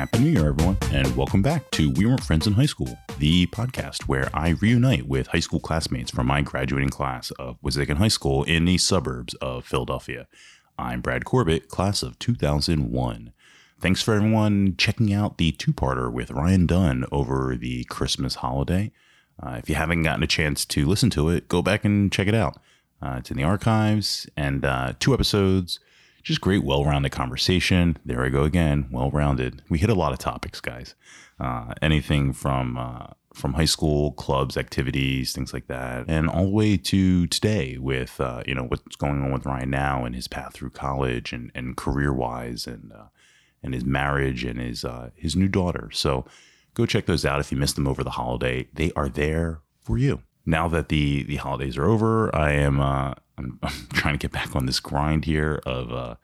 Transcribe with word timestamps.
Happy 0.00 0.20
New 0.20 0.30
Year, 0.30 0.48
everyone, 0.48 0.78
and 0.92 1.14
welcome 1.14 1.42
back 1.42 1.70
to 1.72 1.90
We 1.90 2.06
Weren't 2.06 2.24
Friends 2.24 2.46
in 2.46 2.54
High 2.54 2.64
School, 2.64 2.98
the 3.18 3.46
podcast 3.48 4.04
where 4.08 4.30
I 4.32 4.56
reunite 4.62 5.06
with 5.06 5.26
high 5.26 5.40
school 5.40 5.60
classmates 5.60 6.10
from 6.10 6.26
my 6.26 6.40
graduating 6.40 6.88
class 6.88 7.30
of 7.32 7.60
Wissahickon 7.60 7.98
High 7.98 8.08
School 8.08 8.42
in 8.44 8.64
the 8.64 8.78
suburbs 8.78 9.34
of 9.42 9.66
Philadelphia. 9.66 10.26
I'm 10.78 11.02
Brad 11.02 11.26
Corbett, 11.26 11.68
class 11.68 12.02
of 12.02 12.18
2001. 12.18 13.34
Thanks 13.78 14.00
for 14.00 14.14
everyone 14.14 14.74
checking 14.78 15.12
out 15.12 15.36
the 15.36 15.52
two 15.52 15.74
parter 15.74 16.10
with 16.10 16.30
Ryan 16.30 16.64
Dunn 16.64 17.04
over 17.12 17.54
the 17.54 17.84
Christmas 17.84 18.36
holiday. 18.36 18.92
Uh, 19.38 19.56
if 19.58 19.68
you 19.68 19.74
haven't 19.74 20.04
gotten 20.04 20.22
a 20.22 20.26
chance 20.26 20.64
to 20.64 20.86
listen 20.86 21.10
to 21.10 21.28
it, 21.28 21.46
go 21.46 21.60
back 21.60 21.84
and 21.84 22.10
check 22.10 22.26
it 22.26 22.34
out. 22.34 22.56
Uh, 23.02 23.16
it's 23.18 23.30
in 23.30 23.36
the 23.36 23.44
archives 23.44 24.26
and 24.34 24.64
uh, 24.64 24.94
two 24.98 25.12
episodes. 25.12 25.78
Just 26.22 26.40
great, 26.40 26.64
well 26.64 26.84
rounded 26.84 27.12
conversation. 27.12 27.96
There 28.04 28.24
I 28.24 28.28
go 28.28 28.44
again, 28.44 28.88
well 28.90 29.10
rounded. 29.10 29.62
We 29.68 29.78
hit 29.78 29.90
a 29.90 29.94
lot 29.94 30.12
of 30.12 30.18
topics, 30.18 30.60
guys. 30.60 30.94
Uh, 31.38 31.74
anything 31.80 32.32
from 32.32 32.76
uh, 32.76 33.06
from 33.32 33.54
high 33.54 33.64
school 33.64 34.12
clubs, 34.12 34.56
activities, 34.56 35.32
things 35.32 35.52
like 35.52 35.66
that, 35.68 36.04
and 36.08 36.28
all 36.28 36.44
the 36.44 36.50
way 36.50 36.76
to 36.76 37.26
today 37.26 37.78
with 37.78 38.20
uh, 38.20 38.42
you 38.46 38.54
know 38.54 38.64
what's 38.64 38.96
going 38.96 39.22
on 39.22 39.32
with 39.32 39.46
Ryan 39.46 39.70
now 39.70 40.04
and 40.04 40.14
his 40.14 40.28
path 40.28 40.54
through 40.54 40.70
college 40.70 41.32
and 41.32 41.50
and 41.54 41.76
career 41.76 42.12
wise 42.12 42.66
and 42.66 42.92
and 43.62 43.74
his 43.74 43.84
marriage 43.84 44.44
and 44.44 44.60
his 44.60 44.84
his 45.14 45.36
new 45.36 45.48
daughter. 45.48 45.90
So 45.92 46.26
go 46.74 46.86
check 46.86 47.06
those 47.06 47.24
out 47.24 47.40
if 47.40 47.50
you 47.50 47.58
missed 47.58 47.76
them 47.76 47.88
over 47.88 48.04
the 48.04 48.10
holiday. 48.10 48.68
They 48.72 48.92
are 48.94 49.08
there 49.08 49.60
for 49.82 49.96
you 49.96 50.22
now 50.46 50.68
that 50.68 50.88
the 50.88 51.22
the 51.22 51.36
holidays 51.36 51.76
are 51.76 51.86
over, 51.86 52.34
I 52.34 52.52
am 52.52 52.80
uh, 52.80 53.14
I'm, 53.40 53.58
I'm 53.62 53.86
trying 53.92 54.14
to 54.14 54.18
get 54.18 54.32
back 54.32 54.54
on 54.54 54.66
this 54.66 54.80
grind 54.80 55.24
here 55.24 55.60
of 55.66 55.92
uh, 55.92 56.14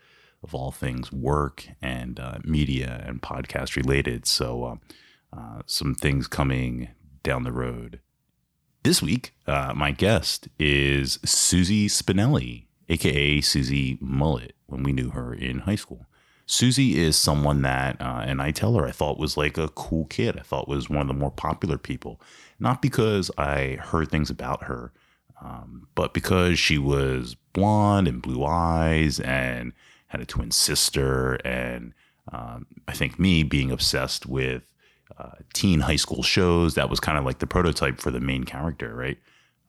of 0.43 0.55
all 0.55 0.71
things 0.71 1.11
work 1.11 1.67
and 1.83 2.21
uh, 2.21 2.39
media 2.45 3.03
and 3.07 3.23
podcast 3.23 3.75
related. 3.77 4.27
So 4.27 4.65
uh, 4.65 5.37
uh, 5.37 5.63
some 5.67 5.95
things 5.95 6.27
coming 6.29 6.89
down 7.23 7.43
the 7.43 7.53
road. 7.53 8.01
This 8.83 9.03
week, 9.03 9.35
uh, 9.47 9.73
my 9.75 9.91
guest 9.91 10.49
is 10.61 11.19
Susie 11.25 11.89
Spinelli, 11.89 12.67
aka 12.89 13.41
Susie 13.41 13.99
Mullet, 14.01 14.55
when 14.67 14.85
we 14.85 14.93
knew 14.93 15.11
her 15.11 15.35
in 15.35 15.61
high 15.61 15.75
school. 15.75 16.07
Susie 16.49 16.97
is 16.97 17.17
someone 17.17 17.63
that, 17.63 18.01
uh, 18.01 18.23
and 18.25 18.41
I 18.41 18.53
tell 18.53 18.75
her, 18.75 18.87
I 18.87 18.93
thought 18.93 19.19
was 19.19 19.37
like 19.37 19.59
a 19.59 19.69
cool 19.71 20.05
kid. 20.05 20.39
I 20.39 20.43
thought 20.43 20.69
was 20.69 20.89
one 20.89 21.01
of 21.01 21.09
the 21.09 21.15
more 21.15 21.33
popular 21.33 21.77
people, 21.77 22.21
not 22.61 22.81
because 22.81 23.33
I 23.37 23.79
heard 23.81 24.09
things 24.09 24.31
about 24.31 24.65
her, 24.65 24.93
um, 25.43 25.89
but 25.95 26.15
because 26.15 26.59
she 26.59 26.79
was 26.79 27.37
blonde 27.53 28.09
and 28.09 28.23
blue 28.23 28.45
eyes 28.45 29.21
and 29.21 29.73
had 30.09 30.21
a 30.21 30.27
twin 30.27 30.51
sister. 30.51 31.35
And 31.45 31.93
um, 32.33 32.67
I 32.89 32.93
think 32.93 33.19
me 33.19 33.43
being 33.43 33.71
obsessed 33.71 34.27
with 34.27 34.63
uh, 35.19 35.31
teen 35.53 35.81
high 35.81 35.97
school 35.97 36.23
shows, 36.23 36.75
that 36.75 36.91
was 36.91 37.01
kind 37.01 37.19
of 37.19 37.25
like 37.25 37.39
the 37.39 37.47
prototype 37.47 38.01
for 38.01 38.11
the 38.11 38.21
main 38.21 38.45
character, 38.45 38.95
right? 38.95 39.19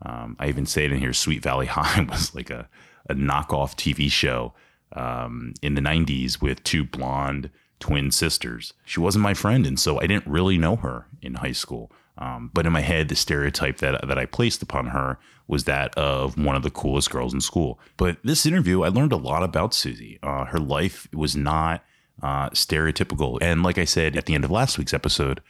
Um, 0.04 0.36
I 0.40 0.48
even 0.48 0.66
say 0.66 0.86
it 0.86 0.92
in 0.92 1.00
here 1.00 1.14
Sweet 1.14 1.42
Valley 1.42 1.66
High 1.68 2.02
was 2.02 2.36
like 2.36 2.50
a, 2.50 2.68
a 3.10 3.16
knockoff 3.16 3.76
TV 3.76 4.12
show 4.12 4.54
um, 4.94 5.54
in 5.62 5.76
the 5.76 5.82
90s 5.82 6.42
with 6.42 6.64
two 6.64 6.84
blonde 6.84 7.50
twin 7.80 8.12
sisters. 8.12 8.74
She 8.86 9.00
wasn't 9.00 9.24
my 9.24 9.34
friend, 9.34 9.66
and 9.66 9.80
so 9.80 10.00
I 10.00 10.08
didn't 10.08 10.28
really 10.28 10.58
know 10.58 10.76
her 10.78 11.06
in 11.22 11.36
high 11.36 11.52
school. 11.52 11.92
Um, 12.18 12.50
but 12.54 12.66
in 12.66 12.74
my 12.74 12.82
head, 12.82 13.10
the 13.10 13.16
stereotype 13.16 13.78
that 13.78 14.08
that 14.08 14.18
I 14.18 14.26
placed 14.26 14.62
upon 14.62 14.88
her 14.88 15.20
was 15.48 15.64
that 15.64 15.98
of 15.98 16.38
one 16.38 16.56
of 16.56 16.64
the 16.64 16.70
coolest 16.70 17.10
girls 17.10 17.34
in 17.34 17.42
school. 17.42 17.80
But 17.96 18.18
this 18.24 18.46
interview, 18.46 18.84
I 18.84 18.90
learned 18.90 19.14
a 19.14 19.18
lot 19.18 19.44
about 19.44 19.74
Susie. 19.74 20.20
Uh, 20.22 20.46
her 20.46 20.60
life 20.60 21.08
was 21.14 21.36
not 21.36 21.84
uh, 22.22 22.50
stereotypical, 22.50 23.38
and 23.42 23.64
like 23.64 23.78
I 23.78 23.86
said 23.86 24.16
at 24.18 24.26
the 24.26 24.36
end 24.36 24.44
of 24.44 24.52
last 24.52 24.78
week's 24.78 24.94
episode, 24.94 25.42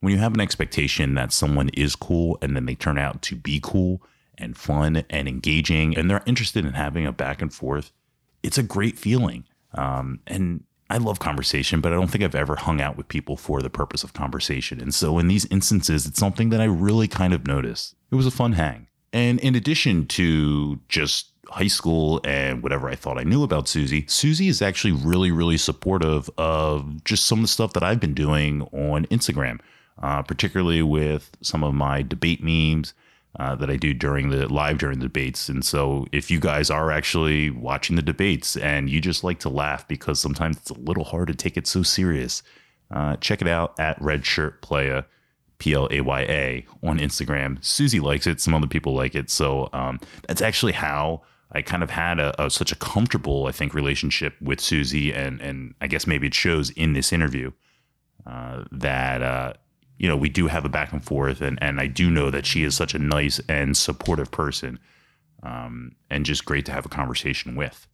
when 0.00 0.12
you 0.12 0.18
have 0.18 0.34
an 0.34 0.40
expectation 0.40 1.14
that 1.14 1.32
someone 1.32 1.70
is 1.70 1.96
cool 1.96 2.38
and 2.42 2.54
then 2.54 2.66
they 2.66 2.74
turn 2.74 2.98
out 2.98 3.22
to 3.22 3.36
be 3.36 3.60
cool 3.62 4.02
and 4.38 4.56
fun 4.56 5.04
and 5.08 5.28
engaging, 5.28 5.96
and 5.96 6.10
they're 6.10 6.22
interested 6.26 6.64
in 6.64 6.74
having 6.74 7.06
a 7.06 7.12
back 7.12 7.40
and 7.40 7.52
forth 7.52 7.92
it's 8.42 8.58
a 8.58 8.62
great 8.62 8.98
feeling. 8.98 9.44
Um, 9.74 10.20
and 10.26 10.64
I 10.92 10.98
love 10.98 11.18
conversation, 11.18 11.80
but 11.80 11.90
I 11.90 11.94
don't 11.94 12.08
think 12.08 12.22
I've 12.22 12.34
ever 12.34 12.54
hung 12.54 12.82
out 12.82 12.98
with 12.98 13.08
people 13.08 13.38
for 13.38 13.62
the 13.62 13.70
purpose 13.70 14.04
of 14.04 14.12
conversation. 14.12 14.78
And 14.78 14.92
so 14.92 15.18
in 15.18 15.26
these 15.26 15.46
instances, 15.46 16.04
it's 16.04 16.18
something 16.18 16.50
that 16.50 16.60
I 16.60 16.64
really 16.64 17.08
kind 17.08 17.32
of 17.32 17.46
noticed. 17.46 17.94
It 18.10 18.16
was 18.16 18.26
a 18.26 18.30
fun 18.30 18.52
hang. 18.52 18.88
And 19.10 19.40
in 19.40 19.54
addition 19.54 20.04
to 20.08 20.78
just 20.90 21.32
high 21.48 21.68
school 21.68 22.20
and 22.24 22.62
whatever 22.62 22.90
I 22.90 22.94
thought 22.94 23.16
I 23.18 23.22
knew 23.22 23.42
about 23.42 23.68
Susie, 23.68 24.04
Susie 24.06 24.48
is 24.48 24.60
actually 24.60 24.92
really, 24.92 25.30
really 25.30 25.56
supportive 25.56 26.28
of 26.36 27.02
just 27.04 27.24
some 27.24 27.38
of 27.38 27.44
the 27.44 27.48
stuff 27.48 27.72
that 27.72 27.82
I've 27.82 28.00
been 28.00 28.12
doing 28.12 28.60
on 28.72 29.06
Instagram, 29.06 29.60
uh, 30.02 30.20
particularly 30.20 30.82
with 30.82 31.30
some 31.40 31.64
of 31.64 31.72
my 31.72 32.02
debate 32.02 32.42
memes 32.44 32.92
uh, 33.38 33.54
that 33.56 33.70
I 33.70 33.76
do 33.76 33.94
during 33.94 34.28
the 34.28 34.46
live 34.52 34.78
during 34.78 34.98
the 34.98 35.06
debates. 35.06 35.48
And 35.48 35.64
so, 35.64 36.06
if 36.12 36.30
you 36.30 36.38
guys 36.38 36.70
are 36.70 36.90
actually 36.90 37.50
watching 37.50 37.96
the 37.96 38.02
debates 38.02 38.56
and 38.56 38.90
you 38.90 39.00
just 39.00 39.24
like 39.24 39.38
to 39.40 39.48
laugh 39.48 39.88
because 39.88 40.20
sometimes 40.20 40.58
it's 40.58 40.70
a 40.70 40.74
little 40.74 41.04
hard 41.04 41.28
to 41.28 41.34
take 41.34 41.56
it 41.56 41.66
so 41.66 41.82
serious, 41.82 42.42
uh, 42.90 43.16
check 43.16 43.40
it 43.40 43.48
out 43.48 43.78
at 43.80 44.00
Red 44.00 44.26
Shirt 44.26 44.60
Playa, 44.60 45.04
P 45.58 45.72
L 45.72 45.88
A 45.90 46.00
Y 46.02 46.20
A, 46.20 46.66
on 46.82 46.98
Instagram. 46.98 47.62
Susie 47.64 48.00
likes 48.00 48.26
it. 48.26 48.40
Some 48.40 48.54
other 48.54 48.66
people 48.66 48.94
like 48.94 49.14
it. 49.14 49.30
So 49.30 49.68
um, 49.72 49.98
that's 50.26 50.42
actually 50.42 50.72
how. 50.72 51.22
I 51.54 51.60
kind 51.60 51.82
of 51.82 51.90
had 51.90 52.18
a, 52.18 52.42
a, 52.42 52.48
such 52.48 52.72
a 52.72 52.76
comfortable, 52.76 53.44
I 53.44 53.52
think, 53.52 53.74
relationship 53.74 54.40
with 54.40 54.58
Susie, 54.58 55.12
and 55.12 55.38
and 55.42 55.74
I 55.82 55.86
guess 55.86 56.06
maybe 56.06 56.26
it 56.26 56.32
shows 56.32 56.70
in 56.70 56.94
this 56.94 57.12
interview 57.12 57.52
uh, 58.26 58.64
that 58.72 59.22
uh, 59.22 59.52
you 59.98 60.08
know, 60.08 60.16
we 60.16 60.28
do 60.28 60.48
have 60.48 60.64
a 60.64 60.68
back 60.68 60.92
and 60.92 61.04
forth, 61.04 61.40
and 61.40 61.58
and 61.62 61.80
I 61.80 61.86
do 61.86 62.10
know 62.10 62.30
that 62.30 62.46
she 62.46 62.64
is 62.64 62.76
such 62.76 62.94
a 62.94 62.98
nice 62.98 63.40
and 63.48 63.76
supportive 63.76 64.30
person, 64.30 64.78
um, 65.42 65.96
and 66.10 66.26
just 66.26 66.44
great 66.44 66.66
to 66.66 66.72
have 66.72 66.86
a 66.86 66.90
conversation 66.90 67.54
with. 67.54 67.86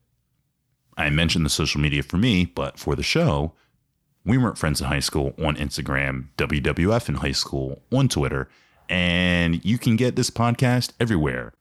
I 0.96 1.10
mentioned 1.10 1.44
the 1.44 1.50
social 1.50 1.80
media 1.80 2.02
for 2.02 2.16
me, 2.16 2.44
but 2.44 2.78
for 2.78 2.96
the 2.96 3.02
show, 3.02 3.52
we 4.24 4.36
weren't 4.36 4.58
friends 4.58 4.80
in 4.80 4.88
high 4.88 4.98
school 4.98 5.32
on 5.38 5.56
Instagram, 5.56 6.28
WWF 6.36 7.08
in 7.08 7.16
high 7.16 7.32
school 7.32 7.82
on 7.92 8.08
Twitter, 8.08 8.48
and 8.88 9.64
you 9.64 9.78
can 9.78 9.96
get 9.96 10.16
this 10.16 10.30
podcast 10.30 10.92
everywhere 10.98 11.52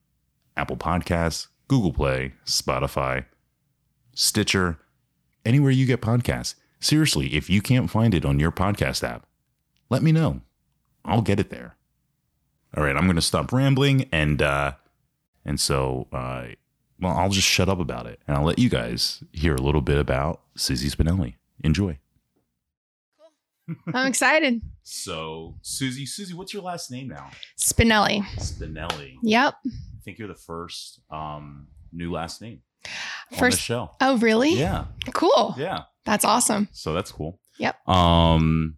Apple 0.55 0.77
Podcasts, 0.77 1.47
Google 1.67 1.93
Play, 1.93 2.33
Spotify, 2.45 3.25
Stitcher, 4.15 4.79
anywhere 5.45 5.71
you 5.71 5.85
get 5.85 6.01
podcasts. 6.01 6.55
Seriously, 6.79 7.35
if 7.35 7.49
you 7.49 7.61
can't 7.61 7.89
find 7.89 8.15
it 8.15 8.25
on 8.25 8.39
your 8.39 8.51
podcast 8.51 9.07
app, 9.07 9.26
let 9.89 10.03
me 10.03 10.11
know. 10.11 10.41
I'll 11.05 11.21
get 11.21 11.39
it 11.39 11.49
there. 11.49 11.75
All 12.75 12.83
right, 12.83 12.95
I'm 12.95 13.05
going 13.05 13.15
to 13.15 13.21
stop 13.21 13.51
rambling 13.51 14.07
and 14.11 14.41
uh 14.41 14.73
and 15.45 15.59
so 15.59 16.07
uh 16.11 16.45
well, 16.99 17.15
I'll 17.15 17.29
just 17.29 17.47
shut 17.47 17.69
up 17.69 17.79
about 17.79 18.07
it 18.07 18.19
and 18.27 18.35
I'll 18.35 18.43
let 18.43 18.59
you 18.59 18.69
guys 18.69 19.23
hear 19.31 19.53
a 19.55 19.61
little 19.61 19.81
bit 19.81 19.97
about 19.99 20.41
Susie 20.55 20.89
Spinelli. 20.89 21.35
Enjoy. 21.63 21.97
I'm 23.93 24.07
excited. 24.07 24.61
So, 24.89 25.55
Susie, 25.63 26.05
Susie, 26.05 26.33
what's 26.33 26.53
your 26.53 26.63
last 26.63 26.89
name 26.91 27.09
now? 27.09 27.29
Spinelli. 27.59 28.23
Spinelli. 28.37 29.15
Yep. 29.21 29.55
I 29.65 29.69
think 30.01 30.17
you're 30.17 30.29
the 30.29 30.33
first 30.33 31.01
um 31.09 31.67
new 31.91 32.09
last 32.09 32.41
name 32.41 32.61
first 33.31 33.41
on 33.41 33.49
the 33.51 33.57
show. 33.57 33.91
Oh, 33.99 34.17
really? 34.19 34.53
Yeah. 34.53 34.85
Cool. 35.13 35.55
Yeah. 35.57 35.81
That's 36.05 36.23
awesome. 36.23 36.69
So 36.71 36.93
that's 36.93 37.11
cool. 37.11 37.37
Yep. 37.57 37.85
Um 37.89 38.77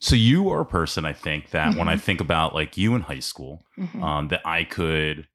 so 0.00 0.14
you 0.16 0.48
are 0.50 0.60
a 0.60 0.66
person 0.66 1.04
I 1.04 1.12
think 1.12 1.50
that 1.50 1.70
mm-hmm. 1.70 1.78
when 1.78 1.88
I 1.88 1.94
Mm-hmm. 1.94 2.00
think 2.02 2.20
about 2.20 2.54
like 2.54 2.76
you 2.76 2.94
in 2.94 3.02
high 3.02 3.18
school, 3.20 3.64
Mhm. 3.78 4.02
um, 4.02 4.28
that 4.28 4.42
I 4.46 4.64
could, 4.64 5.26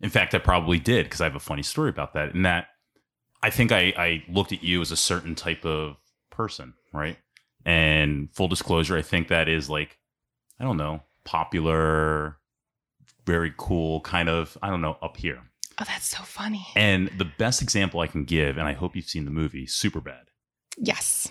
in 0.00 0.10
fact, 0.10 0.34
I 0.34 0.38
probably 0.38 0.78
did 0.78 1.04
because 1.06 1.20
I 1.20 1.24
have 1.24 1.36
a 1.36 1.40
funny 1.40 1.62
story 1.62 1.90
about 1.90 2.14
that. 2.14 2.34
And 2.34 2.44
that 2.44 2.68
I 3.42 3.50
think 3.50 3.70
I, 3.72 3.92
I 3.96 4.24
looked 4.28 4.52
at 4.52 4.62
you 4.64 4.80
as 4.80 4.90
a 4.90 4.96
certain 4.96 5.34
type 5.34 5.64
of 5.64 5.96
person, 6.30 6.74
right? 6.92 7.16
And 7.64 8.28
full 8.34 8.48
disclosure, 8.48 8.96
I 8.96 9.02
think 9.02 9.28
that 9.28 9.48
is 9.48 9.68
like, 9.70 9.98
I 10.58 10.64
don't 10.64 10.76
know, 10.76 11.02
popular, 11.24 12.38
very 13.26 13.52
cool, 13.56 14.00
kind 14.00 14.28
of, 14.28 14.56
I 14.62 14.70
don't 14.70 14.80
know, 14.80 14.96
up 15.02 15.16
here. 15.16 15.40
oh, 15.80 15.84
that's 15.86 16.08
so 16.08 16.22
funny. 16.24 16.66
And 16.76 17.08
the 17.18 17.24
best 17.38 17.62
example 17.62 18.00
I 18.00 18.06
can 18.08 18.24
give, 18.24 18.58
and 18.58 18.66
I 18.66 18.72
hope 18.72 18.94
you've 18.96 19.04
seen 19.06 19.24
the 19.24 19.30
movie 19.30 19.66
Superbad 19.66 20.24
yes. 20.78 21.28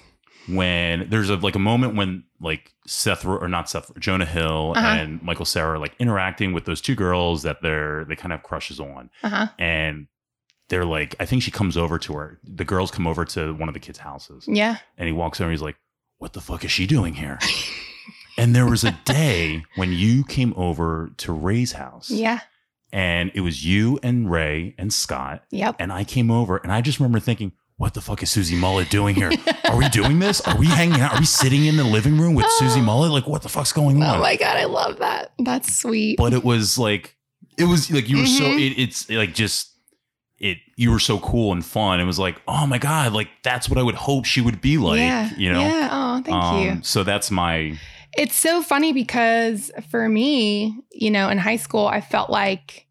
When 0.47 1.07
there's 1.09 1.29
a 1.29 1.35
like 1.35 1.55
a 1.55 1.59
moment 1.59 1.95
when 1.95 2.23
like 2.39 2.73
Seth 2.87 3.25
or 3.25 3.47
not 3.47 3.69
Seth 3.69 3.91
Jonah 3.99 4.25
Hill 4.25 4.73
Uh-huh. 4.75 4.85
and 4.87 5.21
Michael 5.21 5.45
Cera 5.45 5.73
are 5.73 5.77
like 5.79 5.93
interacting 5.99 6.51
with 6.53 6.65
those 6.65 6.81
two 6.81 6.95
girls 6.95 7.43
that 7.43 7.61
they're 7.61 8.05
they 8.05 8.15
kind 8.15 8.33
of 8.33 8.41
crushes 8.43 8.79
on 8.79 9.09
Uh 9.23 9.29
huh. 9.29 9.47
and 9.59 10.07
they're 10.69 10.85
like 10.85 11.15
I 11.19 11.25
think 11.25 11.43
she 11.43 11.51
comes 11.51 11.77
over 11.77 11.99
to 11.99 12.13
her 12.13 12.39
the 12.43 12.65
girls 12.65 12.89
come 12.91 13.05
over 13.05 13.23
to 13.25 13.53
one 13.53 13.67
of 13.69 13.73
the 13.73 13.79
kids' 13.79 13.99
houses 13.99 14.45
Yeah. 14.47 14.77
and 14.97 15.05
he 15.07 15.13
walks 15.13 15.39
over 15.39 15.49
and 15.49 15.53
he's 15.53 15.61
like 15.61 15.77
what 16.17 16.33
the 16.33 16.41
fuck 16.41 16.65
is 16.65 16.71
she 16.71 16.87
doing 16.87 17.13
here 17.13 17.37
and 18.37 18.55
there 18.55 18.65
was 18.65 18.83
a 18.83 18.97
day 19.05 19.63
when 19.75 19.91
you 19.91 20.23
came 20.23 20.53
over 20.57 21.11
to 21.17 21.31
Ray's 21.33 21.73
house 21.73 22.09
Yeah. 22.09 22.39
and 22.91 23.31
it 23.35 23.41
was 23.41 23.63
you 23.65 23.99
and 24.01 24.29
Ray 24.31 24.73
and 24.77 24.91
Scott 24.91 25.43
Yep. 25.51 25.75
and 25.79 25.93
I 25.93 26.03
came 26.03 26.31
over 26.31 26.57
and 26.57 26.71
I 26.71 26.81
just 26.81 26.99
remember 26.99 27.19
thinking 27.19 27.51
what 27.81 27.95
the 27.95 28.01
fuck 28.01 28.21
is 28.21 28.29
Susie 28.29 28.55
Mullet 28.55 28.89
doing 28.91 29.15
here? 29.15 29.31
Are 29.65 29.75
we 29.75 29.89
doing 29.89 30.19
this? 30.19 30.39
Are 30.41 30.55
we 30.55 30.67
hanging 30.67 31.01
out? 31.01 31.13
Are 31.15 31.19
we 31.19 31.25
sitting 31.25 31.65
in 31.65 31.77
the 31.77 31.83
living 31.83 32.15
room 32.19 32.35
with 32.35 32.45
Susie 32.51 32.79
Mullet? 32.79 33.11
Like, 33.11 33.25
what 33.27 33.41
the 33.41 33.49
fuck's 33.49 33.73
going 33.73 34.01
on? 34.03 34.17
Oh 34.17 34.21
my 34.21 34.35
god, 34.35 34.55
I 34.55 34.65
love 34.65 34.99
that. 34.99 35.31
That's 35.39 35.75
sweet. 35.75 36.17
but 36.17 36.31
it 36.31 36.43
was 36.43 36.77
like 36.77 37.15
it 37.57 37.63
was 37.65 37.89
like 37.91 38.07
you 38.07 38.19
were 38.19 38.27
so 38.27 38.43
Mhm. 38.43 38.59
it, 38.71 38.79
it's 38.81 39.09
like 39.09 39.33
just 39.33 39.71
it 40.37 40.57
you 40.75 40.91
were 40.91 40.99
so 40.99 41.19
cool 41.19 41.51
and 41.53 41.65
fun 41.65 41.99
it 41.99 42.05
was 42.05 42.17
like 42.19 42.39
oh 42.47 42.65
my 42.65 42.77
god 42.79 43.13
like 43.13 43.27
that's 43.43 43.69
what 43.69 43.77
i 43.77 43.83
would 43.83 43.93
hope 43.93 44.25
she 44.25 44.41
would 44.41 44.59
be 44.59 44.77
like 44.79 44.97
yeah. 44.99 45.29
you 45.37 45.51
know 45.53 45.59
Yeah. 45.59 45.89
Oh, 45.91 46.21
thank 46.23 46.63
you. 46.65 46.71
Um, 46.71 46.83
so 46.83 47.03
that's 47.03 47.29
my 47.29 47.77
It's 48.17 48.35
so 48.35 48.61
funny 48.63 48.91
because 48.93 49.71
for 49.89 50.07
me, 50.09 50.75
you 50.91 51.09
know, 51.11 51.29
in 51.29 51.37
high 51.37 51.57
school, 51.57 51.87
I 51.87 52.01
felt 52.01 52.29
like 52.29 52.85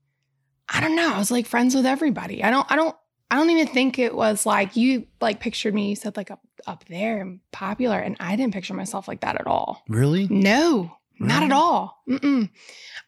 I 0.69 0.81
don't 0.81 0.94
know, 0.96 1.12
I 1.14 1.19
was 1.19 1.31
like 1.31 1.46
friends 1.46 1.75
with 1.75 1.87
everybody. 1.87 2.42
I 2.44 2.50
don't 2.50 2.66
I 2.70 2.76
don't 2.76 2.96
I 3.31 3.37
don't 3.37 3.50
even 3.50 3.69
think 3.69 3.99
it 3.99 4.15
was 4.15 4.44
like 4.44 4.77
you 4.77 5.06
like 5.21 5.41
pictured 5.41 5.75
me, 5.75 5.91
you 5.91 5.97
said 5.97 6.17
like 6.17 6.31
up 6.31 6.41
up 6.67 6.85
there 6.87 7.21
and 7.21 7.41
popular, 7.53 7.99
and 7.99 8.17
I 8.21 8.37
didn't 8.37 8.55
picture 8.55 8.75
myself 8.75 9.09
like 9.09 9.21
that 9.21 9.41
at 9.41 9.47
all. 9.47 9.82
really 9.88 10.27
No, 10.29 10.97
not 11.19 11.43
at 11.43 11.53
all. 11.53 12.03
Mm-mm. 12.09 12.50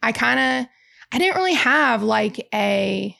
I 0.01 0.11
kind 0.11 0.39
of 0.39 0.69
I 1.11 1.17
didn't 1.17 1.35
really 1.35 1.53
have 1.53 2.03
like 2.03 2.47
a 2.53 3.17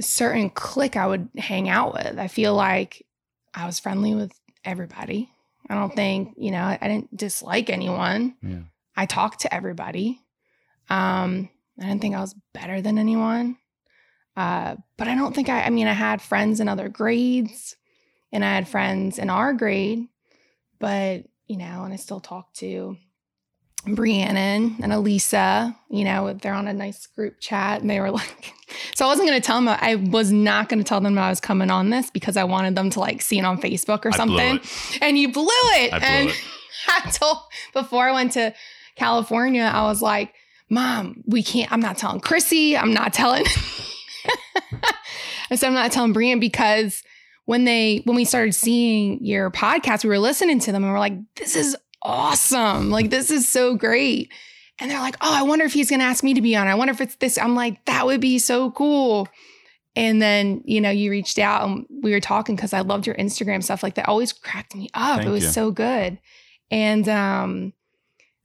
certain 0.00 0.50
clique 0.50 0.96
I 0.96 1.06
would 1.06 1.28
hang 1.36 1.68
out 1.68 1.94
with. 1.94 2.18
I 2.18 2.28
feel 2.28 2.54
like 2.54 3.04
I 3.54 3.66
was 3.66 3.78
friendly 3.78 4.14
with 4.14 4.32
everybody. 4.64 5.30
I 5.68 5.74
don't 5.74 5.94
think, 5.94 6.34
you 6.36 6.50
know, 6.50 6.62
I, 6.62 6.78
I 6.80 6.88
didn't 6.88 7.16
dislike 7.16 7.70
anyone. 7.70 8.34
yeah 8.42 8.60
I 8.96 9.06
talked 9.06 9.40
to 9.40 9.54
everybody. 9.54 10.20
Um, 10.90 11.48
I 11.80 11.86
didn't 11.86 12.02
think 12.02 12.14
I 12.14 12.20
was 12.20 12.34
better 12.52 12.82
than 12.82 12.98
anyone. 12.98 13.56
Uh, 14.40 14.76
but 14.96 15.06
I 15.06 15.14
don't 15.14 15.34
think 15.34 15.50
I, 15.50 15.64
I 15.64 15.70
mean, 15.70 15.86
I 15.86 15.92
had 15.92 16.22
friends 16.22 16.60
in 16.60 16.68
other 16.68 16.88
grades 16.88 17.76
and 18.32 18.42
I 18.42 18.54
had 18.54 18.66
friends 18.66 19.18
in 19.18 19.28
our 19.28 19.52
grade, 19.52 20.06
but, 20.78 21.24
you 21.46 21.58
know, 21.58 21.84
and 21.84 21.92
I 21.92 21.96
still 21.96 22.20
talk 22.20 22.54
to 22.54 22.96
Brianna 23.86 24.80
and 24.82 24.92
Elisa, 24.94 25.76
you 25.90 26.04
know, 26.04 26.32
they're 26.32 26.54
on 26.54 26.68
a 26.68 26.72
nice 26.72 27.06
group 27.06 27.38
chat 27.38 27.82
and 27.82 27.90
they 27.90 28.00
were 28.00 28.10
like, 28.22 28.54
so 28.94 29.04
I 29.04 29.08
wasn't 29.08 29.28
going 29.28 29.38
to 29.38 29.46
tell 29.46 29.60
them, 29.60 29.68
I 29.68 29.96
was 29.96 30.32
not 30.32 30.70
going 30.70 30.82
to 30.82 30.88
tell 30.88 31.02
them 31.02 31.18
I 31.18 31.28
was 31.28 31.40
coming 31.40 31.70
on 31.70 31.90
this 31.90 32.10
because 32.10 32.38
I 32.38 32.44
wanted 32.44 32.76
them 32.76 32.88
to 32.90 33.00
like 33.00 33.20
see 33.20 33.38
it 33.38 33.44
on 33.44 33.60
Facebook 33.60 34.06
or 34.06 34.14
I 34.14 34.16
something. 34.16 34.58
And 35.02 35.18
you 35.18 35.30
blew 35.30 35.44
it. 35.48 35.92
I 35.92 35.98
blew 35.98 36.08
and 36.08 36.28
it. 36.30 36.44
I 36.88 37.10
told 37.10 37.40
before 37.74 38.08
I 38.08 38.12
went 38.12 38.32
to 38.32 38.54
California, 38.96 39.64
I 39.70 39.82
was 39.82 40.00
like, 40.00 40.32
Mom, 40.70 41.24
we 41.26 41.42
can't, 41.42 41.70
I'm 41.70 41.80
not 41.80 41.98
telling 41.98 42.20
Chrissy, 42.20 42.74
I'm 42.74 42.94
not 42.94 43.12
telling. 43.12 43.44
I 45.50 45.56
said, 45.56 45.68
I'm 45.68 45.74
not 45.74 45.92
telling 45.92 46.12
Brian 46.12 46.40
because 46.40 47.02
when 47.44 47.64
they, 47.64 48.02
when 48.04 48.16
we 48.16 48.24
started 48.24 48.54
seeing 48.54 49.24
your 49.24 49.50
podcast, 49.50 50.04
we 50.04 50.10
were 50.10 50.18
listening 50.18 50.60
to 50.60 50.72
them 50.72 50.84
and 50.84 50.92
we're 50.92 50.98
like, 50.98 51.18
this 51.36 51.56
is 51.56 51.76
awesome. 52.02 52.90
Like, 52.90 53.10
this 53.10 53.30
is 53.30 53.48
so 53.48 53.74
great. 53.74 54.32
And 54.78 54.90
they're 54.90 55.00
like, 55.00 55.16
oh, 55.20 55.34
I 55.34 55.42
wonder 55.42 55.64
if 55.64 55.72
he's 55.72 55.90
going 55.90 56.00
to 56.00 56.06
ask 56.06 56.24
me 56.24 56.34
to 56.34 56.40
be 56.40 56.56
on. 56.56 56.66
I 56.66 56.74
wonder 56.74 56.92
if 56.92 57.00
it's 57.00 57.16
this. 57.16 57.36
I'm 57.36 57.54
like, 57.54 57.84
that 57.84 58.06
would 58.06 58.20
be 58.20 58.38
so 58.38 58.70
cool. 58.70 59.28
And 59.96 60.22
then, 60.22 60.62
you 60.64 60.80
know, 60.80 60.90
you 60.90 61.10
reached 61.10 61.38
out 61.38 61.68
and 61.68 61.84
we 61.90 62.12
were 62.12 62.20
talking 62.20 62.56
because 62.56 62.72
I 62.72 62.80
loved 62.80 63.06
your 63.06 63.16
Instagram 63.16 63.62
stuff. 63.62 63.82
Like 63.82 63.96
that 63.96 64.08
always 64.08 64.32
cracked 64.32 64.74
me 64.74 64.88
up. 64.94 65.16
Thank 65.16 65.28
it 65.28 65.32
was 65.32 65.44
you. 65.44 65.50
so 65.50 65.70
good. 65.70 66.18
And 66.70 67.08
um, 67.08 67.72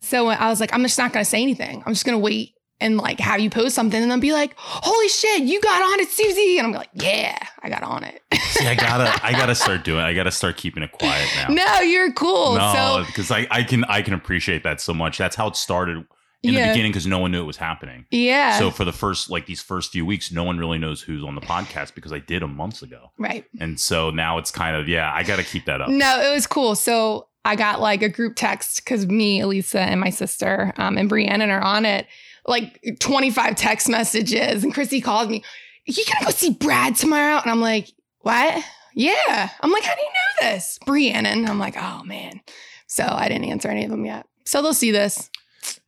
so 0.01 0.27
I 0.27 0.49
was 0.49 0.59
like, 0.59 0.73
I'm 0.73 0.81
just 0.81 0.97
not 0.97 1.13
gonna 1.13 1.23
say 1.23 1.41
anything. 1.41 1.83
I'm 1.85 1.93
just 1.93 2.05
gonna 2.05 2.17
wait 2.17 2.54
and 2.79 2.97
like 2.97 3.19
have 3.19 3.39
you 3.39 3.49
post 3.49 3.75
something 3.75 4.01
and 4.01 4.11
then 4.11 4.19
be 4.19 4.33
like, 4.33 4.53
holy 4.57 5.07
shit, 5.07 5.43
you 5.43 5.61
got 5.61 5.81
on 5.81 5.99
it, 5.99 6.09
Susie. 6.09 6.57
And 6.57 6.67
I'm 6.67 6.73
like, 6.73 6.89
yeah, 6.93 7.37
I 7.63 7.69
got 7.69 7.83
on 7.83 8.03
it. 8.03 8.21
See, 8.33 8.67
I 8.67 8.75
gotta, 8.75 9.19
I 9.25 9.31
gotta 9.31 9.55
start 9.55 9.83
doing. 9.83 10.01
I 10.01 10.13
gotta 10.13 10.31
start 10.31 10.57
keeping 10.57 10.83
it 10.83 10.91
quiet 10.91 11.27
now. 11.35 11.53
no, 11.53 11.79
you're 11.81 12.11
cool. 12.13 12.55
No, 12.55 12.73
so 12.73 13.03
because 13.05 13.31
I, 13.31 13.47
I 13.49 13.63
can, 13.63 13.83
I 13.85 14.01
can 14.01 14.13
appreciate 14.13 14.63
that 14.63 14.81
so 14.81 14.93
much. 14.93 15.17
That's 15.17 15.35
how 15.35 15.47
it 15.47 15.55
started 15.55 16.05
in 16.43 16.53
the 16.53 16.67
beginning 16.67 16.91
because 16.91 17.07
no 17.07 17.19
one 17.19 17.31
knew 17.31 17.41
it 17.41 17.45
was 17.45 17.57
happening. 17.57 18.05
yeah, 18.11 18.59
So 18.59 18.69
for 18.71 18.85
the 18.85 18.91
first, 18.91 19.29
like 19.29 19.45
these 19.45 19.61
first 19.61 19.91
few 19.91 20.05
weeks, 20.05 20.31
no 20.31 20.43
one 20.43 20.57
really 20.57 20.77
knows 20.77 21.01
who's 21.01 21.23
on 21.23 21.35
the 21.35 21.41
podcast 21.41 21.95
because 21.95 22.13
I 22.13 22.19
did 22.19 22.41
them 22.41 22.55
months 22.55 22.81
ago, 22.81 23.11
right. 23.17 23.45
and 23.59 23.79
so 23.79 24.11
now 24.11 24.37
it's 24.37 24.51
kind 24.51 24.75
of, 24.75 24.87
yeah, 24.87 25.11
I 25.11 25.23
gotta 25.23 25.43
keep 25.43 25.65
that 25.65 25.81
up. 25.81 25.89
No, 25.89 26.21
it 26.21 26.33
was 26.33 26.45
cool. 26.45 26.75
So 26.75 27.29
I 27.43 27.55
got 27.55 27.81
like 27.81 28.01
a 28.01 28.09
group 28.09 28.35
text 28.35 28.83
because 28.83 29.05
me, 29.07 29.39
Elisa, 29.39 29.79
and 29.79 29.99
my 29.99 30.09
sister 30.09 30.73
um, 30.77 30.97
and 30.97 31.09
Brianna 31.09 31.47
are 31.49 31.61
on 31.63 31.85
it. 31.85 32.07
Like 32.47 32.79
25 32.99 33.55
text 33.55 33.89
messages, 33.89 34.63
and 34.63 34.73
Chrissy 34.73 35.01
called 35.01 35.29
me. 35.31 35.43
You 35.85 36.03
gonna 36.05 36.25
go 36.25 36.31
see 36.31 36.51
Brad 36.51 36.95
tomorrow? 36.95 37.39
And 37.41 37.49
I'm 37.51 37.61
like, 37.61 37.89
what? 38.19 38.63
Yeah. 38.93 39.49
I'm 39.61 39.71
like, 39.71 39.83
how 39.83 39.93
do 39.95 40.01
you 40.01 40.07
know 40.07 40.51
this? 40.51 40.79
Brianna. 40.85 41.25
And 41.27 41.47
I'm 41.47 41.59
like, 41.59 41.75
oh 41.77 42.03
man. 42.03 42.41
So 42.87 43.03
I 43.03 43.27
didn't 43.27 43.45
answer 43.49 43.67
any 43.67 43.83
of 43.83 43.91
them 43.91 44.05
yet. 44.05 44.25
So 44.45 44.61
they'll 44.61 44.73
see 44.73 44.91
this. 44.91 45.29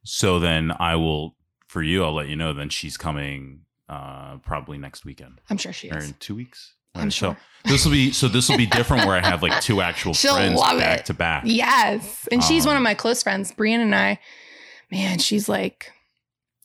So 0.03 0.39
then 0.39 0.71
I 0.79 0.95
will, 0.95 1.35
for 1.67 1.81
you, 1.83 2.03
I'll 2.03 2.13
let 2.13 2.27
you 2.27 2.35
know. 2.35 2.53
Then 2.53 2.69
she's 2.69 2.97
coming 2.97 3.61
uh 3.89 4.37
probably 4.39 4.77
next 4.77 5.05
weekend 5.05 5.39
I'm 5.49 5.55
sure 5.57 5.71
she 5.71 5.89
or 5.89 5.97
is. 5.99 6.09
in 6.09 6.15
two 6.19 6.35
weeks. 6.35 6.73
I'm 6.93 7.09
sure. 7.09 7.37
So 7.63 7.69
this 7.69 7.85
will 7.85 7.91
be 7.93 8.11
so 8.11 8.27
this 8.27 8.49
will 8.49 8.57
be 8.57 8.65
different 8.65 9.05
where 9.05 9.15
I 9.15 9.25
have 9.25 9.41
like 9.43 9.61
two 9.61 9.81
actual 9.81 10.13
She'll 10.15 10.35
friends 10.35 10.59
love 10.59 10.79
back 10.79 10.99
it. 11.01 11.05
to 11.05 11.13
back. 11.13 11.43
Yes. 11.45 12.27
And 12.31 12.43
she's 12.43 12.65
one 12.65 12.75
of 12.75 12.79
Um, 12.79 12.83
my 12.83 12.93
close 12.95 13.21
friends. 13.23 13.51
Brianna 13.51 13.83
and 13.83 13.95
I, 13.95 14.19
man, 14.91 15.19
she's 15.19 15.47
like, 15.47 15.91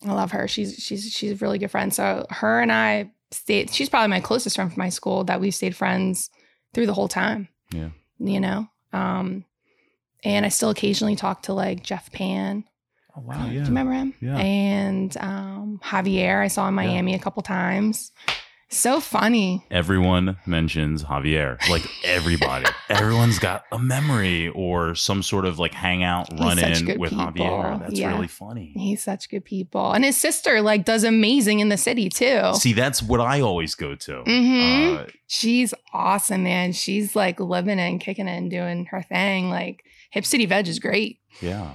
I 0.05 0.11
love 0.13 0.31
her. 0.31 0.47
She's 0.47 0.75
she's 0.75 1.11
she's 1.11 1.31
a 1.31 1.35
really 1.45 1.57
good 1.59 1.71
friend. 1.71 1.93
So 1.93 2.25
her 2.29 2.59
and 2.59 2.71
I 2.71 3.11
stayed, 3.31 3.71
she's 3.71 3.89
probably 3.89 4.09
my 4.09 4.19
closest 4.19 4.55
friend 4.55 4.71
from 4.71 4.79
my 4.79 4.89
school 4.89 5.23
that 5.25 5.39
we've 5.41 5.55
stayed 5.55 5.75
friends 5.75 6.29
through 6.73 6.85
the 6.87 6.93
whole 6.93 7.07
time. 7.07 7.47
Yeah. 7.71 7.89
You 8.19 8.39
know? 8.39 8.67
Um, 8.91 9.45
and 10.23 10.45
I 10.45 10.49
still 10.49 10.69
occasionally 10.69 11.15
talk 11.15 11.43
to 11.43 11.53
like 11.53 11.83
Jeff 11.83 12.11
Pan. 12.11 12.63
Oh 13.15 13.19
Uh, 13.19 13.23
wow, 13.23 13.47
Do 13.47 13.53
you 13.53 13.61
remember 13.63 13.93
him? 13.93 14.13
Yeah. 14.21 14.37
And 14.37 15.15
um, 15.17 15.79
Javier, 15.83 16.41
I 16.43 16.47
saw 16.47 16.67
in 16.67 16.73
Miami 16.73 17.13
a 17.15 17.19
couple 17.19 17.41
times. 17.43 18.11
So 18.73 18.99
funny. 18.99 19.63
Everyone 19.71 20.37
mentions 20.45 21.03
Javier. 21.03 21.57
Like 21.69 21.83
everybody. 22.03 22.65
Everyone's 22.89 23.39
got 23.39 23.63
a 23.71 23.79
memory 23.79 24.49
or 24.49 24.95
some 24.95 25.21
sort 25.23 25.45
of 25.45 25.59
like 25.59 25.73
hangout 25.73 26.31
He's 26.31 26.41
run 26.41 26.59
in 26.59 26.99
with 26.99 27.11
people. 27.11 27.25
Javier. 27.25 27.79
That's 27.79 27.99
Yeah. 27.99 28.11
really 28.13 28.27
funny. 28.27 28.73
He's 28.75 29.03
such 29.03 29.29
good 29.29 29.45
people. 29.45 29.91
And 29.93 30.03
his 30.03 30.17
sister 30.17 30.61
like 30.61 30.85
does 30.85 31.03
amazing 31.03 31.59
in 31.59 31.69
the 31.69 31.77
city 31.77 32.09
too. 32.09 32.53
See, 32.55 32.73
that's 32.73 33.01
what 33.01 33.21
I 33.21 33.41
always 33.41 33.75
go 33.75 33.95
to. 33.95 34.23
Mhm. 34.25 34.97
Uh, 34.99 35.05
She's 35.27 35.73
awesome, 35.93 36.43
man. 36.43 36.73
She's 36.73 37.15
like 37.15 37.39
living 37.39 37.79
it 37.79 37.89
and 37.89 37.99
kicking 37.99 38.27
it 38.27 38.37
and 38.37 38.49
doing 38.51 38.85
her 38.91 39.01
thing. 39.01 39.49
Like 39.49 39.83
HipCityVeg 40.15 40.67
is 40.67 40.79
great. 40.79 41.19
yeah. 41.41 41.71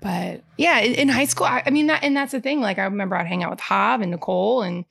But 0.00 0.42
yeah, 0.56 0.80
in, 0.80 1.08
high 1.08 1.26
school, 1.26 1.46
I, 1.46 1.62
I 1.64 1.70
mean, 1.70 1.86
that, 1.86 2.02
and 2.02 2.16
that's 2.16 2.32
the 2.32 2.40
thing. 2.40 2.60
Like 2.60 2.78
I 2.78 2.84
remember 2.84 3.14
I'd 3.14 3.26
hang 3.28 3.44
out 3.44 3.50
with 3.50 3.60
Hob 3.60 4.00
and 4.00 4.10
Nicole, 4.10 4.62
and 4.62 4.84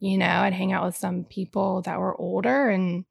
you 0.00 0.18
know, 0.18 0.26
I'd 0.26 0.52
hang 0.54 0.72
out 0.72 0.84
with 0.86 0.96
some 0.96 1.24
people 1.24 1.82
that 1.82 2.00
were 2.00 2.18
older, 2.20 2.68
and 2.70 3.04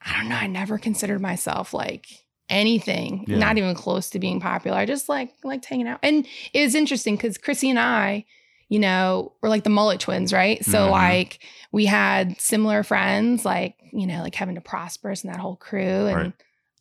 I 0.00 0.16
don't 0.18 0.28
know. 0.28 0.36
I 0.36 0.46
never 0.46 0.78
considered 0.78 1.20
myself 1.20 1.74
like 1.74 2.06
anything, 2.48 3.24
Yeah. 3.26 3.38
not 3.38 3.58
even 3.58 3.74
close 3.74 4.08
to 4.10 4.18
being 4.20 4.40
popular. 4.40 4.76
I 4.78 4.86
just 4.86 5.08
like 5.08 5.32
liked 5.44 5.64
hanging 5.64 5.88
out, 5.88 5.98
and 6.02 6.26
it 6.52 6.62
was 6.62 6.74
interesting 6.74 7.16
because 7.16 7.36
Chrissy 7.38 7.70
and 7.70 7.78
I, 7.78 8.24
you 8.68 8.78
know, 8.78 9.32
were 9.42 9.48
like 9.48 9.64
the 9.64 9.70
mullet 9.70 10.00
twins, 10.00 10.32
right? 10.32 10.64
So 10.64 10.86
Mhm. 10.86 10.90
like 10.92 11.40
we 11.72 11.86
had 11.86 12.40
similar 12.40 12.82
friends, 12.82 13.44
like 13.44 13.74
you 13.92 14.06
know, 14.06 14.22
like 14.22 14.32
Kevin 14.32 14.54
to 14.54 14.60
Prosperous 14.60 15.24
and 15.24 15.32
that 15.32 15.40
whole 15.40 15.56
crew, 15.56 16.06
and 16.06 16.32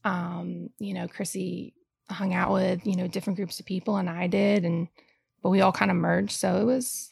um, 0.03 0.69
you 0.77 0.93
know, 0.93 1.07
Chrissy 1.07 1.73
hung 2.09 2.33
out 2.35 2.53
with 2.53 2.85
you 2.85 2.95
know 2.95 3.07
different 3.07 3.37
groups 3.37 3.59
of 3.59 3.65
people, 3.65 3.97
and 3.97 4.07
I 4.09 4.27
did, 4.27 4.65
and 4.65 4.87
but 5.41 5.49
we 5.49 5.61
all 5.61 5.71
kind 5.71 5.89
of 5.89 5.97
merged. 5.97 6.33
So 6.33 6.57
it 6.57 6.63
was. 6.65 7.11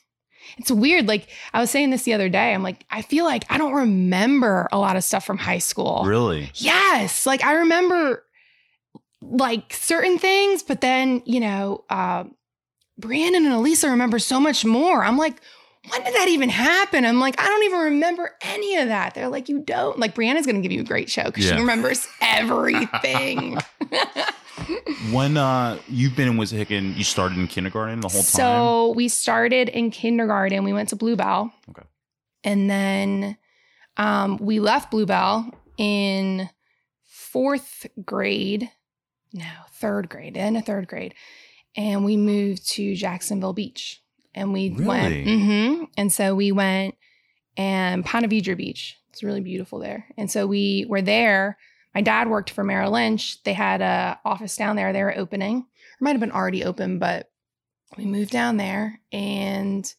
It's 0.58 0.72
weird. 0.72 1.08
Like 1.08 1.28
I 1.54 1.60
was 1.60 1.70
saying 1.72 1.90
this 1.92 2.04
the 2.04 2.14
other 2.14 2.30
day. 2.30 2.54
I'm 2.54 2.64
like, 2.64 2.86
I 2.90 3.02
feel 3.02 3.26
like 3.26 3.44
I 3.50 3.58
don't 3.58 3.74
remember 3.74 4.68
a 4.72 4.78
lot 4.78 4.96
of 4.96 5.04
stuff 5.04 5.26
from 5.26 5.38
high 5.38 5.58
school. 5.60 6.04
Really? 6.06 6.52
Yes. 6.56 7.26
Like 7.26 7.44
I 7.44 7.54
remember 7.54 8.24
like 9.22 9.74
certain 9.74 10.18
things, 10.20 10.64
but 10.64 10.82
then, 10.82 11.22
you 11.26 11.40
know, 11.40 11.84
uh, 11.90 12.26
Brandon 12.98 13.46
and 13.46 13.54
Elisa 13.54 13.90
remember 13.90 14.20
so 14.20 14.40
much 14.40 14.66
more. 14.66 15.04
I'm 15.04 15.18
like, 15.18 15.42
when 15.90 16.04
did 16.04 16.14
that 16.14 16.28
even 16.30 16.50
happen? 16.50 17.06
I'm 17.06 17.20
like, 17.20 17.40
I 17.42 17.46
don't 17.48 17.64
even 17.64 17.80
remember 17.80 18.32
any 18.42 18.78
of 18.78 18.88
that. 18.90 19.16
They're 19.16 19.28
like, 19.30 19.50
you 19.50 19.60
don't. 19.60 19.98
Like, 20.00 20.16
Brianna's 20.16 20.46
going 20.46 20.56
to 20.56 20.62
give 20.62 20.72
you 20.72 20.82
a 20.82 20.86
great 20.86 21.10
show 21.10 21.24
because 21.26 21.46
Yeah. 21.46 21.56
she 21.56 21.60
remembers 21.60 22.08
everything. 22.22 23.58
When 25.12 25.38
uh 25.38 25.80
you've 25.88 26.16
been 26.16 26.28
in 26.30 26.38
Wissahickon, 26.38 26.96
you 26.98 27.04
started 27.04 27.38
in 27.38 27.48
kindergarten 27.48 28.00
the 28.02 28.08
whole 28.08 28.22
time? 28.22 28.30
So 28.30 28.94
we 28.96 29.08
started 29.08 29.70
in 29.70 29.92
kindergarten. 29.92 30.64
We 30.64 30.74
went 30.74 30.90
to 30.90 30.96
Blue 30.96 31.16
Bell. 31.16 31.54
Okay. 31.70 31.88
And 32.44 32.70
then 32.70 33.38
um, 33.98 34.38
we 34.38 34.60
left 34.60 34.92
Blue 34.92 35.06
Bell 35.06 35.50
in 35.78 36.50
fourth 37.04 37.86
grade. 38.04 38.70
No, 39.34 39.46
third 39.72 40.10
grade, 40.10 40.38
in 40.38 40.56
a 40.56 40.62
third 40.62 40.88
grade. 40.88 41.16
And 41.76 42.06
we 42.06 42.18
moved 42.18 42.70
to 42.72 42.96
Jacksonville 42.96 43.54
Beach. 43.54 44.02
And 44.36 44.54
we 44.54 44.70
went. 44.70 45.14
Really? 45.14 45.40
hmm 45.40 45.84
And 45.98 46.12
so 46.12 46.36
we 46.36 46.52
went 46.52 46.96
and 47.58 48.04
Ponte 48.06 48.30
Vedra 48.30 48.58
Beach. 48.58 48.98
It's 49.12 49.24
really 49.24 49.42
beautiful 49.42 49.80
there. 49.80 50.06
And 50.18 50.30
so 50.30 50.48
we 50.48 50.86
were 50.88 51.02
there. 51.02 51.58
My 51.94 52.02
dad 52.02 52.28
worked 52.28 52.50
for 52.50 52.64
Merrill 52.64 52.92
Lynch. 52.92 53.42
They 53.44 53.54
had 53.54 53.82
a 53.82 54.20
office 54.26 54.56
down 54.56 54.76
there. 54.76 54.94
They 54.94 55.04
were 55.04 55.18
opening. 55.18 55.60
It 55.60 56.02
might 56.04 56.12
have 56.12 56.20
been 56.20 56.32
already 56.32 56.64
open, 56.64 57.00
but 57.00 57.30
we 57.98 58.06
moved 58.06 58.32
down 58.32 58.58
there 58.58 59.00
and 59.12 59.94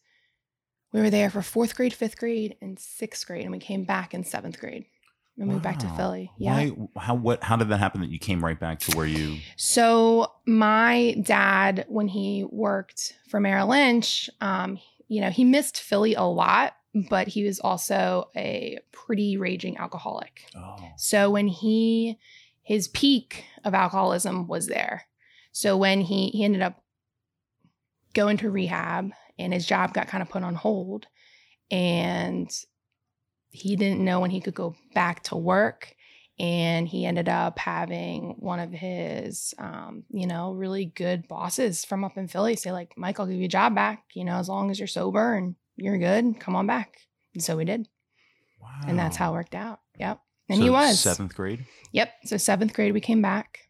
we 0.91 1.01
were 1.01 1.09
there 1.09 1.29
for 1.29 1.41
fourth 1.41 1.75
grade, 1.75 1.93
fifth 1.93 2.17
grade, 2.17 2.57
and 2.61 2.77
sixth 2.79 3.25
grade. 3.25 3.43
And 3.43 3.51
we 3.51 3.59
came 3.59 3.85
back 3.85 4.13
in 4.13 4.23
seventh 4.23 4.59
grade. 4.59 4.85
We 5.37 5.43
moved 5.43 5.63
back 5.63 5.79
to 5.79 5.89
Philly. 5.97 6.31
Yeah. 6.37 6.53
Why? 6.53 6.87
How? 6.95 7.15
What? 7.15 7.43
How 7.43 7.57
did 7.57 7.67
that 7.67 7.77
happen? 7.77 7.99
That 7.99 8.09
you 8.09 8.19
came 8.19 8.43
right 8.43 8.57
back 8.57 8.79
to 8.79 8.95
where 8.95 9.05
you? 9.05 9.39
So 9.57 10.31
my 10.45 11.17
dad, 11.21 11.83
when 11.89 12.07
he 12.07 12.45
worked 12.49 13.17
for 13.27 13.41
Merrill 13.41 13.67
Lynch, 13.67 14.29
um, 14.39 14.79
you 15.09 15.19
know, 15.19 15.29
he 15.29 15.43
missed 15.43 15.81
Philly 15.81 16.13
a 16.15 16.23
lot, 16.23 16.77
but 16.95 17.27
he 17.27 17.43
was 17.43 17.59
also 17.59 18.29
a 18.35 18.79
pretty 18.91 19.37
raging 19.37 19.77
alcoholic. 19.77 20.45
Oh. 20.55 20.77
So 20.97 21.29
when 21.29 21.47
he 21.47 22.17
his 22.63 22.87
peak 22.87 23.45
of 23.63 23.73
alcoholism 23.73 24.47
was 24.47 24.67
there. 24.67 25.05
So 25.51 25.77
when 25.77 26.01
he 26.01 26.29
he 26.29 26.43
ended 26.43 26.61
up 26.61 26.81
going 28.13 28.37
to 28.37 28.49
rehab 28.49 29.11
and 29.37 29.53
his 29.53 29.65
job 29.65 29.93
got 29.93 30.07
kind 30.07 30.21
of 30.21 30.29
put 30.29 30.43
on 30.43 30.55
hold 30.55 31.05
and 31.69 32.49
he 33.49 33.75
didn't 33.75 34.03
know 34.03 34.19
when 34.19 34.31
he 34.31 34.41
could 34.41 34.55
go 34.55 34.75
back 34.93 35.23
to 35.23 35.35
work 35.35 35.95
and 36.37 36.87
he 36.87 37.05
ended 37.05 37.29
up 37.29 37.59
having 37.59 38.35
one 38.39 38.59
of 38.59 38.71
his 38.71 39.53
um, 39.57 40.03
you 40.09 40.27
know 40.27 40.51
really 40.51 40.85
good 40.85 41.27
bosses 41.27 41.85
from 41.85 42.03
up 42.03 42.17
in 42.17 42.27
philly 42.27 42.55
say 42.55 42.71
like 42.71 42.93
mike 42.97 43.19
i'll 43.19 43.25
give 43.25 43.37
you 43.37 43.45
a 43.45 43.49
job 43.49 43.73
back 43.75 44.03
you 44.13 44.25
know 44.25 44.37
as 44.37 44.49
long 44.49 44.71
as 44.71 44.79
you're 44.79 44.87
sober 44.87 45.33
and 45.33 45.55
you're 45.77 45.97
good 45.97 46.39
come 46.39 46.55
on 46.55 46.67
back 46.67 46.97
and 47.33 47.43
so 47.43 47.55
we 47.57 47.65
did 47.65 47.87
Wow. 48.61 48.81
and 48.87 48.97
that's 48.97 49.17
how 49.17 49.31
it 49.31 49.33
worked 49.33 49.55
out 49.55 49.79
yep 49.99 50.19
and 50.49 50.57
So 50.59 50.63
he 50.63 50.69
was 50.69 50.99
seventh 50.99 51.33
grade. 51.35 51.65
Yep. 51.91 52.13
So 52.25 52.37
seventh 52.37 52.73
grade, 52.73 52.93
we 52.93 53.01
came 53.01 53.19
back 53.21 53.61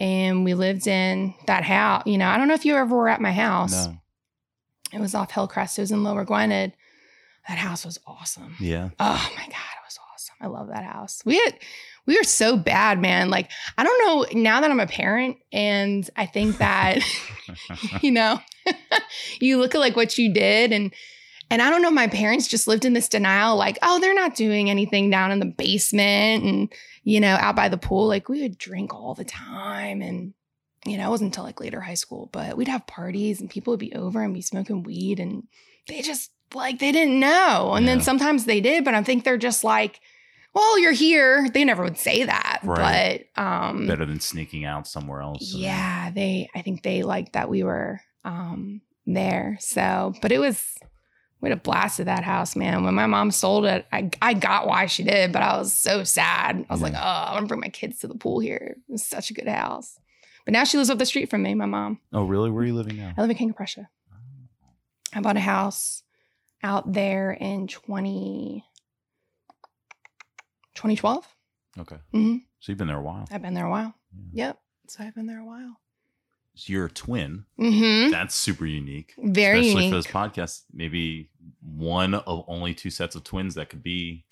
and 0.00 0.44
we 0.44 0.54
lived 0.54 0.86
in 0.86 1.34
that 1.46 1.62
house. 1.64 2.04
You 2.06 2.16
know, 2.16 2.26
I 2.26 2.38
don't 2.38 2.48
know 2.48 2.54
if 2.54 2.64
you 2.64 2.74
ever 2.74 2.96
were 2.96 3.08
at 3.08 3.20
my 3.20 3.32
house. 3.32 3.86
No. 3.86 3.98
It 4.94 5.00
was 5.00 5.14
off 5.14 5.30
Hillcrest. 5.32 5.78
It 5.78 5.82
was 5.82 5.90
in 5.92 6.04
Lower 6.04 6.24
Gwynedd. 6.24 6.72
That 7.48 7.58
house 7.58 7.84
was 7.84 7.98
awesome. 8.06 8.54
Yeah. 8.58 8.88
Oh 8.98 9.30
my 9.36 9.42
God, 9.42 9.50
it 9.50 9.84
was 9.84 9.98
awesome. 10.14 10.36
I 10.40 10.46
love 10.46 10.68
that 10.68 10.84
house. 10.84 11.20
We 11.26 11.36
had, 11.36 11.58
we 12.06 12.16
were 12.16 12.24
so 12.24 12.56
bad, 12.56 12.98
man. 12.98 13.28
Like, 13.28 13.50
I 13.76 13.84
don't 13.84 14.06
know 14.34 14.40
now 14.40 14.62
that 14.62 14.70
I'm 14.70 14.80
a 14.80 14.86
parent 14.86 15.36
and 15.52 16.08
I 16.16 16.24
think 16.24 16.56
that, 16.58 17.00
you 18.00 18.10
know, 18.10 18.40
you 19.40 19.58
look 19.58 19.74
at 19.74 19.80
like 19.80 19.96
what 19.96 20.16
you 20.16 20.32
did 20.32 20.72
and, 20.72 20.94
and 21.50 21.62
I 21.62 21.70
don't 21.70 21.82
know, 21.82 21.90
my 21.90 22.08
parents 22.08 22.48
just 22.48 22.66
lived 22.66 22.84
in 22.84 22.92
this 22.92 23.08
denial, 23.08 23.56
like, 23.56 23.78
oh, 23.82 24.00
they're 24.00 24.14
not 24.14 24.34
doing 24.34 24.68
anything 24.68 25.10
down 25.10 25.30
in 25.30 25.38
the 25.38 25.46
basement 25.46 26.44
and, 26.44 26.72
you 27.04 27.20
know, 27.20 27.34
out 27.36 27.54
by 27.56 27.68
the 27.68 27.78
pool. 27.78 28.08
Like, 28.08 28.28
we 28.28 28.42
would 28.42 28.58
drink 28.58 28.92
all 28.94 29.14
the 29.14 29.24
time. 29.24 30.02
And, 30.02 30.34
you 30.84 30.98
know, 30.98 31.06
it 31.06 31.10
wasn't 31.10 31.28
until 31.28 31.44
like 31.44 31.60
later 31.60 31.80
high 31.80 31.94
school, 31.94 32.28
but 32.32 32.56
we'd 32.56 32.68
have 32.68 32.86
parties 32.86 33.40
and 33.40 33.48
people 33.50 33.72
would 33.72 33.80
be 33.80 33.94
over 33.94 34.22
and 34.22 34.34
be 34.34 34.40
smoking 34.42 34.82
weed. 34.82 35.20
And 35.20 35.44
they 35.88 36.02
just, 36.02 36.32
like, 36.54 36.78
they 36.78 36.92
didn't 36.92 37.20
know. 37.20 37.74
And 37.74 37.86
then 37.86 38.00
sometimes 38.00 38.44
they 38.44 38.60
did, 38.60 38.84
but 38.84 38.94
I 38.94 39.02
think 39.02 39.24
they're 39.24 39.36
just 39.36 39.62
like, 39.64 40.00
well, 40.52 40.78
you're 40.78 40.92
here. 40.92 41.48
They 41.52 41.64
never 41.64 41.82
would 41.84 41.98
say 41.98 42.24
that. 42.24 42.60
Right. 42.64 43.26
But, 43.36 43.42
um, 43.42 43.86
Better 43.86 44.06
than 44.06 44.20
sneaking 44.20 44.64
out 44.64 44.88
somewhere 44.88 45.20
else. 45.20 45.42
yeah, 45.52 46.10
they 46.10 46.48
I 46.54 46.62
think 46.62 46.82
they 46.82 47.02
liked 47.02 47.34
that 47.34 47.48
we 47.50 47.62
were 47.62 48.00
um 48.24 48.80
there. 49.06 49.58
So, 49.60 50.14
but 50.22 50.32
it 50.32 50.38
was 50.38 50.76
we 51.40 51.48
had 51.50 51.58
a 51.58 51.60
blast 51.60 52.00
at 52.00 52.06
that 52.06 52.24
house, 52.24 52.56
man. 52.56 52.82
When 52.84 52.94
my 52.94 53.06
mom 53.06 53.30
sold 53.30 53.66
it, 53.66 53.86
I 53.92 54.10
I 54.22 54.34
got 54.34 54.66
why 54.66 54.86
she 54.86 55.02
did, 55.04 55.32
but 55.32 55.42
I 55.42 55.58
was 55.58 55.72
so 55.72 56.02
sad. 56.04 56.64
I 56.68 56.72
was 56.72 56.80
like, 56.82 56.94
oh, 56.94 56.98
I 56.98 57.32
want 57.32 57.44
to 57.44 57.48
bring 57.48 57.60
my 57.60 57.68
kids 57.68 57.98
to 58.00 58.08
the 58.08 58.14
pool 58.16 58.38
here. 58.40 58.76
It 58.88 58.92
was 58.92 59.04
such 59.04 59.30
a 59.30 59.34
good 59.34 59.48
house. 59.48 59.98
But 60.44 60.52
now 60.52 60.64
she 60.64 60.76
lives 60.78 60.90
up 60.90 60.98
the 60.98 61.06
street 61.06 61.28
from 61.28 61.42
me, 61.42 61.54
my 61.54 61.66
mom. 61.66 62.00
Oh, 62.12 62.24
really? 62.24 62.50
Where 62.50 62.62
are 62.62 62.66
you 62.66 62.74
living 62.74 62.96
now? 62.96 63.12
I 63.16 63.20
live 63.20 63.30
in 63.30 63.36
King 63.36 63.50
of 63.50 63.56
Prussia. 63.56 63.88
I 65.12 65.20
bought 65.20 65.36
a 65.36 65.40
house 65.40 66.02
out 66.62 66.92
there 66.92 67.32
in 67.32 67.66
20, 67.68 68.64
2012. 70.74 71.26
Okay. 71.78 71.96
Mhm. 72.14 72.42
So 72.60 72.72
you've 72.72 72.78
been 72.78 72.86
there 72.88 72.98
a 72.98 73.02
while. 73.02 73.26
I've 73.30 73.42
been 73.42 73.54
there 73.54 73.66
a 73.66 73.70
while. 73.70 73.94
Yeah. 74.32 74.46
Yep. 74.48 74.58
So 74.88 75.04
I've 75.04 75.14
been 75.14 75.26
there 75.26 75.40
a 75.40 75.44
while. 75.44 75.80
A 76.56 76.88
twin. 76.88 77.44
Mm-hmm. 77.60 78.10
That's 78.10 78.34
super 78.34 78.66
unique. 78.66 79.14
Very 79.18 79.60
Especially 79.60 79.84
unique. 79.86 79.92
for 79.92 79.96
this 79.96 80.06
podcast. 80.06 80.62
Maybe 80.72 81.30
one 81.62 82.14
of 82.14 82.44
only 82.48 82.74
two 82.74 82.90
sets 82.90 83.14
of 83.14 83.24
twins 83.24 83.54
that 83.56 83.68
could 83.68 83.82
be 83.82 84.24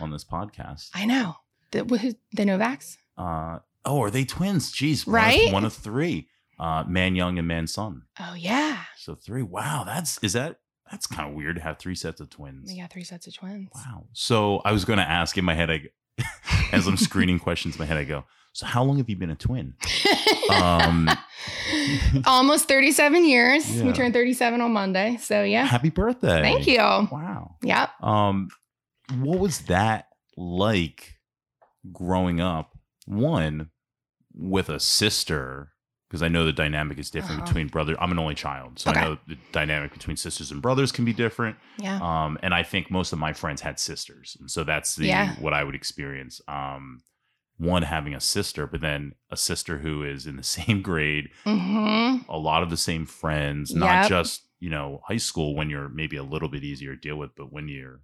on 0.00 0.10
this 0.10 0.24
podcast. 0.24 0.90
I 0.94 1.06
know. 1.06 1.36
The, 1.70 1.84
who, 1.84 2.14
the 2.32 2.44
Novaks? 2.44 2.96
Uh, 3.16 3.58
oh, 3.84 4.02
are 4.02 4.10
they 4.10 4.24
twins? 4.24 4.72
Jeez. 4.72 5.06
one 5.06 5.16
of- 5.16 5.22
Right? 5.24 5.52
One 5.52 5.64
of, 5.64 5.72
three. 5.72 6.28
Uh, 6.58 6.84
man 6.88 7.14
young 7.14 7.38
and 7.38 7.46
man 7.46 7.66
son. 7.66 8.02
Oh, 8.18 8.34
yeah. 8.34 8.82
So 8.96 9.14
three. 9.14 9.42
Wow. 9.42 9.84
That's, 9.86 10.18
is 10.22 10.32
that, 10.32 10.58
that's 10.90 11.06
kind 11.06 11.28
of 11.28 11.34
weird 11.36 11.56
to 11.56 11.62
have 11.62 11.78
three 11.78 11.94
sets 11.94 12.20
of 12.20 12.30
twins. 12.30 12.68
We 12.72 12.80
got 12.80 12.90
three 12.90 13.04
sets 13.04 13.26
of 13.26 13.34
twins. 13.34 13.68
Wow. 13.74 14.06
So 14.12 14.60
I 14.64 14.72
was 14.72 14.84
going 14.84 14.98
to 14.98 15.08
ask 15.08 15.38
in 15.38 15.44
my 15.44 15.54
head, 15.54 15.70
I, 15.70 15.82
as 16.72 16.86
I'm 16.86 16.96
screening 16.96 17.38
questions 17.38 17.76
in 17.76 17.78
my 17.78 17.86
head, 17.86 17.96
I 17.96 18.04
go, 18.04 18.24
so 18.52 18.66
how 18.66 18.82
long 18.84 18.98
have 18.98 19.08
you 19.10 19.16
been 19.16 19.30
a 19.30 19.36
twin? 19.36 19.74
Um, 20.50 21.10
Almost 22.26 22.68
37 22.68 23.24
years. 23.26 23.70
Yeah. 23.76 23.84
We 23.84 23.92
turned 23.92 24.14
37 24.14 24.60
on 24.62 24.72
Monday. 24.72 25.18
So, 25.20 25.42
yeah. 25.42 25.64
Happy 25.66 25.90
birthday. 25.90 26.40
Thank 26.40 26.66
you. 26.66 26.78
Wow. 26.78 27.56
Yep. 27.62 28.02
Um, 28.02 28.48
what 29.18 29.38
was 29.38 29.60
that 29.62 30.06
like 30.36 31.16
growing 31.92 32.40
up? 32.40 32.76
One 33.06 33.70
with 34.34 34.68
a 34.70 34.80
sister, 34.80 35.72
because 36.08 36.22
I 36.22 36.28
know 36.28 36.44
the 36.44 36.52
dynamic 36.52 36.98
is 36.98 37.10
different 37.10 37.40
Uh-huh. 37.42 37.46
between 37.46 37.68
brother. 37.68 37.94
I'm 38.00 38.10
an 38.12 38.18
only 38.18 38.34
child, 38.34 38.78
so 38.78 38.90
Okay. 38.90 39.00
I 39.00 39.04
know 39.04 39.18
the 39.26 39.36
dynamic 39.52 39.92
between 39.92 40.16
sisters 40.16 40.50
and 40.50 40.62
brothers 40.62 40.92
can 40.92 41.04
be 41.04 41.12
different. 41.12 41.56
Yeah. 41.78 41.98
Um, 42.02 42.38
and 42.42 42.54
I 42.54 42.62
think 42.62 42.90
most 42.90 43.12
of 43.12 43.18
my 43.18 43.32
friends 43.32 43.60
had 43.60 43.78
sisters, 43.78 44.36
and 44.40 44.50
so 44.50 44.64
that's 44.64 44.96
the 44.96 45.06
Yeah. 45.06 45.34
what 45.36 45.52
I 45.54 45.62
would 45.64 45.74
experience. 45.74 46.40
Um, 46.48 47.00
one 47.58 47.82
having 47.82 48.14
a 48.14 48.20
sister, 48.20 48.66
but 48.66 48.80
then 48.80 49.12
a 49.30 49.36
sister 49.36 49.78
who 49.78 50.02
is 50.02 50.26
in 50.26 50.36
the 50.36 50.42
same 50.56 50.80
grade, 50.82 51.28
Mm-hmm. 51.44 52.30
a 52.30 52.38
lot 52.38 52.62
of 52.62 52.70
the 52.70 52.76
same 52.76 53.04
friends, 53.04 53.74
not 53.74 54.08
just, 54.08 54.42
you 54.60 54.70
know, 54.70 55.02
high 55.06 55.16
school 55.18 55.54
when 55.54 55.68
you're 55.68 55.88
maybe 55.88 56.16
a 56.16 56.22
little 56.22 56.48
bit 56.48 56.64
easier 56.64 56.94
to 56.94 57.00
deal 57.00 57.16
with, 57.16 57.34
but 57.36 57.52
when 57.52 57.68
you're 57.68 58.00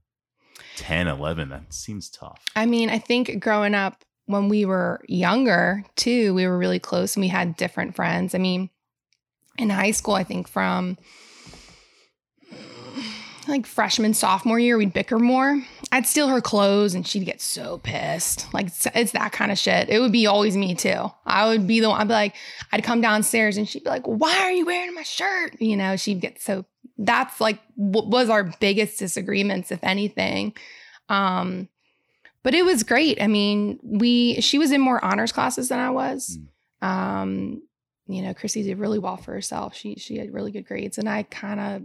10, 0.76 1.08
11, 1.08 1.48
that 1.48 1.72
seems 1.72 2.08
tough. 2.10 2.44
I 2.54 2.66
mean, 2.66 2.90
I 2.90 2.98
think 2.98 3.40
growing 3.40 3.74
up 3.74 4.04
when 4.26 4.48
we 4.48 4.64
were 4.64 5.00
younger, 5.08 5.84
too, 5.96 6.32
we 6.34 6.46
were 6.46 6.56
really 6.58 6.78
close 6.78 7.16
and 7.16 7.22
we 7.22 7.28
had 7.28 7.56
different 7.56 7.94
friends. 7.96 8.34
I 8.34 8.38
mean, 8.38 8.70
in 9.58 9.70
high 9.70 9.90
school, 9.92 10.14
I 10.14 10.24
think 10.24 10.48
from 10.48 10.96
like 13.46 13.66
freshman, 13.66 14.14
sophomore 14.14 14.58
year, 14.58 14.78
we'd 14.78 14.92
bicker 14.94 15.18
more. 15.18 15.62
I'd 15.94 16.08
steal 16.08 16.26
her 16.26 16.40
clothes 16.40 16.96
and 16.96 17.06
she'd 17.06 17.24
get 17.24 17.40
so 17.40 17.78
pissed. 17.78 18.52
Like, 18.52 18.66
it's, 18.66 18.88
it's 18.96 19.12
that 19.12 19.30
kind 19.30 19.52
of 19.52 19.58
shit. 19.58 19.88
It 19.88 20.00
would 20.00 20.10
be 20.10 20.26
always 20.26 20.56
me, 20.56 20.74
too. 20.74 21.08
I 21.24 21.46
would 21.46 21.68
be 21.68 21.78
the 21.78 21.88
one, 21.88 22.00
I'd 22.00 22.08
be 22.08 22.14
like, 22.14 22.34
I'd 22.72 22.82
come 22.82 23.00
downstairs 23.00 23.56
and 23.56 23.68
she'd 23.68 23.84
be 23.84 23.90
like, 23.90 24.04
Why 24.04 24.36
are 24.40 24.50
you 24.50 24.66
wearing 24.66 24.92
my 24.92 25.04
shirt? 25.04 25.54
You 25.62 25.76
know, 25.76 25.94
she'd 25.94 26.20
get 26.20 26.42
so, 26.42 26.64
that's 26.98 27.40
like 27.40 27.60
what 27.76 28.08
was 28.08 28.28
our 28.28 28.42
biggest 28.58 28.98
disagreements, 28.98 29.70
if 29.70 29.78
anything. 29.84 30.54
Um, 31.08 31.68
but 32.42 32.56
it 32.56 32.64
was 32.64 32.82
great. 32.82 33.22
I 33.22 33.28
mean, 33.28 33.78
we 33.84 34.40
she 34.40 34.58
was 34.58 34.72
in 34.72 34.80
more 34.80 35.02
honors 35.04 35.30
classes 35.30 35.68
than 35.68 35.78
I 35.78 35.90
was. 35.90 36.38
Um, 36.82 37.62
you 38.08 38.20
know, 38.20 38.34
Chrissy 38.34 38.64
did 38.64 38.78
really 38.78 38.98
well 38.98 39.16
for 39.16 39.32
herself. 39.32 39.76
She 39.76 39.94
she 39.94 40.18
had 40.18 40.34
really 40.34 40.50
good 40.50 40.66
grades, 40.66 40.98
and 40.98 41.08
I 41.08 41.22
kind 41.22 41.60
of 41.60 41.82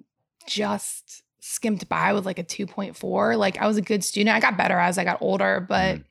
just 0.48 1.24
skimmed 1.40 1.88
by 1.90 2.14
with 2.14 2.26
like 2.26 2.40
a 2.40 2.44
two 2.44 2.66
point 2.68 2.96
four. 2.98 3.36
Like 3.38 3.58
I 3.62 3.68
was 3.68 3.78
a 3.78 3.82
good 3.82 4.04
student. 4.04 4.36
I 4.36 4.40
got 4.40 4.58
better 4.58 4.78
as 4.78 4.98
I 4.98 5.04
got 5.04 5.22
older, 5.22 5.60
but 5.68 5.98
Mhm. 5.98 6.04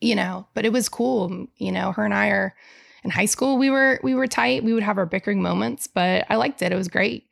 you 0.00 0.14
know, 0.14 0.46
but 0.54 0.64
it 0.64 0.72
was 0.72 0.88
cool. 0.88 1.46
You 1.56 1.72
know, 1.72 1.92
her 1.92 2.04
and 2.04 2.14
I 2.14 2.28
are 2.28 2.54
in 3.04 3.10
high 3.10 3.26
school. 3.26 3.58
We 3.58 3.70
were 3.70 4.00
we 4.02 4.14
were 4.14 4.26
tight. 4.26 4.64
We 4.64 4.72
would 4.72 4.82
have 4.82 4.98
our 4.98 5.06
bickering 5.06 5.42
moments, 5.42 5.86
but 5.86 6.26
I 6.28 6.36
liked 6.36 6.62
it. 6.62 6.72
It 6.72 6.76
was 6.76 6.88
great. 6.88 7.26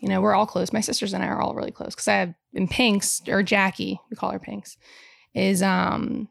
You 0.00 0.08
know, 0.08 0.20
we're 0.20 0.34
all 0.34 0.46
close. 0.46 0.72
My 0.72 0.80
sisters 0.80 1.12
and 1.14 1.22
I 1.22 1.28
are 1.28 1.40
all 1.40 1.54
really 1.54 1.70
close 1.70 1.94
because 1.94 2.08
I 2.08 2.14
have 2.16 2.34
in 2.52 2.68
Pinks 2.68 3.22
or 3.28 3.42
Jackie, 3.42 3.98
we 4.10 4.16
call 4.16 4.30
her 4.32 4.38
Pinks, 4.38 4.76
is 5.34 5.62
um 5.62 6.28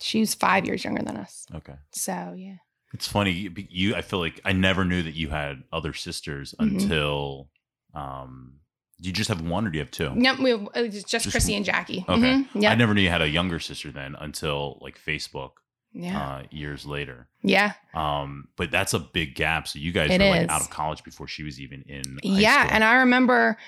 she's 0.00 0.34
five 0.34 0.64
years 0.66 0.82
younger 0.84 1.02
than 1.02 1.16
us. 1.16 1.46
Okay. 1.54 1.74
So 1.92 2.34
yeah. 2.36 2.56
It's 2.94 3.06
funny. 3.08 3.48
You, 3.70 3.94
I 3.94 4.02
feel 4.02 4.18
like 4.18 4.38
I 4.44 4.52
never 4.52 4.84
knew 4.84 5.02
that 5.02 5.14
you 5.14 5.30
had 5.30 5.62
other 5.72 5.94
sisters 5.94 6.54
Mhm. 6.60 6.72
until, 6.82 7.48
um, 7.94 8.56
do 9.02 9.08
you 9.08 9.12
just 9.12 9.28
have 9.28 9.40
one 9.42 9.66
or 9.66 9.70
do 9.70 9.76
you 9.78 9.84
have 9.84 9.90
two? 9.90 10.12
Yep, 10.16 10.38
we, 10.38 10.52
it 10.52 10.60
was 10.74 10.94
just, 11.04 11.08
Just- 11.08 11.30
Chrissy 11.30 11.54
and 11.56 11.64
Jackie. 11.64 12.04
Okay. 12.08 12.44
Mhm, 12.54 12.66
I 12.66 12.74
never 12.74 12.94
knew 12.94 13.02
you 13.02 13.10
had 13.10 13.20
a 13.22 13.28
younger 13.28 13.58
sister 13.58 13.90
then 13.92 14.14
until 14.18 14.78
like 14.80 14.98
Facebook, 14.98 15.50
yeah. 15.92 16.20
uh, 16.20 16.42
years 16.50 16.86
later. 16.86 17.28
yeah. 17.42 17.72
Um, 17.94 18.48
but 18.56 18.70
that's 18.70 18.94
a 18.94 18.98
big 18.98 19.34
gap. 19.34 19.68
So 19.68 19.78
you 19.78 19.92
guys 19.92 20.10
It 20.10 20.20
were 20.20 20.28
like 20.30 20.42
is. 20.42 20.48
out 20.48 20.60
of 20.62 20.70
college 20.70 21.02
before 21.04 21.26
she 21.28 21.42
was 21.42 21.60
even 21.60 21.82
in. 21.88 22.18
Yeah. 22.22 22.62
school. 22.62 22.74
And 22.76 22.84
I 22.84 22.94
remember 22.96 23.58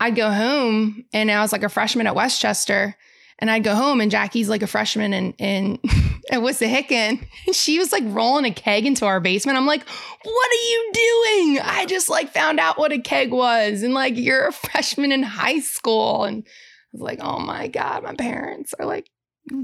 I'd 0.00 0.16
go 0.16 0.30
home 0.30 1.04
and 1.12 1.30
I 1.30 1.40
was 1.42 1.52
like 1.52 1.62
a 1.64 1.68
freshman 1.68 2.06
at 2.06 2.14
West 2.14 2.40
Chester 2.40 2.96
And 3.40 3.50
I'd 3.50 3.64
go 3.64 3.74
home 3.74 4.00
and 4.00 4.10
Jackie's 4.10 4.48
like 4.48 4.62
a 4.62 4.66
freshman 4.66 5.12
in 5.12 5.32
in 5.38 5.78
at 6.30 6.40
Wissahickon. 6.40 7.26
And 7.46 7.54
she 7.56 7.78
was 7.78 7.92
like 7.92 8.04
rolling 8.06 8.44
a 8.44 8.50
keg 8.52 8.86
into 8.86 9.04
our 9.06 9.20
basement. 9.20 9.58
I'm 9.58 9.66
like, 9.66 9.86
what 10.22 10.50
are 10.52 10.68
you 10.68 10.90
doing? 10.94 11.60
I 11.62 11.84
just 11.86 12.08
like 12.08 12.30
found 12.32 12.60
out 12.60 12.78
what 12.78 12.92
a 12.92 12.98
keg 12.98 13.32
was. 13.32 13.82
And 13.82 13.92
like 13.92 14.16
you're 14.16 14.46
a 14.46 14.52
freshman 14.52 15.10
in 15.12 15.22
high 15.24 15.60
school. 15.60 16.24
And 16.24 16.44
I 16.46 16.50
was 16.92 17.02
like, 17.02 17.18
oh 17.22 17.40
my 17.40 17.66
God, 17.68 18.02
my 18.04 18.14
parents 18.14 18.72
are 18.78 18.86
like 18.86 19.10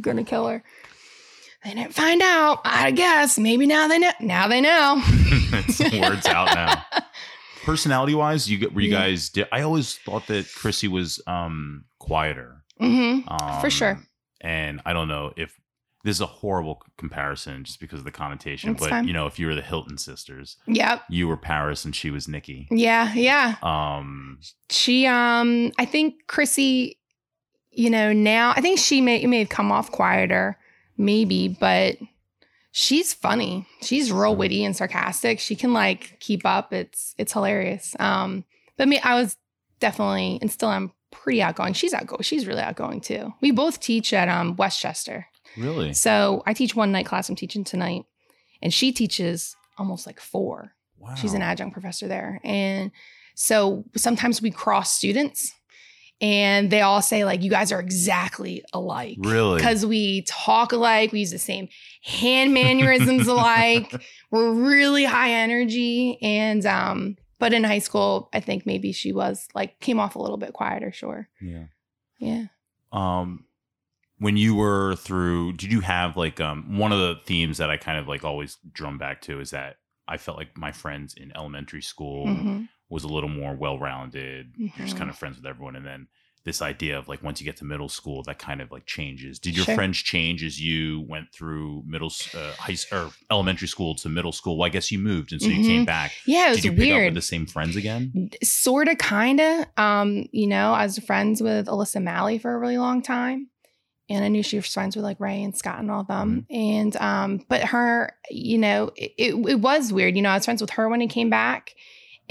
gonna 0.00 0.24
kill 0.24 0.48
her. 0.48 0.62
They 1.64 1.74
didn't 1.74 1.94
find 1.94 2.22
out. 2.22 2.60
I 2.64 2.90
guess 2.90 3.38
maybe 3.38 3.66
now 3.66 3.86
they 3.86 3.98
know. 3.98 4.10
Now 4.20 4.48
they 4.48 4.60
know. 4.62 5.00
Words 6.00 6.26
out 6.26 6.54
now. 6.54 6.84
Personality 7.64 8.14
wise, 8.14 8.50
you 8.50 8.56
get 8.58 8.74
were 8.74 8.80
you 8.80 8.90
Yeah. 8.90 9.00
guys? 9.10 9.30
I 9.52 9.60
always 9.60 9.96
thought 9.98 10.26
that 10.28 10.52
Chrissy 10.54 10.88
was 10.88 11.20
um 11.26 11.84
quieter. 11.98 12.59
Hmm 12.80 13.20
Um, 13.28 13.60
For 13.60 13.70
sure. 13.70 14.00
And 14.40 14.80
I 14.87 14.92
don't 14.92 15.08
know 15.08 15.32
if 15.37 15.54
this 16.02 16.16
is 16.16 16.20
a 16.22 16.26
horrible 16.26 16.80
comparison 16.96 17.62
just 17.64 17.78
because 17.78 17.99
of 17.99 18.06
the 18.06 18.10
connotation, 18.10 18.70
It's 18.70 18.80
but 18.80 18.88
fine. 18.88 19.06
you 19.06 19.12
know, 19.12 19.26
if 19.26 19.38
you 19.38 19.46
were 19.46 19.54
the 19.54 19.60
Hilton 19.60 19.99
sisters, 19.99 20.56
Yep. 20.66 21.02
you 21.10 21.28
were 21.28 21.37
Paris 21.37 21.84
and 21.84 21.94
she 21.94 22.10
was 22.10 22.26
Nicky. 22.26 22.66
Yeah. 22.70 23.12
Yeah. 23.12 23.56
Um, 23.62 24.38
She 24.70 25.06
um 25.06 25.72
I 25.78 25.84
think 25.84 26.26
Chrissy, 26.26 26.99
you 27.70 27.90
know, 27.90 28.12
now 28.14 28.52
I 28.56 28.62
think 28.62 28.78
she 28.78 29.00
may 29.02 29.25
may 29.26 29.40
have 29.40 29.50
come 29.50 29.70
off 29.70 29.90
quieter, 29.92 30.56
maybe, 30.96 31.49
but 31.49 31.99
she's 32.72 33.12
funny. 33.12 33.66
She's 33.82 34.10
real 34.10 34.34
witty 34.37 34.64
and 34.64 34.75
sarcastic. 34.75 35.38
She 35.38 35.54
can 35.54 35.75
like 35.75 36.18
keep 36.20 36.46
up. 36.46 36.72
It's 36.72 37.14
it's 37.18 37.34
hilarious. 37.34 37.94
Um, 38.00 38.44
but 38.78 38.88
me, 38.88 38.99
I 39.00 39.20
was 39.20 39.37
definitely 39.80 40.38
and 40.40 40.50
still 40.50 40.70
am 40.70 40.92
pretty 41.10 41.42
outgoing. 41.42 41.72
She's 41.72 41.94
outgoing. 41.94 42.22
She's 42.22 42.46
really 42.46 42.62
outgoing 42.62 43.00
too. 43.00 43.34
We 43.40 43.50
both 43.50 43.80
teach 43.80 44.12
at 44.12 44.28
um 44.28 44.56
West 44.56 44.80
Chester. 44.80 45.26
really? 45.56 45.92
So 45.92 46.42
I 46.46 46.52
teach 46.52 46.74
one 46.74 46.92
night 46.92 47.06
class. 47.06 47.28
I'm 47.28 47.36
teaching 47.36 47.64
tonight, 47.64 48.04
and 48.62 48.72
she 48.72 48.92
teaches 48.92 49.56
almost 49.78 50.06
like 50.06 50.20
four. 50.20 50.72
Wow. 50.98 51.14
She's 51.14 51.32
an 51.34 51.42
adjunct 51.42 51.72
professor 51.72 52.06
there. 52.06 52.40
And 52.44 52.92
so 53.34 53.84
sometimes 53.96 54.42
we 54.42 54.50
cross 54.50 54.92
students 54.94 55.52
and 56.20 56.70
they 56.70 56.82
all 56.82 57.00
say, 57.00 57.24
like, 57.24 57.42
you 57.42 57.50
guys 57.50 57.72
are 57.72 57.80
exactly 57.80 58.62
alike. 58.74 59.16
Really? 59.20 59.56
Because 59.56 59.86
we 59.86 60.22
talk 60.22 60.72
alike, 60.72 61.12
we 61.12 61.20
use 61.20 61.30
the 61.30 61.38
same 61.38 61.68
hand 62.04 62.52
mannerisms 62.54 63.26
alike. 63.26 63.94
We're 64.30 64.52
really 64.52 65.04
high 65.04 65.30
energy. 65.30 66.18
And 66.20 66.66
um, 66.66 67.16
but 67.40 67.52
in 67.52 67.64
high 67.64 67.80
school, 67.80 68.28
I 68.32 68.38
think 68.40 68.64
maybe 68.66 68.92
she 68.92 69.12
was 69.12 69.49
like 69.54 69.80
came 69.80 69.99
off 69.99 70.14
a 70.14 70.20
little 70.23 70.37
bit 70.37 70.52
quieter, 70.52 70.92
sure. 70.92 71.28
Yeah. 71.40 71.64
Yeah. 72.18 72.44
um 72.92 73.44
when 74.18 74.37
you 74.37 74.54
were 74.54 74.94
through 74.97 75.54
did 75.54 75.73
you 75.73 75.80
have 75.80 76.16
like 76.16 76.38
um 76.40 76.76
one 76.78 76.92
of 76.92 76.99
the 76.99 77.16
themes 77.25 77.56
that 77.56 77.70
i 77.70 77.76
kind 77.78 77.99
of 77.99 78.06
like 78.06 78.23
always 78.25 78.59
drum 78.73 78.99
back 78.99 79.23
to 79.23 79.40
is 79.40 79.50
that 79.50 79.76
i 80.06 80.16
felt 80.18 80.37
like 80.37 80.59
my 80.59 80.70
friends 80.73 81.14
in 81.14 81.32
elementary 81.35 81.80
school 81.80 82.26
Mhm. 82.26 82.68
was 82.90 83.04
a 83.04 83.09
little 83.09 83.30
more 83.30 83.54
well-rounded 83.54 84.52
you're 84.59 84.68
just 84.76 84.94
Mhm. 84.97 84.99
kind 84.99 85.11
of 85.11 85.16
friends 85.16 85.37
with 85.38 85.47
everyone 85.47 85.76
and 85.76 85.87
then 85.87 86.09
this 86.44 86.62
idea 86.62 86.99
of 86.99 87.06
like 87.06 87.23
once 87.23 87.38
you 87.40 87.44
get 87.44 87.56
to 87.59 87.64
middle 87.66 87.88
school 87.88 88.23
that 88.23 88.38
kind 88.38 88.62
of 88.62 88.70
like 88.73 88.87
changes. 88.87 89.38
Did 89.38 89.56
your 89.56 89.66
Sure. 89.66 89.75
friends 89.75 89.99
change 89.99 90.42
as 90.42 90.59
you 90.61 91.02
went 91.06 91.32
through 91.35 91.82
middle 91.87 92.11
uh, 92.35 92.52
high 92.52 92.76
or 92.92 93.11
elementary 93.30 93.68
school 93.68 93.94
to 93.97 94.09
middle 94.09 94.32
school? 94.32 94.56
Well 94.56 94.66
i 94.66 94.70
guess 94.70 94.90
you 94.90 94.99
moved 94.99 95.32
and 95.32 95.42
so 95.42 95.49
you 95.49 95.62
came 95.66 95.85
back. 95.85 96.12
Yeah, 96.26 96.47
it 96.47 96.50
was 96.50 96.56
did 96.62 96.64
you 96.64 96.70
pick 96.73 96.90
up 96.92 96.97
weird. 96.97 97.04
with 97.09 97.14
the 97.14 97.23
same 97.23 97.44
friends 97.47 97.76
again? 97.76 98.30
Sort 98.42 98.88
of 98.88 98.97
kind 98.99 99.38
of 99.40 99.66
um 99.76 100.26
you 100.32 100.47
know 100.47 100.73
i 100.73 100.85
was 100.85 100.99
friends 100.99 101.43
with 101.43 101.67
alyssa 101.67 102.02
malley 102.02 102.38
for 102.38 102.54
a 102.54 102.58
really 102.58 102.78
long 102.78 103.02
time 103.02 103.49
and 104.08 104.25
i 104.25 104.28
knew 104.28 104.43
she 104.43 104.56
was 104.56 104.73
friends 104.73 104.97
with 104.97 105.04
like 105.04 105.21
ray 105.21 105.43
and 105.43 105.56
scott 105.56 105.78
and 105.78 105.91
all 105.91 106.00
of 106.00 106.06
them 106.08 106.47
and 106.50 106.97
um 106.97 107.45
but 107.49 107.62
her 107.64 108.12
you 108.30 108.56
know 108.58 108.91
it, 108.97 109.12
it, 109.19 109.34
it 109.49 109.60
was 109.60 109.93
weird. 109.93 110.17
You 110.17 110.23
know 110.23 110.30
i 110.30 110.36
was 110.36 110.47
friends 110.47 110.62
with 110.62 110.71
her 110.71 110.88
when 110.88 111.00
he 111.02 111.06
came 111.06 111.28
back 111.30 111.75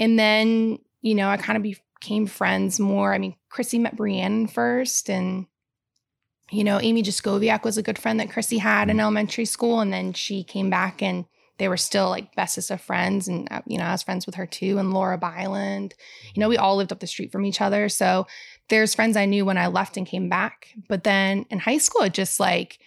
and 0.00 0.18
then 0.18 0.78
you 1.00 1.14
know 1.14 1.28
i 1.28 1.36
kind 1.36 1.56
of 1.56 1.62
became 2.00 2.26
friends 2.26 2.80
more. 2.80 3.12
I 3.14 3.18
mean 3.18 3.36
chrissy 3.48 3.78
met 3.78 3.96
brianne 3.96 4.48
first 4.50 5.10
and 5.10 5.46
you 6.52 6.62
know 6.64 6.78
amy 6.80 7.02
jaskoviak 7.02 7.64
was 7.64 7.76
a 7.78 7.82
good 7.82 7.98
friend 7.98 8.20
that 8.20 8.30
chrissy 8.30 8.58
had 8.58 8.88
in 8.88 8.96
Mhm. 8.96 9.00
elementary 9.00 9.44
school 9.44 9.80
and 9.80 9.92
then 9.92 10.12
she 10.12 10.44
came 10.44 10.70
back 10.70 11.02
and 11.02 11.24
they 11.58 11.68
were 11.68 11.76
still 11.76 12.08
like 12.08 12.34
bestest 12.34 12.70
of 12.70 12.80
friends 12.80 13.28
and 13.28 13.48
uh, 13.50 13.60
you 13.66 13.76
know 13.76 13.84
i 13.84 13.92
was 13.92 14.02
friends 14.04 14.24
with 14.24 14.36
her 14.36 14.46
too 14.46 14.78
and 14.78 14.92
laura 14.94 15.18
byland. 15.18 15.94
You 16.34 16.40
know 16.40 16.48
we 16.48 16.56
all 16.56 16.76
lived 16.76 16.92
up 16.92 17.00
the 17.00 17.06
street 17.06 17.32
from 17.32 17.44
each 17.44 17.60
other 17.60 17.88
so 17.88 18.26
there's 18.68 18.94
friends 18.94 19.16
i 19.16 19.26
knew 19.26 19.44
when 19.44 19.58
i 19.58 19.66
left 19.66 19.96
and 19.96 20.06
came 20.06 20.28
back. 20.28 20.68
But 20.88 21.02
then 21.04 21.44
in 21.50 21.58
high 21.58 21.78
school 21.78 22.02
it 22.02 22.14
just 22.14 22.38
like 22.40 22.78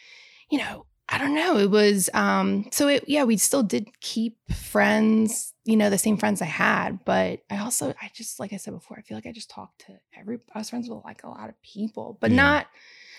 you 0.50 0.58
know 0.60 0.86
i 1.10 1.18
don't 1.18 1.36
know 1.36 1.58
it 1.58 1.70
was 1.70 2.10
um 2.14 2.66
so 2.72 2.88
it 2.88 3.04
yeah 3.08 3.24
we 3.26 3.38
still 3.38 3.64
did 3.64 3.88
keep 4.00 4.38
friends 4.52 5.53
you 5.66 5.78
know 5.78 5.90
the 5.90 5.98
same 5.98 6.18
friends 6.18 6.42
i 6.42 6.46
had 6.46 7.04
but 7.06 7.40
i 7.50 7.58
also 7.58 7.94
i 8.02 8.10
just 8.14 8.40
like 8.40 8.52
i 8.54 8.58
said 8.58 8.74
before 8.74 8.98
i 8.98 9.02
feel 9.02 9.16
like 9.18 9.26
i 9.26 9.32
just 9.32 9.50
talked 9.50 9.86
to 9.86 9.94
every 10.18 10.40
i 10.54 10.60
was 10.60 10.70
friends 10.70 10.90
with 10.90 11.04
like 11.06 11.24
a 11.24 11.30
lot 11.30 11.50
of 11.50 11.62
people 11.62 12.18
but 12.20 12.32
Yeah. 12.32 12.38
not 12.38 12.68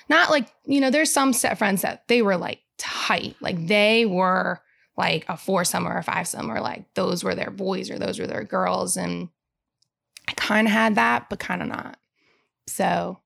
not 0.08 0.30
like 0.30 0.48
you 0.66 0.80
know 0.80 0.90
there's 0.90 1.10
some 1.12 1.32
set 1.32 1.56
friends 1.58 1.82
that 1.82 2.06
they 2.08 2.20
were 2.22 2.36
like 2.36 2.60
tight 2.78 3.36
like 3.40 3.66
they 3.66 4.04
were 4.04 4.60
like 4.96 5.24
a 5.28 5.36
foursome 5.36 5.88
or 5.88 5.96
a 5.96 6.02
fivesome 6.04 6.48
or 6.50 6.60
like 6.60 6.92
those 6.94 7.24
were 7.24 7.34
their 7.34 7.50
boys 7.50 7.90
or 7.90 7.98
those 7.98 8.18
were 8.18 8.26
their 8.26 8.44
girls 8.44 8.96
and 8.96 9.28
i 10.28 10.32
kind 10.32 10.66
of 10.66 10.72
had 10.72 10.96
that 10.96 11.28
but 11.30 11.38
kind 11.38 11.62
of 11.62 11.68
not 11.68 11.96
so 12.66 13.18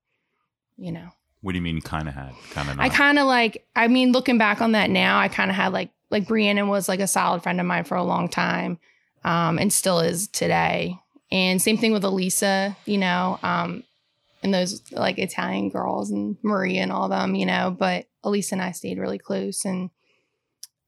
you 0.77 0.91
know 0.91 1.09
what 1.41 1.53
do 1.53 1.57
you 1.57 1.61
mean 1.61 1.79
kind 1.81 2.07
of 2.07 2.13
had 2.13 2.33
kind 2.51 2.69
of 2.69 2.75
not 2.77 2.85
I 2.85 2.89
kind 2.89 3.17
of 3.17 3.25
like, 3.25 3.65
I 3.73 3.87
mean, 3.87 4.11
looking 4.11 4.37
back 4.37 4.59
on 4.59 4.73
that 4.73 4.89
now, 4.89 5.17
I 5.19 5.29
kind 5.29 5.49
of 5.49 5.55
had 5.55 5.71
like, 5.71 5.89
like 6.11 6.27
Brianna 6.27 6.67
was 6.67 6.89
like 6.89 6.99
a 6.99 7.07
solid 7.07 7.43
friend 7.43 7.61
of 7.61 7.65
mine 7.65 7.85
for 7.85 7.95
a 7.95 8.03
long 8.03 8.27
time 8.27 8.77
um, 9.23 9.57
and 9.59 9.71
still 9.71 9.99
is 9.99 10.27
today. 10.27 10.97
And 11.31 11.61
same 11.61 11.77
thing 11.77 11.93
with 11.93 12.03
Elisa, 12.03 12.75
you 12.85 12.97
know, 12.97 13.39
um, 13.43 13.83
and 14.41 14.53
those 14.53 14.81
like 14.91 15.19
Italian 15.19 15.69
girls 15.69 16.09
and 16.11 16.37
Maria 16.43 16.81
and 16.81 16.91
all 16.91 17.09
them, 17.09 17.35
you 17.35 17.45
know, 17.45 17.75
but 17.77 18.05
Elisa 18.23 18.55
and 18.55 18.61
I 18.61 18.71
stayed 18.71 18.97
really 18.97 19.19
close. 19.19 19.65
And 19.65 19.89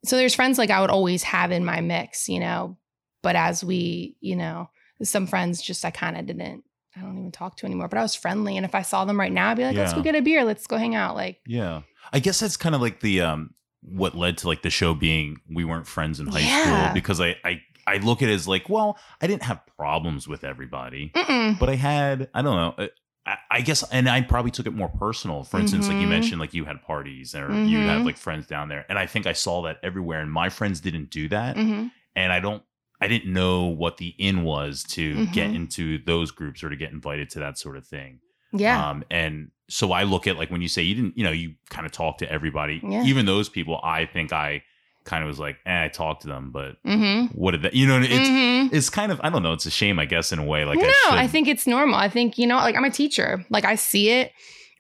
so 0.06 0.16
there's 0.18 0.34
friends 0.36 0.58
like 0.58 0.72
I 0.72 0.82
would 0.82 0.90
always 0.90 1.24
have 1.24 1.52
in 1.52 1.64
my 1.66 1.82
mix, 1.82 2.28
you 2.28 2.40
know, 2.40 2.78
but 3.22 3.36
as 3.36 3.64
we, 3.64 4.16
you 4.20 4.36
know, 4.36 4.70
some 5.04 5.28
friends 5.28 5.62
just 5.62 5.86
I 5.86 5.92
kind 5.92 6.18
of 6.18 6.26
didn't, 6.26 6.64
I 6.96 7.02
don't 7.02 7.18
even 7.18 7.32
talk 7.32 7.58
to 7.58 7.66
anymore, 7.66 7.88
but 7.88 8.00
I 8.00 8.02
was 8.02 8.16
friendly. 8.16 8.58
And 8.58 8.66
if 8.66 8.74
I 8.74 8.82
saw 8.82 9.06
them 9.06 9.20
right 9.20 9.32
now, 9.32 9.50
I'd 9.50 9.58
be 9.58 9.64
like, 9.64 9.76
let's 9.78 9.94
go 9.94 10.02
get 10.02 10.16
a 10.16 10.22
beer. 10.22 10.44
Let's 10.44 10.66
go 10.68 10.78
hang 10.78 10.96
out. 10.96 11.16
Like, 11.16 11.40
Yeah. 11.46 11.82
I 12.12 12.20
guess 12.20 12.40
that's 12.40 12.58
kind 12.58 12.74
of 12.76 12.82
like 12.82 13.00
the 13.02 13.22
um 13.22 13.54
what 13.84 14.16
led 14.16 14.38
to 14.40 14.48
like 14.48 14.62
the 14.64 14.70
show 14.70 14.94
being 14.94 15.38
we 15.50 15.64
weren't 15.66 15.88
friends 15.88 16.20
in 16.20 16.28
high 16.28 16.40
Yeah. 16.40 16.64
school 16.86 16.94
because 16.94 17.22
I 17.22 17.36
I 17.44 17.62
I 17.88 17.98
look 17.98 18.22
at 18.22 18.30
it 18.30 18.34
as 18.34 18.48
like, 18.48 18.70
well, 18.70 18.98
I 19.22 19.28
didn't 19.28 19.44
have 19.44 19.62
problems 19.78 20.28
with 20.28 20.44
everybody, 20.44 21.12
Mm-mm. 21.16 21.58
but 21.60 21.70
I 21.70 21.76
had 21.76 22.30
I 22.34 22.42
don't 22.42 22.56
know. 22.56 22.84
uh, 22.86 22.88
I, 23.26 23.38
I 23.52 23.62
guess, 23.62 23.84
and 23.92 24.10
I 24.10 24.22
probably 24.22 24.50
took 24.52 24.66
it 24.66 24.74
more 24.74 24.90
personal. 24.90 25.44
For 25.44 25.60
instance, 25.60 25.88
like 25.88 26.00
you 26.00 26.08
Mhm. 26.08 26.10
mentioned, 26.10 26.42
like 26.42 26.54
you 26.56 26.66
had 26.66 26.82
parties 26.82 27.36
or 27.36 27.54
you 27.66 27.82
had 27.88 28.04
like 28.04 28.18
friends 28.18 28.48
down 28.48 28.68
there, 28.70 28.86
and 28.90 28.98
I 28.98 29.06
think 29.06 29.28
I 29.28 29.34
saw 29.34 29.62
that 29.64 29.78
everywhere. 29.84 30.22
And 30.22 30.32
my 30.32 30.50
friends 30.50 30.80
didn't 30.82 31.10
do 31.12 31.28
that, 31.30 31.56
hmm 31.56 31.88
and 32.16 32.32
I 32.34 32.40
don't. 32.40 32.64
I 33.00 33.08
didn't 33.08 33.34
know 33.34 33.66
what 33.66 33.98
the 33.98 34.10
in 34.20 34.44
was 34.44 34.84
to 34.90 35.26
get 35.28 35.50
Mhm. 35.52 35.56
into 35.56 35.98
those 36.06 36.30
groups 36.32 36.64
or 36.64 36.70
to 36.70 36.76
get 36.76 36.92
invited 36.92 37.30
to 37.32 37.40
that 37.40 37.58
sort 37.58 37.76
of 37.78 37.86
thing. 37.88 38.20
Yeah. 38.54 38.90
Um, 38.90 39.04
and 39.10 39.50
so 39.70 39.92
I 39.92 40.04
look 40.04 40.28
at 40.28 40.38
like 40.38 40.52
when 40.52 40.62
you 40.62 40.68
say 40.68 40.82
you 40.84 40.94
didn't, 40.96 41.18
you 41.18 41.24
know, 41.24 41.32
you 41.32 41.56
kind 41.72 41.86
of 41.86 41.92
talk 41.92 42.18
to 42.20 42.32
everybody, 42.32 42.80
Yeah. 42.84 43.04
even 43.04 43.26
those 43.26 43.50
people. 43.50 43.80
I 43.84 44.06
think 44.06 44.32
I 44.34 44.64
kind 45.04 45.24
of 45.24 45.28
was 45.28 45.40
like, 45.40 45.58
eh, 45.66 45.86
I 45.86 45.88
talked 45.88 46.22
to 46.24 46.28
them, 46.28 46.52
but 46.52 46.78
hmm 46.84 47.26
what 47.34 47.52
did 47.52 47.64
that? 47.64 47.74
You 47.74 47.88
know, 47.88 48.00
it's 48.02 48.30
hmm 48.30 48.68
it's 48.76 48.90
kind 48.90 49.12
of 49.12 49.20
I 49.24 49.30
don't 49.30 49.44
know. 49.44 49.54
It's 49.54 49.66
a 49.66 49.72
shame, 49.72 50.00
I 50.00 50.06
guess, 50.06 50.32
in 50.32 50.40
a 50.40 50.46
way. 50.46 50.66
Like 50.66 50.80
no, 50.80 50.84
I. 51.10 51.24
I 51.24 51.28
think 51.28 51.48
it's 51.48 51.68
normal. 51.68 51.96
I 51.96 52.10
think, 52.10 52.38
you 52.38 52.48
know, 52.48 52.58
like 52.58 52.76
I'm 52.76 52.86
a 52.86 52.92
teacher. 52.92 53.46
Like 53.50 53.66
I 53.66 53.76
see 53.76 54.10
it 54.10 54.32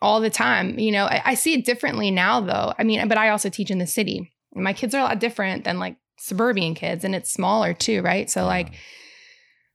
all 0.01 0.19
the 0.19 0.29
time. 0.29 0.79
You 0.79 0.91
know, 0.91 1.05
I, 1.05 1.21
I 1.25 1.33
see 1.35 1.53
it 1.53 1.65
differently 1.65 2.11
now 2.11 2.41
though. 2.41 2.73
I 2.77 2.83
mean, 2.83 3.07
but 3.07 3.17
I 3.17 3.29
also 3.29 3.49
teach 3.49 3.69
in 3.71 3.77
the 3.79 3.87
city. 3.87 4.31
And 4.53 4.63
my 4.63 4.73
kids 4.73 4.93
are 4.95 4.99
a 4.99 5.03
lot 5.03 5.19
different 5.19 5.63
than 5.63 5.79
like 5.79 5.95
suburban 6.17 6.75
kids 6.75 7.03
and 7.03 7.15
it's 7.15 7.31
smaller 7.31 7.73
too, 7.73 8.01
right? 8.01 8.29
So 8.29 8.45
like 8.45 8.73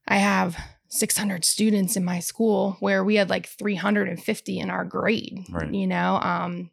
I 0.07 0.17
have 0.17 0.57
600 0.89 1.43
students 1.43 1.97
in 1.97 2.05
my 2.05 2.19
school 2.19 2.77
where 2.79 3.03
we 3.03 3.15
had 3.15 3.29
like 3.29 3.47
350 3.47 4.59
in 4.59 4.69
our 4.69 4.85
grade, 4.85 5.45
Right. 5.49 5.73
you 5.73 5.85
know? 5.87 6.15
Um, 6.15 6.71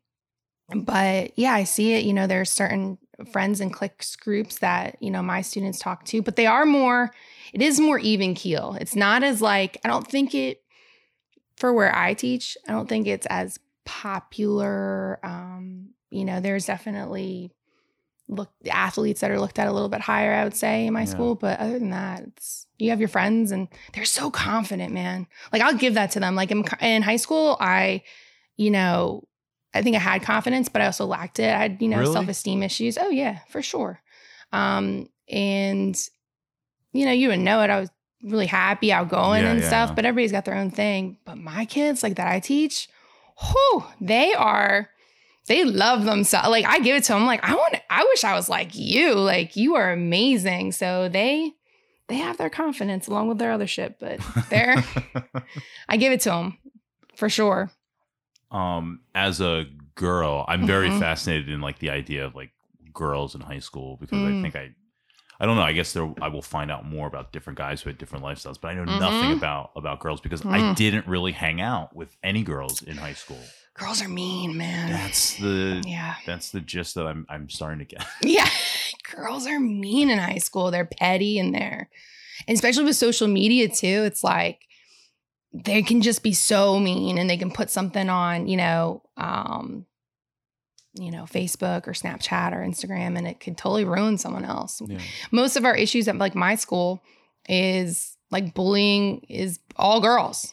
but 0.75 1.37
yeah, 1.37 1.53
I 1.53 1.65
see 1.65 1.95
it. 1.95 2.05
You 2.05 2.13
know, 2.13 2.27
there's 2.27 2.51
certain 2.51 2.99
friends 3.33 3.61
and 3.61 3.73
cliques 3.73 4.17
groups 4.17 4.59
that, 4.59 4.97
you 5.01 5.11
know, 5.11 5.23
my 5.23 5.43
students 5.43 5.79
talk 5.79 6.05
to, 6.07 6.23
but 6.23 6.37
they 6.37 6.47
are 6.47 6.67
more, 6.67 7.13
it 7.53 7.63
is 7.63 7.81
more 7.81 7.99
even 7.99 8.35
keel. 8.35 8.77
It's 8.81 8.97
not 8.97 9.23
as 9.23 9.41
like, 9.41 9.79
I 9.85 9.89
don't 9.89 10.07
think 10.07 10.35
it, 10.35 10.63
for 11.57 11.73
where 11.73 11.95
I 11.95 12.15
teach, 12.15 12.57
I 12.69 12.73
don't 12.73 12.89
think 12.89 13.07
it's 13.07 13.27
as 13.27 13.59
popular. 13.85 15.21
Um, 15.23 15.91
you 16.11 16.25
know, 16.25 16.41
there's 16.41 16.67
definitely 16.67 17.53
look 18.29 18.51
athletes 18.71 19.21
that 19.21 19.31
are 19.31 19.39
looked 19.39 19.59
at 19.59 19.69
a 19.69 19.73
little 19.73 19.89
bit 19.89 20.01
higher, 20.01 20.33
I 20.33 20.45
would 20.45 20.57
say, 20.57 20.87
in 20.87 20.95
my 20.95 21.01
Yeah. 21.01 21.07
school. 21.07 21.35
But 21.35 21.61
other 21.61 21.79
than 21.79 21.91
that, 21.91 22.23
it's 22.23 22.67
you 22.79 22.91
have 22.91 22.99
your 22.99 23.09
friends 23.09 23.53
and 23.53 23.69
they're 23.93 24.05
so 24.05 24.31
confident, 24.31 24.93
man. 24.93 25.27
Like 25.53 25.63
I'll 25.63 25.75
give 25.75 25.95
that 25.95 26.11
to 26.13 26.21
them. 26.21 26.35
Like 26.35 26.51
in, 26.51 26.65
in 26.81 27.03
high 27.03 27.17
school, 27.17 27.57
I, 27.61 28.03
you 28.57 28.71
know, 28.71 29.29
I 29.75 29.83
think 29.83 29.97
I 29.97 29.99
had 29.99 30.23
confidence, 30.23 30.69
but 30.69 30.81
I 30.83 30.87
also 30.87 31.05
lacked 31.07 31.39
it. 31.41 31.53
I 31.53 31.59
had, 31.59 31.83
you 31.83 31.89
know, 31.89 31.99
Really? 31.99 32.13
self 32.13 32.29
esteem 32.29 32.63
issues. 32.63 32.97
Oh, 32.97 33.09
yeah, 33.11 33.41
for 33.49 33.61
sure. 33.63 34.01
Um, 34.53 35.09
and, 35.29 35.97
you 36.93 37.05
know, 37.07 37.13
you 37.13 37.29
would 37.29 37.41
know 37.41 37.61
it. 37.63 37.71
I 37.71 37.81
was 37.81 37.91
really 38.23 38.47
happy, 38.47 38.93
outgoing 38.93 39.43
Yeah, 39.43 39.51
and 39.51 39.61
yeah, 39.61 39.67
stuff, 39.67 39.89
yeah. 39.91 39.95
but 39.97 40.05
everybody's 40.07 40.33
got 40.33 40.45
their 40.45 40.55
own 40.55 40.71
thing. 40.71 41.19
But 41.25 41.39
my 41.39 41.65
kids, 41.65 42.03
like 42.03 42.17
that 42.17 42.29
I 42.29 42.41
teach, 42.41 42.89
whew, 43.41 43.85
they 44.01 44.33
are, 44.33 44.89
they 45.49 45.65
love 45.65 46.05
themselves. 46.05 46.49
Like 46.49 46.65
I 46.67 46.79
give 46.79 46.97
it 46.97 47.05
to 47.05 47.13
them, 47.15 47.27
like, 47.27 47.43
I 47.43 47.55
want, 47.55 47.75
I 47.91 48.05
wish 48.05 48.23
I 48.25 48.35
was 48.35 48.49
like 48.49 48.75
you. 48.75 49.15
Like 49.15 49.57
you 49.57 49.75
are 49.75 49.93
amazing. 49.93 50.73
So 50.73 51.09
they, 51.09 51.51
they 52.09 52.17
have 52.17 52.37
their 52.39 52.49
confidence 52.51 53.09
along 53.09 53.29
with 53.29 53.39
their 53.39 53.51
other 53.53 53.67
shit, 53.67 53.99
but 53.99 54.21
they're, 54.51 54.77
I 55.89 55.97
give 55.97 56.13
it 56.13 56.21
to 56.21 56.31
them 56.31 56.59
for 57.17 57.29
sure. 57.29 57.71
Um, 58.55 59.01
as 59.15 59.41
a 59.41 59.67
girl, 59.97 60.45
I'm 60.49 60.67
very 60.67 60.89
Mhm. 60.89 60.99
fascinated 61.01 61.49
in 61.49 61.61
like 61.61 61.79
the 61.81 61.91
idea 61.91 62.25
of 62.25 62.35
like 62.35 62.51
girls 62.93 63.35
in 63.35 63.41
high 63.41 63.59
school 63.59 63.97
because 64.01 64.23
I 64.23 64.31
Mm. 64.31 64.43
think 64.43 64.57
I, 64.57 64.71
I 65.41 65.47
don't 65.47 65.57
know. 65.57 65.63
I 65.63 65.73
guess 65.73 65.93
there 65.93 66.13
I 66.23 66.29
will 66.29 66.43
find 66.43 66.71
out 66.71 66.85
more 66.87 67.07
about 67.09 67.33
different 67.33 67.59
guys 67.59 67.83
who 67.83 67.91
had 67.91 67.99
different 67.99 68.25
lifestyles, 68.25 68.61
but 68.61 68.69
I 68.69 68.75
know 68.75 68.85
nothing 68.85 69.31
Mhm. 69.31 69.37
about 69.39 69.73
about 69.77 69.99
girls 70.01 70.21
because 70.21 70.43
I 70.47 70.59
Mm. 70.61 70.77
didn't 70.77 71.07
really 71.09 71.33
hang 71.33 71.61
out 71.61 71.95
with 71.97 72.17
any 72.23 72.43
girls 72.43 72.83
in 72.83 72.97
high 72.97 73.15
school. 73.15 73.43
Girls 73.75 74.01
are 74.01 74.09
mean, 74.09 74.57
man. 74.57 74.91
That's 74.91 75.37
the 75.39 75.83
yeah. 75.85 76.15
that's 76.25 76.51
the 76.51 76.61
gist 76.61 76.95
that 76.95 77.07
I'm 77.07 77.27
I'm 77.29 77.51
starting 77.51 77.81
to 77.81 77.85
get. 77.85 78.07
Yeah. 78.23 78.49
Girls 79.15 79.47
are 79.47 79.59
mean 79.61 80.11
in 80.11 80.19
high 80.19 80.39
school. 80.39 80.71
They're 80.71 80.85
petty 80.85 81.39
and 81.39 81.53
they're, 81.55 81.89
and 82.49 82.55
especially 82.55 82.85
with 82.85 82.97
social 82.97 83.27
media 83.29 83.69
too. 83.69 84.03
It's 84.07 84.23
like 84.25 84.61
they 85.55 85.83
can 85.83 86.03
just 86.03 86.23
be 86.25 86.33
so 86.33 86.79
mean 86.81 87.17
and 87.17 87.31
they 87.31 87.37
can 87.37 87.51
put 87.51 87.71
something 87.71 88.09
on, 88.11 88.49
you 88.49 88.57
know, 88.57 89.03
um, 89.17 89.87
you 90.95 91.11
know, 91.11 91.25
Facebook 91.25 91.87
or 91.87 91.93
Snapchat 91.93 92.53
or 92.53 92.59
Instagram 92.59 93.17
and 93.17 93.27
it 93.27 93.41
could 93.41 93.57
totally 93.57 93.85
ruin 93.85 94.19
someone 94.19 94.45
else. 94.45 94.81
Yeah. 94.85 94.99
Most 95.31 95.57
of 95.57 95.65
our 95.65 95.75
issues 95.77 96.09
at 96.09 96.17
like 96.19 96.35
my 96.35 96.55
school 96.57 97.03
is 97.49 98.17
like 98.31 98.55
bullying 98.55 99.25
is 99.29 99.59
all 99.77 100.01
girls. 100.01 100.53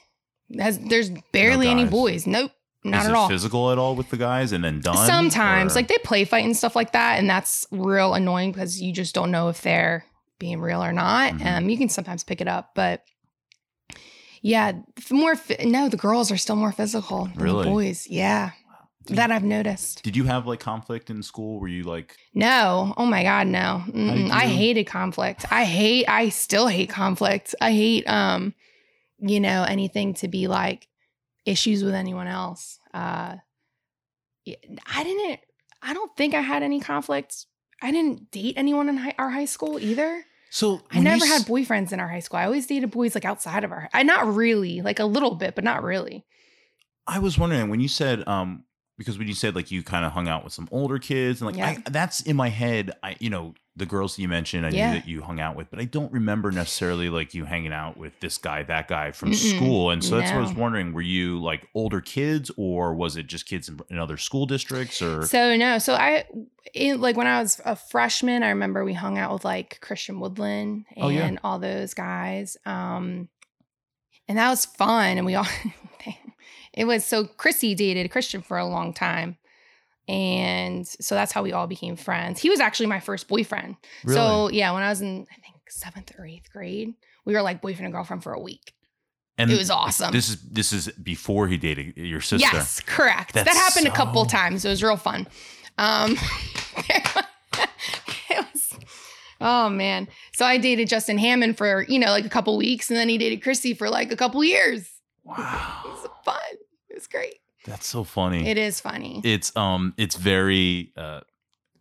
Has 0.60 0.78
there's 0.80 1.10
barely 1.32 1.68
any 1.68 1.86
boys. 1.86 2.28
Nope. 2.28 2.52
Not 2.84 3.02
Is 3.02 3.06
at 3.06 3.12
it 3.12 3.16
all. 3.16 3.28
physical 3.30 3.72
at 3.72 3.78
all 3.78 3.96
with 3.96 4.10
the 4.10 4.18
guys 4.18 4.52
and 4.52 4.64
then 4.64 4.82
done? 4.82 5.06
Sometimes, 5.08 5.74
or- 5.74 5.76
like 5.76 5.88
they 5.88 5.98
play 6.04 6.26
fight 6.26 6.46
and 6.46 6.58
stuff 6.58 6.76
like 6.76 6.94
that, 6.94 7.20
and 7.20 7.30
that's 7.30 7.66
real 7.72 8.16
annoying 8.16 8.52
because 8.52 8.82
you 8.82 8.92
just 8.92 9.14
don't 9.14 9.30
know 9.30 9.50
if 9.50 9.62
they're 9.62 10.04
being 10.40 10.60
real 10.60 10.84
or 10.84 10.92
not. 10.92 11.34
Mhm. 11.34 11.46
Um, 11.58 11.70
you 11.70 11.78
can 11.78 11.90
sometimes 11.90 12.24
pick 12.24 12.42
it 12.42 12.48
up, 12.48 12.72
but 12.74 13.04
yeah, 14.42 14.74
more. 15.10 15.36
No, 15.64 15.90
the 15.90 15.98
girls 15.98 16.32
are 16.32 16.38
still 16.38 16.56
more 16.56 16.72
physical 16.72 17.26
than 17.26 17.36
Really? 17.44 17.64
the 17.66 17.70
boys. 17.70 18.08
Yeah, 18.08 18.52
Did- 19.06 19.18
that 19.18 19.32
I've 19.32 19.44
noticed. 19.44 20.04
Did 20.04 20.16
you 20.18 20.24
have 20.26 20.46
like 20.48 20.60
conflict 20.60 21.10
in 21.10 21.22
school? 21.24 21.60
Were 21.60 21.68
you 21.68 21.84
like 21.84 22.18
No, 22.34 22.94
oh 22.98 23.06
my 23.06 23.24
god, 23.24 23.48
no. 23.48 23.84
I 24.32 24.48
hated 24.48 24.86
conflict. 24.86 25.46
I 25.52 25.64
hate. 25.66 26.06
I 26.08 26.30
still 26.30 26.68
hate 26.68 26.90
conflict. 26.90 27.54
I 27.62 27.72
hate, 27.72 28.08
um, 28.10 28.54
you 29.20 29.40
know, 29.40 29.64
anything 29.64 30.14
to 30.16 30.28
be 30.28 30.48
like 30.48 30.88
issues 31.46 31.84
with 31.84 31.94
anyone 31.94 32.28
else. 32.28 32.80
Uh, 32.94 33.36
I 34.48 35.04
didn't. 35.04 35.40
I 35.84 35.94
don't 35.94 36.16
think 36.16 36.34
I 36.34 36.42
had 36.42 36.64
any 36.64 36.80
conflicts. 36.80 37.48
I 37.82 37.92
didn't 37.92 38.30
date 38.32 38.54
anyone 38.58 38.90
in 38.90 38.98
hi- 38.98 39.16
our 39.18 39.30
high 39.32 39.46
school 39.46 39.80
either. 39.80 40.24
So? 40.52 40.82
I 40.92 41.00
never 41.00 41.26
had 41.26 41.42
s- 41.42 41.48
boyfriends 41.50 41.92
in 41.92 42.00
our 42.00 42.08
high 42.08 42.20
school. 42.20 42.38
I 42.40 42.46
always 42.46 42.68
dated 42.68 42.92
boys 42.92 43.16
like 43.16 43.26
outside 43.26 43.64
of 43.64 43.72
our. 43.72 43.90
I 43.94 44.04
not 44.04 44.28
really, 44.36 44.82
like 44.82 45.00
a 45.00 45.06
little 45.06 45.34
bit, 45.36 45.56
but 45.56 45.64
not 45.64 45.82
really. 45.82 46.26
I 47.08 47.18
was 47.20 47.38
wondering 47.40 47.70
when 47.70 47.80
you 47.80 47.88
said 47.88 48.28
um 48.28 48.66
because 49.02 49.18
when 49.18 49.28
you 49.28 49.34
said 49.34 49.56
like 49.56 49.72
you 49.72 49.84
kind 49.84 50.06
of 50.06 50.12
hung 50.14 50.28
out 50.28 50.44
with 50.44 50.54
some 50.54 50.70
older 50.72 51.00
kids 51.00 51.42
and 51.42 51.48
like 51.50 51.58
Yeah. 51.58 51.76
I, 51.86 51.90
that's 51.90 52.22
in 52.22 52.36
my 52.36 52.50
head. 52.50 52.92
I 53.04 53.16
you 53.20 53.30
know 53.30 53.54
the 53.78 53.86
girls 53.86 54.16
that 54.16 54.22
you 54.22 54.28
mentioned 54.28 54.66
I 54.66 54.70
Yeah. 54.70 54.92
knew 54.92 55.00
that 55.00 55.08
you 55.08 55.22
hung 55.22 55.40
out 55.40 55.56
with, 55.56 55.70
but 55.72 55.80
I 55.80 55.86
don't 55.86 56.12
remember 56.12 56.52
necessarily 56.52 57.08
like 57.10 57.34
you 57.34 57.46
hanging 57.46 57.72
out 57.72 57.96
with 57.98 58.20
this 58.20 58.38
guy, 58.38 58.64
that 58.64 58.88
guy 58.90 59.12
from 59.12 59.32
Mm-mm. 59.32 59.56
school. 59.56 59.92
And 59.92 60.04
so 60.04 60.18
that's 60.18 60.32
what 60.32 60.40
I 60.40 60.42
was 60.42 60.54
wondering. 60.54 60.92
Were 60.94 61.02
you 61.02 61.42
like 61.42 61.68
older 61.74 62.02
kids 62.02 62.52
or 62.58 62.94
was 62.94 63.16
it 63.16 63.28
just 63.28 63.46
kids 63.46 63.70
in, 63.70 63.80
in 63.90 63.98
other 63.98 64.18
school 64.18 64.46
districts 64.46 65.02
or? 65.02 65.24
So 65.24 65.56
no, 65.56 65.78
so 65.80 65.94
I 65.96 66.26
in, 66.74 67.00
like 67.00 67.16
when 67.16 67.28
I 67.28 67.42
was 67.42 67.62
a 67.66 67.76
freshman, 67.78 68.44
I 68.44 68.50
remember 68.50 68.84
we 68.84 68.94
hung 68.94 69.18
out 69.18 69.32
with 69.34 69.46
like 69.46 69.80
Christian 69.82 70.20
Woodland 70.20 70.86
and 70.96 71.04
Oh, 71.06 71.10
yeah. 71.10 71.32
all 71.44 71.58
those 71.60 71.94
guys. 71.94 72.58
Um 72.66 73.30
and 74.28 74.38
that 74.38 74.50
was 74.50 74.66
fun 74.66 75.18
and 75.18 75.26
we 75.26 75.36
all 75.36 75.48
it 76.74 76.86
was 76.86 77.06
so 77.06 77.26
Chrissy 77.26 77.76
dated 77.76 78.12
Christian 78.12 78.42
for 78.42 78.58
a 78.58 78.66
long 78.66 78.94
time. 78.94 79.38
And 80.08 80.88
so 80.88 81.16
that's 81.16 81.32
how 81.32 81.44
we 81.44 81.52
all 81.54 81.68
became 81.68 81.96
friends. 81.96 82.40
He 82.40 82.50
was 82.50 82.60
actually 82.60 82.88
my 82.88 83.00
first 83.00 83.28
boyfriend. 83.28 83.78
So 84.08 84.50
yeah, 84.50 84.72
when 84.74 84.84
I 84.84 84.90
was 84.90 85.02
in 85.02 85.26
I 85.32 85.36
think 85.42 85.56
seventh 85.70 86.12
or 86.18 86.26
eighth 86.26 86.52
grade, 86.52 86.94
we 87.26 87.34
were 87.34 87.42
like 87.42 87.62
boyfriend 87.62 87.86
and 87.86 87.94
girlfriend 87.94 88.24
for 88.24 88.34
a 88.34 88.40
week. 88.40 88.74
and 89.38 89.50
It 89.52 89.58
was 89.58 89.70
awesome. 89.70 90.12
This 90.12 90.30
is 90.30 90.42
this 90.42 90.74
is 90.74 90.90
before 91.02 91.48
he 91.48 91.58
dated 91.58 91.98
your 91.98 92.20
sister. 92.22 92.48
Yes, 92.52 92.80
correct. 92.82 93.34
that 93.34 93.46
That's 93.46 93.58
happened 93.58 93.88
a 93.88 93.96
couple 93.96 94.26
times. 94.26 94.66
It 94.66 94.70
was 94.70 94.84
real 94.84 94.98
fun. 94.98 95.28
Um, 95.78 96.18
it 96.90 98.46
was, 98.54 98.80
oh 99.40 99.70
man. 99.70 100.08
So 100.34 100.46
I 100.46 100.58
dated 100.58 100.90
Justin 100.90 101.18
Hammond 101.18 101.58
for 101.58 101.84
you 101.88 102.00
know 102.00 102.08
like 102.08 102.26
a 102.26 102.30
couple 102.30 102.58
weeks, 102.58 102.90
and 102.90 102.98
then 102.98 103.08
he 103.08 103.18
dated 103.18 103.44
Chrissy 103.44 103.74
for 103.74 103.90
like 103.90 104.12
a 104.12 104.18
couple 104.18 104.44
years. 104.44 104.90
Wow. 105.24 105.82
It 105.86 105.90
was 105.90 106.10
fun. 106.26 106.36
Was 107.02 107.08
great. 107.08 107.40
that's 107.66 107.88
so 107.88 108.04
funny. 108.04 108.48
It 108.48 108.58
is 108.58 108.80
funny. 108.80 109.22
it's 109.24 109.56
um 109.56 109.94
it's 109.98 110.16
very 110.16 110.94
uh 110.96 111.22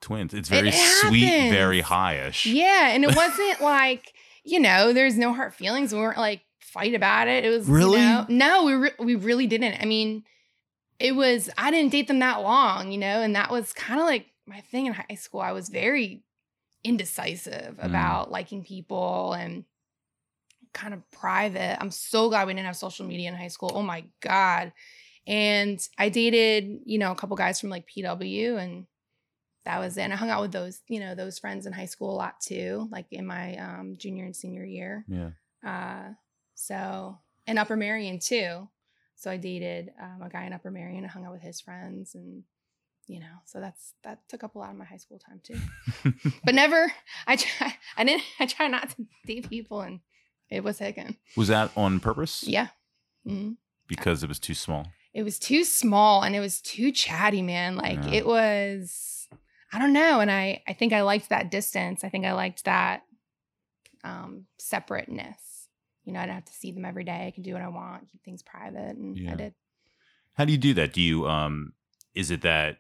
twins. 0.01 0.33
It's 0.35 0.49
very 0.49 0.69
It 0.69 0.75
sweet, 0.75 1.51
very 1.51 1.83
highish. 1.83 2.51
yeah, 2.51 2.89
and 2.91 3.05
it 3.05 3.15
wasn't 3.25 3.61
like 3.61 4.13
you 4.45 4.59
know, 4.61 4.93
there's 4.95 5.19
no 5.19 5.33
hard 5.35 5.53
feelings. 5.55 5.93
We 5.93 6.01
weren't 6.01 6.17
like 6.19 6.41
fight 6.61 6.95
about 6.95 7.29
it. 7.29 7.45
It 7.45 7.51
was 7.51 7.69
you 7.69 7.75
Really? 7.75 8.01
know- 8.01 8.25
no, 8.29 8.65
we 8.65 8.75
re- 8.75 8.99
we 8.99 9.15
really 9.15 9.47
didn't. 9.47 9.81
I 9.83 9.85
mean, 9.85 10.25
it 10.99 11.15
was 11.15 11.51
I 11.59 11.71
didn't 11.71 11.93
date 11.93 12.09
them 12.09 12.21
that 12.21 12.43
long, 12.43 12.91
you 12.93 12.99
know, 12.99 13.21
and 13.21 13.35
that 13.37 13.51
was 13.51 13.73
kind 13.75 14.01
of 14.01 14.07
like 14.07 14.27
my 14.47 14.61
thing 14.61 14.87
in 14.87 14.95
high 14.95 15.15
school. 15.17 15.41
I 15.41 15.53
was 15.53 15.69
very 15.69 16.23
indecisive 16.83 17.77
Mm. 17.77 17.85
about 17.85 18.31
liking 18.31 18.65
people 18.65 19.35
and 19.35 19.65
kind 20.73 20.95
of 20.95 21.09
private. 21.11 21.77
I'm 21.81 21.91
so 21.91 22.29
glad 22.29 22.47
we 22.47 22.55
didn't 22.55 22.67
have 22.67 22.77
social 22.77 23.07
media 23.07 23.29
in 23.29 23.35
high 23.35 23.49
school. 23.49 23.73
Oh 23.75 23.83
my 23.83 24.05
god. 24.21 24.73
And 25.27 25.81
I 25.99 26.09
dated, 26.09 26.81
you 26.85 26.99
know, 26.99 27.13
a 27.13 27.15
couple 27.15 27.37
guys 27.37 27.61
from 27.61 27.71
like 27.71 27.89
PW 27.89 28.59
and 28.59 28.87
that 29.65 29.79
was 29.79 29.97
it. 29.97 30.03
And 30.03 30.13
I 30.13 30.17
hung 30.17 30.31
out 30.31 30.41
with 30.41 30.53
those, 30.53 30.81
you 30.89 31.01
know, 31.01 31.15
those 31.15 31.39
friends 31.39 31.67
in 31.67 31.73
high 31.73 31.87
school 31.87 32.13
a 32.15 32.17
lot 32.17 32.41
too, 32.41 32.89
like 32.91 33.07
in 33.11 33.27
my 33.27 33.57
um, 33.57 33.97
junior 33.99 34.25
and 34.25 34.35
senior 34.35 34.65
year. 34.65 35.05
Yeah. 35.07 35.31
Uh, 35.65 36.15
so, 36.55 37.19
and 37.47 37.59
Upper 37.59 37.77
Merion 37.77 38.19
too. 38.19 38.69
So 39.17 39.31
I 39.31 39.37
dated 39.37 39.93
um, 40.01 40.23
a 40.23 40.31
guy 40.31 40.45
in 40.45 40.53
Upper 40.55 40.71
Merion. 40.71 41.05
I 41.05 41.09
hung 41.09 41.27
out 41.27 41.33
with 41.33 41.43
his 41.43 41.61
friends, 41.61 42.15
and 42.15 42.43
you 43.07 43.21
know, 43.21 43.27
so 43.45 43.61
that's 43.61 43.93
that 44.03 44.27
took 44.29 44.43
up 44.43 44.55
a 44.55 44.59
lot 44.59 44.71
of 44.71 44.77
my 44.77 44.87
high 44.87 44.97
school 44.97 45.19
time 45.19 45.41
too. 45.43 45.61
but 46.45 46.55
never, 46.55 46.91
I 47.27 47.37
try, 47.37 47.75
I 47.99 48.05
didn't, 48.05 48.23
I 48.41 48.47
try 48.47 48.69
not 48.69 48.89
to 48.91 49.07
date 49.27 49.51
people, 49.51 49.83
and 49.83 50.01
it 50.49 50.65
was 50.65 50.79
taken. 50.79 51.19
Was 51.37 51.49
that 51.49 51.71
on 51.77 52.01
purpose? 52.01 52.45
Yeah. 52.45 52.69
Mhm. 53.27 53.57
Because 53.87 54.23
it 54.23 54.29
was 54.29 54.39
too 54.39 54.55
small. 54.55 54.87
It 55.13 55.23
was 55.25 55.39
too 55.39 55.65
small 55.65 56.23
and 56.23 56.37
it 56.37 56.41
was 56.41 56.61
too 56.61 56.93
chatty, 56.93 57.43
man. 57.43 57.77
Like 57.77 58.05
Yeah. 58.07 58.13
it 58.15 58.27
was, 58.27 59.29
I 59.73 59.79
don't 59.79 59.93
know. 59.93 60.21
And 60.21 60.31
I, 60.31 60.63
I 60.69 60.73
think 60.73 60.93
I 60.93 61.03
liked 61.03 61.29
that 61.31 61.51
distance. 61.51 62.05
I 62.05 62.09
think 62.09 62.25
I 62.25 62.33
liked 62.33 62.65
that 62.65 63.03
um, 64.05 64.47
separateness. 64.59 65.69
You 66.05 66.13
know, 66.13 66.21
I 66.21 66.27
don't 66.27 66.35
have 66.35 66.45
to 66.47 66.53
see 66.53 66.73
them 66.73 66.85
every 66.85 67.05
day. 67.05 67.27
I 67.27 67.31
can 67.33 67.43
do 67.43 67.53
what 67.53 67.63
I 67.63 67.69
want, 67.69 68.09
keep 68.11 68.23
things 68.25 68.43
private, 68.43 68.97
and 68.97 69.17
Yeah. 69.17 69.33
I 69.33 69.35
did. 69.37 69.55
How 70.35 70.45
do 70.45 70.53
you 70.53 70.59
do 70.59 70.75
that? 70.75 70.93
Do 70.93 71.01
you 71.03 71.29
um 71.29 71.73
is 72.15 72.31
it 72.31 72.43
that 72.43 72.79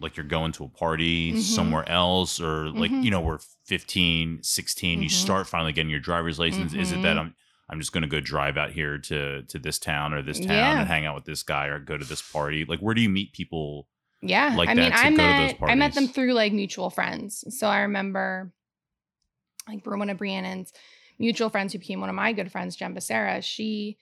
like 0.00 0.16
you're 0.16 0.26
going 0.26 0.52
to 0.52 0.64
a 0.64 0.68
party 0.68 1.32
Mhm. 1.32 1.38
somewhere 1.38 1.88
else 1.88 2.40
or 2.40 2.70
like 2.70 2.90
Mhm. 2.90 3.04
you 3.04 3.10
know 3.10 3.20
we're 3.20 3.38
15, 3.66 4.42
16, 4.42 5.02
you 5.02 5.08
Mhm. 5.08 5.12
start 5.12 5.46
finally 5.46 5.72
getting 5.72 5.90
your 5.90 6.00
driver's 6.00 6.38
license. 6.38 6.74
Is 6.74 6.90
it 6.92 7.02
that. 7.02 7.18
I'm 7.18 7.34
I'm 7.70 7.78
just 7.80 7.92
going 7.92 8.02
to 8.02 8.08
go 8.08 8.20
drive 8.20 8.56
out 8.56 8.72
here 8.72 8.98
to 8.98 9.42
to 9.42 9.58
this 9.58 9.78
town 9.78 10.12
or 10.12 10.22
this 10.22 10.38
town 10.38 10.48
Yeah. 10.50 10.80
and 10.80 10.88
hang 10.88 11.06
out 11.06 11.14
with 11.14 11.24
this 11.24 11.42
guy 11.42 11.66
or 11.66 11.78
go 11.78 11.96
to 11.96 12.04
this 12.04 12.22
party? 12.22 12.64
Like 12.66 12.80
where 12.80 12.94
do 12.94 13.00
you 13.00 13.08
meet 13.08 13.32
people? 13.32 13.88
Yeah. 14.20 14.54
like 14.56 14.68
I 14.68 14.74
mean, 14.74 14.90
to 14.92 14.96
I 14.96 15.10
met 15.10 15.58
I 15.62 15.74
met 15.74 15.94
them 15.94 16.06
through 16.08 16.32
like 16.34 16.52
mutual 16.52 16.90
friends. 16.90 17.44
So 17.58 17.66
I 17.66 17.80
remember 17.80 18.52
like 19.68 19.86
one 19.86 20.10
of 20.10 20.18
Briannon's 20.18 20.72
mutual 21.18 21.50
friends 21.50 21.72
who 21.72 21.78
became 21.78 22.00
one 22.00 22.08
of 22.08 22.14
my 22.14 22.32
good 22.32 22.50
friends, 22.50 22.76
Jen 22.76 22.94
Becerra, 22.94 23.42
she 23.42 23.96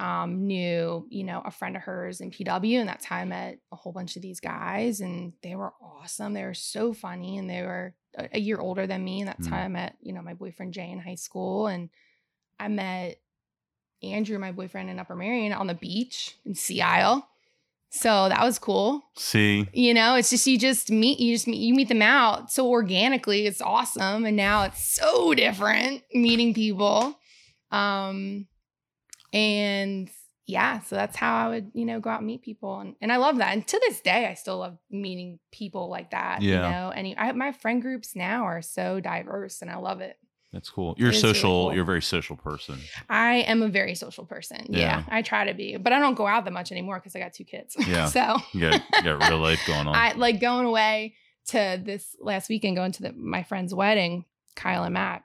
um, 0.00 0.46
knew, 0.48 1.06
you 1.08 1.22
know, 1.22 1.40
a 1.44 1.52
friend 1.52 1.76
of 1.76 1.82
hers 1.82 2.20
in 2.20 2.32
PW. 2.32 2.80
And 2.80 2.88
that's 2.88 3.04
how 3.04 3.16
I 3.16 3.24
met 3.24 3.58
a 3.72 3.76
whole 3.76 3.92
bunch 3.92 4.16
of 4.16 4.22
these 4.22 4.40
guys. 4.40 5.00
And 5.00 5.34
they 5.42 5.54
were 5.54 5.72
awesome. 5.80 6.32
They 6.32 6.42
were 6.42 6.52
so 6.54 6.92
funny. 6.92 7.38
And 7.38 7.48
they 7.48 7.62
were 7.62 7.94
a, 8.18 8.28
a 8.32 8.40
year 8.40 8.58
older 8.58 8.88
than 8.88 9.04
me. 9.04 9.20
And 9.20 9.28
that's 9.28 9.46
how 9.46 9.56
Mm. 9.56 9.64
I 9.64 9.68
met, 9.68 9.96
you 10.02 10.12
know, 10.12 10.22
my 10.22 10.34
boyfriend 10.34 10.72
Jay 10.74 10.90
in 10.90 10.98
high 10.98 11.14
school. 11.14 11.68
And 11.68 11.90
I 12.58 12.68
met 12.68 13.18
Andrew, 14.02 14.38
my 14.38 14.52
boyfriend 14.52 14.90
in 14.90 14.98
Upper 14.98 15.14
Merion, 15.16 15.52
on 15.52 15.66
the 15.66 15.74
beach 15.74 16.36
in 16.44 16.54
Sea 16.54 16.82
Isle. 16.82 17.28
So 17.90 18.28
that 18.28 18.42
was 18.42 18.58
cool. 18.58 19.04
See, 19.16 19.68
You 19.72 19.94
know, 19.94 20.16
it's 20.16 20.30
just 20.30 20.46
you 20.48 20.58
just 20.58 20.90
meet 20.90 21.20
you 21.20 21.32
just 21.34 21.46
meet 21.46 21.58
you 21.60 21.74
meet 21.74 21.88
them 21.88 22.02
out 22.02 22.50
so 22.50 22.68
organically. 22.68 23.46
It's 23.46 23.60
awesome, 23.62 24.24
and 24.24 24.36
now 24.36 24.64
it's 24.64 24.84
so 24.84 25.32
different 25.34 26.02
meeting 26.12 26.54
people. 26.54 27.16
Um, 27.70 28.46
and 29.32 30.10
yeah, 30.46 30.80
so 30.80 30.96
that's 30.96 31.16
how 31.16 31.46
I 31.46 31.48
would 31.50 31.70
you 31.74 31.84
know 31.84 32.00
go 32.00 32.10
out 32.10 32.18
and 32.18 32.26
meet 32.26 32.42
people, 32.42 32.80
and 32.80 32.96
and 33.00 33.12
I 33.12 33.16
love 33.16 33.36
that. 33.38 33.52
And 33.52 33.66
to 33.66 33.78
this 33.86 34.00
day, 34.00 34.26
I 34.26 34.34
still 34.34 34.58
love 34.58 34.76
meeting 34.90 35.38
people 35.52 35.88
like 35.88 36.10
that. 36.10 36.42
You 36.42 36.48
Yeah. 36.54 36.70
know, 36.70 36.90
and 36.90 37.14
I, 37.16 37.32
my 37.32 37.52
friend 37.52 37.80
groups 37.80 38.14
now 38.16 38.44
are 38.44 38.60
so 38.62 39.00
diverse, 39.00 39.62
and 39.62 39.70
I 39.70 39.76
love 39.76 40.00
it. 40.00 40.18
That's 40.54 40.70
cool. 40.70 40.94
You're 40.96 41.10
is 41.10 41.22
really 41.22 41.34
social. 41.34 41.50
cool. 41.50 41.74
You're 41.74 41.82
a 41.82 41.86
very 41.86 42.02
social 42.02 42.36
person. 42.36 42.78
I 43.10 43.36
am 43.46 43.62
a 43.62 43.68
very 43.68 43.94
social 43.94 44.24
person. 44.24 44.66
Yeah, 44.70 44.78
Yeah. 44.80 45.02
I 45.08 45.22
try 45.22 45.44
to 45.46 45.54
be, 45.54 45.76
but 45.76 45.92
I 45.92 45.98
don't 45.98 46.14
go 46.14 46.26
out 46.26 46.44
that 46.44 46.52
much 46.52 46.72
anymore 46.72 46.98
because 46.98 47.14
I 47.14 47.18
got 47.18 47.32
two 47.34 47.44
kids. 47.44 47.76
Yeah. 47.86 48.06
so 48.06 48.38
got, 48.58 48.82
got 49.04 49.28
real 49.28 49.38
life 49.38 49.60
going 49.66 49.86
on. 49.86 49.94
I 49.94 50.12
like 50.12 50.40
going 50.40 50.64
away 50.66 51.14
to 51.48 51.80
this 51.84 52.16
last 52.20 52.48
weekend, 52.48 52.76
going 52.76 52.92
to 52.92 53.02
the, 53.02 53.12
my 53.12 53.42
friend's 53.42 53.74
wedding, 53.74 54.24
Kyle 54.54 54.84
and 54.84 54.94
Matt. 54.94 55.24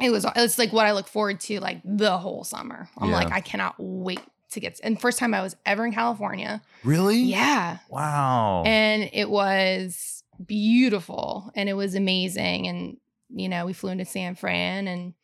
It 0.00 0.10
was 0.10 0.26
it's 0.36 0.58
like 0.58 0.72
what 0.72 0.84
I 0.86 0.92
look 0.92 1.08
forward 1.08 1.40
to 1.40 1.58
like 1.60 1.80
the 1.84 2.18
whole 2.18 2.44
summer. 2.44 2.88
I'm 2.98 3.08
Yeah. 3.08 3.16
like 3.16 3.32
I 3.32 3.40
cannot 3.40 3.74
wait 3.78 4.20
to 4.50 4.60
get 4.60 4.78
and 4.84 5.00
first 5.00 5.18
time 5.18 5.32
I 5.34 5.40
was 5.42 5.56
ever 5.64 5.84
in 5.86 5.92
California. 5.92 6.60
really? 6.84 7.18
Yeah, 7.18 7.78
Wow. 7.88 8.62
and 8.66 9.08
it 9.12 9.28
was 9.30 10.22
beautiful 10.44 11.50
and 11.54 11.68
it 11.68 11.72
was 11.74 11.94
amazing 11.94 12.66
and 12.68 12.96
you 13.28 13.48
know 13.48 13.66
we 13.66 13.72
flew 13.72 13.90
into 13.90 14.04
San 14.04 14.34
Fran 14.34 14.88
and 14.88 15.14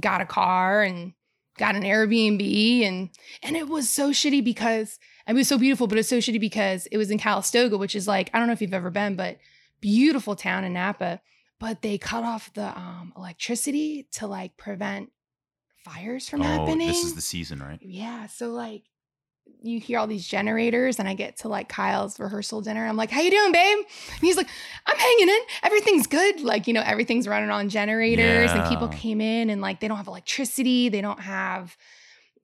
got 0.00 0.20
a 0.20 0.26
car 0.26 0.82
and 0.82 1.12
got 1.58 1.74
an 1.74 1.82
Airbnb 1.82 2.82
and 2.82 3.10
and 3.42 3.56
it 3.56 3.68
was 3.68 3.90
so 3.90 4.10
shitty 4.10 4.42
because 4.42 4.98
I 5.26 5.32
mean, 5.32 5.38
it 5.38 5.40
was 5.40 5.48
so 5.48 5.58
beautiful 5.58 5.86
but 5.86 5.96
it 5.96 6.00
was 6.00 6.08
so 6.08 6.18
shitty 6.18 6.40
because 6.40 6.86
it 6.86 6.96
was 6.96 7.10
in 7.10 7.18
Calistoga 7.18 7.76
which 7.76 7.94
is 7.94 8.06
like 8.06 8.30
I 8.32 8.38
don't 8.38 8.46
know 8.46 8.52
if 8.52 8.62
you've 8.62 8.74
ever 8.74 8.90
been 8.90 9.16
but 9.16 9.38
beautiful 9.80 10.36
town 10.36 10.64
in 10.64 10.72
Napa 10.72 11.20
but 11.58 11.82
they 11.82 11.98
cut 11.98 12.24
off 12.24 12.52
the 12.54 12.76
um 12.78 13.12
electricity 13.16 14.08
to 14.12 14.26
like 14.26 14.56
prevent 14.56 15.10
fires 15.84 16.28
from 16.28 16.42
oh, 16.42 16.44
happening 16.44 16.88
this 16.88 17.04
is 17.04 17.14
the 17.14 17.20
season, 17.20 17.60
right? 17.60 17.78
yeah. 17.82 18.26
So 18.26 18.50
like 18.50 18.84
you 19.62 19.80
hear 19.80 19.98
all 19.98 20.06
these 20.06 20.26
generators 20.26 20.98
and 20.98 21.08
I 21.08 21.14
get 21.14 21.38
to 21.38 21.48
like 21.48 21.68
Kyle's 21.68 22.18
rehearsal 22.18 22.60
dinner. 22.60 22.86
I'm 22.86 22.96
like, 22.96 23.10
how 23.10 23.20
you 23.20 23.30
doing, 23.30 23.52
babe? 23.52 23.78
And 23.78 24.20
he's 24.20 24.36
like, 24.36 24.48
I'm 24.86 24.98
hanging 24.98 25.28
in. 25.28 25.40
Everything's 25.62 26.06
good. 26.06 26.40
Like, 26.40 26.66
you 26.66 26.74
know, 26.74 26.82
everything's 26.84 27.28
running 27.28 27.50
on 27.50 27.68
generators 27.68 28.50
and 28.52 28.68
people 28.68 28.88
came 28.88 29.20
in 29.20 29.50
and 29.50 29.60
like 29.60 29.80
they 29.80 29.88
don't 29.88 29.96
have 29.98 30.08
electricity. 30.08 30.88
They 30.88 31.00
don't 31.00 31.20
have 31.20 31.76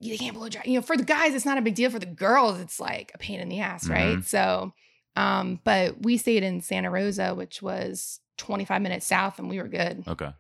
they 0.01 0.19
can't 0.19 0.35
blow 0.35 0.49
dry. 0.49 0.63
You 0.67 0.75
know, 0.75 0.83
for 0.83 0.97
the 0.97 1.05
guys, 1.05 1.35
it's 1.35 1.47
not 1.47 1.57
a 1.57 1.63
big 1.63 1.75
deal. 1.75 1.91
For 1.91 1.99
the 1.99 2.07
girls, 2.07 2.61
it's 2.61 2.79
like 2.79 3.13
a 3.15 3.19
pain 3.19 3.41
in 3.41 3.49
the 3.49 3.61
ass, 3.61 3.89
right? 3.89 4.23
So 4.25 4.73
um, 5.17 5.61
but 5.65 6.03
we 6.03 6.19
stayed 6.19 6.43
in 6.43 6.61
Santa 6.61 6.91
Rosa, 6.91 7.35
which 7.35 7.63
was 7.63 8.21
25 8.37 8.83
minutes 8.83 9.07
south, 9.07 9.39
and 9.39 9.49
we 9.49 9.59
were 9.61 9.69
good. 9.69 10.05
Okay. 10.07 10.31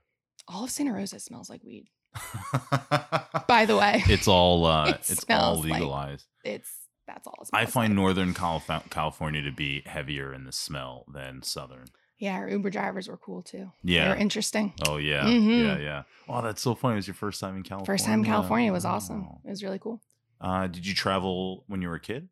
All 0.46 0.64
of 0.64 0.70
Santa 0.70 0.92
Rosa 0.92 1.18
smells 1.18 1.48
like 1.50 1.64
weed. 1.64 1.88
By 3.48 3.64
the 3.66 3.76
way, 3.76 4.02
it's 4.06 4.28
all 4.28 4.64
uh, 4.66 4.88
It 4.88 4.96
it's 4.96 5.10
all 5.10 5.16
smells 5.16 5.64
like- 5.66 5.72
legalized. 5.80 6.26
it's 6.44 6.70
that's 7.06 7.26
all. 7.26 7.46
I 7.52 7.66
find 7.66 7.92
like. 7.92 7.96
Northern 7.96 8.34
California 8.34 9.42
to 9.42 9.52
be 9.52 9.82
heavier 9.86 10.32
in 10.34 10.44
the 10.44 10.52
smell 10.52 11.04
than 11.12 11.42
Southern. 11.42 11.86
Yeah, 12.18 12.34
our 12.36 12.48
Uber 12.48 12.70
drivers 12.70 13.08
were 13.08 13.16
cool 13.18 13.42
too. 13.42 13.70
Yeah, 13.84 14.04
they 14.04 14.10
were 14.10 14.16
interesting. 14.16 14.72
Oh 14.88 14.96
yeah, 14.96 15.24
Mhm. 15.24 15.64
yeah, 15.66 15.78
yeah. 15.78 16.02
Oh, 16.28 16.42
that's 16.42 16.62
so 16.62 16.74
funny. 16.74 16.94
It 16.94 16.96
was 16.96 17.06
your 17.06 17.14
first 17.14 17.40
time 17.40 17.56
in 17.56 17.62
California. 17.62 17.86
First 17.86 18.06
time 18.06 18.20
in 18.20 18.24
California 18.24 18.72
was 18.72 18.84
awesome. 18.84 19.28
It 19.44 19.50
was 19.50 19.62
really 19.62 19.78
cool. 19.78 20.00
Uh, 20.40 20.66
did 20.66 20.84
you 20.86 20.94
travel 20.94 21.64
when 21.68 21.80
you 21.82 21.88
were 21.88 21.94
a 21.96 22.00
kid? 22.00 22.28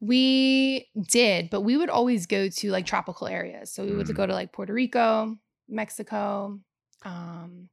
We 0.00 0.88
did, 1.10 1.48
but 1.50 1.62
we 1.62 1.76
would 1.76 1.88
always 1.90 2.26
go 2.26 2.48
to 2.48 2.70
like 2.70 2.84
tropical 2.86 3.26
areas. 3.26 3.72
So 3.72 3.84
we 3.84 3.92
would 3.96 4.06
Mm. 4.06 4.14
go 4.14 4.26
to 4.26 4.32
like 4.34 4.52
Puerto 4.52 4.72
Rico, 4.72 5.36
Mexico. 5.68 6.60
Um, 7.02 7.68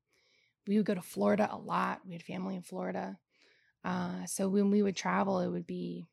we 0.68 0.78
would 0.78 0.86
go 0.86 0.96
to 0.96 1.02
Florida 1.02 1.50
a 1.52 1.58
lot. 1.58 2.02
We 2.06 2.14
had 2.14 2.24
family 2.24 2.56
in 2.56 2.62
Florida. 2.62 3.18
Uh, 3.84 4.26
so 4.26 4.48
when 4.48 4.72
we 4.72 4.82
would 4.82 4.96
travel, 4.96 5.40
it 5.40 5.50
would 5.50 5.68
be 5.68 6.08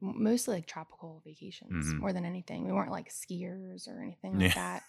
mostly 0.00 0.56
like 0.56 0.66
tropical 0.66 1.22
vacations 1.24 1.86
Mhm. 1.86 1.98
more 1.98 2.12
than 2.12 2.24
anything. 2.24 2.64
We 2.66 2.72
weren't 2.72 2.90
like 2.90 3.08
skiers 3.10 3.88
or 3.88 4.02
anything 4.02 4.34
like 4.38 4.54
Yeah. 4.54 4.54
that. 4.54 4.82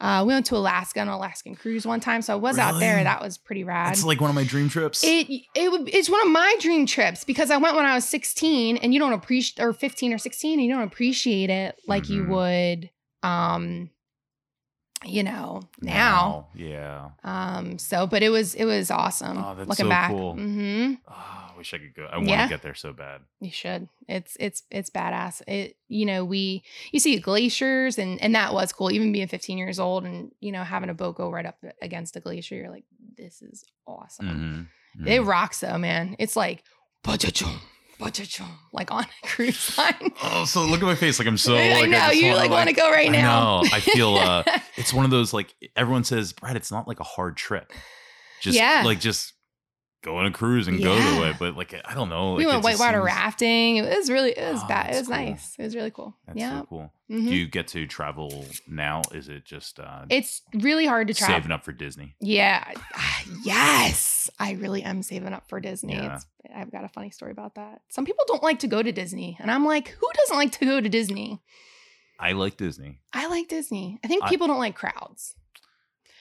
Uh, 0.00 0.24
we 0.26 0.32
went 0.32 0.46
to 0.46 0.56
Alaska 0.56 1.00
on 1.00 1.08
an 1.08 1.14
Alaskan 1.14 1.54
cruise 1.54 1.86
one 1.86 2.00
time, 2.00 2.22
so 2.22 2.32
I 2.32 2.36
was 2.36 2.58
out 2.58 2.80
there. 2.80 3.04
That 3.04 3.20
was 3.20 3.36
pretty 3.36 3.64
rad. 3.64 3.92
It's 3.92 4.04
like 4.04 4.20
one 4.20 4.30
of 4.30 4.34
my 4.36 4.44
dream 4.44 4.68
trips. 4.68 5.04
It 5.04 5.28
it 5.54 5.70
would 5.70 5.88
it's 5.94 6.08
one 6.08 6.22
of 6.22 6.32
my 6.32 6.56
dream 6.60 6.86
trips 6.86 7.22
because 7.24 7.50
I 7.50 7.58
went 7.58 7.76
when 7.76 7.84
I 7.84 7.94
was 7.94 8.08
16 8.08 8.78
and 8.78 8.94
you 8.94 9.00
don't 9.00 9.12
appreciate 9.12 9.62
or 9.62 9.72
15 9.72 10.12
or 10.12 10.18
16 10.18 10.58
and 10.58 10.66
you 10.66 10.72
don't 10.72 10.82
appreciate 10.84 11.50
it 11.50 11.78
like 11.86 12.08
you 12.08 12.24
Mhm. 12.24 12.28
would 12.28 12.90
um 13.22 13.90
you 15.04 15.22
know 15.22 15.62
now. 15.80 16.48
yeah. 16.54 17.10
Um 17.24 17.78
so 17.78 18.06
but 18.06 18.22
it 18.22 18.28
was 18.28 18.54
it 18.54 18.64
was 18.64 18.90
awesome 18.90 19.38
Oh, 19.38 19.54
that's 19.56 19.68
looking 19.68 19.86
so 19.86 19.88
back. 19.88 20.10
cool. 20.10 20.34
Mhm. 20.34 20.98
Oh, 21.08 21.12
I 21.52 21.52
wish 21.56 21.72
I 21.74 21.78
could 21.78 21.94
go. 21.94 22.04
I 22.10 22.16
want 22.16 22.28
to 22.28 22.32
Yeah. 22.32 22.48
get 22.48 22.62
there 22.62 22.74
so 22.74 22.92
bad. 22.92 23.20
You 23.40 23.50
should. 23.50 23.88
It's 24.08 24.36
it's 24.40 24.62
it's 24.70 24.90
badass. 24.90 25.42
It 25.46 25.76
you 25.88 26.06
know, 26.06 26.24
we 26.24 26.62
you 26.92 27.00
see 27.00 27.18
glaciers 27.18 27.98
and 27.98 28.20
and 28.20 28.34
that 28.34 28.52
was 28.54 28.72
cool 28.72 28.90
even 28.92 29.12
being 29.12 29.26
15 29.28 29.58
years 29.58 29.78
old 29.78 30.04
and 30.04 30.32
you 30.40 30.52
know 30.52 30.64
having 30.64 30.90
a 30.90 30.94
boat 30.94 31.16
go 31.16 31.30
right 31.30 31.46
up 31.46 31.56
against 31.82 32.16
a 32.16 32.20
glacier 32.20 32.54
you're 32.56 32.70
like 32.70 32.84
this 33.16 33.42
is 33.42 33.64
awesome. 33.86 34.68
Mhm. 34.98 35.06
It 35.06 35.20
Mhm. 35.22 35.26
rocks 35.26 35.60
though, 35.60 35.78
man. 35.78 36.16
It's 36.18 36.36
like 36.36 36.64
like 38.00 38.90
on 38.90 39.04
a 39.04 39.08
cruise 39.26 39.76
line. 39.78 40.12
Oh, 40.22 40.44
so 40.44 40.62
look 40.64 40.80
at 40.80 40.86
my 40.86 40.94
face. 40.94 41.18
Like 41.18 41.28
I'm 41.28 41.36
so. 41.38 41.54
I 41.56 41.72
like, 41.80 41.90
know 41.90 41.98
just 41.98 42.16
you 42.16 42.34
like 42.34 42.50
want 42.50 42.68
to 42.68 42.74
go 42.74 42.90
right 42.90 43.08
I 43.08 43.12
now. 43.12 43.60
know. 43.62 43.68
I 43.72 43.80
feel 43.80 44.14
uh 44.16 44.42
it's 44.76 44.92
one 44.94 45.04
of 45.04 45.10
those 45.10 45.32
like 45.32 45.54
everyone 45.76 46.04
says, 46.04 46.32
Brad, 46.32 46.56
it's 46.56 46.70
not 46.72 46.88
like 46.88 47.00
a 47.00 47.04
hard 47.04 47.36
trip. 47.36 47.72
Just 48.40 48.56
Yeah. 48.56 48.82
like 48.84 49.00
just 49.00 49.34
go 50.02 50.16
on 50.16 50.26
a 50.26 50.30
cruise 50.30 50.66
and 50.68 50.82
go 50.82 50.96
to 50.96 51.28
it. 51.28 51.36
But 51.38 51.56
like 51.56 51.74
I 51.84 51.94
don't 51.94 52.08
know. 52.08 52.34
we 52.34 52.46
like, 52.46 52.54
went 52.62 52.64
whitewater 52.64 53.02
rafting. 53.02 53.76
It 53.76 53.96
was 53.98 54.10
really, 54.10 54.30
it 54.30 54.52
was 54.52 54.62
Oh, 54.64 54.68
bad. 54.68 54.94
It 54.94 54.98
was 54.98 55.08
cool. 55.08 55.16
nice. 55.16 55.54
It 55.58 55.62
was 55.62 55.74
really 55.76 55.90
cool. 55.90 56.16
That's 56.26 56.38
yeah. 56.38 56.60
so 56.60 56.66
cool. 56.66 56.92
Mhm. 57.10 57.28
Do 57.28 57.34
you 57.36 57.48
get 57.48 57.68
to 57.68 57.86
travel 57.86 58.44
now? 58.68 59.02
Is 59.12 59.28
it 59.28 59.44
just 59.44 59.78
uh 59.80 60.04
It's 60.08 60.42
really 60.54 60.86
hard 60.86 61.08
to 61.08 61.14
travel. 61.14 61.36
saving 61.36 61.52
up 61.52 61.64
for 61.64 61.72
Disney? 61.72 62.14
Yeah. 62.20 62.64
Ah, 62.94 63.22
Yes. 63.44 64.30
I 64.38 64.52
really 64.52 64.82
am 64.82 65.02
saving 65.02 65.32
up 65.32 65.48
for 65.48 65.60
Disney. 65.60 65.94
Yeah. 65.94 66.16
It's, 66.16 66.26
I've 66.54 66.70
got 66.72 66.84
a 66.84 66.88
funny 66.88 67.10
story 67.10 67.32
about 67.32 67.54
that. 67.56 67.82
Some 67.90 68.04
people 68.04 68.24
don't 68.26 68.42
like 68.42 68.60
to 68.60 68.66
go 68.68 68.82
to 68.82 68.92
Disney. 68.92 69.36
And 69.40 69.50
I'm 69.50 69.64
like, 69.64 69.88
who 69.88 70.08
doesn't 70.14 70.36
like 70.36 70.52
to 70.52 70.64
go 70.64 70.80
to 70.80 70.88
Disney? 70.88 71.42
I 72.18 72.32
like 72.32 72.56
Disney. 72.56 73.00
I 73.12 73.28
like 73.28 73.48
Disney. 73.48 73.98
I 74.04 74.08
think 74.08 74.24
I- 74.24 74.28
people 74.28 74.46
don't 74.46 74.58
like 74.58 74.74
crowds. 74.76 75.34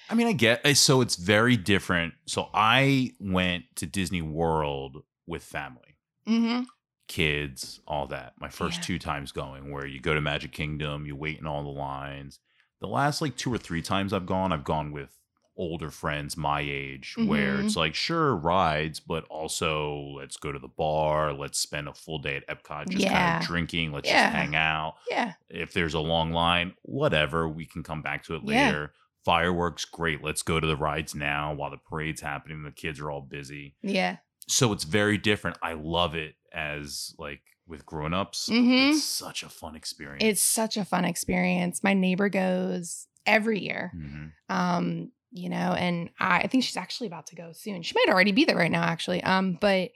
I 0.10 0.16
mean, 0.16 0.28
I 0.28 0.34
get 0.34 0.62
eh, 0.66 0.74
so 0.74 1.02
it's 1.02 1.16
very 1.16 1.56
different. 1.58 2.14
So 2.26 2.50
I 2.54 3.12
went 3.20 3.66
to 3.76 3.86
Disney 3.86 4.22
World 4.22 5.04
with 5.28 5.44
family, 5.44 5.98
Mm-hmm. 6.28 6.64
kids, 7.08 7.80
all 7.88 8.08
that. 8.08 8.34
My 8.40 8.50
first 8.50 8.78
Yeah. 8.80 8.84
two 8.84 9.00
times 9.00 9.32
going, 9.32 9.72
where 9.72 9.86
you 9.86 10.00
go 10.00 10.14
to 10.14 10.22
Magic 10.22 10.52
Kingdom, 10.52 11.06
you 11.06 11.16
wait 11.16 11.40
in 11.40 11.46
all 11.48 11.64
the 11.64 11.70
lines. 11.70 12.40
The 12.82 12.88
last 12.88 13.22
like 13.22 13.36
two 13.36 13.54
or 13.54 13.58
three 13.58 13.82
times 13.82 14.14
I've 14.14 14.26
gone, 14.26 14.52
I've 14.54 14.64
gone 14.64 14.92
with 14.92 15.16
older 15.58 15.92
friends 15.92 16.38
my 16.38 16.62
age, 16.62 17.16
where 17.18 17.58
Mhm. 17.58 17.66
it's 17.66 17.76
like 17.76 17.94
sure 17.94 18.34
rides, 18.34 19.02
but 19.02 19.26
also 19.26 20.14
let's 20.18 20.38
go 20.38 20.54
to 20.54 20.60
the 20.60 20.70
bar, 20.70 21.34
let's 21.34 21.60
spend 21.60 21.90
a 21.90 21.94
full 21.94 22.20
day 22.20 22.38
at 22.38 22.48
Epcot 22.48 22.88
just 22.90 23.06
kind 23.08 23.42
of 23.42 23.46
drinking, 23.48 23.92
let's 23.92 24.08
Yeah. 24.08 24.24
just 24.28 24.36
hang 24.36 24.56
out. 24.56 24.96
Yeah. 25.10 25.34
if 25.50 25.74
there's 25.74 25.96
a 25.96 26.00
long 26.00 26.32
line, 26.32 26.76
whatever, 26.84 27.50
we 27.50 27.66
can 27.66 27.82
come 27.84 28.02
back 28.04 28.24
to 28.24 28.36
it 28.36 28.44
Yeah. 28.46 28.66
later. 28.68 28.94
Fireworks, 29.26 29.86
great. 29.86 30.24
Let's 30.24 30.42
go 30.44 30.60
to 30.60 30.66
the 30.68 30.76
rides 30.78 31.14
now 31.14 31.54
while 31.54 31.72
the 31.72 31.78
parade's 31.78 32.22
happening. 32.22 32.64
The 32.64 32.72
kids 32.72 33.00
are 33.00 33.12
all 33.12 33.22
busy. 33.22 33.76
Yeah. 33.82 34.18
So 34.48 34.72
it's 34.74 34.84
very 34.86 35.18
different. 35.18 35.58
I 35.62 35.74
love 35.74 36.16
it 36.16 36.36
as 36.54 37.14
like 37.20 37.42
with 37.68 37.86
grown-ups. 37.86 38.50
Mhm. 38.50 38.92
It's 38.92 39.04
such 39.04 39.44
a 39.44 39.50
fun 39.50 39.76
experience. 39.76 40.24
It's 40.24 40.42
such 40.42 40.78
a 40.78 40.86
fun 40.86 41.06
experience. 41.06 41.84
My 41.84 41.94
neighbor 41.94 42.30
goes 42.30 43.08
every 43.26 43.60
year. 43.60 43.92
Mhm. 43.96 44.32
Um, 44.50 45.12
you 45.32 45.50
know, 45.50 45.74
and 45.74 46.10
I, 46.20 46.40
I 46.40 46.48
think 46.48 46.64
she's 46.64 46.78
actually 46.78 47.08
about 47.08 47.28
to 47.28 47.36
go 47.36 47.52
soon. 47.52 47.84
She 47.84 47.94
might 47.94 48.12
already 48.12 48.32
be 48.32 48.46
there 48.46 48.56
right 48.56 48.72
now, 48.72 48.82
actually. 48.84 49.22
Um, 49.22 49.60
but 49.62 49.92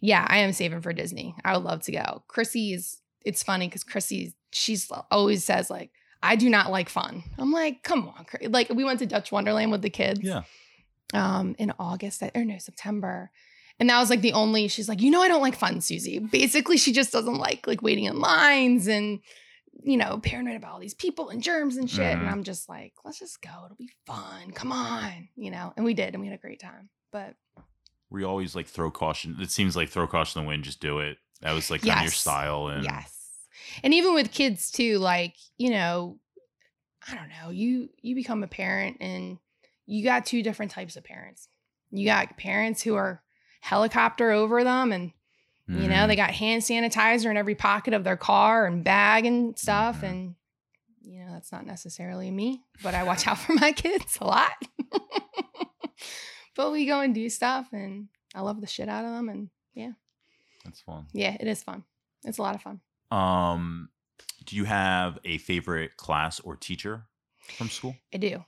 yeah, 0.00 0.24
I 0.26 0.38
am 0.38 0.52
saving 0.54 0.80
for 0.80 0.94
Disney. 0.94 1.34
I 1.44 1.54
would 1.54 1.64
love 1.64 1.82
to 1.82 1.92
go. 1.92 2.22
Chrissy 2.28 2.72
is 2.72 3.02
it's 3.22 3.42
funny 3.42 3.68
because 3.68 3.84
Chrissy, 3.84 4.34
she's 4.50 4.90
always 5.10 5.44
says, 5.44 5.68
like, 5.68 5.90
I 6.22 6.36
do 6.36 6.50
not 6.50 6.70
like 6.70 6.88
fun. 6.88 7.22
I'm 7.38 7.50
like, 7.52 7.82
come 7.82 8.08
on, 8.08 8.26
like 8.50 8.68
we 8.70 8.84
went 8.84 8.98
to 9.00 9.06
Dutch 9.06 9.32
Wonderland 9.32 9.70
with 9.70 9.82
the 9.82 9.90
kids. 9.90 10.20
Yeah. 10.22 10.42
Um, 11.12 11.56
in 11.58 11.72
August 11.78 12.22
or 12.34 12.44
no, 12.44 12.58
September. 12.58 13.30
And 13.80 13.88
that 13.88 13.98
was 13.98 14.10
like 14.10 14.20
the 14.20 14.34
only, 14.34 14.68
she's 14.68 14.88
like, 14.88 15.00
you 15.00 15.10
know, 15.10 15.22
I 15.22 15.28
don't 15.28 15.40
like 15.42 15.56
fun, 15.56 15.80
Susie. 15.80 16.18
Basically, 16.18 16.76
she 16.76 16.92
just 16.92 17.10
doesn't 17.12 17.38
like 17.38 17.66
like 17.66 17.82
waiting 17.82 18.04
in 18.04 18.18
lines 18.20 18.86
and 18.86 19.20
you 19.82 19.96
know, 19.96 20.20
paranoid 20.22 20.56
about 20.56 20.72
all 20.72 20.78
these 20.78 20.92
people 20.94 21.30
and 21.30 21.42
germs 21.42 21.78
and 21.78 21.88
shit. 21.90 22.00
And 22.14 22.22
Mhm. 22.22 22.30
I'm 22.30 22.42
just 22.44 22.68
like, 22.68 22.92
let's 23.02 23.18
just 23.18 23.40
go. 23.40 23.48
It'll 23.64 23.76
be 23.78 23.88
fun. 24.06 24.50
Come 24.50 24.72
on. 24.72 25.28
You 25.36 25.50
know, 25.50 25.72
and 25.74 25.86
we 25.86 25.94
did, 25.94 26.12
and 26.12 26.20
we 26.20 26.26
had 26.28 26.34
a 26.38 26.40
great 26.42 26.60
time. 26.60 26.90
But 27.10 27.34
We 28.10 28.24
always 28.24 28.54
like 28.54 28.66
throw 28.66 28.90
caution. 28.90 29.36
It 29.40 29.50
seems 29.50 29.74
like 29.76 29.88
throw 29.88 30.06
caution 30.06 30.40
to 30.40 30.44
the 30.44 30.48
wind, 30.48 30.64
just 30.64 30.80
do 30.80 30.98
it. 30.98 31.16
That 31.40 31.52
was 31.52 31.70
like 31.70 31.80
kind 31.82 31.98
of 32.00 32.02
your 32.04 32.12
style 32.12 32.66
and 32.68 32.84
Yes. 32.84 33.19
And 33.82 33.92
even 33.94 34.14
with 34.14 34.30
kids 34.32 34.70
too, 34.70 34.98
like, 34.98 35.34
you 35.58 35.70
know, 35.70 36.18
I 37.08 37.14
don't 37.14 37.28
know, 37.28 37.50
you 37.50 37.88
you 38.02 38.14
become 38.14 38.42
a 38.42 38.48
parent 38.48 38.98
and 39.00 39.38
you 39.86 40.04
got 40.04 40.26
two 40.26 40.42
different 40.42 40.70
types 40.72 40.96
of 40.96 41.04
parents. 41.04 41.48
You 41.90 42.04
got 42.04 42.36
parents 42.36 42.82
who 42.82 42.94
are 42.94 43.22
helicopter 43.60 44.30
over 44.30 44.62
them 44.64 44.92
and 44.92 45.12
you 45.68 45.86
know, 45.86 46.08
they 46.08 46.16
got 46.16 46.32
hand 46.32 46.62
sanitizer 46.62 47.30
in 47.30 47.36
every 47.36 47.54
pocket 47.54 47.94
of 47.94 48.02
their 48.02 48.16
car 48.16 48.66
and 48.66 48.82
bag 48.82 49.24
and 49.24 49.56
stuff 49.56 50.00
Mhm. 50.00 50.08
and 50.10 50.34
you 51.00 51.20
know, 51.24 51.32
that's 51.32 51.52
not 51.52 51.64
necessarily 51.64 52.28
me, 52.30 52.62
but 52.82 52.94
I 52.94 53.04
watch 53.04 53.26
out 53.28 53.38
for 53.38 53.52
my 53.64 53.70
kids 53.72 54.18
a 54.20 54.24
lot. 54.26 54.50
but 56.56 56.72
we 56.72 56.86
go 56.86 57.00
and 57.00 57.14
do 57.14 57.28
stuff 57.30 57.68
and 57.72 58.08
I 58.34 58.40
love 58.40 58.60
the 58.60 58.66
shit 58.66 58.88
out 58.88 59.04
of 59.04 59.12
them 59.12 59.28
and 59.28 59.48
yeah. 59.74 59.92
that's 60.64 60.80
fun. 60.80 61.06
yeah, 61.12 61.36
it 61.38 61.46
is 61.46 61.62
fun. 61.62 61.84
It's 62.24 62.38
a 62.38 62.42
lot 62.42 62.54
of 62.54 62.62
fun. 62.62 62.80
Um, 63.10 63.88
do 64.44 64.56
you 64.56 64.64
have 64.64 65.18
a 65.24 65.38
favorite 65.38 65.96
class 65.96 66.40
or 66.40 66.56
teacher 66.56 67.06
from 67.56 67.68
school? 67.70 67.96
I 68.14 68.18
do. 68.18 68.44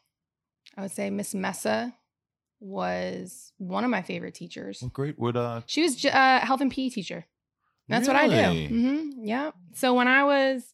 I 0.76 0.82
would 0.82 0.90
say 0.90 1.10
Miss 1.10 1.34
Messa 1.34 1.94
was 2.60 3.52
one 3.58 3.84
of 3.84 3.90
my 3.90 4.02
favorite 4.02 4.34
teachers. 4.34 4.82
great. 4.92 5.18
What 5.18 5.36
uh? 5.36 5.62
She 5.66 5.82
was 5.82 6.04
a 6.04 6.38
health 6.40 6.60
and 6.60 6.70
PE 6.70 6.90
teacher. 6.90 7.26
That's 7.88 8.06
what 8.06 8.16
I 8.16 8.28
do. 8.28 8.36
Really? 8.36 8.66
hmm 8.68 9.10
Yeah. 9.24 9.50
So 9.74 9.92
when 9.94 10.08
I 10.08 10.24
was, 10.24 10.72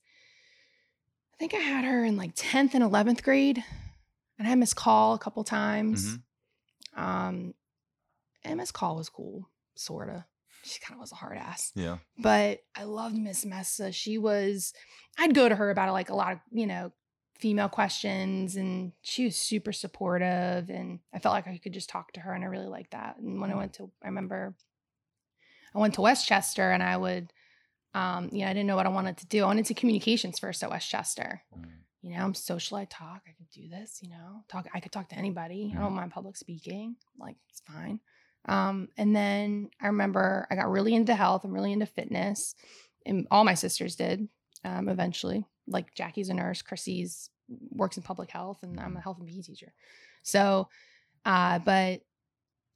I 1.35 1.37
think 1.39 1.55
I 1.55 1.59
had 1.59 1.85
her 1.85 2.05
in 2.05 2.17
like 2.17 2.35
10th 2.35 2.75
and 2.75 2.85
11th 2.85 3.23
grade, 3.23 3.65
and 4.39 4.47
I 4.47 4.51
had 4.51 4.59
Miss 4.59 4.75
Call 4.75 5.15
a 5.15 5.19
couple 5.19 5.43
times. 5.45 6.19
Mhm. 6.97 7.03
Um, 7.03 7.55
and 8.45 8.59
Miss 8.59 8.71
Call 8.71 8.97
was 8.97 9.09
cool, 9.09 9.49
sort 9.75 10.11
of. 10.11 10.23
She 10.69 10.81
kind 10.81 10.97
of 10.97 11.01
was 11.01 11.13
a 11.13 11.17
hard 11.17 11.39
ass 11.39 11.73
Yeah. 11.75 11.99
but 12.19 12.61
I 12.75 12.85
loved 12.85 13.17
Miss 13.17 13.45
Messa. 13.45 13.93
She 13.93 14.19
was, 14.19 14.73
I'd 15.19 15.35
go 15.35 15.49
to 15.49 15.55
her 15.55 15.71
about 15.71 15.93
like 15.93 16.11
a 16.11 16.15
lot 16.15 16.33
of, 16.33 16.39
you 16.51 16.67
know, 16.67 16.93
female 17.39 17.69
questions 17.69 18.57
and 18.57 18.93
she 19.03 19.25
was 19.25 19.37
super 19.37 19.73
supportive 19.73 20.71
and 20.71 20.99
I 21.15 21.21
felt 21.21 21.35
like 21.35 21.47
I 21.47 21.59
could 21.59 21.73
just 21.73 21.89
talk 21.89 22.13
to 22.13 22.21
her 22.21 22.33
and 22.33 22.43
I 22.43 22.49
really 22.49 22.67
liked 22.67 22.91
that. 22.91 23.17
And 23.19 23.41
when 23.41 23.51
I 23.51 23.55
mm. 23.55 23.59
went 23.59 23.75
to, 23.75 23.91
I 24.03 24.09
remember 24.09 24.57
I 25.75 25.79
went 25.79 25.95
to 25.95 26.01
West 26.01 26.27
Chester 26.27 26.71
and 26.71 26.83
I 26.83 26.97
would, 26.97 27.33
um, 27.95 28.31
you 28.33 28.41
know, 28.41 28.47
I 28.47 28.53
didn't 28.53 28.67
know 28.67 28.77
what 28.77 28.87
I 28.87 28.91
wanted 28.91 29.19
to 29.19 29.27
do. 29.27 29.45
I 29.45 29.47
went 29.47 29.61
into 29.61 29.75
communications 29.75 30.39
first 30.39 30.63
at 30.63 30.71
West 30.71 30.91
Chester. 30.91 31.43
Mm. 31.57 31.69
You 32.03 32.11
know, 32.11 32.25
I'm 32.25 32.35
social, 32.35 32.77
I 32.77 32.85
talk, 32.85 33.23
I 33.27 33.33
could 33.37 33.51
do 33.51 33.69
this, 33.69 34.01
you 34.03 34.09
know, 34.09 34.45
talk, 34.49 34.67
I 34.75 34.81
could 34.81 34.93
talk 34.93 35.09
to 35.11 35.17
anybody. 35.17 35.73
I 35.75 35.79
mm. 35.79 35.81
don't 35.81 35.95
mind 35.95 36.11
public 36.11 36.37
speaking. 36.37 36.97
Like, 37.19 37.37
it's 37.51 37.61
fine. 37.61 38.01
Um, 38.47 38.89
and 38.97 39.15
then 39.15 39.71
I 39.81 39.89
remember 39.89 40.47
I 40.51 40.55
got 40.55 40.71
really 40.71 40.95
into 40.95 41.15
health 41.15 41.45
and 41.45 41.53
really 41.53 41.73
into 41.73 41.87
fitness, 41.87 42.55
and 43.05 43.27
all 43.31 43.45
my 43.45 43.55
sisters 43.55 43.97
did 43.97 44.29
um, 44.65 44.89
eventually. 44.89 45.45
Like 45.67 45.95
Jackie's 45.95 46.29
a 46.31 46.35
nurse, 46.35 46.63
Chrissy's 46.63 47.31
works 47.71 47.97
in 47.97 48.03
public 48.03 48.31
health, 48.31 48.63
and 48.63 48.79
I'm 48.81 48.97
a 48.97 49.01
health 49.01 49.19
and 49.19 49.29
PE 49.29 49.43
teacher. 49.43 49.73
So, 50.23 50.69
uh, 51.25 51.59
but 51.59 52.01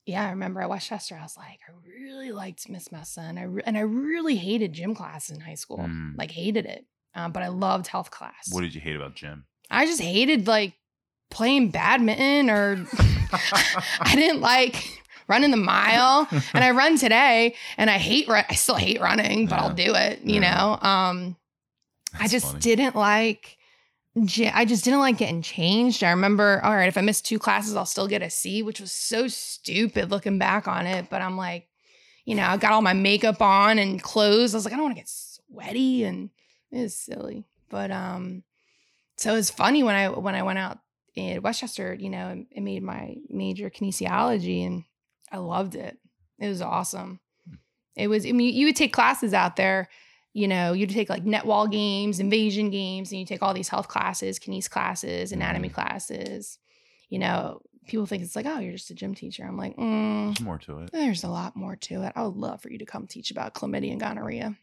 yeah, 0.05 0.27
I 0.27 0.31
remember 0.31 0.61
at 0.61 0.69
West 0.69 0.89
Chester, 0.89 1.17
I 1.19 1.23
was 1.23 1.37
like, 1.37 1.61
I 1.69 1.73
really 1.87 2.33
liked 2.33 2.69
Miss 2.69 2.91
Messa, 2.93 3.21
and 3.21 3.39
I 3.39 3.43
re- 3.45 3.63
and 3.65 3.79
I 3.79 3.83
really 3.83 4.37
hated 4.37 4.73
gym 4.73 4.95
class 4.95 5.31
in 5.31 5.41
high 5.41 5.55
school, 5.55 5.79
Mm. 5.79 6.19
like 6.19 6.31
hated 6.33 6.67
it. 6.67 6.85
Um, 7.15 7.33
but 7.33 7.43
I 7.43 7.49
loved 7.49 7.87
health 7.87 8.11
class. 8.11 8.49
What 8.51 8.63
did 8.63 8.75
you 8.75 8.81
hate 8.81 8.97
about 8.97 9.15
gym? 9.15 9.45
I 9.71 9.87
just 9.87 10.01
hated 10.01 10.47
like 10.47 10.75
playing 11.31 11.71
badminton 11.71 12.51
or 12.51 12.87
I 14.01 14.13
didn't 14.15 14.41
like 14.41 15.02
running 15.29 15.51
the 15.51 15.57
mile. 15.57 16.29
And 16.55 16.63
I 16.65 16.71
run 16.73 16.99
today 16.99 17.55
and 17.77 17.89
I 17.91 17.99
hate 17.99 18.29
run 18.29 18.45
I 18.49 18.55
still 18.55 18.75
hate 18.77 19.01
running, 19.01 19.47
but 19.47 19.59
I'll 19.59 19.75
do 19.75 19.95
it, 19.95 20.21
you 20.23 20.41
Yeah. 20.41 20.55
know. 20.55 20.89
Um 20.89 21.37
I 22.19 22.29
just 22.29 22.47
funny. 22.47 22.61
didn't 22.61 22.95
like 22.97 23.57
I 24.55 24.67
just 24.67 24.85
didn't 24.85 25.01
like 25.01 25.17
getting 25.17 25.41
changed. 25.41 26.05
I 26.05 26.11
remember, 26.11 26.61
all 26.63 26.75
right, 26.75 26.89
if 26.89 26.99
I 26.99 27.01
miss 27.01 27.23
two 27.23 27.39
classes, 27.39 27.75
I'll 27.77 27.87
still 27.87 28.07
get 28.07 28.21
a 28.21 28.29
C, 28.29 28.63
which 28.63 28.79
was 28.79 28.93
so 28.93 29.27
stupid 29.27 30.11
looking 30.11 30.39
back 30.39 30.69
on 30.69 30.87
it. 30.87 31.09
But 31.09 31.23
I'm 31.23 31.39
like, 31.39 31.67
you 32.27 32.35
know, 32.35 32.45
I 32.45 32.59
got 32.59 32.73
all 32.73 32.83
my 32.83 32.93
makeup 32.93 33.41
on 33.41 33.79
and 33.79 34.03
clothes. 34.03 34.55
I 34.55 34.59
was 34.59 34.67
like, 34.67 34.75
I 34.75 34.77
don't 34.77 34.85
want 34.85 34.97
to 34.97 35.01
get 35.01 35.09
sweaty, 35.09 36.05
and 36.05 36.29
it 36.71 36.83
was 36.83 36.95
silly. 36.95 37.47
But 37.71 37.91
um, 37.91 38.43
so 39.17 39.35
it's 39.35 39.49
funny 39.51 39.83
when 39.83 39.95
I 39.95 40.11
when 40.11 40.35
I 40.35 40.43
went 40.43 40.59
out 40.59 40.79
in 41.15 41.41
West 41.41 41.61
Chester, 41.61 41.95
you 41.95 42.11
know, 42.11 42.45
and 42.55 42.65
made 42.67 42.83
my 42.83 43.17
major 43.31 43.71
kinesiology, 43.71 44.67
and 44.67 44.85
I 45.33 45.39
loved 45.39 45.75
it. 45.75 45.99
It 46.39 46.49
was 46.49 46.63
awesome. 46.63 47.19
It 47.97 48.09
was. 48.09 48.25
I 48.27 48.33
mean, 48.33 48.55
you 48.55 48.67
would 48.67 48.77
take 48.77 48.93
classes 48.93 49.35
out 49.35 49.57
there. 49.57 49.89
You 50.35 50.49
know, 50.49 50.73
you'd 50.73 50.91
take 50.91 51.11
like 51.11 51.25
net 51.25 51.45
wall 51.45 51.67
games, 51.67 52.21
invasion 52.21 52.71
games, 52.71 53.11
and 53.13 53.19
you 53.21 53.27
take 53.27 53.43
all 53.43 53.53
these 53.53 53.69
health 53.69 53.89
classes, 53.89 54.39
kines 54.39 54.69
classes, 54.71 55.33
anatomy 55.33 55.69
Mhm. 55.69 55.75
classes. 55.75 56.59
You 57.11 57.19
know, 57.19 57.61
people 57.87 58.07
think 58.07 58.23
it's 58.23 58.35
like, 58.37 58.47
oh, 58.47 58.59
you're 58.59 58.73
just 58.73 58.91
a 58.91 58.95
gym 58.95 59.15
teacher. 59.15 59.45
I'm 59.45 59.59
like, 59.59 59.77
mm, 59.77 60.29
There's 60.29 60.41
more 60.41 60.59
to 60.61 60.79
it. 60.81 60.93
there's 60.93 61.25
a 61.25 61.29
lot 61.29 61.55
more 61.55 61.77
to 61.77 62.03
it. 62.05 62.13
I 62.17 62.23
would 62.23 62.37
love 62.37 62.63
for 62.63 62.71
you 62.71 62.79
to 62.79 62.87
come 62.87 63.07
teach 63.07 63.31
about 63.31 63.53
chlamydia 63.55 63.91
and 63.93 64.01
gonorrhea 64.01 64.57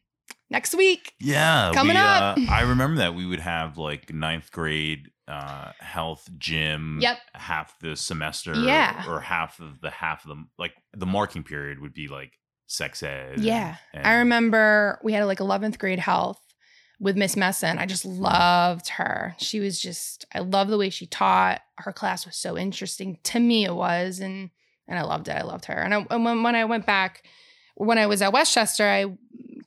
next 0.50 0.76
week. 0.76 1.14
Yeah, 1.20 1.72
Coming 1.74 1.96
we, 1.96 2.02
up. 2.02 2.38
Uh, 2.38 2.42
I 2.50 2.62
remember 2.70 2.98
that 2.98 3.16
we 3.16 3.26
would 3.26 3.40
have 3.40 3.78
like 3.78 4.14
ninth 4.14 4.52
grade 4.52 5.10
uh, 5.28 5.72
health 5.80 6.28
gym. 6.38 7.00
Yep. 7.02 7.18
Half 7.36 7.80
the 7.80 7.96
semester. 7.96 8.54
Yeah. 8.56 9.06
Or 9.08 9.20
half 9.20 9.60
of 9.60 9.80
the 9.82 9.92
half 9.92 10.26
of 10.26 10.30
the 10.30 10.44
like 10.58 10.74
the 10.94 11.06
marking 11.06 11.44
period 11.44 11.80
would 11.80 11.94
be 11.94 12.08
like 12.08 12.34
sex 12.68 13.04
ed. 13.04 13.40
Yeah. 13.40 13.76
and- 13.94 14.06
I 14.06 14.14
remember 14.20 15.00
we 15.04 15.14
had 15.14 15.26
like 15.26 15.40
11th 15.40 15.78
grade 15.78 16.00
health 16.00 16.40
with 17.00 17.16
Miss 17.16 17.38
Messa, 17.38 17.68
and 17.68 17.80
I 17.80 17.86
just 17.86 18.04
loved 18.04 18.90
her. 18.90 19.34
She 19.38 19.62
was 19.62 19.80
just, 19.80 20.26
I 20.34 20.40
love 20.40 20.68
the 20.68 20.78
way 20.78 20.90
she 20.90 21.06
taught. 21.06 21.62
Her 21.78 21.94
class 21.94 22.26
was 22.26 22.36
so 22.36 22.58
interesting. 22.58 23.20
To 23.24 23.40
me, 23.40 23.64
it 23.64 23.74
was. 23.74 24.20
And 24.20 24.50
and 24.90 24.98
I 24.98 25.04
loved 25.04 25.28
it. 25.28 25.34
I 25.36 25.44
loved 25.44 25.66
her. 25.66 25.76
And, 25.76 25.94
I, 25.94 26.06
and 26.10 26.26
when, 26.26 26.42
when 26.42 26.56
I 26.56 26.66
went 26.66 26.86
back, 26.86 27.24
when 27.76 28.00
I 28.00 28.08
was 28.08 28.22
at 28.24 28.34
West 28.34 28.54
Chester, 28.54 28.86
I 28.86 29.06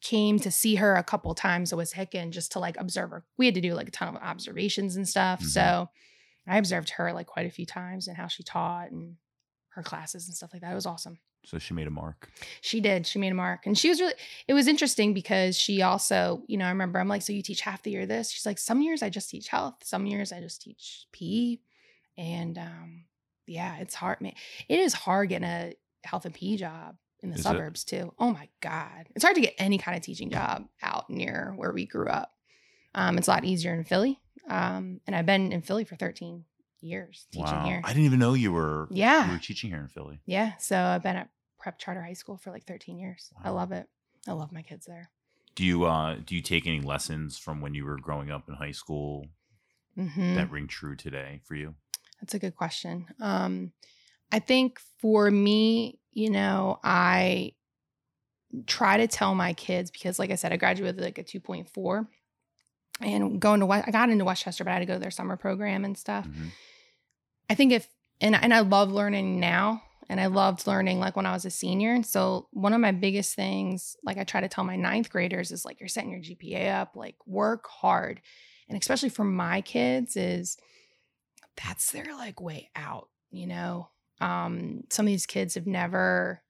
came 0.00 0.38
to 0.40 0.50
see 0.50 0.76
her 0.76 0.94
a 0.94 1.02
couple 1.04 1.34
times 1.34 1.72
It 1.72 1.76
was 1.76 1.92
Hicken 1.92 2.30
just 2.30 2.52
to 2.52 2.58
like 2.58 2.76
observe 2.78 3.10
her. 3.10 3.24
We 3.36 3.46
had 3.46 3.54
to 3.54 3.60
do 3.60 3.74
like 3.74 3.88
a 3.88 3.92
ton 3.92 4.08
of 4.08 4.16
observations 4.22 4.96
and 4.96 5.08
stuff. 5.08 5.40
Mhm. 5.40 5.46
So 5.46 5.90
I 6.46 6.58
observed 6.58 6.90
her 6.90 7.12
like 7.12 7.26
quite 7.26 7.46
a 7.46 7.50
few 7.50 7.66
times 7.66 8.08
and 8.08 8.16
how 8.16 8.26
she 8.26 8.42
taught 8.42 8.90
and 8.90 9.16
her 9.70 9.82
classes 9.82 10.26
and 10.26 10.36
stuff 10.36 10.50
like 10.52 10.62
that. 10.62 10.72
It 10.72 10.74
was 10.74 10.86
awesome. 10.86 11.18
So 11.44 11.58
she 11.58 11.74
made 11.74 11.86
a 11.88 11.90
mark. 11.90 12.30
She 12.60 12.80
did. 12.80 13.06
She 13.06 13.18
made 13.18 13.32
a 13.32 13.34
mark. 13.34 13.66
And 13.66 13.76
she 13.76 13.88
was 13.88 14.00
really, 14.00 14.14
it 14.46 14.54
was 14.54 14.68
interesting 14.68 15.12
because 15.12 15.56
she 15.58 15.82
also, 15.82 16.44
you 16.46 16.56
know, 16.56 16.66
I 16.66 16.70
remember 16.70 17.00
I'm 17.00 17.08
like, 17.08 17.22
so 17.22 17.32
you 17.32 17.42
teach 17.42 17.62
half 17.62 17.82
the 17.82 17.90
year 17.90 18.06
this? 18.06 18.30
She's 18.30 18.46
like, 18.46 18.58
some 18.58 18.80
years 18.80 19.02
I 19.02 19.10
just 19.10 19.28
teach 19.28 19.48
health, 19.48 19.76
some 19.82 20.06
years 20.06 20.32
I 20.32 20.40
just 20.40 20.62
teach 20.62 21.06
PE. 21.12 21.56
And 22.16 22.58
um, 22.58 23.04
yeah, 23.46 23.76
it's 23.78 23.94
hard, 23.94 24.20
man. 24.20 24.34
It 24.68 24.78
is 24.78 24.92
hard 24.94 25.30
getting 25.30 25.48
a 25.48 25.74
health 26.04 26.26
and 26.26 26.34
PE 26.34 26.56
job 26.56 26.96
in 27.22 27.30
the 27.30 27.34
Is 27.36 27.40
it? 27.40 27.44
suburbs 27.44 27.84
too. 27.84 28.12
Oh 28.18 28.32
my 28.32 28.48
God. 28.60 29.08
It's 29.14 29.24
hard 29.24 29.36
to 29.36 29.40
get 29.42 29.54
any 29.58 29.78
kind 29.78 29.96
of 29.96 30.02
teaching 30.02 30.30
job 30.30 30.66
out 30.82 31.08
near 31.08 31.52
where 31.56 31.72
we 31.72 31.86
grew 31.86 32.08
up. 32.08 32.32
Um, 32.94 33.16
it's 33.18 33.28
a 33.28 33.30
lot 33.30 33.44
easier 33.44 33.74
in 33.74 33.84
Philly. 33.84 34.20
Um, 34.48 35.00
and 35.06 35.14
I've 35.14 35.26
been 35.26 35.52
in 35.52 35.62
Philly 35.62 35.84
for 35.84 35.96
13 35.96 36.44
years 36.80 37.26
teaching 37.30 37.44
wow. 37.46 37.64
here. 37.64 37.80
I 37.84 37.88
didn't 37.88 38.04
even 38.06 38.18
know 38.18 38.34
you 38.34 38.52
were 38.52 38.88
Yeah. 38.90 39.26
you 39.26 39.32
were 39.32 39.38
teaching 39.38 39.70
here 39.70 39.78
in 39.80 39.88
Philly. 39.88 40.20
Yeah. 40.26 40.56
So 40.58 40.76
I've 40.76 41.02
been 41.02 41.16
at 41.16 41.30
prep 41.58 41.78
charter 41.78 42.02
high 42.02 42.12
school 42.14 42.36
for 42.36 42.50
like 42.50 42.64
13 42.66 42.98
years. 42.98 43.30
I 43.44 43.50
love 43.50 43.70
it. 43.72 43.88
I 44.26 44.32
love 44.32 44.52
my 44.52 44.62
kids 44.62 44.86
there. 44.86 45.10
Do 45.54 45.64
you 45.64 45.84
uh 45.84 46.16
do 46.24 46.34
you 46.34 46.42
take 46.42 46.66
any 46.66 46.80
lessons 46.80 47.38
from 47.38 47.60
when 47.60 47.74
you 47.74 47.84
were 47.84 47.98
growing 47.98 48.30
up 48.30 48.48
in 48.48 48.54
high 48.54 48.72
school 48.72 49.26
hmm 49.94 50.34
that 50.34 50.50
ring 50.50 50.66
true 50.66 50.96
today 50.96 51.40
for 51.44 51.54
you? 51.54 51.74
That's 52.20 52.34
a 52.34 52.38
good 52.38 52.56
question. 52.56 53.06
Um, 53.20 53.72
I 54.30 54.38
think 54.38 54.80
for 55.00 55.30
me, 55.30 55.98
you 56.12 56.30
know, 56.30 56.78
I 56.82 57.52
try 58.66 58.98
to 58.98 59.06
tell 59.06 59.34
my 59.34 59.52
kids 59.54 59.90
because, 59.90 60.18
like 60.18 60.30
I 60.30 60.34
said, 60.36 60.52
I 60.52 60.56
graduated 60.56 60.96
with 60.96 61.04
like 61.04 61.18
a 61.18 61.24
2.4 61.24 62.06
and 63.00 63.40
going 63.40 63.60
to 63.60 63.66
I 63.70 63.90
got 63.90 64.10
into 64.10 64.24
West 64.24 64.42
Chester, 64.42 64.64
but 64.64 64.70
I 64.70 64.74
had 64.74 64.80
to 64.80 64.86
go 64.86 64.94
to 64.94 65.00
their 65.00 65.10
summer 65.10 65.36
program 65.36 65.84
and 65.84 65.96
stuff. 65.96 66.26
Mhm. 66.26 66.50
I 67.48 67.54
think 67.54 67.72
if 67.72 67.88
and 68.20 68.34
and 68.34 68.52
I 68.54 68.60
love 68.60 68.92
learning 68.92 69.40
now 69.40 69.82
and 70.08 70.20
I 70.20 70.26
loved 70.26 70.66
learning 70.66 71.00
like 71.00 71.16
when 71.16 71.26
I 71.26 71.32
was 71.32 71.44
a 71.44 71.50
senior. 71.50 71.92
And 71.94 72.04
so 72.04 72.48
one 72.52 72.74
of 72.74 72.80
my 72.80 72.92
biggest 72.92 73.34
things, 73.34 73.96
like 74.04 74.18
I 74.18 74.24
try 74.24 74.40
to 74.40 74.48
tell 74.48 74.64
my 74.64 74.76
ninth 74.76 75.10
graders, 75.10 75.50
is 75.50 75.64
like 75.64 75.80
you're 75.80 75.88
setting 75.88 76.10
your 76.10 76.20
GPA 76.20 76.80
up, 76.80 76.96
like 76.96 77.16
work 77.26 77.66
hard. 77.66 78.20
And 78.68 78.80
especially 78.80 79.08
for 79.08 79.24
my 79.24 79.60
kids, 79.62 80.16
is 80.16 80.56
that's 81.62 81.92
their 81.92 82.14
like 82.16 82.40
way 82.40 82.70
out, 82.76 83.08
you 83.30 83.46
know. 83.46 83.88
Um, 84.22 84.82
some 84.90 85.06
of 85.06 85.10
these 85.10 85.26
kids 85.26 85.54
have 85.54 85.66
never 85.66 86.42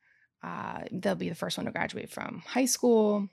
uh, 0.42 0.80
they'll 0.90 1.14
be 1.14 1.28
the 1.28 1.34
first 1.34 1.56
one 1.56 1.66
to 1.66 1.72
graduate 1.72 2.10
from 2.10 2.42
high 2.46 2.64
school, 2.64 3.28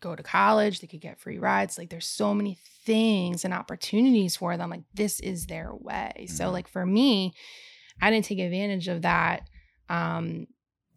go 0.00 0.16
to 0.16 0.22
college, 0.22 0.80
they 0.80 0.86
could 0.86 1.00
get 1.02 1.20
free 1.20 1.38
rides. 1.38 1.76
Like 1.78 1.90
there's 1.90 2.06
so 2.06 2.32
many 2.34 2.58
things 2.84 3.44
and 3.44 3.52
opportunities 3.52 4.36
for 4.36 4.56
them. 4.56 4.70
Like 4.70 4.84
this 4.94 5.20
is 5.20 5.46
their 5.46 5.74
way. 5.74 6.26
So 6.28 6.46
Mhm. 6.46 6.52
like 6.52 6.68
for 6.68 6.86
me, 6.86 7.34
I 8.00 8.10
didn't 8.10 8.24
take 8.24 8.38
advantage 8.38 8.88
of 8.88 9.02
that. 9.02 9.48
Um, 9.88 10.46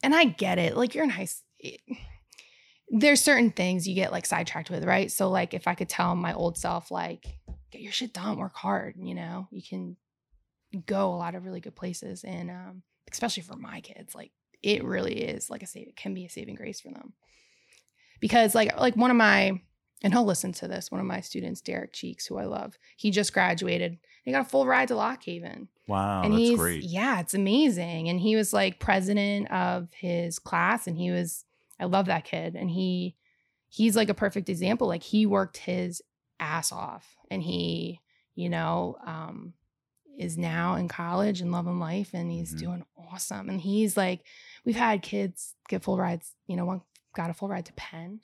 and 0.02 0.16
I 0.16 0.26
get 0.26 0.60
it. 0.60 0.78
Like 0.78 0.96
you're 0.96 1.04
in 1.04 1.10
high 1.10 1.26
school. 1.26 1.46
there's 2.92 3.22
certain 3.22 3.52
things 3.52 3.88
you 3.88 3.94
get 3.94 4.12
like 4.12 4.26
sidetracked 4.26 4.70
with, 4.72 4.84
right? 4.84 5.12
So 5.12 5.30
like 5.30 5.54
if 5.54 5.68
I 5.68 5.76
could 5.76 5.90
tell 5.90 6.16
my 6.16 6.34
old 6.34 6.58
self 6.58 6.90
like 6.90 7.26
get 7.72 7.82
your 7.82 7.92
shit 7.92 8.14
done, 8.14 8.38
work 8.38 8.56
hard, 8.56 8.96
you 8.98 9.14
know, 9.14 9.48
you 9.52 9.62
can 9.62 9.96
go 10.86 11.14
a 11.14 11.18
lot 11.18 11.36
of 11.36 11.46
really 11.46 11.60
good 11.60 11.76
places 11.76 12.24
and 12.24 12.50
um 12.50 12.84
especially 13.12 13.44
for 13.44 13.56
my 13.56 13.82
kids, 13.82 14.14
like 14.14 14.32
it 14.62 14.84
really 14.84 15.22
is 15.22 15.50
like 15.50 15.64
I 15.64 15.66
say 15.66 15.82
it 15.82 15.96
can 15.96 16.14
be 16.14 16.26
a 16.26 16.30
saving 16.30 16.56
grace 16.56 16.82
for 16.82 16.90
them. 16.90 17.14
Because 18.20 18.54
like 18.54 18.78
like 18.78 18.96
one 18.96 19.12
of 19.12 19.18
my 19.18 19.62
and 20.02 20.14
he'll 20.14 20.26
listen 20.26 20.54
to 20.54 20.68
this, 20.68 20.92
one 20.92 21.02
of 21.02 21.08
my 21.08 21.22
students, 21.22 21.62
Derek 21.62 21.92
Cheeks, 21.92 22.26
who 22.26 22.38
I 22.38 22.46
love, 22.46 22.78
he 22.96 23.12
just 23.12 23.34
graduated. 23.34 23.98
He 24.24 24.32
got 24.32 24.46
a 24.46 24.50
full 24.50 24.66
ride 24.66 24.88
to 24.90 24.96
Lock 24.96 25.24
Haven. 25.24 25.68
Wow, 25.88 26.22
and 26.24 26.34
that's 26.34 26.42
he's 26.42 26.58
great. 26.60 26.84
yeah, 26.84 27.20
it's 27.20 27.34
amazing. 27.34 28.10
And 28.10 28.20
he 28.20 28.36
was 28.36 28.54
like 28.54 28.80
president 28.80 29.52
of 29.52 29.90
his 29.94 30.40
class 30.40 30.88
and 30.88 30.98
he 30.98 31.12
was 31.12 31.46
I 31.80 31.86
love 31.86 32.08
that 32.08 32.26
kid. 32.26 32.56
And 32.56 32.70
he 32.70 33.16
he's 33.70 33.96
like 33.96 34.10
a 34.10 34.14
perfect 34.14 34.50
example. 34.50 34.88
Like 34.88 35.04
he 35.04 35.26
worked 35.26 35.58
his 35.58 36.02
ass 36.40 36.72
off 36.72 37.18
and 37.32 37.42
he, 37.42 38.02
you 38.36 38.50
know, 38.50 38.98
um, 39.06 39.54
is 40.20 40.38
now 40.38 40.76
in 40.76 40.88
college 40.88 41.40
and 41.42 41.52
loving 41.52 41.80
life 41.80 42.10
and 42.14 42.30
he's 42.32 42.54
Mhm. 42.54 42.60
doing 42.60 42.86
awesome. 42.98 43.50
And 43.50 43.60
he's 43.62 43.96
like, 43.98 44.22
we've 44.66 44.76
had 44.76 45.02
kids 45.02 45.56
get 45.70 45.82
full 45.84 45.98
rides, 45.98 46.36
you 46.46 46.56
know, 46.56 46.66
one 46.66 46.82
got 47.16 47.30
a 47.30 47.34
full 47.34 47.48
ride 47.48 47.66
to 47.66 47.74
Penn. 47.74 48.20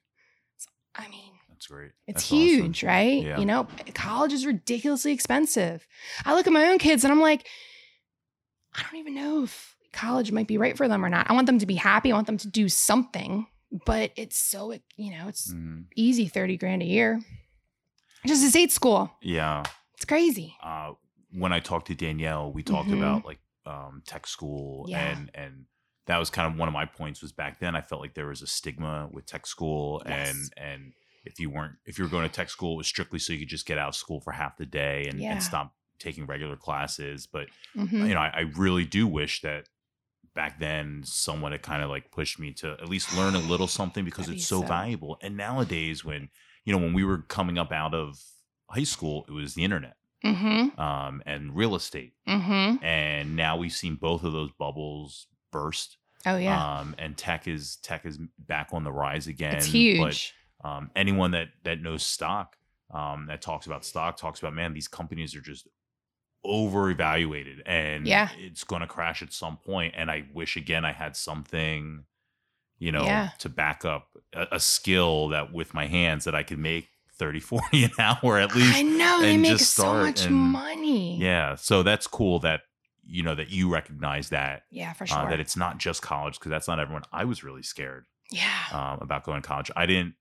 So, 0.58 0.70
I 0.94 1.08
mean, 1.08 1.32
That's 1.50 1.68
great. 1.68 1.92
it's 2.06 2.16
That's 2.24 2.26
awesome. 2.26 2.38
huge, 2.38 2.84
right? 2.84 3.24
Yeah. 3.24 3.40
You 3.40 3.46
know, 3.46 3.68
college 3.94 4.34
is 4.34 4.46
ridiculously 4.46 5.14
expensive. 5.14 5.88
I 6.26 6.34
look 6.36 6.46
at 6.48 6.54
my 6.54 6.66
own 6.68 6.78
kids 6.80 7.04
and 7.06 7.12
I'm 7.14 7.22
like, 7.22 7.48
I 8.74 8.84
don't 8.84 9.00
even 9.00 9.16
know 9.16 9.44
if 9.44 9.76
college 9.94 10.32
might 10.34 10.48
be 10.48 10.58
right 10.58 10.76
for 10.76 10.88
them 10.90 11.04
or 11.06 11.10
not. 11.10 11.30
I 11.30 11.34
want 11.34 11.46
them 11.48 11.60
to 11.60 11.66
be 11.66 11.76
happy. 11.76 12.12
I 12.12 12.16
want 12.16 12.28
them 12.28 12.38
to 12.40 12.50
do 12.50 12.68
something, 12.68 13.48
but 13.86 14.12
it's 14.18 14.38
so, 14.38 14.74
you 14.98 15.12
know, 15.12 15.30
it's 15.30 15.54
Mhm. 15.54 15.86
easy 15.96 16.28
30 16.28 16.58
grand 16.58 16.82
a 16.82 16.86
year. 16.86 17.22
Just 18.26 18.44
a 18.44 18.50
state 18.50 18.72
school. 18.74 19.12
Yeah. 19.22 19.64
It's 19.94 20.04
crazy. 20.06 20.58
uh, 20.62 20.94
when 21.38 21.52
I 21.54 21.60
talked 21.60 21.88
to 21.88 21.96
Danielle, 21.96 22.52
we 22.52 22.64
talked 22.64 22.90
Mhm. 22.90 22.98
about 22.98 23.26
like 23.26 23.40
um, 23.66 24.04
tech 24.06 24.28
school, 24.28 24.86
Yeah. 24.88 25.10
and 25.18 25.32
and 25.34 25.66
that 26.06 26.18
was 26.20 26.30
kind 26.30 26.52
of 26.52 26.58
one 26.60 26.68
of 26.68 26.74
my 26.74 26.86
points. 26.86 27.22
Was 27.24 27.32
back 27.32 27.60
then 27.60 27.76
I 27.76 27.82
felt 27.82 28.00
like 28.00 28.14
there 28.14 28.28
was 28.28 28.44
a 28.44 28.48
stigma 28.48 29.10
with 29.12 29.26
tech 29.26 29.48
school, 29.48 30.04
Yes. 30.06 30.30
and 30.30 30.54
and 30.58 30.94
if 31.24 31.40
you 31.40 31.50
weren't 31.50 31.78
if 31.86 31.98
you 31.98 32.04
were 32.06 32.10
going 32.12 32.28
to 32.30 32.34
tech 32.34 32.50
school, 32.52 32.74
it 32.74 32.78
was 32.78 32.88
strictly 32.88 33.18
so 33.20 33.34
you 33.34 33.40
could 33.40 33.50
just 33.50 33.66
get 33.66 33.78
out 33.80 33.90
of 33.90 33.96
school 33.96 34.20
for 34.22 34.34
half 34.34 34.58
the 34.58 34.66
day 34.68 35.08
and, 35.08 35.20
Yeah. 35.20 35.32
and 35.32 35.42
stop 35.44 35.74
taking 35.98 36.28
regular 36.28 36.56
classes. 36.56 37.26
But 37.26 37.48
Mhm. 37.76 38.08
you 38.08 38.14
know, 38.14 38.20
I, 38.22 38.28
I 38.36 38.40
really 38.56 38.86
do 38.86 39.08
wish 39.08 39.42
that 39.42 39.68
back 40.36 40.60
then 40.60 41.02
someone 41.04 41.52
had 41.54 41.64
kind 41.64 41.82
of 41.82 41.90
like 41.90 42.12
pushed 42.12 42.38
me 42.38 42.52
to 42.54 42.74
at 42.74 42.88
least 42.90 43.16
learn 43.16 43.34
a 43.34 43.40
little 43.40 43.68
something 43.68 44.06
because 44.10 44.30
it's 44.30 44.46
so 44.46 44.62
so- 44.62 44.68
valuable. 44.68 45.18
And 45.24 45.36
nowadays, 45.36 46.06
when 46.06 46.30
you 46.66 46.72
know 46.74 46.78
when 46.80 46.94
we 46.94 47.04
were 47.04 47.20
coming 47.24 47.58
up 47.58 47.72
out 47.72 47.96
of 47.96 48.22
high 48.70 48.84
school, 48.84 49.26
it 49.28 49.32
was 49.32 49.56
the 49.56 49.64
internet 49.64 49.98
Mhm. 50.26 50.80
um, 50.80 51.22
and 51.26 51.56
real 51.56 51.76
estate. 51.76 52.14
Mhm. 52.28 52.84
And 52.84 53.36
now 53.36 53.58
we've 53.58 53.72
seen 53.74 53.96
both 53.96 54.24
of 54.24 54.34
those 54.34 54.52
bubbles 54.58 55.28
burst. 55.52 55.98
Oh 56.26 56.38
yeah. 56.38 56.80
Um, 56.80 56.96
and 56.98 57.16
tech 57.18 57.48
is 57.48 57.76
tech 57.78 58.06
is 58.06 58.18
back 58.40 58.70
on 58.74 58.84
the 58.84 58.92
rise 58.92 59.28
again. 59.28 59.56
it's 59.56 59.66
huge. 59.68 60.34
But 60.62 60.68
um, 60.70 60.92
anyone 60.96 61.32
that 61.32 61.50
that 61.64 61.80
knows 61.82 62.02
stock, 62.04 62.58
um, 62.92 63.28
that 63.28 63.42
talks 63.42 63.68
about 63.68 63.86
stock, 63.86 64.18
talks 64.18 64.40
about 64.40 64.54
man, 64.54 64.74
these 64.74 64.88
companies 64.88 65.36
are 65.36 65.42
just 65.42 65.68
over 66.44 66.90
evaluated 66.92 67.62
and 67.66 68.06
Yeah. 68.08 68.30
it's 68.38 68.64
going 68.64 68.82
to 68.82 68.88
crash 68.88 69.22
at 69.24 69.34
some 69.34 69.58
point. 69.58 69.96
And 69.98 70.12
I 70.12 70.26
wish 70.34 70.58
again 70.58 70.86
I 70.86 70.92
had 70.92 71.16
something, 71.16 72.06
you 72.78 72.92
know, 72.92 73.04
Yeah. 73.04 73.30
to 73.40 73.50
back 73.50 73.84
up 73.86 74.10
a, 74.34 74.48
a 74.54 74.60
skill 74.60 75.30
that 75.30 75.52
with 75.52 75.74
my 75.74 75.88
hands 75.88 76.26
that 76.26 76.36
I 76.36 76.44
could 76.44 76.60
make 76.60 76.90
30, 77.18 77.40
40 77.42 77.84
an 77.86 77.92
hour 78.00 78.38
at 78.40 78.56
least. 78.56 78.76
I 78.76 78.82
know 78.82 79.22
they 79.22 79.34
and 79.34 79.42
make 79.42 79.60
so 79.60 79.94
much 79.94 80.26
and- 80.26 80.36
money. 80.36 81.18
Yeah. 81.18 81.56
So 81.56 81.84
that's 81.84 82.08
cool 82.08 82.40
that, 82.40 82.62
you 83.06 83.24
know, 83.24 83.36
that 83.36 83.50
you 83.50 83.70
recognize 83.72 84.30
that, 84.30 84.64
Yeah, 84.72 84.94
for 84.94 85.06
sure. 85.06 85.18
uh, 85.20 85.30
that 85.30 85.40
it's 85.40 85.56
not 85.56 85.78
just 85.78 86.02
college 86.02 86.40
because 86.40 86.50
that's 86.50 86.68
not 86.68 86.80
everyone. 86.80 87.04
I 87.14 87.26
was 87.26 87.44
really 87.44 87.62
scared 87.64 88.06
yeah. 88.32 88.50
um, 88.72 89.00
about 89.02 89.24
going 89.24 89.42
to 89.42 89.48
college. 89.48 89.70
I 89.76 89.86
didn't. 89.86 90.16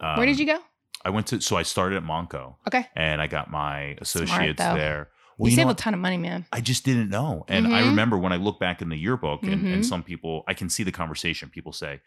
Um, 0.00 0.16
Where 0.18 0.26
did 0.26 0.38
you 0.38 0.46
go? 0.46 0.58
I 1.04 1.10
went 1.10 1.26
to, 1.28 1.40
so 1.40 1.56
I 1.56 1.62
started 1.62 1.96
at 1.96 2.02
Montco 2.02 2.56
Okay. 2.66 2.86
and 2.94 3.20
I 3.22 3.26
got 3.28 3.50
my 3.50 3.96
associates 4.00 4.58
though. 4.62 4.74
there. 4.74 5.08
you 5.38 5.46
you 5.50 5.56
know 5.56 5.62
save 5.62 5.68
a 5.70 5.74
ton 5.74 5.94
of 5.94 6.00
money, 6.00 6.18
man. 6.18 6.44
I 6.52 6.60
just 6.60 6.84
didn't 6.84 7.08
know. 7.08 7.44
And 7.48 7.66
I 7.68 7.82
Mhm. 7.82 7.86
remember 7.90 8.18
when 8.18 8.32
I 8.32 8.36
look 8.36 8.58
back 8.60 8.82
in 8.82 8.88
the 8.90 8.96
yearbook 8.96 9.42
and, 9.44 9.66
and 9.66 9.82
Mhm. 9.82 9.84
some 9.84 10.02
people, 10.02 10.42
I 10.48 10.54
can 10.54 10.68
see 10.68 10.82
the 10.82 10.92
conversation. 10.92 11.48
People 11.50 11.72
say, 11.72 12.00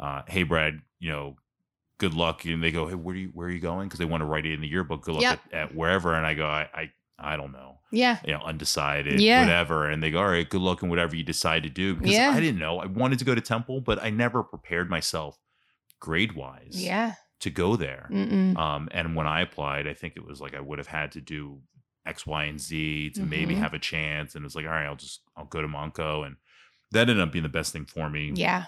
uh, 0.00 0.22
Hey, 0.26 0.42
Brad, 0.42 0.80
you 0.98 1.10
know, 1.10 1.36
good 2.00 2.14
luck. 2.14 2.44
And 2.44 2.60
they 2.62 2.72
go, 2.72 2.88
Hey, 2.88 2.96
where, 2.96 3.14
do 3.14 3.20
you, 3.20 3.28
where 3.32 3.46
are 3.46 3.50
you 3.50 3.60
going? 3.60 3.86
Because 3.86 3.98
they 4.00 4.04
want 4.04 4.22
to 4.22 4.24
write 4.26 4.44
it 4.46 4.52
in 4.54 4.60
the 4.60 4.66
yearbook. 4.68 5.02
Good 5.02 5.14
luck 5.14 5.22
Yep. 5.22 5.40
at, 5.52 5.58
at 5.70 5.74
wherever. 5.76 6.14
And 6.14 6.26
I 6.26 6.34
go, 6.34 6.46
I, 6.46 6.68
I, 6.74 6.90
I 7.22 7.36
don't 7.36 7.52
know, 7.52 7.78
Yeah. 7.92 8.18
you 8.26 8.32
know, 8.32 8.40
undecided, 8.40 9.20
Yeah. 9.20 9.42
whatever. 9.42 9.88
And 9.88 10.02
they 10.02 10.10
go, 10.10 10.18
All 10.20 10.28
right, 10.28 10.48
good 10.48 10.60
luck 10.62 10.82
in 10.82 10.88
whatever 10.88 11.14
you 11.14 11.22
decide 11.22 11.62
to 11.62 11.68
do. 11.70 11.94
Because 11.94 12.12
Yeah. 12.14 12.30
I 12.30 12.40
didn't 12.40 12.58
know. 12.58 12.80
I 12.80 12.86
wanted 12.86 13.18
to 13.20 13.24
go 13.24 13.34
to 13.34 13.40
Temple, 13.40 13.80
but 13.82 14.02
I 14.02 14.10
never 14.10 14.42
prepared 14.42 14.90
myself 14.90 15.38
grade 16.00 16.32
wise 16.32 16.72
Yeah. 16.72 17.14
to 17.40 17.50
go 17.50 17.76
there. 17.76 18.08
Mm-mm. 18.10 18.56
Um, 18.56 18.88
and 18.92 19.14
when 19.14 19.26
I 19.26 19.42
applied, 19.42 19.86
I 19.86 19.94
think 19.94 20.14
it 20.16 20.24
was 20.24 20.40
like 20.40 20.54
I 20.54 20.60
would 20.60 20.78
have 20.78 20.88
had 20.88 21.12
to 21.12 21.20
do 21.20 21.60
X, 22.06 22.26
Y, 22.26 22.44
and 22.44 22.58
Z 22.58 23.10
to 23.16 23.22
maybe 23.22 23.54
Mhm. 23.54 23.58
have 23.58 23.74
a 23.74 23.78
chance. 23.78 24.34
And 24.34 24.44
it's 24.46 24.54
like, 24.54 24.64
all 24.64 24.70
right, 24.72 24.86
I'll 24.86 24.96
just 24.96 25.20
I'll 25.36 25.44
go 25.44 25.60
to 25.60 25.68
Montco, 25.68 26.26
and 26.26 26.36
that 26.92 27.00
ended 27.10 27.20
up 27.20 27.30
being 27.32 27.42
the 27.42 27.48
best 27.50 27.72
thing 27.74 27.84
for 27.84 28.08
me. 28.08 28.32
Yeah. 28.34 28.64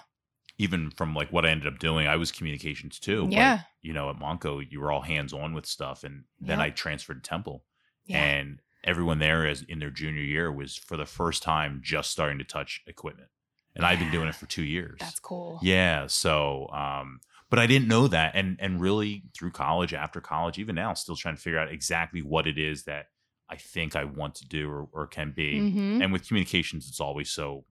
Even 0.63 0.91
from 0.91 1.13
like 1.13 1.31
what 1.33 1.45
I 1.45 1.49
ended 1.49 1.67
up 1.71 1.79
doing, 1.79 2.07
I 2.07 2.15
was 2.15 2.31
communications 2.31 2.99
too. 2.99 3.23
but, 3.25 3.33
Yeah. 3.33 3.59
you 3.81 3.93
know, 3.93 4.09
at 4.09 4.17
Montco, 4.17 4.59
you 4.71 4.79
were 4.79 4.91
all 4.91 5.01
hands 5.01 5.33
on 5.33 5.53
with 5.53 5.65
stuff, 5.65 6.03
and 6.03 6.23
then 6.39 6.59
Yep. 6.59 6.65
I 6.67 6.69
transferred 6.71 7.23
to 7.23 7.29
Temple, 7.29 7.65
Yeah. 8.05 8.23
and 8.23 8.61
everyone 8.83 9.19
there 9.19 9.45
is 9.47 9.61
in 9.63 9.79
their 9.79 9.89
junior 9.91 10.21
year 10.35 10.51
was 10.51 10.75
for 10.77 10.97
the 10.97 11.05
first 11.05 11.41
time 11.43 11.81
just 11.83 12.11
starting 12.11 12.37
to 12.39 12.43
touch 12.43 12.81
equipment, 12.87 13.29
and 13.75 13.85
I've 13.85 13.99
been 13.99 14.11
doing 14.11 14.27
it 14.27 14.35
for 14.35 14.45
two 14.45 14.63
years. 14.63 14.97
That's 14.99 15.19
cool. 15.19 15.59
Yeah. 15.61 16.07
So, 16.07 16.67
um, 16.71 17.19
but 17.49 17.59
I 17.59 17.67
didn't 17.67 17.87
know 17.87 18.07
that, 18.07 18.31
and 18.35 18.57
and 18.59 18.81
really 18.81 19.23
through 19.35 19.51
college, 19.51 19.93
after 19.93 20.19
college, 20.21 20.57
even 20.59 20.75
now, 20.75 20.93
still 20.93 21.15
trying 21.15 21.35
to 21.35 21.41
figure 21.41 21.59
out 21.59 21.71
exactly 21.71 22.21
what 22.21 22.47
it 22.47 22.57
is 22.57 22.83
that 22.85 23.07
I 23.49 23.57
think 23.57 23.95
I 23.95 24.05
want 24.05 24.35
to 24.35 24.47
do 24.47 24.69
or, 24.69 24.87
or 24.91 25.07
can 25.07 25.31
be. 25.31 25.59
Mm-hmm. 25.59 26.01
And 26.01 26.11
with 26.13 26.27
communications, 26.27 26.87
it's 26.89 26.99
always 26.99 27.29
so. 27.29 27.65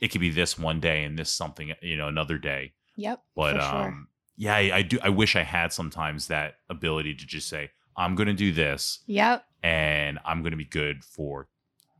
It 0.00 0.08
could 0.08 0.20
be 0.20 0.30
this 0.30 0.58
one 0.58 0.80
day 0.80 1.04
and 1.04 1.18
this 1.18 1.30
something, 1.30 1.72
you 1.82 1.96
know, 1.96 2.08
another 2.08 2.38
day. 2.38 2.72
Yep. 2.96 3.22
But 3.34 3.54
for 3.54 3.60
sure. 3.60 3.82
um, 3.88 4.08
yeah, 4.36 4.54
I, 4.54 4.76
I 4.76 4.82
do. 4.82 4.98
I 5.02 5.08
wish 5.08 5.36
I 5.36 5.42
had 5.42 5.72
sometimes 5.72 6.28
that 6.28 6.56
ability 6.68 7.14
to 7.14 7.26
just 7.26 7.48
say, 7.48 7.70
I'm 7.96 8.14
going 8.14 8.26
to 8.26 8.32
do 8.34 8.52
this, 8.52 9.00
Yep. 9.06 9.44
and 9.62 10.18
I'm 10.24 10.40
going 10.42 10.50
to 10.50 10.56
be 10.56 10.64
good 10.64 11.04
for 11.04 11.48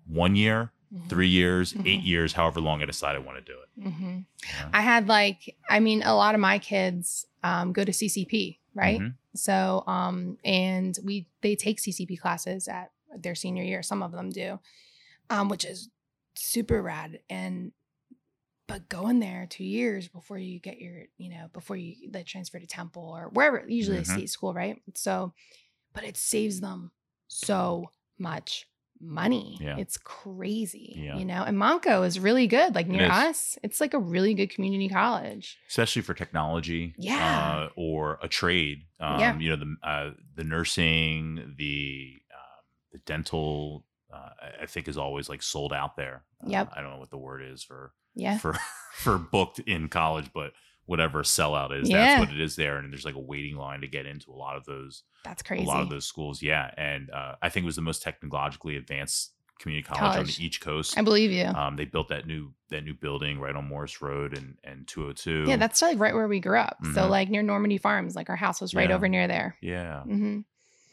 one 0.07 0.35
year, 0.37 0.73
Mhm. 0.93 1.09
three 1.09 1.29
years, 1.29 1.75
eight 1.85 2.01
Mhm. 2.01 2.07
years, 2.07 2.33
however 2.35 2.61
long 2.61 2.83
I 2.83 2.87
decide 2.87 3.15
I 3.17 3.21
want 3.21 3.39
to 3.39 3.53
do 3.53 3.59
it. 3.61 3.89
hmm 3.91 4.19
Yeah. 4.49 4.71
I 4.73 4.81
had 4.83 5.09
like, 5.09 5.57
I 5.71 5.81
mean, 5.81 6.03
a 6.03 6.15
lot 6.15 6.35
of 6.35 6.41
my 6.41 6.59
kids 6.59 7.27
um, 7.43 7.73
go 7.73 7.85
to 7.85 7.93
CCP, 7.93 8.59
right? 8.75 9.01
Mhm. 9.01 9.15
So, 9.35 9.83
um, 9.87 10.39
and 10.45 10.97
we 11.05 11.27
they 11.41 11.57
take 11.57 11.79
CCP 11.81 12.17
classes 12.17 12.69
at 12.69 12.91
their 13.17 13.35
senior 13.35 13.63
year. 13.65 13.83
Some 13.83 14.03
of 14.03 14.13
them 14.13 14.31
do, 14.31 14.59
um, 15.31 15.49
which 15.49 15.65
is 15.65 15.91
super 16.35 16.83
rad. 16.83 17.21
And 17.31 17.73
but 18.67 18.89
going 18.89 19.21
there 19.21 19.47
two 19.49 19.65
years 19.65 20.09
before 20.09 20.39
you 20.39 20.59
get 20.59 20.79
your, 20.81 21.03
you 21.19 21.31
know, 21.31 21.49
before 21.53 21.77
you 21.77 22.11
like 22.13 22.27
transfer 22.27 22.59
to 22.59 22.67
Temple 22.67 23.03
or 23.17 23.29
wherever, 23.33 23.63
usually 23.69 23.99
a 23.99 24.03
Mhm. 24.03 24.07
state 24.15 24.31
school, 24.31 24.55
right? 24.55 24.81
So, 24.95 25.35
but 25.93 26.05
it 26.05 26.17
saves 26.17 26.61
them 26.61 26.91
so 27.29 27.91
much 28.19 28.67
money. 29.01 29.59
Yeah. 29.61 29.77
It's 29.77 29.99
crazy, 29.99 30.95
Yeah. 30.97 31.19
you 31.19 31.25
know. 31.27 31.43
And 31.45 31.59
Montco 31.59 32.07
is 32.07 32.19
really 32.19 32.47
good. 32.47 32.75
Like 32.75 32.87
near 32.87 33.05
is. 33.05 33.11
us, 33.11 33.59
it's 33.63 33.81
like 33.81 33.93
a 33.93 33.99
really 33.99 34.33
good 34.35 34.49
community 34.51 34.89
college. 34.89 35.59
especially 35.69 36.01
for 36.03 36.15
technology 36.15 36.95
Yeah. 36.97 37.67
uh, 37.67 37.71
or 37.77 38.19
a 38.23 38.29
trade 38.29 38.87
um, 39.01 39.21
Yeah. 39.21 39.39
you 39.39 39.51
know 39.51 39.57
the 39.57 39.77
uh, 39.87 40.11
the 40.37 40.45
nursing 40.45 41.55
the 41.59 42.23
um, 42.33 42.65
the 42.93 42.99
dental 42.99 43.85
uh, 44.13 44.31
I- 44.41 44.63
i 44.63 44.67
think 44.67 44.87
is 44.89 44.97
always 44.97 45.29
like 45.29 45.43
sold 45.43 45.73
out 45.73 45.97
there 45.97 46.25
Uh, 46.43 46.49
Yep. 46.51 46.73
i 46.77 46.81
don't 46.81 46.91
know 46.93 46.99
what 46.99 47.11
the 47.11 47.19
word 47.19 47.43
is 47.43 47.63
for 47.65 47.93
Yeah. 48.15 48.39
for 48.39 48.55
for 48.95 49.19
booked 49.19 49.59
in 49.61 49.89
college 49.89 50.31
but 50.35 50.53
whatever 50.87 51.23
sellout 51.23 51.73
is 51.79 51.89
Yeah. 51.91 51.99
that's 52.19 52.21
what 52.21 52.35
it 52.37 52.41
is 52.41 52.57
there 52.57 52.77
and 52.79 52.93
there's 52.93 53.05
like 53.05 53.15
a 53.15 53.19
waiting 53.21 53.57
line 53.57 53.81
to 53.81 53.89
get 53.89 54.07
into 54.07 54.31
a 54.31 54.37
lot 54.37 54.57
of 54.57 54.65
those 54.67 55.03
That's 55.25 55.43
crazy. 55.43 55.65
a 55.65 55.67
lot 55.69 55.81
of 55.83 55.89
those 55.91 56.07
schools 56.07 56.43
yeah 56.43 56.71
and 56.77 57.11
uh, 57.11 57.35
i 57.43 57.49
think 57.49 57.65
it 57.65 57.67
was 57.67 57.77
the 57.77 57.83
most 57.83 58.03
technologically 58.03 58.77
advanced 58.77 59.33
community 59.61 59.87
college, 59.87 60.19
on 60.19 60.27
the 60.27 60.45
east 60.45 60.61
coast 60.61 60.99
I 60.99 61.03
believe 61.03 61.31
you. 61.31 61.45
um, 61.47 61.77
they 61.77 61.85
built 61.85 62.09
that 62.09 62.27
new 62.27 62.53
that 62.71 62.85
new 62.85 62.93
building 62.93 63.39
right 63.39 63.55
on 63.55 63.69
Morris 63.69 64.03
Road 64.03 64.37
and 64.37 64.57
and 64.65 64.87
202. 64.89 65.45
yeah, 65.49 65.57
that's 65.57 65.81
like 65.81 65.99
right 66.01 66.13
where 66.13 66.27
we 66.27 66.41
grew 66.41 66.59
up. 66.59 66.77
So 66.93 67.03
Mhm. 67.03 67.09
like 67.11 67.31
near 67.31 67.43
Normandy 67.43 67.79
Farms, 67.79 68.17
like 68.17 68.29
our 68.31 68.37
house 68.37 68.61
was 68.61 68.75
right 68.75 68.89
Yeah. 68.89 68.97
over 68.97 69.07
near 69.09 69.29
there. 69.29 69.57
yeah. 69.63 70.03
hmm 70.03 70.41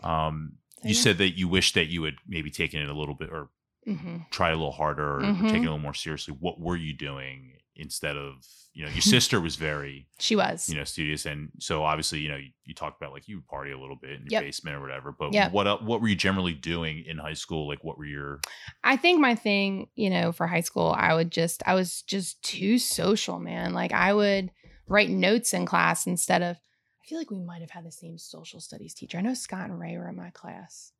Um, 0.03 0.57
So, 0.81 0.87
you 0.87 0.93
yeah. 0.95 1.01
said 1.01 1.17
that 1.17 1.37
you 1.37 1.47
wish 1.47 1.73
that 1.73 1.87
you 1.87 2.03
had 2.03 2.15
maybe 2.27 2.51
taken 2.51 2.81
it 2.81 2.87
a 2.89 2.93
little 2.93 3.15
bit 3.15 3.29
or 3.31 3.49
hmm 3.85 4.17
tried 4.31 4.51
a 4.51 4.55
little 4.55 4.71
harder 4.71 5.03
or 5.03 5.21
Mhm. 5.23 5.43
taken 5.49 5.55
it 5.63 5.67
a 5.67 5.71
little 5.71 5.77
more 5.79 5.93
seriously. 5.93 6.33
What 6.39 6.59
were 6.59 6.77
you 6.77 6.93
doing 6.93 7.57
instead 7.75 8.15
of 8.17 8.45
you 8.73 8.83
know 8.83 8.89
your 8.91 9.01
sister 9.01 9.39
was 9.41 9.55
very 9.55 10.07
She 10.19 10.35
was. 10.35 10.69
you 10.69 10.75
know 10.75 10.83
studious 10.83 11.25
and 11.25 11.49
so 11.59 11.83
obviously 11.83 12.19
you 12.19 12.29
know 12.29 12.35
you, 12.37 12.49
you 12.65 12.73
talked 12.73 13.01
about 13.01 13.13
like 13.13 13.27
you 13.27 13.37
would 13.37 13.47
party 13.47 13.71
a 13.71 13.79
little 13.79 13.95
bit 13.95 14.11
in 14.11 14.21
your 14.21 14.27
Yep. 14.31 14.41
basement 14.43 14.75
or 14.77 14.81
whatever 14.81 15.11
but 15.11 15.33
Yep. 15.33 15.51
what 15.51 15.83
what 15.83 16.01
were 16.01 16.07
you 16.07 16.15
generally 16.15 16.53
doing 16.53 17.03
in 17.05 17.17
high 17.17 17.33
school 17.33 17.67
like 17.67 17.83
what 17.83 17.97
were 17.97 18.05
your 18.05 18.39
I 18.83 18.97
think 18.97 19.19
my 19.19 19.35
thing, 19.35 19.89
you 19.95 20.09
know, 20.09 20.31
for 20.31 20.47
high 20.47 20.61
school, 20.61 20.93
I 20.97 21.13
would 21.13 21.31
just, 21.31 21.61
I 21.65 21.73
was 21.75 22.01
just 22.03 22.41
too 22.43 22.77
social, 22.79 23.39
man. 23.39 23.73
Like 23.73 23.91
I 23.93 24.13
would 24.13 24.51
write 24.87 25.09
notes 25.09 25.53
in 25.53 25.65
class 25.65 26.07
instead 26.07 26.41
of, 26.41 26.57
I 26.57 27.05
feel 27.07 27.17
like 27.17 27.31
we 27.31 27.39
might 27.39 27.61
have 27.61 27.71
had 27.71 27.85
the 27.85 27.91
same 27.91 28.17
social 28.17 28.59
studies 28.59 28.93
teacher. 28.93 29.17
I 29.17 29.21
know 29.21 29.33
Scott 29.33 29.69
and 29.69 29.79
Ray 29.79 29.97
were 29.97 30.09
in 30.09 30.15
my 30.15 30.29
class. 30.31 30.91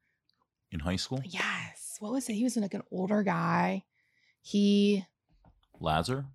In 0.72 0.80
high 0.80 0.96
school 0.96 1.22
Yes. 1.26 1.98
What 2.00 2.12
was 2.14 2.28
it? 2.30 2.34
He 2.34 2.44
was 2.44 2.58
like 2.58 2.74
an 2.74 2.84
older 2.92 3.22
guy. 3.24 3.84
He 4.42 5.06
lazar 5.80 6.26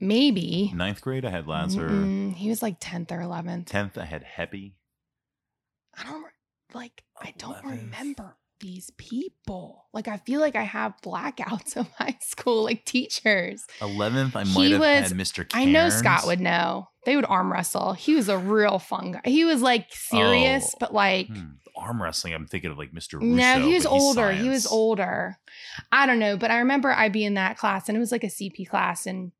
maybe. 0.00 0.72
ninth 0.74 1.00
grade 1.00 1.24
i 1.24 1.30
had 1.30 1.46
lazar 1.46 1.88
Mm-mm. 1.88 2.34
He 2.34 2.48
was 2.48 2.62
like 2.62 2.80
10th 2.80 3.10
or 3.12 3.18
11th. 3.20 3.66
10th 3.66 3.96
i 3.98 4.04
had 4.04 4.24
heppy 4.24 4.72
I 5.96 6.02
don't 6.04 6.24
like, 6.74 7.04
I 7.20 7.32
don't 7.38 7.54
11th. 7.56 7.70
remember 7.70 8.36
these 8.60 8.90
people. 8.96 9.84
Like, 9.92 10.08
I 10.08 10.16
feel 10.16 10.40
like 10.40 10.56
I 10.56 10.62
have 10.62 10.94
blackouts 11.04 11.76
of 11.76 11.88
high 11.92 12.16
school, 12.20 12.64
like 12.64 12.84
teachers. 12.84 13.64
11th 13.80 14.34
i 14.34 14.42
He 14.44 14.58
might 14.58 14.70
have 14.72 14.80
was- 14.80 15.10
had 15.10 15.18
mr 15.18 15.48
I 15.54 15.66
know 15.66 15.88
Scott 15.90 16.26
would 16.26 16.40
know. 16.40 16.88
They 17.06 17.14
would 17.16 17.26
arm 17.26 17.52
wrestle. 17.52 17.92
He 17.92 18.14
was 18.14 18.28
a 18.28 18.38
real 18.38 18.78
fun 18.80 19.12
guy. 19.12 19.20
He 19.24 19.44
was 19.44 19.60
like 19.62 19.86
serious, 19.92 20.70
Oh, 20.74 20.76
but 20.80 20.92
like 20.94 21.28
Hmm, 21.28 21.50
arm 21.76 22.02
wrestling 22.02 22.32
i'm 22.34 22.46
thinking 22.46 22.70
of 22.70 22.78
like 22.78 22.92
mr 22.92 23.14
Russo, 23.14 23.26
no, 23.26 23.60
he 23.66 23.74
was 23.74 23.84
older. 23.86 24.30
He 24.32 24.48
was 24.48 24.66
older. 24.66 25.38
I 25.90 26.06
don't 26.06 26.18
know, 26.18 26.36
but 26.36 26.50
I 26.50 26.58
remember 26.58 26.90
I'd 26.92 27.12
be 27.12 27.24
in 27.24 27.34
that 27.34 27.56
class 27.58 27.88
and 27.88 27.96
it 27.96 28.00
was 28.00 28.12
like 28.12 28.24
a 28.24 28.28
CP 28.28 28.68
class 28.68 29.06
and 29.06 29.32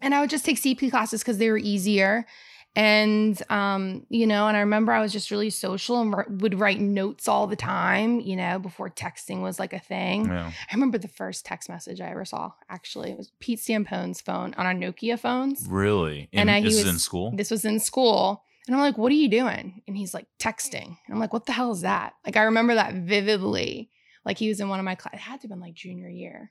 and 0.00 0.14
I 0.14 0.20
would 0.20 0.30
just 0.30 0.44
take 0.44 0.58
CP 0.58 0.90
classes 0.90 1.22
because 1.22 1.38
they 1.38 1.48
were 1.50 1.56
easier. 1.58 2.26
And 2.74 3.40
um, 3.50 4.04
you 4.10 4.26
know, 4.26 4.48
and 4.48 4.56
I 4.56 4.60
remember 4.60 4.92
I 4.92 5.00
was 5.00 5.10
just 5.10 5.30
really 5.30 5.48
social 5.48 5.98
and 6.02 6.12
wr- 6.14 6.28
would 6.28 6.60
write 6.60 6.78
notes 6.78 7.26
all 7.26 7.46
the 7.46 7.56
time, 7.56 8.20
you 8.20 8.36
know, 8.36 8.58
before 8.58 8.90
texting 8.90 9.40
was 9.40 9.58
like 9.58 9.72
a 9.72 9.78
thing. 9.78 10.26
yeah. 10.26 10.50
I 10.70 10.74
remember 10.74 10.98
the 10.98 11.08
first 11.08 11.46
text 11.46 11.70
message 11.70 12.02
I 12.02 12.10
ever 12.10 12.26
saw. 12.26 12.52
Actually, 12.68 13.12
it 13.12 13.16
was 13.18 13.32
Pete 13.40 13.60
Stampone's 13.60 14.20
phone 14.20 14.52
on 14.58 14.66
our 14.66 14.74
Nokia 14.74 15.18
phones. 15.18 15.64
really 15.66 16.28
And 16.34 16.50
In- 16.50 16.54
I- 16.56 16.60
this 16.60 16.76
was- 16.76 16.86
in 16.86 16.98
school 16.98 17.32
This 17.34 17.50
was 17.50 17.64
in 17.64 17.80
school. 17.80 18.44
And 18.66 18.74
I'm 18.74 18.80
like, 18.82 18.98
what 18.98 19.12
are 19.12 19.16
you 19.16 19.28
doing? 19.28 19.82
And 19.86 19.96
he's 19.96 20.12
like, 20.12 20.26
texting. 20.40 20.86
And 20.86 21.10
I'm 21.12 21.18
like, 21.20 21.32
what 21.32 21.46
the 21.46 21.52
hell 21.52 21.70
is 21.72 21.82
that? 21.82 22.14
Like, 22.24 22.36
I 22.36 22.42
remember 22.44 22.74
that 22.74 22.94
vividly. 22.94 23.90
Like, 24.24 24.38
he 24.38 24.48
was 24.48 24.60
in 24.60 24.68
one 24.68 24.78
of 24.80 24.84
my 24.84 24.94
class. 24.96 25.14
It 25.14 25.20
had 25.20 25.40
to 25.40 25.44
have 25.44 25.50
been 25.50 25.60
like 25.60 25.74
junior 25.74 26.08
year. 26.08 26.50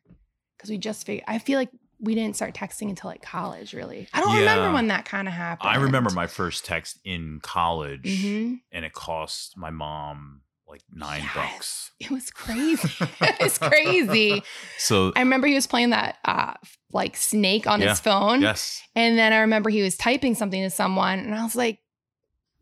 Cause 0.59 0.69
we 0.69 0.77
just 0.77 1.05
figured, 1.05 1.25
I 1.27 1.39
feel 1.39 1.59
like 1.59 1.69
we 1.99 2.15
didn't 2.15 2.37
start 2.37 2.53
texting 2.53 2.87
until 2.89 3.09
like 3.09 3.21
college, 3.21 3.73
really. 3.73 4.07
I 4.13 4.21
don't 4.21 4.37
remember 4.37 4.71
when 4.71 4.87
that 4.87 5.03
kind 5.05 5.27
of 5.27 5.33
happened. 5.33 5.69
i 5.69 5.75
remember 5.75 6.09
my 6.11 6.27
first 6.27 6.63
text 6.65 6.99
in 7.03 7.39
college 7.43 8.03
Mhm. 8.23 8.59
and 8.71 8.85
it 8.85 8.93
cost 8.93 9.57
my 9.57 9.69
mom 9.69 10.41
like 10.67 10.81
nine 10.91 11.21
Yes. 11.21 11.33
bucks 11.35 11.91
It 11.99 12.09
was 12.11 12.31
crazy. 12.31 12.89
it 13.21 13.35
was 13.41 13.57
crazy. 13.57 14.41
so 14.77 15.11
I 15.15 15.19
remember 15.19 15.47
he 15.47 15.53
was 15.55 15.67
playing 15.67 15.89
that 15.91 16.17
uh, 16.25 16.53
like 16.91 17.15
snake 17.17 17.67
on 17.67 17.81
Yeah. 17.81 17.89
his 17.89 17.99
phone. 17.99 18.41
yes 18.41 18.81
And 18.95 19.17
then 19.17 19.33
I 19.33 19.39
remember 19.39 19.69
he 19.69 19.81
was 19.81 19.97
typing 19.97 20.35
something 20.35 20.61
to 20.63 20.69
someone, 20.69 21.19
and 21.19 21.35
I 21.35 21.43
was 21.43 21.55
like, 21.55 21.79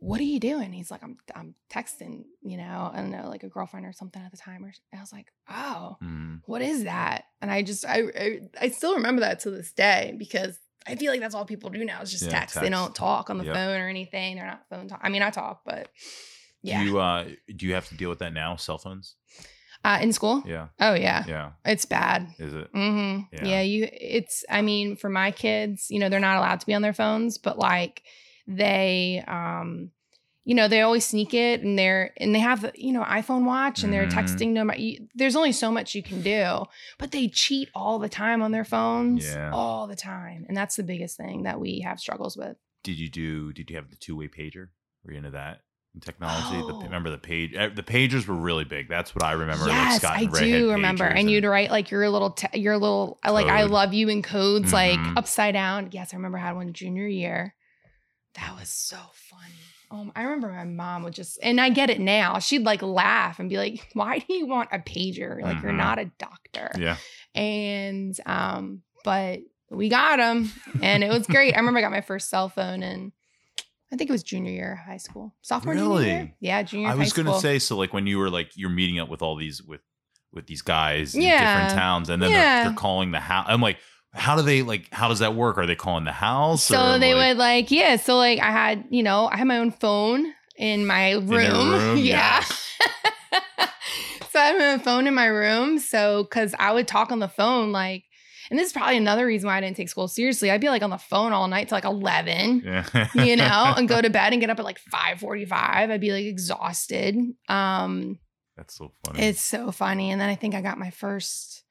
"What 0.04 0.20
are 0.20 0.24
you 0.26 0.39
doing?" 0.39 0.74
He's 0.74 0.91
like, 0.91 1.04
"I'm 1.04 1.18
I'm 1.36 1.56
texting, 1.72 2.24
you 2.41 2.58
know, 2.58 2.91
I 2.93 2.97
don't 2.97 3.12
know, 3.12 3.30
like 3.30 3.43
a 3.43 3.49
girlfriend 3.49 3.86
or 3.86 3.93
something 3.93 4.22
at 4.22 4.32
the 4.32 4.38
time." 4.38 4.64
Or 4.66 4.72
I 4.95 4.99
was 4.99 5.14
like, 5.14 5.28
"Oh, 5.49 5.97
Mm. 6.04 6.41
what 6.45 6.62
is 6.62 6.84
that?" 6.84 7.26
And 7.41 7.49
I 7.51 7.62
just 7.62 7.86
I 7.86 8.04
I, 8.18 8.39
I 8.62 8.70
still 8.70 8.95
remember 8.95 9.22
that 9.22 9.39
to 9.41 9.51
this 9.51 9.72
day 9.74 10.16
because 10.18 10.60
I 10.86 10.95
feel 10.95 11.12
like 11.12 11.22
that's 11.22 11.34
all 11.36 11.45
people 11.45 11.70
do 11.70 11.86
now 11.86 12.01
is 12.01 12.12
just 12.12 12.26
Yeah, 12.26 12.39
text. 12.39 12.60
They 12.60 12.70
don't 12.70 12.93
talk 12.93 13.30
on 13.30 13.38
the 13.38 13.45
Yep. 13.45 13.56
phone 13.56 13.80
or 13.82 13.88
anything. 13.88 14.36
They're 14.36 14.45
not 14.45 14.64
phone 14.70 14.88
talk. 14.89 14.99
I 15.01 15.10
mean, 15.10 15.22
I 15.22 15.30
talk, 15.30 15.62
but 15.66 15.89
yeah, 16.62 16.80
do 16.80 16.84
you 16.86 16.99
uh 16.99 17.26
do 17.56 17.66
you 17.66 17.74
have 17.74 17.88
to 17.89 17.95
deal 17.95 18.10
with 18.10 18.20
that 18.20 18.34
now 18.34 18.56
cell 18.58 18.78
phones 18.78 19.16
uh, 19.86 19.99
in 20.01 20.14
school. 20.14 20.43
yeah 20.45 20.68
Oh 20.80 20.93
yeah, 20.93 21.24
yeah 21.28 21.51
it's 21.66 21.86
bad. 21.86 22.28
is 22.39 22.54
it 22.54 22.72
Mm-hmm. 22.74 23.36
Yeah. 23.36 23.45
Yeah. 23.45 23.62
you. 23.62 23.88
It's. 23.91 24.43
I 24.49 24.62
mean, 24.62 24.95
for 24.95 25.10
my 25.10 25.32
kids, 25.32 25.88
you 25.89 25.99
know, 25.99 26.10
they're 26.10 26.20
not 26.20 26.38
allowed 26.38 26.60
to 26.62 26.66
be 26.66 26.74
on 26.74 26.82
their 26.82 26.93
phones, 26.93 27.38
but 27.38 27.58
like 27.60 28.04
they, 28.48 29.24
um, 29.28 29.91
you 30.46 30.56
know, 30.56 30.68
they 30.68 30.82
always 30.82 31.06
sneak 31.06 31.34
it, 31.34 31.62
and 31.62 31.80
they're 31.80 32.12
and 32.18 32.36
they 32.36 32.39
have 32.39 32.70
you 32.76 32.91
know 32.91 33.04
iPhone 33.04 33.46
Watch, 33.46 33.84
and 33.84 33.94
they're 33.94 34.08
Mhm. 34.08 34.12
texting. 34.12 34.50
No, 34.50 34.64
matter- 34.66 34.82
there's 35.16 35.36
only 35.38 35.54
so 35.54 35.72
much 35.72 35.96
you 35.96 36.04
can 36.04 36.22
do, 36.22 36.66
but 37.00 37.12
they 37.12 37.30
cheat 37.30 37.70
all 37.74 37.98
the 38.00 38.10
time 38.10 38.41
on 38.41 38.52
their 38.52 38.66
phones, 38.66 39.26
Yeah. 39.26 39.52
all 39.54 39.88
the 39.88 39.96
time, 39.96 40.46
and 40.50 40.58
that's 40.58 40.76
the 40.76 40.84
biggest 40.84 41.16
thing 41.18 41.44
that 41.44 41.60
we 41.62 41.80
have 41.82 42.00
struggles 42.00 42.36
with. 42.38 42.58
did 42.84 43.00
you 43.00 43.08
do 43.10 43.54
did 43.54 43.70
you 43.70 43.78
have 43.78 43.89
the 43.89 43.96
two-way 43.96 44.28
pager 44.28 44.68
were 45.06 45.14
you 45.14 45.18
into 45.18 45.32
that 45.32 45.62
in 45.96 46.02
technology 46.02 46.58
the, 46.68 46.74
Oh. 46.74 46.82
remember 46.82 47.10
the 47.10 47.18
page 47.18 47.54
eh, 47.56 47.70
the 47.74 47.82
pagers 47.82 48.28
were 48.28 48.36
really 48.36 48.66
big 48.66 48.89
that's 48.89 49.16
what 49.16 49.24
i 49.24 49.32
remember 49.32 49.64
like 49.64 49.72
yes, 49.72 50.02
Scott 50.02 50.18
I 50.18 50.26
do 50.26 50.72
remember, 50.72 51.06
pagers 51.10 51.16
and 51.18 51.32
you'd 51.32 51.46
write 51.46 51.72
like 51.72 51.89
your 51.91 52.10
little, 52.10 52.32
te- 52.32 52.60
your 52.60 52.78
little, 52.78 53.20
like 53.26 53.46
I 53.48 53.64
love 53.64 53.94
you 53.94 54.10
in 54.10 54.22
codes, 54.22 54.74
like 54.74 55.00
Mhm. 55.00 55.14
upside 55.16 55.54
down. 55.54 55.91
Yes, 55.94 56.14
I 56.14 56.18
remember 56.18 56.38
I 56.39 56.41
had 56.41 56.56
one 56.58 56.74
junior 56.74 57.08
year. 57.08 57.56
That 58.36 58.56
was 58.60 58.70
so 58.70 58.98
funny. 59.14 59.54
Um, 59.92 60.12
I 60.16 60.24
remember 60.24 60.50
my 60.50 60.64
mom 60.64 61.04
would 61.04 61.14
just, 61.14 61.38
and 61.44 61.62
I 61.62 61.70
get 61.70 61.92
it 61.92 62.00
now. 62.00 62.40
She'd 62.40 62.64
like 62.64 62.82
laugh 62.82 63.38
and 63.40 63.48
be 63.48 63.58
like, 63.58 63.90
"Why 63.94 64.20
do 64.20 64.34
you 64.34 64.48
want 64.48 64.70
a 64.72 64.80
pager? 64.80 65.40
Like 65.40 65.62
you're 65.62 65.72
Mhm. 65.72 65.78
not 65.78 66.00
a 66.00 66.06
doctor." 66.18 66.72
yeah 66.80 66.98
And 67.36 68.18
um, 68.26 68.82
but 69.04 69.42
we 69.70 69.90
got 69.90 70.18
them, 70.18 70.52
and 70.82 71.04
it 71.04 71.10
was 71.10 71.28
great. 71.28 71.54
I 71.54 71.58
remember 71.60 71.78
I 71.80 71.82
got 71.84 71.92
my 71.92 72.02
first 72.02 72.30
cell 72.30 72.50
phone, 72.50 72.82
and 72.82 73.12
I 73.92 73.96
think 73.98 74.10
it 74.10 74.14
was 74.14 74.24
junior 74.24 74.52
year 74.52 74.74
of 74.74 74.80
high 74.80 74.98
school, 74.98 75.36
sophomore 75.42 75.76
junior 75.76 76.02
year. 76.02 76.16
Really? 76.18 76.36
Yeah, 76.40 76.64
junior. 76.64 76.90
i 76.90 76.96
was 76.96 77.12
high 77.12 77.18
gonna 77.18 77.30
school. 77.34 77.40
say 77.42 77.60
so 77.60 77.78
like 77.78 77.94
when 77.94 78.08
you 78.08 78.18
were 78.18 78.30
like 78.32 78.50
you're 78.56 78.70
meeting 78.72 79.00
up 79.00 79.10
with 79.10 79.22
all 79.22 79.36
these 79.36 79.62
with 79.62 79.82
with 80.32 80.48
these 80.48 80.64
guys 80.64 81.14
in 81.14 81.22
different 81.22 81.70
towns 81.70 82.10
and 82.10 82.20
then 82.24 82.32
Yeah. 82.32 82.56
they're, 82.64 82.70
they're 82.72 82.78
calling 82.78 83.12
the 83.12 83.20
house 83.20 83.46
i'm 83.48 83.62
like 83.62 83.78
how 84.14 84.36
do 84.36 84.43
they 84.43 84.61
like 84.61 84.88
how 84.93 85.07
does 85.07 85.20
that 85.20 85.36
work 85.36 85.57
are 85.57 85.66
they 85.66 85.76
calling 85.76 86.05
the 86.05 86.11
house 86.11 86.64
So 86.64 86.99
they 86.99 87.14
like, 87.14 87.32
would 87.32 87.38
like, 87.38 87.72
yeah. 87.72 87.95
So 87.95 88.18
like 88.18 88.39
I 88.39 88.51
had, 88.51 88.86
you 88.89 89.03
know, 89.03 89.28
I 89.32 89.38
had 89.38 89.47
my 89.47 89.57
own 89.57 89.72
phone 89.72 90.34
in 90.55 90.86
my 90.86 91.14
room. 91.14 91.32
in 91.32 91.72
room 91.72 91.97
yeah. 91.97 92.43
yes. 92.43 92.78
so 94.32 94.39
I 94.39 94.45
had 94.45 94.57
my 94.57 94.68
own 94.74 94.80
phone 94.80 95.07
in 95.07 95.16
my 95.16 95.26
room. 95.26 95.80
So 95.80 96.26
cause 96.26 96.53
I 96.59 96.72
would 96.74 96.88
talk 96.88 97.11
on 97.11 97.20
the 97.20 97.28
phone 97.28 97.72
like, 97.72 98.03
and 98.49 98.59
this 98.59 98.68
is 98.68 98.74
probably 98.74 98.97
another 98.97 99.26
reason 99.26 99.47
why 99.47 99.57
I 99.57 99.61
didn't 99.61 99.78
take 99.78 99.89
school 99.89 100.07
seriously. 100.07 100.51
I'd 100.51 100.61
be 100.61 100.70
like 100.70 100.84
on 100.84 100.91
the 100.91 100.97
phone 100.97 101.34
all 101.34 101.47
night 101.47 101.70
till 101.70 101.78
like 101.78 101.86
11, 101.86 102.61
yeah 102.64 103.07
you 103.16 103.36
know, 103.36 103.74
and 103.78 103.88
go 103.88 103.99
to 103.99 104.11
bed 104.11 104.32
and 104.32 104.39
get 104.39 104.51
up 104.51 104.59
at 104.59 104.66
like 104.66 104.78
545. 104.78 105.89
I'd 105.89 106.01
be 106.01 106.11
like 106.11 106.26
exhausted. 106.26 107.18
Um, 107.49 108.20
that's 108.55 108.76
so 108.76 108.91
funny 109.03 109.24
it's 109.24 109.41
so 109.41 109.72
funny. 109.72 110.11
And 110.11 110.22
then 110.22 110.30
I 110.30 110.36
think 110.36 110.53
I 110.53 110.61
got 110.61 110.78
my 110.78 110.91
first 110.91 111.64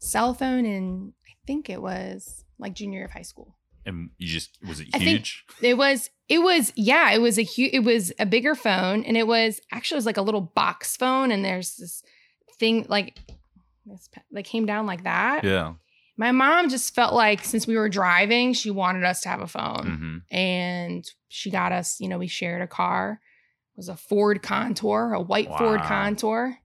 cell 0.00 0.34
phone 0.34 0.66
in, 0.66 1.12
think 1.50 1.68
it 1.68 1.82
was 1.82 2.44
like 2.58 2.74
junior 2.74 2.98
year 3.00 3.06
of 3.06 3.10
high 3.12 3.22
school. 3.32 3.56
and 3.86 4.10
you 4.18 4.28
just 4.28 4.50
was 4.68 4.78
it 4.80 4.94
huge 4.94 5.44
It 5.60 5.76
was, 5.76 6.10
it 6.28 6.38
was, 6.38 6.72
yeah, 6.76 7.10
it 7.16 7.20
was 7.20 7.38
a 7.38 7.42
huge, 7.42 7.72
it 7.74 7.84
was 7.92 8.12
a 8.18 8.26
bigger 8.26 8.54
phone, 8.54 9.02
and 9.04 9.16
it 9.16 9.26
was 9.26 9.60
actually 9.72 9.96
it 9.96 10.02
was 10.02 10.06
like 10.06 10.16
a 10.16 10.22
little 10.28 10.40
box 10.60 10.96
phone, 10.96 11.32
and 11.32 11.44
there's 11.44 11.76
this 11.76 12.02
thing 12.58 12.86
like 12.88 13.18
this 13.86 14.08
that 14.30 14.44
came 14.44 14.66
down 14.66 14.86
like 14.86 15.02
that. 15.04 15.44
yeah 15.44 15.74
My 16.16 16.32
mom 16.32 16.68
just 16.68 16.94
felt 16.94 17.14
like 17.14 17.44
since 17.44 17.66
we 17.66 17.76
were 17.76 17.88
driving, 17.88 18.52
she 18.52 18.70
wanted 18.70 19.04
us 19.04 19.20
to 19.22 19.28
have 19.28 19.40
a 19.42 19.46
phone, 19.58 19.86
hmm 19.98 20.16
and 20.36 21.02
she 21.28 21.50
got 21.50 21.72
us. 21.72 21.98
You 22.00 22.08
know, 22.08 22.18
we 22.18 22.28
shared 22.28 22.62
a 22.62 22.68
car. 22.68 23.20
It 23.74 23.78
was 23.78 23.88
a 23.88 23.96
Ford 23.96 24.42
Contour, 24.42 25.12
a 25.14 25.20
white 25.20 25.50
Ford 25.58 25.80
Contour. 25.88 26.58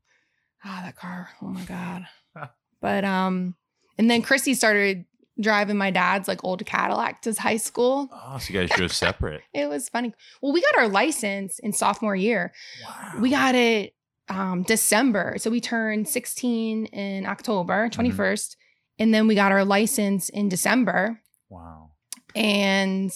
Ah, 0.64 0.82
that 0.86 0.96
car! 0.96 1.30
Oh 1.42 1.48
my 1.48 1.64
god! 1.64 2.02
but 2.86 3.04
um, 3.06 3.56
and 3.98 4.10
then 4.10 4.22
Chrissy 4.22 4.54
started 4.54 5.06
driving 5.40 5.78
my 5.78 5.92
dad's 5.92 6.28
like 6.30 6.44
old 6.46 6.66
Cadillac 6.66 7.22
to 7.24 7.34
high 7.34 7.58
school. 7.58 8.10
oh 8.14 8.38
so 8.38 8.54
you 8.54 8.60
guys 8.60 8.70
drove 8.78 8.94
separate 9.08 9.42
It 9.54 9.68
was 9.70 9.90
funny. 9.90 10.14
Well, 10.42 10.54
we 10.54 10.62
got 10.62 10.78
our 10.78 10.88
license 10.88 11.60
in 11.60 11.74
sophomore 11.74 12.16
year. 12.16 12.54
wow 12.86 13.20
We 13.20 13.30
got 13.32 13.54
it 13.56 13.94
um 14.30 14.64
December. 14.64 15.36
So 15.38 15.50
we 15.52 15.60
turned 15.62 16.08
16 16.08 16.86
in 16.88 17.26
October, 17.26 17.90
Mm-hmm. 17.90 18.02
21st. 18.22 18.56
And 18.98 19.14
then 19.14 19.28
we 19.28 19.36
got 19.36 19.52
our 19.52 19.66
license 19.66 20.30
in 20.30 20.48
December. 20.50 21.20
wow 21.50 21.92
And 22.34 23.12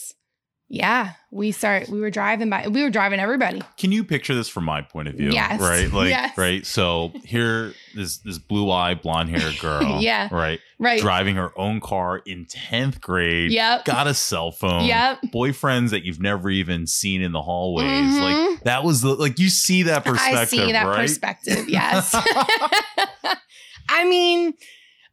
yeah, 0.72 1.13
we 1.32 1.51
start 1.51 1.89
we 1.89 1.99
were 1.99 2.11
driving 2.11 2.47
by 2.49 2.67
we 2.67 2.84
were 2.84 2.91
driving 2.91 3.20
everybody. 3.20 3.61
Can 3.78 3.91
you 3.91 4.03
picture 4.03 4.36
this 4.36 4.47
from 4.47 4.65
my 4.65 4.82
point 4.84 5.07
of 5.07 5.15
view? 5.15 5.32
Yes. 5.32 5.59
Right. 5.59 5.91
Like 5.93 6.09
Yes. 6.09 6.38
right. 6.38 6.63
So 6.65 7.11
here 7.26 7.74
this 7.95 8.20
this 8.20 8.38
blue 8.38 8.70
eyed 8.72 9.01
blonde 9.01 9.30
haired 9.30 9.57
girl. 9.59 9.99
Yeah. 9.99 10.30
Right. 10.32 10.59
Right. 10.78 11.01
Driving 11.01 11.36
her 11.38 11.51
own 11.57 11.80
car 11.82 12.20
in 12.20 12.45
tenth 12.45 13.01
grade. 13.01 13.51
Yep. 13.51 13.86
Got 13.86 14.05
a 14.05 14.13
cell 14.13 14.51
phone. 14.51 14.86
Yep. 14.86 15.24
Boyfriends 15.34 15.89
that 15.89 16.05
you've 16.05 16.22
never 16.22 16.49
even 16.51 16.86
seen 16.86 17.22
in 17.24 17.32
the 17.32 17.41
hallways. 17.41 17.86
Mhm. 17.89 18.22
Like 18.53 18.63
that 18.65 18.84
was 18.84 19.01
the 19.01 19.15
like 19.15 19.39
you 19.39 19.49
see 19.49 19.84
that 19.84 20.05
perspective. 20.05 20.38
I 20.39 20.45
see 20.45 20.72
that 20.72 20.86
right? 20.86 20.97
perspective. 20.97 21.67
Yes. 21.67 22.13
I 23.89 24.05
mean, 24.05 24.53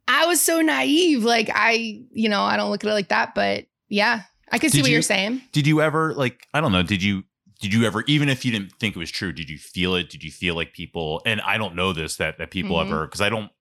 I 0.07 0.27
was 0.27 0.39
so 0.39 0.61
naive. 0.61 1.23
Like 1.23 1.49
I, 1.53 2.03
you 2.11 2.29
know, 2.29 2.43
I 2.43 2.57
don't 2.57 2.69
look 2.69 2.83
at 2.83 2.89
it 2.89 2.93
like 2.93 3.09
that, 3.09 3.33
but 3.35 3.65
yeah, 3.89 4.21
I 4.51 4.59
can 4.59 4.69
see 4.69 4.77
Did 4.77 4.83
what 4.83 4.89
you- 4.89 4.93
you're 4.93 5.01
saying. 5.01 5.41
Did 5.51 5.67
you 5.67 5.81
ever 5.81 6.13
like 6.13 6.47
I 6.53 6.61
don't 6.61 6.71
know, 6.71 6.83
did 6.83 7.03
you 7.03 7.23
did 7.59 7.73
you 7.73 7.85
ever 7.85 8.03
even 8.07 8.29
if 8.29 8.45
you 8.45 8.51
didn't 8.51 8.73
think 8.79 8.95
it 8.95 8.99
was 8.99 9.11
true, 9.11 9.33
did 9.33 9.49
you 9.49 9.57
feel 9.57 9.95
it? 9.95 10.09
Did 10.09 10.23
you 10.23 10.31
feel 10.31 10.55
like 10.55 10.73
people 10.73 11.21
and 11.25 11.41
I 11.41 11.57
don't 11.57 11.75
know 11.75 11.91
this 11.93 12.15
that 12.17 12.37
that 12.37 12.51
people 12.51 12.77
Mhm. 12.77 12.85
ever 12.87 13.05
because 13.07 13.21
I 13.21 13.29
don't 13.29 13.51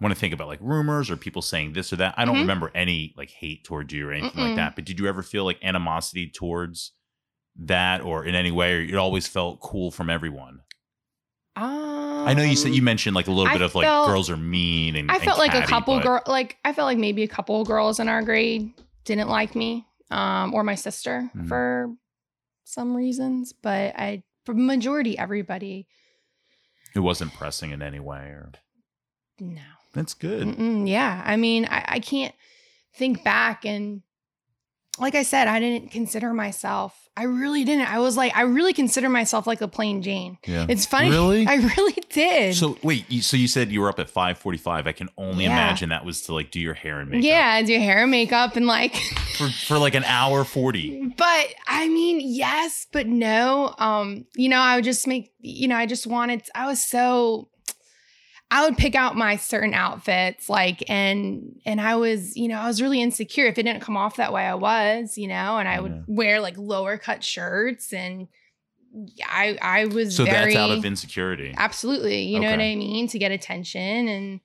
want 0.00 0.14
to 0.14 0.20
think 0.20 0.34
about 0.34 0.46
like 0.48 0.58
rumors 0.60 1.10
or 1.10 1.16
people 1.16 1.40
saying 1.42 1.72
this 1.72 1.92
or 1.92 1.96
that. 1.96 2.14
I 2.18 2.24
don't 2.24 2.36
Mhm. 2.36 2.40
remember 2.40 2.70
any 2.74 3.14
like 3.16 3.30
hate 3.30 3.64
towards 3.64 3.92
you 3.92 4.08
or 4.08 4.12
anything 4.12 4.38
like 4.40 4.52
Mm-mm. 4.52 4.56
that. 4.56 4.76
But 4.76 4.84
did 4.84 4.98
you 5.00 5.06
ever 5.08 5.22
feel 5.22 5.44
like 5.44 5.58
animosity 5.62 6.28
towards 6.28 6.92
that 7.58 8.02
or 8.02 8.24
in 8.24 8.34
any 8.34 8.50
way 8.50 8.74
or 8.74 8.80
it 8.82 8.94
always 8.96 9.26
felt 9.26 9.60
cool 9.60 9.90
from 9.90 10.10
everyone? 10.10 10.60
Um, 11.56 12.28
I 12.28 12.34
know 12.34 12.42
you 12.42 12.56
said 12.56 12.74
you 12.74 12.82
mentioned 12.82 13.16
like 13.16 13.28
a 13.28 13.30
little 13.30 13.48
I 13.50 13.54
bit 13.54 13.62
of 13.62 13.74
like 13.74 13.84
felt- 13.86 14.08
girls 14.08 14.28
are 14.28 14.36
mean 14.36 14.94
and 14.96 15.10
I 15.10 15.14
and 15.14 15.22
felt 15.24 15.38
like 15.38 15.54
a 15.54 15.62
couple 15.66 15.98
girl, 16.00 16.20
like 16.26 16.58
I 16.66 16.74
felt 16.74 16.84
like 16.86 16.98
maybe 16.98 17.22
a 17.22 17.28
couple 17.28 17.64
girls 17.64 17.98
in 17.98 18.08
our 18.08 18.20
grade 18.22 18.70
didn't 19.06 19.28
like 19.28 19.54
me, 19.56 19.85
um, 20.10 20.54
or 20.54 20.62
my 20.62 20.74
sister 20.74 21.30
Mhm. 21.34 21.48
for 21.48 21.94
some 22.64 22.96
reasons, 22.96 23.52
but 23.52 23.94
I, 23.98 24.22
for 24.44 24.54
majority, 24.54 25.18
everybody, 25.18 25.86
It 26.94 27.00
wasn't 27.00 27.34
pressing 27.34 27.70
in 27.72 27.82
any 27.82 28.00
way 28.00 28.20
or 28.30 28.52
no. 29.38 29.60
that's 29.92 30.14
good. 30.14 30.46
Mm-mm, 30.48 30.88
yeah. 30.88 31.22
I 31.24 31.36
mean, 31.36 31.66
I, 31.66 31.84
I 31.86 31.98
can't 32.00 32.34
think 32.94 33.22
back 33.22 33.64
and 33.66 34.02
like 34.98 35.14
I 35.14 35.22
said, 35.22 35.48
I 35.48 35.60
didn't 35.60 35.90
consider 35.90 36.32
myself. 36.32 36.94
I 37.18 37.22
really 37.22 37.64
didn't. 37.64 37.90
I 37.90 37.98
was 37.98 38.14
like, 38.14 38.36
I 38.36 38.42
really 38.42 38.74
consider 38.74 39.08
myself 39.08 39.46
like 39.46 39.62
a 39.62 39.68
plain 39.68 40.02
Jane. 40.02 40.36
Yeah. 40.46 40.66
It's 40.68 40.84
funny. 40.84 41.08
Really? 41.08 41.46
I 41.48 41.54
really 41.54 41.96
did. 42.10 42.54
So 42.54 42.76
wait, 42.82 43.10
you, 43.10 43.22
so 43.22 43.38
you 43.38 43.48
said 43.48 43.72
you 43.72 43.80
were 43.80 43.88
up 43.88 43.98
at 43.98 44.10
five 44.10 44.36
forty-five. 44.36 44.86
I 44.86 44.92
can 44.92 45.08
only 45.16 45.44
Yeah. 45.44 45.52
imagine 45.52 45.88
that 45.88 46.04
was 46.04 46.20
to 46.22 46.34
like 46.34 46.50
do 46.50 46.60
your 46.60 46.74
hair 46.74 47.00
and 47.00 47.08
makeup. 47.10 47.24
yeah, 47.24 47.48
I 47.54 47.62
do 47.62 47.78
hair 47.78 48.02
and 48.02 48.10
makeup 48.10 48.56
and 48.56 48.66
like 48.66 48.94
for, 49.38 49.48
for 49.48 49.78
like 49.78 49.94
an 49.94 50.04
hour 50.04 50.44
forty. 50.44 51.06
but 51.16 51.54
I 51.66 51.88
mean, 51.88 52.20
yes, 52.22 52.86
but 52.92 53.06
no. 53.06 53.74
Um, 53.78 54.26
you 54.34 54.50
know, 54.50 54.58
I 54.60 54.76
would 54.76 54.84
just 54.84 55.06
make, 55.06 55.32
you 55.40 55.68
know, 55.68 55.76
I 55.76 55.86
just 55.86 56.06
wanted, 56.06 56.42
I 56.54 56.66
was 56.66 56.84
so, 56.84 57.48
I 58.50 58.64
would 58.64 58.76
pick 58.76 58.94
out 58.94 59.16
my 59.16 59.36
certain 59.36 59.74
outfits, 59.74 60.48
like, 60.48 60.88
and, 60.88 61.60
and 61.66 61.80
I 61.80 61.96
was, 61.96 62.36
you 62.36 62.46
know, 62.46 62.58
I 62.58 62.66
was 62.68 62.80
really 62.80 63.02
insecure. 63.02 63.46
If 63.46 63.58
it 63.58 63.64
didn't 63.64 63.82
come 63.82 63.96
off 63.96 64.16
that 64.16 64.32
way, 64.32 64.44
I 64.44 64.54
was, 64.54 65.18
you 65.18 65.26
know, 65.26 65.58
and 65.58 65.68
I 65.68 65.80
would 65.80 65.92
Yeah. 65.92 66.02
wear 66.06 66.40
like 66.40 66.56
lower 66.56 66.96
cut 66.96 67.24
shirts 67.24 67.92
and 67.92 68.28
I, 69.28 69.58
I 69.60 69.86
was 69.86 70.14
So 70.14 70.24
very, 70.24 70.54
that's 70.54 70.56
out 70.56 70.70
of 70.70 70.84
insecurity. 70.84 71.54
absolutely, 71.56 72.22
you 72.22 72.40
know 72.40 72.50
what 72.50 72.60
I 72.60 72.76
mean? 72.76 73.08
To 73.08 73.18
get 73.18 73.32
attention. 73.32 74.08
And 74.08 74.40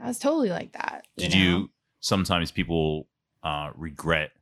I 0.00 0.08
was 0.08 0.18
totally 0.18 0.50
like 0.50 0.72
that. 0.72 1.06
Did 1.16 1.32
know? 1.32 1.38
you 1.38 1.70
sometimes 2.00 2.50
people 2.50 3.06
uh, 3.42 3.70
regret 3.76 4.32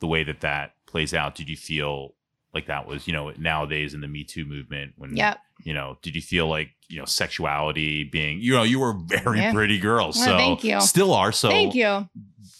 the 0.00 0.06
way 0.06 0.24
that 0.24 0.40
that 0.40 0.74
plays 0.86 1.14
out? 1.14 1.34
Did 1.34 1.48
you 1.48 1.56
feel 1.56 2.14
like 2.52 2.66
that 2.66 2.86
was 2.86 3.06
you 3.06 3.12
know 3.12 3.30
nowadays 3.38 3.94
in 3.94 4.00
the 4.00 4.08
Me 4.08 4.24
Too 4.24 4.44
movement 4.44 4.94
when 4.96 5.16
Yep. 5.16 5.38
you 5.62 5.72
know 5.72 5.98
did 6.02 6.14
you 6.16 6.20
feel 6.22 6.48
like 6.48 6.70
you 6.90 6.98
know 6.98 7.04
sexuality 7.06 8.04
being 8.04 8.40
you 8.40 8.52
know 8.52 8.62
you 8.64 8.78
were 8.80 8.90
a 8.90 9.00
very 9.22 9.38
Yeah. 9.38 9.52
pretty 9.52 9.78
girl 9.78 10.06
Well, 10.06 10.12
so 10.12 10.36
thank 10.36 10.64
you. 10.64 10.80
still 10.80 11.14
are 11.14 11.32
so 11.32 11.48
Thank 11.48 11.74
you. 11.74 12.08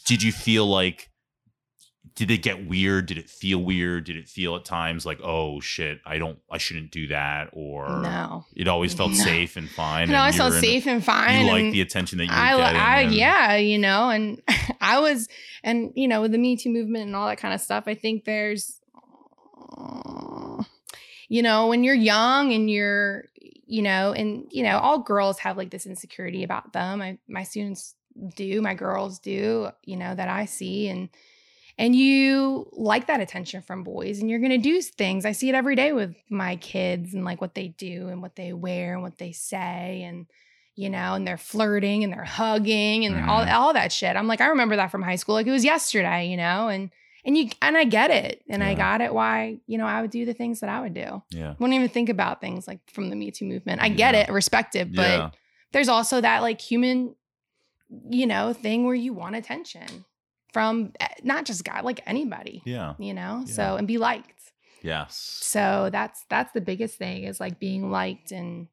did 0.07 0.23
you 0.23 0.31
feel 0.33 0.67
like 0.67 1.09
did 2.15 2.31
it 2.31 2.39
get 2.43 2.67
weird 2.69 3.07
did 3.07 3.19
it 3.19 3.29
feel 3.31 3.59
weird 3.59 4.05
did 4.05 4.17
it 4.17 4.29
feel 4.29 4.55
at 4.57 4.65
times 4.65 5.05
like 5.07 5.19
oh 5.25 5.59
shit 5.61 6.01
i 6.07 6.19
don't 6.19 6.39
i 6.51 6.59
shouldn't 6.59 6.91
do 6.91 7.07
that 7.09 7.49
or 7.53 7.89
No. 7.89 8.45
it 8.55 8.69
always 8.69 8.93
felt 8.95 9.13
No. 9.13 9.17
safe 9.25 9.57
and 9.57 9.69
fine 9.69 10.09
No, 10.11 10.21
I 10.23 10.31
felt 10.33 10.53
safe 10.55 10.87
and 10.87 11.03
fine. 11.05 11.47
you 11.47 11.51
like 11.51 11.73
the 11.73 11.81
attention 11.81 12.19
that 12.19 12.25
you 12.27 12.31
I, 12.33 12.53
I 12.53 13.01
and- 13.03 13.15
yeah, 13.15 13.57
you 13.57 13.79
know, 13.79 14.11
and 14.11 14.41
I 14.81 14.99
was, 15.01 15.29
and 15.65 15.93
you 15.95 16.09
know, 16.09 16.21
with 16.23 16.33
the 16.33 16.39
Me 16.39 16.57
Too 16.57 16.71
movement 16.71 17.05
and 17.07 17.17
all 17.17 17.29
that 17.29 17.39
kind 17.39 17.53
of 17.55 17.61
stuff, 17.61 17.85
I 17.87 17.95
think 17.95 18.25
there's, 18.25 18.81
you 21.29 21.43
know, 21.43 21.69
when 21.69 21.85
you're 21.85 21.95
young 21.95 22.53
and 22.53 22.69
you're, 22.71 23.25
you 23.71 23.83
know, 23.83 24.13
and 24.13 24.47
you 24.51 24.63
know, 24.65 24.79
all 24.79 24.99
girls 24.99 25.39
have 25.39 25.57
like 25.57 25.71
this 25.71 25.87
insecurity 25.87 26.43
about 26.43 26.73
them. 26.73 27.01
I, 27.01 27.19
my 27.29 27.45
students 27.45 27.95
do, 28.37 28.61
my 28.61 28.75
girls 28.75 29.21
do, 29.21 29.71
you 29.85 29.97
know, 29.97 30.15
that 30.15 30.29
I 30.29 30.45
see, 30.47 30.89
and 30.89 31.09
and 31.79 31.95
you 31.95 32.69
like 32.73 33.07
that 33.07 33.21
attention 33.21 33.63
from 33.63 33.85
boys, 33.85 34.19
and 34.19 34.29
you're 34.29 34.41
gonna 34.41 34.59
do 34.59 34.83
things. 34.83 35.25
I 35.25 35.33
see 35.33 35.49
it 35.49 35.55
every 35.55 35.77
day 35.77 35.93
with 35.93 36.15
my 36.29 36.57
kids 36.57 37.15
and 37.15 37.25
like 37.25 37.41
what 37.41 37.55
they 37.55 37.69
do 37.69 38.09
and 38.09 38.21
what 38.21 38.35
they 38.37 38.53
wear 38.53 38.93
and 38.95 39.03
what 39.03 39.19
they 39.19 39.33
say 39.33 40.03
and 40.05 40.27
you 40.77 40.89
know, 40.89 41.15
and 41.15 41.27
they're 41.27 41.37
flirting 41.37 42.05
and 42.05 42.13
they're 42.13 42.25
hugging 42.25 43.05
and 43.05 43.15
they're 43.15 43.27
all 43.29 43.45
Mhm. 43.45 43.53
all 43.53 43.73
that 43.75 43.93
shit. 43.93 44.17
I'm 44.17 44.27
like, 44.29 44.41
I 44.41 44.47
remember 44.47 44.77
that 44.77 44.91
from 44.91 45.03
high 45.03 45.17
school, 45.17 45.35
like 45.35 45.47
it 45.47 45.51
was 45.53 45.65
yesterday, 45.65 46.27
you 46.29 46.37
know, 46.37 46.69
and 46.69 46.91
and 47.25 47.37
you 47.37 47.51
and 47.63 47.77
I 47.77 47.85
get 47.85 48.11
it, 48.11 48.43
and 48.49 48.63
I 48.65 48.75
got 48.75 49.01
it 49.01 49.13
why 49.13 49.59
you 49.67 49.79
know 49.79 49.87
I 49.87 50.01
would 50.03 50.11
do 50.11 50.25
the 50.25 50.35
things 50.35 50.61
that 50.61 50.71
I 50.71 50.81
would 50.81 50.95
do. 50.95 51.23
yeah 51.31 51.55
Wouldn't 51.59 51.75
even 51.75 51.89
think 51.89 52.09
about 52.09 52.41
things 52.41 52.67
like 52.69 52.81
from 52.91 53.11
the 53.11 53.17
Me 53.17 53.31
Too 53.31 53.45
movement. 53.45 53.81
I 53.83 53.89
get 53.89 54.15
Yeah. 54.15 54.23
it, 54.23 54.31
respect 54.31 54.75
it, 54.77 54.95
but 54.95 55.03
yeah 55.19 55.31
there's 55.73 55.89
also 55.89 56.21
that 56.21 56.43
like 56.43 56.61
human, 56.61 57.15
you 58.11 58.27
know, 58.27 58.53
thing 58.53 58.85
where 58.87 58.95
you 58.95 59.13
want 59.13 59.37
attention 59.37 60.05
from 60.53 60.93
eh, 60.99 61.07
not 61.23 61.45
just 61.45 61.63
God, 61.65 61.85
like 61.85 62.01
anybody, 62.07 62.63
yeah 62.65 62.95
you 62.99 63.15
know. 63.15 63.45
Yeah. 63.47 63.53
So 63.55 63.77
and 63.77 63.87
be 63.87 63.99
liked. 63.99 64.53
yes 64.83 65.15
So 65.43 65.91
that's 65.93 66.25
that's 66.29 66.53
the 66.53 66.61
biggest 66.61 66.97
thing 66.99 67.25
is 67.25 67.39
like 67.39 67.59
being 67.61 67.91
liked 67.91 68.33
and 68.33 68.67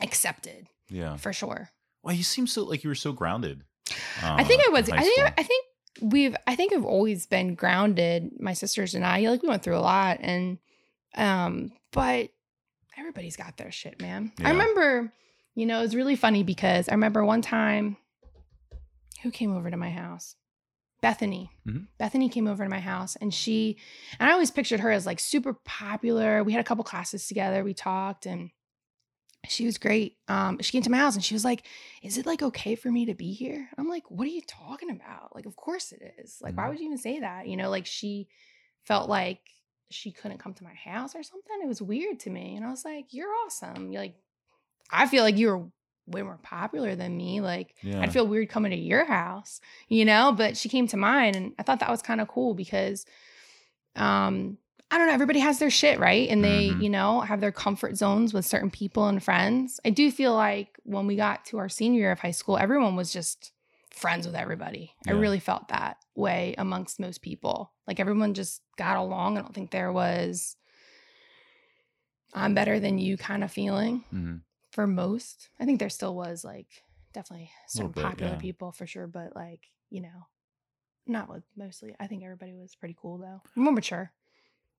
accepted 0.00 0.68
yeah 0.90 1.16
for 1.16 1.32
sure. 1.32 1.70
well 2.02 2.14
you 2.14 2.22
seem 2.22 2.46
so 2.46 2.64
like 2.64 2.82
you 2.84 2.90
were 2.90 2.94
so 2.94 3.12
grounded 3.12 3.62
I 4.22 4.44
think 4.44 4.60
uh, 4.62 4.64
I 4.68 4.70
was. 4.72 4.88
I 4.90 5.00
think. 5.00 5.14
school. 5.14 5.28
I 5.38 5.42
think 5.42 5.64
we've. 6.00 6.34
I 6.46 6.56
think 6.56 6.72
I've 6.72 6.84
always 6.84 7.26
been 7.26 7.54
grounded. 7.54 8.32
My 8.40 8.52
sisters 8.52 8.94
and 8.94 9.04
I. 9.04 9.20
Like 9.28 9.42
we 9.42 9.48
went 9.48 9.62
through 9.62 9.76
a 9.76 9.80
lot, 9.80 10.18
and 10.20 10.58
um, 11.14 11.72
but 11.92 12.30
everybody's 12.98 13.36
got 13.36 13.56
their 13.56 13.70
shit, 13.70 14.00
man. 14.00 14.32
Yeah. 14.38 14.48
I 14.48 14.50
remember. 14.50 15.12
You 15.54 15.66
know, 15.66 15.80
it 15.80 15.82
was 15.82 15.96
really 15.96 16.14
funny 16.14 16.44
because 16.44 16.88
I 16.88 16.92
remember 16.92 17.24
one 17.24 17.42
time. 17.42 17.96
Who 19.22 19.32
came 19.32 19.56
over 19.56 19.68
to 19.70 19.76
my 19.76 19.90
house? 19.90 20.36
Bethany. 21.00 21.50
Mhm. 21.66 21.88
Bethany 21.98 22.28
came 22.28 22.46
over 22.46 22.64
to 22.64 22.70
my 22.70 22.80
house, 22.80 23.16
and 23.16 23.32
she. 23.34 23.76
And 24.18 24.28
I 24.28 24.32
always 24.32 24.50
pictured 24.50 24.80
her 24.80 24.90
as 24.90 25.06
like 25.06 25.20
super 25.20 25.54
popular. 25.64 26.44
We 26.44 26.52
had 26.52 26.60
a 26.60 26.64
couple 26.64 26.84
classes 26.84 27.26
together. 27.26 27.64
We 27.64 27.74
talked, 27.74 28.26
and 28.26 28.50
she 29.46 29.64
was 29.66 29.78
great. 29.78 30.18
Um, 30.28 30.58
she 30.60 30.72
came 30.72 30.82
to 30.82 30.90
my 30.90 30.98
house 30.98 31.14
and 31.14 31.24
she 31.24 31.34
was 31.34 31.44
like, 31.44 31.66
"Is 32.02 32.18
it 32.18 32.26
like 32.26 32.42
okay 32.42 32.74
for 32.74 32.90
me 32.90 33.06
to 33.06 33.14
be 33.14 33.32
here?" 33.32 33.68
I'm 33.78 33.88
like, 33.88 34.10
"What 34.10 34.26
are 34.26 34.30
you 34.30 34.42
talking 34.42 34.90
about? 34.90 35.34
Like, 35.34 35.46
of 35.46 35.56
course 35.56 35.92
it 35.92 36.02
is. 36.18 36.38
Like, 36.42 36.56
why 36.56 36.64
Mhm. 36.64 36.68
would 36.70 36.78
you 36.80 36.86
even 36.86 36.98
say 36.98 37.20
that? 37.20 37.46
You 37.46 37.56
know, 37.56 37.70
like 37.70 37.86
she 37.86 38.28
felt 38.84 39.08
like 39.08 39.40
she 39.90 40.12
couldn't 40.12 40.38
come 40.38 40.54
to 40.54 40.64
my 40.64 40.74
house 40.74 41.14
or 41.14 41.22
something. 41.22 41.56
It 41.62 41.68
was 41.68 41.80
weird 41.80 42.20
to 42.20 42.30
me, 42.30 42.56
and 42.56 42.64
I 42.64 42.70
was 42.70 42.84
like, 42.84 43.12
"You're 43.14 43.32
awesome. 43.46 43.90
You're 43.92 44.02
like, 44.02 44.16
I 44.90 45.06
feel 45.06 45.22
like 45.24 45.36
you 45.38 45.48
were 45.48 45.66
way 46.06 46.22
more 46.22 46.38
popular 46.42 46.94
than 46.96 47.16
me. 47.16 47.40
Like, 47.40 47.76
yeah 47.82 48.00
I'd 48.02 48.12
feel 48.12 48.26
weird 48.26 48.48
coming 48.48 48.70
to 48.70 48.76
your 48.76 49.04
house, 49.04 49.60
you 49.88 50.04
know, 50.04 50.32
but 50.32 50.56
she 50.56 50.68
came 50.68 50.86
to 50.88 50.96
mine 50.96 51.34
and 51.34 51.54
I 51.58 51.62
thought 51.62 51.80
that 51.80 51.90
was 51.90 52.02
kind 52.02 52.20
of 52.20 52.28
cool 52.28 52.54
because 52.54 53.04
um 53.96 54.58
I 54.90 54.96
don't 54.96 55.06
know, 55.06 55.12
everybody 55.12 55.40
has 55.40 55.58
their 55.58 55.68
shit, 55.70 55.98
right? 55.98 56.28
And 56.30 56.42
they, 56.42 56.70
Mhm. 56.70 56.80
you 56.82 56.88
know, 56.90 57.20
have 57.20 57.40
their 57.40 57.52
comfort 57.52 57.96
zones 57.96 58.32
with 58.32 58.46
certain 58.46 58.70
people 58.70 59.06
and 59.06 59.22
friends. 59.22 59.78
I 59.84 59.90
do 59.90 60.10
feel 60.10 60.34
like 60.34 60.78
when 60.84 61.06
we 61.06 61.14
got 61.14 61.44
to 61.46 61.58
our 61.58 61.68
senior 61.68 62.00
year 62.00 62.12
of 62.12 62.20
high 62.20 62.30
school, 62.30 62.56
everyone 62.56 62.96
was 62.96 63.12
just 63.12 63.52
friends 63.90 64.26
with 64.26 64.34
everybody. 64.34 64.94
I 65.06 65.10
really 65.12 65.40
felt 65.40 65.68
that 65.68 65.98
way 66.14 66.54
amongst 66.56 66.98
most 67.00 67.20
people. 67.20 67.72
Like 67.86 68.00
everyone 68.00 68.32
just 68.32 68.62
got 68.76 68.96
along. 68.96 69.36
I 69.36 69.42
don't 69.42 69.54
think 69.54 69.70
there 69.70 69.92
was 69.92 70.56
I'm 72.34 72.54
better 72.54 72.78
than 72.78 72.98
you 72.98 73.16
kind 73.16 73.42
of 73.42 73.50
feeling 73.50 74.04
Mhm. 74.12 74.42
for 74.70 74.86
most. 74.86 75.48
I 75.58 75.64
think 75.64 75.78
there 75.80 75.88
still 75.90 76.14
was 76.14 76.44
like 76.44 76.84
definitely 77.12 77.50
certain 77.66 77.92
bit, 77.92 78.02
popular 78.04 78.32
yeah. 78.34 78.38
people 78.38 78.70
for 78.72 78.86
sure, 78.86 79.06
but 79.06 79.34
like, 79.34 79.66
you 79.90 80.00
know, 80.02 80.26
not 81.06 81.28
with 81.30 81.44
mostly. 81.56 81.96
I 81.98 82.06
think 82.06 82.22
everybody 82.22 82.52
was 82.54 82.74
pretty 82.76 82.94
cool 83.00 83.18
though. 83.18 83.40
More 83.56 83.72
mature. 83.72 84.12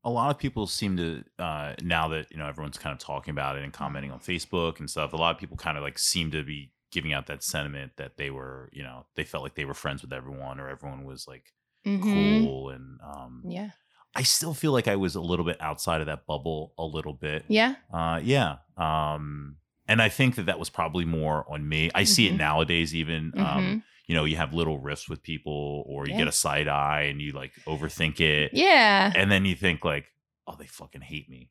A 0.04 0.10
lot 0.10 0.30
of 0.32 0.38
people 0.39 0.66
seem 0.68 0.95
to 0.97 1.24
uh 1.39 1.74
now 1.82 2.08
that 2.08 2.32
you 2.32 2.38
know 2.38 2.47
everyone's 2.47 2.78
kind 2.78 2.93
of 2.93 3.00
talking 3.00 3.32
about 3.32 3.58
it 3.58 3.64
and 3.64 3.74
commenting 3.74 4.12
on 4.12 4.20
facebook 4.20 4.80
and 4.80 4.89
stuff 4.89 5.12
a 5.14 5.18
lot 5.18 5.34
of 5.36 5.39
people 5.39 5.58
kind 5.58 5.78
of 5.78 5.84
like 5.84 6.00
seem 6.00 6.32
to 6.32 6.41
be 6.43 6.72
giving 6.91 7.12
out 7.14 7.28
that 7.28 7.43
sentiment 7.43 7.91
that 7.97 8.16
they 8.18 8.30
were 8.30 8.70
you 8.72 8.82
know 8.82 9.06
they 9.16 9.24
felt 9.24 9.43
like 9.43 9.56
they 9.56 9.66
were 9.66 9.74
friends 9.74 10.02
with 10.02 10.14
everyone 10.14 10.60
or 10.60 10.70
everyone 10.70 11.04
was 11.04 11.28
like 11.28 11.54
Mhm. 11.86 12.02
cool 12.14 12.70
and 12.70 13.00
um 13.02 13.43
Yeah. 13.45 13.70
i 14.16 14.24
still 14.24 14.54
feel 14.54 14.72
like 14.72 14.88
i 14.88 14.95
was 14.95 15.16
a 15.16 15.22
little 15.22 15.45
bit 15.45 15.58
outside 15.62 16.02
of 16.02 16.08
that 16.08 16.26
bubble 16.26 16.74
a 16.78 16.84
little 16.86 17.14
bit 17.14 17.45
Yeah. 17.47 17.76
uh 17.93 18.20
yeah 18.24 18.58
um 18.78 19.58
and 19.88 20.02
i 20.02 20.10
think 20.10 20.36
that 20.36 20.45
that 20.47 20.60
was 20.60 20.70
probably 20.70 21.06
more 21.06 21.45
on 21.52 21.68
me 21.68 21.89
i 21.93 22.04
see 22.06 22.28
it 22.28 22.34
Mhm. 22.34 22.38
nowadays 22.38 22.95
even 22.95 23.34
um 23.38 23.41
Mhm. 23.66 23.84
You 24.10 24.16
know 24.16 24.26
you 24.26 24.36
have 24.36 24.53
little 24.53 24.78
rifts 24.80 25.07
with 25.07 25.22
people 25.24 25.84
or 25.88 26.05
you 26.05 26.14
Yeah. 26.14 26.20
get 26.20 26.28
a 26.28 26.32
side 26.34 26.68
eye 26.68 27.03
and 27.03 27.22
you 27.22 27.32
like 27.32 27.51
overthink 27.66 28.20
it 28.20 28.51
Yeah. 28.53 29.12
and 29.16 29.32
then 29.32 29.45
you 29.45 29.55
think 29.55 29.86
like 29.86 30.05
oh 30.47 30.55
they 30.60 30.66
fucking 30.66 31.01
hate 31.01 31.30
me 31.30 31.49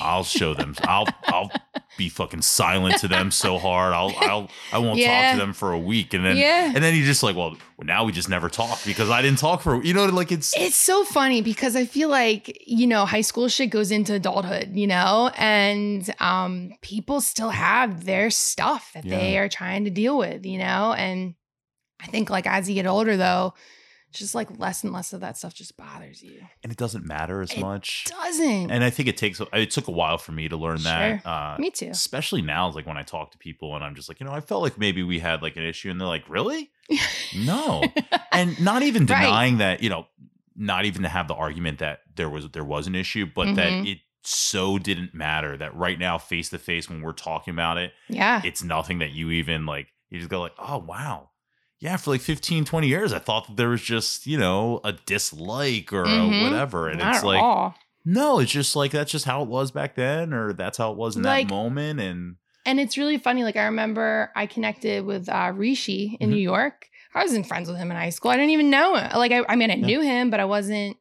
i'll 0.00 0.24
show 0.24 0.52
them 0.54 0.74
i'll 0.82 1.06
i'll 1.28 1.50
be 1.96 2.08
fucking 2.08 2.40
silent 2.42 2.96
to 2.98 3.08
them 3.08 3.30
so 3.30 3.58
hard. 3.58 3.92
I'll 3.92 4.14
I'll 4.18 4.48
I 4.72 4.78
won't 4.78 4.98
Yeah. 4.98 5.08
talk 5.22 5.32
to 5.32 5.38
them 5.38 5.52
for 5.52 5.72
a 5.72 5.78
week, 5.78 6.14
and 6.14 6.24
then 6.24 6.36
Yeah. 6.38 6.72
and 6.74 6.82
then 6.82 6.94
you 6.94 7.04
just 7.04 7.22
like, 7.22 7.36
well, 7.36 7.56
now 7.82 8.04
we 8.04 8.12
just 8.12 8.28
never 8.28 8.48
talk 8.48 8.78
because 8.86 9.10
I 9.10 9.20
didn't 9.22 9.38
talk 9.40 9.60
for 9.60 9.82
you 9.82 9.92
know 9.92 10.06
like 10.06 10.32
it's 10.32 10.56
It's 10.56 10.76
so 10.76 11.04
funny 11.04 11.42
because 11.42 11.74
I 11.76 11.84
feel 11.84 12.08
like, 12.08 12.56
you 12.66 12.86
know, 12.86 13.04
high 13.04 13.20
school 13.20 13.48
shit 13.48 13.70
goes 13.70 13.90
into 13.90 14.14
adulthood, 14.14 14.70
you 14.74 14.86
know, 14.86 15.30
and 15.36 16.08
um 16.20 16.72
people 16.80 17.20
still 17.20 17.50
have 17.50 18.04
their 18.04 18.30
stuff 18.30 18.92
that 18.94 19.04
they 19.04 19.36
are 19.36 19.48
trying 19.48 19.84
to 19.84 19.90
deal 19.90 20.16
with, 20.16 20.46
you 20.46 20.58
know, 20.58 20.94
and 20.96 21.34
I 22.02 22.06
think 22.06 22.30
like 22.30 22.46
as 22.46 22.68
you 22.68 22.74
get 22.74 22.86
older 22.86 23.16
though, 23.16 23.54
just 24.12 24.34
like 24.34 24.48
less 24.58 24.82
and 24.82 24.92
less 24.92 25.12
of 25.12 25.20
that 25.20 25.36
stuff 25.36 25.54
just 25.54 25.76
bothers 25.76 26.20
you. 26.22 26.40
and 26.64 26.72
it 26.72 26.76
doesn't 26.78 27.04
matter 27.06 27.42
as 27.42 27.50
much. 27.50 27.58
It 27.58 27.60
much. 27.60 28.04
Doesn't. 28.08 28.70
And 28.72 28.82
I 28.82 28.90
think 28.90 29.08
it 29.08 29.16
takes 29.16 29.40
it 29.52 29.70
took 29.70 29.86
a 29.86 29.92
while 29.92 30.18
for 30.18 30.32
me 30.32 30.48
to 30.48 30.56
learn 30.56 30.82
that. 30.82 31.24
Uh, 31.24 31.56
Me 31.60 31.70
too. 31.70 31.88
especially 31.90 32.42
now, 32.42 32.70
like 32.70 32.86
when 32.86 32.96
I 32.96 33.02
talk 33.02 33.30
to 33.32 33.38
people 33.38 33.74
and 33.76 33.84
I'm 33.84 33.94
just 33.94 34.08
like, 34.08 34.18
you 34.18 34.26
know, 34.26 34.32
I 34.32 34.40
felt 34.40 34.62
like 34.62 34.78
maybe 34.78 35.02
we 35.04 35.20
had 35.20 35.42
like 35.42 35.56
an 35.56 35.62
issue, 35.62 35.90
and 35.90 36.00
they're 36.00 36.08
like, 36.08 36.28
really? 36.28 36.70
No. 37.36 37.84
and 38.32 38.60
not 38.60 38.82
even 38.82 39.06
Right. 39.06 39.20
denying 39.22 39.58
that, 39.58 39.82
you 39.82 39.90
know, 39.90 40.06
not 40.56 40.84
even 40.84 41.02
to 41.02 41.08
have 41.08 41.28
the 41.28 41.34
argument 41.34 41.78
that 41.78 42.00
there 42.16 42.28
was 42.28 42.48
there 42.50 42.64
was 42.64 42.86
an 42.86 42.94
issue, 42.96 43.26
but 43.32 43.54
that 43.54 43.70
Mhm. 43.72 43.92
it 43.92 43.98
so 44.22 44.76
didn't 44.78 45.14
matter 45.14 45.56
that 45.56 45.74
right 45.74 45.98
now, 45.98 46.18
face 46.18 46.50
to 46.50 46.58
face, 46.58 46.90
when 46.90 47.00
we're 47.00 47.12
talking 47.12 47.52
about 47.54 47.78
it, 47.78 47.92
yeah. 48.08 48.42
it's 48.44 48.62
nothing 48.62 48.98
that 48.98 49.12
you 49.12 49.30
even 49.30 49.64
like. 49.66 49.86
You 50.10 50.18
just 50.18 50.28
go 50.30 50.40
like, 50.40 50.52
oh 50.58 50.78
wow. 50.78 51.29
Yeah, 51.80 51.96
for 51.96 52.10
like 52.10 52.20
15, 52.20 52.64
20 52.66 52.86
years, 52.88 53.12
I 53.12 53.18
thought 53.18 53.46
that 53.46 53.56
there 53.56 53.70
was 53.70 53.80
just, 53.82 54.26
you 54.26 54.36
know, 54.38 54.80
a 54.84 54.92
dislike 54.92 55.92
or 55.92 56.04
Mhm. 56.04 56.40
a 56.40 56.44
whatever. 56.44 56.88
And 56.88 56.98
Not 56.98 57.14
it's 57.16 57.24
like, 57.24 57.42
all. 57.42 57.74
no, 58.04 58.38
it's 58.38 58.52
just 58.52 58.76
like 58.76 58.90
that's 58.90 59.10
just 59.10 59.24
how 59.24 59.42
it 59.42 59.48
was 59.48 59.70
back 59.70 59.94
then, 59.94 60.32
or 60.34 60.52
that's 60.52 60.76
how 60.78 60.92
it 60.92 60.98
was 60.98 61.16
in 61.16 61.22
Like- 61.22 61.48
that 61.48 61.54
moment. 61.54 61.98
And 62.00 62.36
And 62.66 62.78
it's 62.78 62.98
really 62.98 63.16
funny. 63.16 63.42
Like 63.44 63.56
I 63.56 63.64
remember 63.64 64.30
I 64.36 64.44
connected 64.44 65.06
with 65.06 65.28
uh, 65.30 65.50
Rishi 65.54 66.18
in 66.20 66.28
Mhm. 66.28 66.32
New 66.34 66.38
York. 66.40 66.88
I 67.14 67.22
wasn't 67.22 67.46
friends 67.48 67.68
with 67.68 67.78
him 67.78 67.90
in 67.90 67.96
high 67.96 68.10
school. 68.10 68.30
I 68.30 68.36
didn't 68.36 68.50
even 68.50 68.68
know 68.68 68.94
him. 68.96 69.10
Like 69.16 69.32
I, 69.32 69.42
I 69.48 69.56
mean, 69.56 69.70
I 69.70 69.74
Yeah. 69.76 69.86
knew 69.86 70.00
him, 70.02 70.28
but 70.30 70.40
I 70.40 70.44
wasn't. 70.44 70.96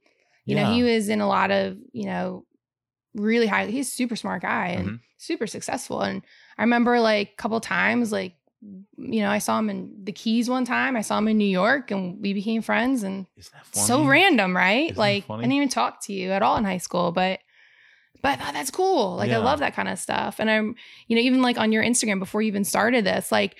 You 0.45 0.55
know, 0.55 0.73
he 0.73 0.81
was 0.81 1.09
in 1.09 1.19
a 1.21 1.27
lot 1.27 1.51
of 1.51 1.77
you 1.91 2.05
know 2.05 2.45
really 3.13 3.45
high. 3.47 3.65
He's 3.67 3.89
a 3.89 3.91
super 3.91 4.15
smart 4.15 4.41
guy 4.43 4.67
and 4.69 4.87
Mhm. 4.87 4.91
super 4.91 5.01
super 5.17 5.47
successful. 5.47 5.99
And 6.01 6.21
I 6.57 6.63
remember 6.63 6.99
like 7.01 7.31
a 7.33 7.35
couple 7.35 7.59
times, 7.59 8.11
like 8.13 8.35
you 8.61 9.21
know, 9.21 9.29
I 9.29 9.37
saw 9.37 9.57
him 9.59 9.69
in 9.69 9.93
the 10.03 10.11
Keys 10.11 10.49
one 10.49 10.65
time. 10.65 10.95
I 10.97 11.01
saw 11.01 11.17
him 11.17 11.27
in 11.27 11.37
New 11.37 11.45
York, 11.45 11.91
and 11.91 12.21
we 12.21 12.33
became 12.33 12.61
friends. 12.61 13.03
And 13.03 13.25
Isn't 13.37 13.53
that 13.53 13.65
funny? 13.65 13.85
so 13.85 14.05
random, 14.05 14.55
right? 14.55 14.91
Isn't 14.91 14.97
like 14.97 15.29
I 15.29 15.37
didn't 15.37 15.53
even 15.53 15.69
talk 15.69 16.03
to 16.05 16.13
you 16.13 16.31
at 16.31 16.41
all 16.41 16.57
in 16.57 16.65
high 16.65 16.77
school, 16.77 17.11
but 17.11 17.39
but 18.21 18.29
I 18.31 18.35
thought 18.35 18.53
that's 18.53 18.71
cool. 18.71 19.15
Like 19.15 19.29
Yeah. 19.29 19.39
I 19.39 19.43
love 19.43 19.59
that 19.59 19.75
kind 19.75 19.87
of 19.87 19.97
stuff. 19.97 20.39
And 20.39 20.49
I'm, 20.49 20.75
you 21.07 21.15
know, 21.15 21.21
even 21.21 21.41
like 21.41 21.57
on 21.57 21.71
your 21.71 21.83
Instagram 21.83 22.19
before 22.19 22.41
you 22.41 22.47
even 22.49 22.65
started 22.65 23.05
this, 23.05 23.31
like 23.31 23.55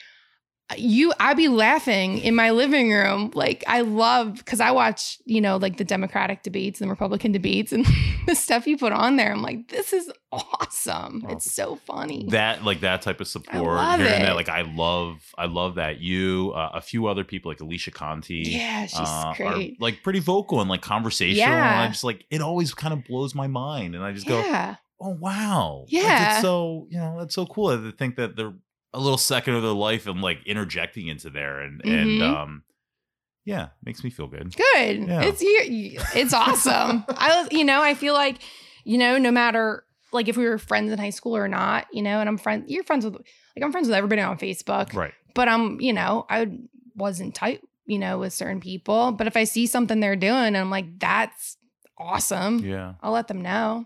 you 0.78 1.14
I'd 1.20 1.38
be 1.38 1.48
laughing 1.48 2.20
in 2.20 2.36
my 2.36 2.52
living 2.52 2.92
room. 2.92 3.32
Like 3.34 3.64
I 3.68 3.82
love 3.82 4.36
because 4.38 4.60
I 4.60 4.72
watch, 4.72 5.18
you 5.26 5.42
know, 5.42 5.58
like 5.58 5.78
the 5.78 5.84
Democratic 5.84 6.44
debates 6.44 6.80
and 6.82 6.88
the 6.88 6.92
Republican 6.92 7.32
debates 7.32 7.72
and 7.72 7.86
the 8.28 8.36
stuff 8.36 8.68
you 8.68 8.78
put 8.78 8.92
on 8.94 9.16
there. 9.16 9.32
I'm 9.32 9.42
like, 9.42 9.70
this 9.70 9.94
is 9.94 10.12
awesome. 10.32 11.26
It's 11.30 11.52
so 11.52 11.76
funny. 11.88 12.26
that 12.30 12.64
like 12.64 12.82
that 12.82 13.02
type 13.02 13.20
of 13.22 13.28
support 13.28 13.64
love 13.64 14.00
hearing 14.00 14.22
that 14.22 14.32
it. 14.32 14.36
like 14.36 14.50
i 14.50 14.62
love 14.62 15.18
i 15.38 15.46
love 15.46 15.76
that 15.76 16.00
you 16.00 16.52
uh, 16.56 16.72
a 16.76 16.82
few 16.82 17.08
other 17.08 17.24
people 17.24 17.50
like 17.50 17.60
alicia 17.62 17.92
conti 17.92 18.44
yeah, 18.46 18.86
she's 18.86 19.00
uh, 19.00 19.04
are 19.28 19.36
great. 19.36 19.82
like 19.82 20.04
pretty 20.04 20.20
vocal 20.20 20.62
and 20.62 20.70
like 20.70 20.82
conversational 20.82 21.52
and 21.52 21.62
i 21.64 21.84
Yeah. 21.84 21.88
just 21.90 22.04
like 22.04 22.26
it 22.30 22.42
always 22.42 22.74
kind 22.74 22.94
of 22.94 23.04
blows 23.06 23.34
my 23.34 23.48
mind 23.48 23.96
and 23.96 24.04
i 24.04 24.12
just 24.12 24.28
go 24.28 24.40
oh 25.02 25.10
wow 25.20 25.80
Like, 25.86 25.92
Yeah. 25.94 26.34
it's 26.34 26.42
so 26.42 26.88
you 26.90 26.98
know 27.00 27.18
that's 27.20 27.34
so 27.36 27.46
cool 27.46 27.76
to 27.76 27.92
think 27.92 28.16
that 28.18 28.36
they're 28.36 28.54
a 28.94 29.00
little 29.00 29.18
second 29.18 29.56
of 29.56 29.62
their 29.62 29.72
life 29.72 30.08
and 30.08 30.22
like 30.22 30.40
interjecting 30.46 31.08
into 31.08 31.30
there 31.30 31.60
and 31.62 31.82
and 31.86 32.20
Mhm. 32.20 32.22
um 32.22 32.64
yeah 33.46 33.70
makes 33.84 34.04
me 34.04 34.10
feel 34.10 34.28
good 34.28 34.56
Good. 34.56 35.08
Yeah. 35.08 35.22
It's. 35.24 35.42
It's 36.16 36.34
awesome. 36.34 37.06
I 37.10 37.42
was, 37.42 37.48
you 37.52 37.64
know, 37.64 37.82
I 37.82 37.94
feel 37.94 38.14
like, 38.14 38.38
you 38.84 38.98
know, 38.98 39.18
no 39.18 39.32
matter 39.32 39.84
like 40.12 40.28
if 40.28 40.38
we 40.38 40.46
were 40.46 40.58
friends 40.58 40.92
in 40.92 41.00
high 41.00 41.10
school 41.12 41.36
or 41.38 41.48
not, 41.48 41.88
you 41.94 42.02
know, 42.02 42.20
and 42.20 42.28
I'm 42.28 42.38
friends, 42.38 42.70
you're 42.70 42.84
friends 42.84 43.06
with, 43.06 43.14
like 43.16 43.64
I'm 43.64 43.72
friends 43.72 43.88
with 43.88 43.96
everybody 43.96 44.22
on 44.22 44.38
Facebook, 44.38 44.94
right 44.94 45.14
but 45.36 45.48
I'm, 45.48 45.80
you 45.80 45.94
know, 45.94 46.26
I 46.30 46.48
wasn't 46.96 47.36
tight, 47.36 47.62
you 47.86 48.00
know, 48.00 48.18
with 48.20 48.34
certain 48.34 48.60
people. 48.60 49.12
But 49.12 49.28
if 49.28 49.38
I 49.38 49.44
see 49.46 49.68
something 49.68 50.00
they're 50.00 50.16
doing, 50.16 50.34
and 50.34 50.58
I'm 50.58 50.72
like, 50.72 51.00
that's 51.00 51.58
awesome, 51.98 52.60
yeah 52.60 52.94
I'll 53.02 53.12
let 53.12 53.28
them 53.28 53.42
know 53.42 53.86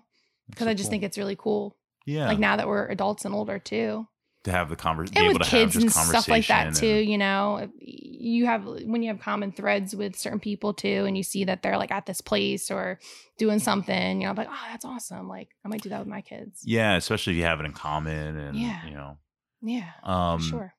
because 0.50 0.66
so 0.66 0.72
I 0.72 0.74
just 0.74 0.86
cool. 0.88 0.92
think 0.92 1.04
it's 1.04 1.18
really 1.18 1.36
cool. 1.38 1.76
yeah 2.06 2.28
Like 2.28 2.40
now 2.40 2.56
that 2.58 2.68
we're 2.68 2.88
adults 2.88 3.26
and 3.26 3.34
older 3.36 3.60
too, 3.60 4.08
to 4.44 4.52
have 4.52 4.70
the 4.70 4.76
conversation 4.76 5.18
and 5.18 5.26
able 5.32 5.40
with 5.40 5.48
to 5.50 5.56
have 5.58 5.72
kids 5.72 5.74
just 5.84 5.98
and 5.98 6.08
stuff 6.08 6.28
like 6.28 6.48
that 6.48 6.76
too 6.76 6.86
and- 6.88 7.10
you 7.10 7.18
know 7.18 7.70
you 7.80 8.46
have 8.46 8.66
when 8.66 9.02
you 9.04 9.10
have 9.10 9.20
common 9.20 9.52
threads 9.52 9.96
with 9.96 10.16
certain 10.16 10.40
people 10.40 10.74
too 10.74 11.06
and 11.06 11.16
you 11.18 11.24
see 11.24 11.44
that 11.46 11.62
they're 11.62 11.78
like 11.78 11.92
at 11.92 12.06
this 12.06 12.22
place 12.22 12.72
or 12.72 13.00
doing 13.38 13.60
something 13.60 14.22
you 14.22 14.28
know 14.28 14.34
like 14.34 14.48
oh 14.50 14.66
that's 14.72 14.86
awesome 14.86 15.28
like 15.28 15.50
i 15.66 15.68
might 15.68 15.82
do 15.82 15.90
that 15.90 16.00
with 16.00 16.08
my 16.08 16.22
kids. 16.22 16.62
Yeah 16.64 16.96
especially 16.96 17.34
if 17.34 17.38
you 17.38 17.44
have 17.44 17.60
it 17.60 17.66
in 17.66 17.74
common 17.74 18.38
and 18.38 18.58
Yeah. 18.58 18.86
you 18.86 18.94
know. 18.94 19.18
Yeah 19.62 19.90
um 20.04 20.42
sure. 20.42 20.74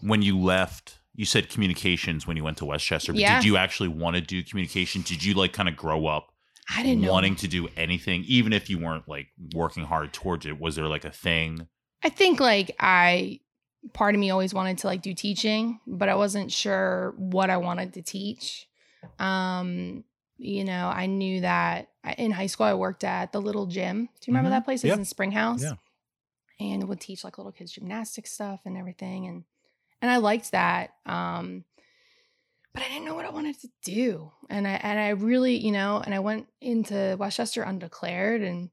when 0.00 0.22
you 0.22 0.38
left 0.38 0.98
you 1.14 1.24
said 1.24 1.48
communications 1.48 2.26
when 2.26 2.36
you 2.36 2.44
went 2.44 2.58
to 2.58 2.64
west 2.66 2.84
chester 2.84 3.12
but 3.12 3.20
Yeah. 3.20 3.36
did 3.40 3.46
you 3.46 3.56
actually 3.56 3.88
want 3.88 4.16
to 4.16 4.22
do 4.22 4.42
communication? 4.42 5.00
Did 5.02 5.24
you 5.24 5.34
like 5.34 5.52
kind 5.52 5.68
of 5.68 5.76
grow 5.76 6.06
up 6.06 6.32
i 6.74 6.82
didn't 6.82 7.00
know 7.02 7.12
wanting 7.12 7.36
to 7.36 7.48
do 7.48 7.68
anything 7.76 8.24
even 8.26 8.52
if 8.52 8.68
you 8.68 8.78
weren't 8.78 9.08
like 9.08 9.28
working 9.54 9.84
hard 9.84 10.12
towards 10.12 10.44
it? 10.46 10.58
Was 10.60 10.76
there 10.76 10.88
like 10.88 11.04
a 11.04 11.10
thing 11.10 11.68
i 12.06 12.08
think 12.08 12.40
like 12.40 12.74
i 12.80 13.40
part 13.92 14.14
of 14.14 14.20
me 14.20 14.30
always 14.30 14.54
wanted 14.54 14.78
to 14.78 14.86
like 14.86 15.02
do 15.02 15.12
teaching 15.14 15.80
but 15.86 16.08
i 16.08 16.14
wasn't 16.14 16.50
sure 16.52 17.14
what 17.16 17.50
i 17.50 17.56
wanted 17.56 17.92
to 17.94 18.02
teach 18.02 18.68
um 19.18 20.04
you 20.38 20.64
know 20.64 20.88
i 20.88 21.06
knew 21.06 21.40
that 21.40 21.88
I- 22.04 22.12
in 22.24 22.30
high 22.30 22.46
school 22.46 22.66
i 22.66 22.74
worked 22.74 23.04
at 23.04 23.32
the 23.32 23.40
little 23.40 23.66
gym 23.66 23.96
do 24.20 24.24
you 24.30 24.32
remember 24.34 24.48
Mhm. 24.50 24.58
that 24.58 24.64
place 24.64 24.80
it's 24.84 24.90
Yep. 24.90 24.98
in 24.98 25.04
springhouse 25.04 25.62
Yeah. 25.62 25.72
and 26.60 26.88
would 26.88 27.00
teach 27.00 27.24
like 27.24 27.38
little 27.38 27.52
kids 27.52 27.72
gymnastics 27.72 28.32
stuff 28.32 28.60
and 28.64 28.76
everything 28.76 29.26
and 29.26 29.44
and 30.02 30.10
i 30.10 30.16
liked 30.18 30.50
that 30.52 30.90
um 31.06 31.64
but 32.74 32.82
i 32.82 32.88
didn't 32.88 33.04
know 33.06 33.14
what 33.14 33.24
i 33.24 33.30
wanted 33.30 33.58
to 33.60 33.68
do 33.82 34.30
and 34.50 34.66
i 34.66 34.72
and 34.72 34.98
i 34.98 35.08
really 35.10 35.56
you 35.56 35.72
know 35.72 36.02
and 36.04 36.14
i 36.14 36.18
went 36.18 36.46
into 36.60 37.16
west 37.18 37.36
chester 37.38 37.62
undeclared 37.62 38.42
and 38.42 38.70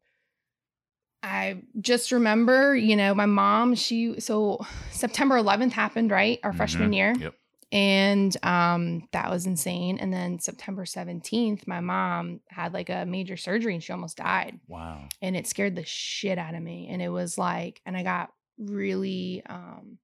I 1.23 1.63
just 1.79 2.11
remember, 2.11 2.75
you 2.75 2.95
know, 2.97 3.15
my 3.15 3.25
mom, 3.25 3.75
she 3.75 4.19
so 4.19 4.59
September 4.91 5.37
11th 5.37 5.71
happened, 5.73 6.11
right? 6.11 6.39
Our 6.43 6.51
freshman 6.53 6.91
Mhm. 6.91 6.95
year. 6.95 7.15
Yep. 7.17 7.33
And 7.71 8.37
um 8.45 9.07
that 9.13 9.31
was 9.31 9.45
insane. 9.47 9.97
And 9.99 10.13
then 10.13 10.37
September 10.39 10.85
17th, 10.85 11.65
my 11.65 11.79
mom 11.79 12.41
had 12.49 12.73
like 12.73 12.89
a 12.89 13.05
major 13.05 13.37
surgery 13.37 13.73
and 13.73 13.81
she 13.83 13.93
almost 13.93 14.17
died. 14.17 14.59
wow 14.67 15.07
And 15.21 15.35
it 15.37 15.47
scared 15.47 15.75
the 15.75 15.85
shit 15.85 16.37
out 16.37 16.53
of 16.55 16.61
me. 16.61 16.89
And 16.89 17.01
it 17.01 17.09
was 17.09 17.37
like, 17.37 17.81
and 17.85 17.95
I 17.97 18.03
got 18.03 18.31
really 18.59 19.41
um 19.47 19.97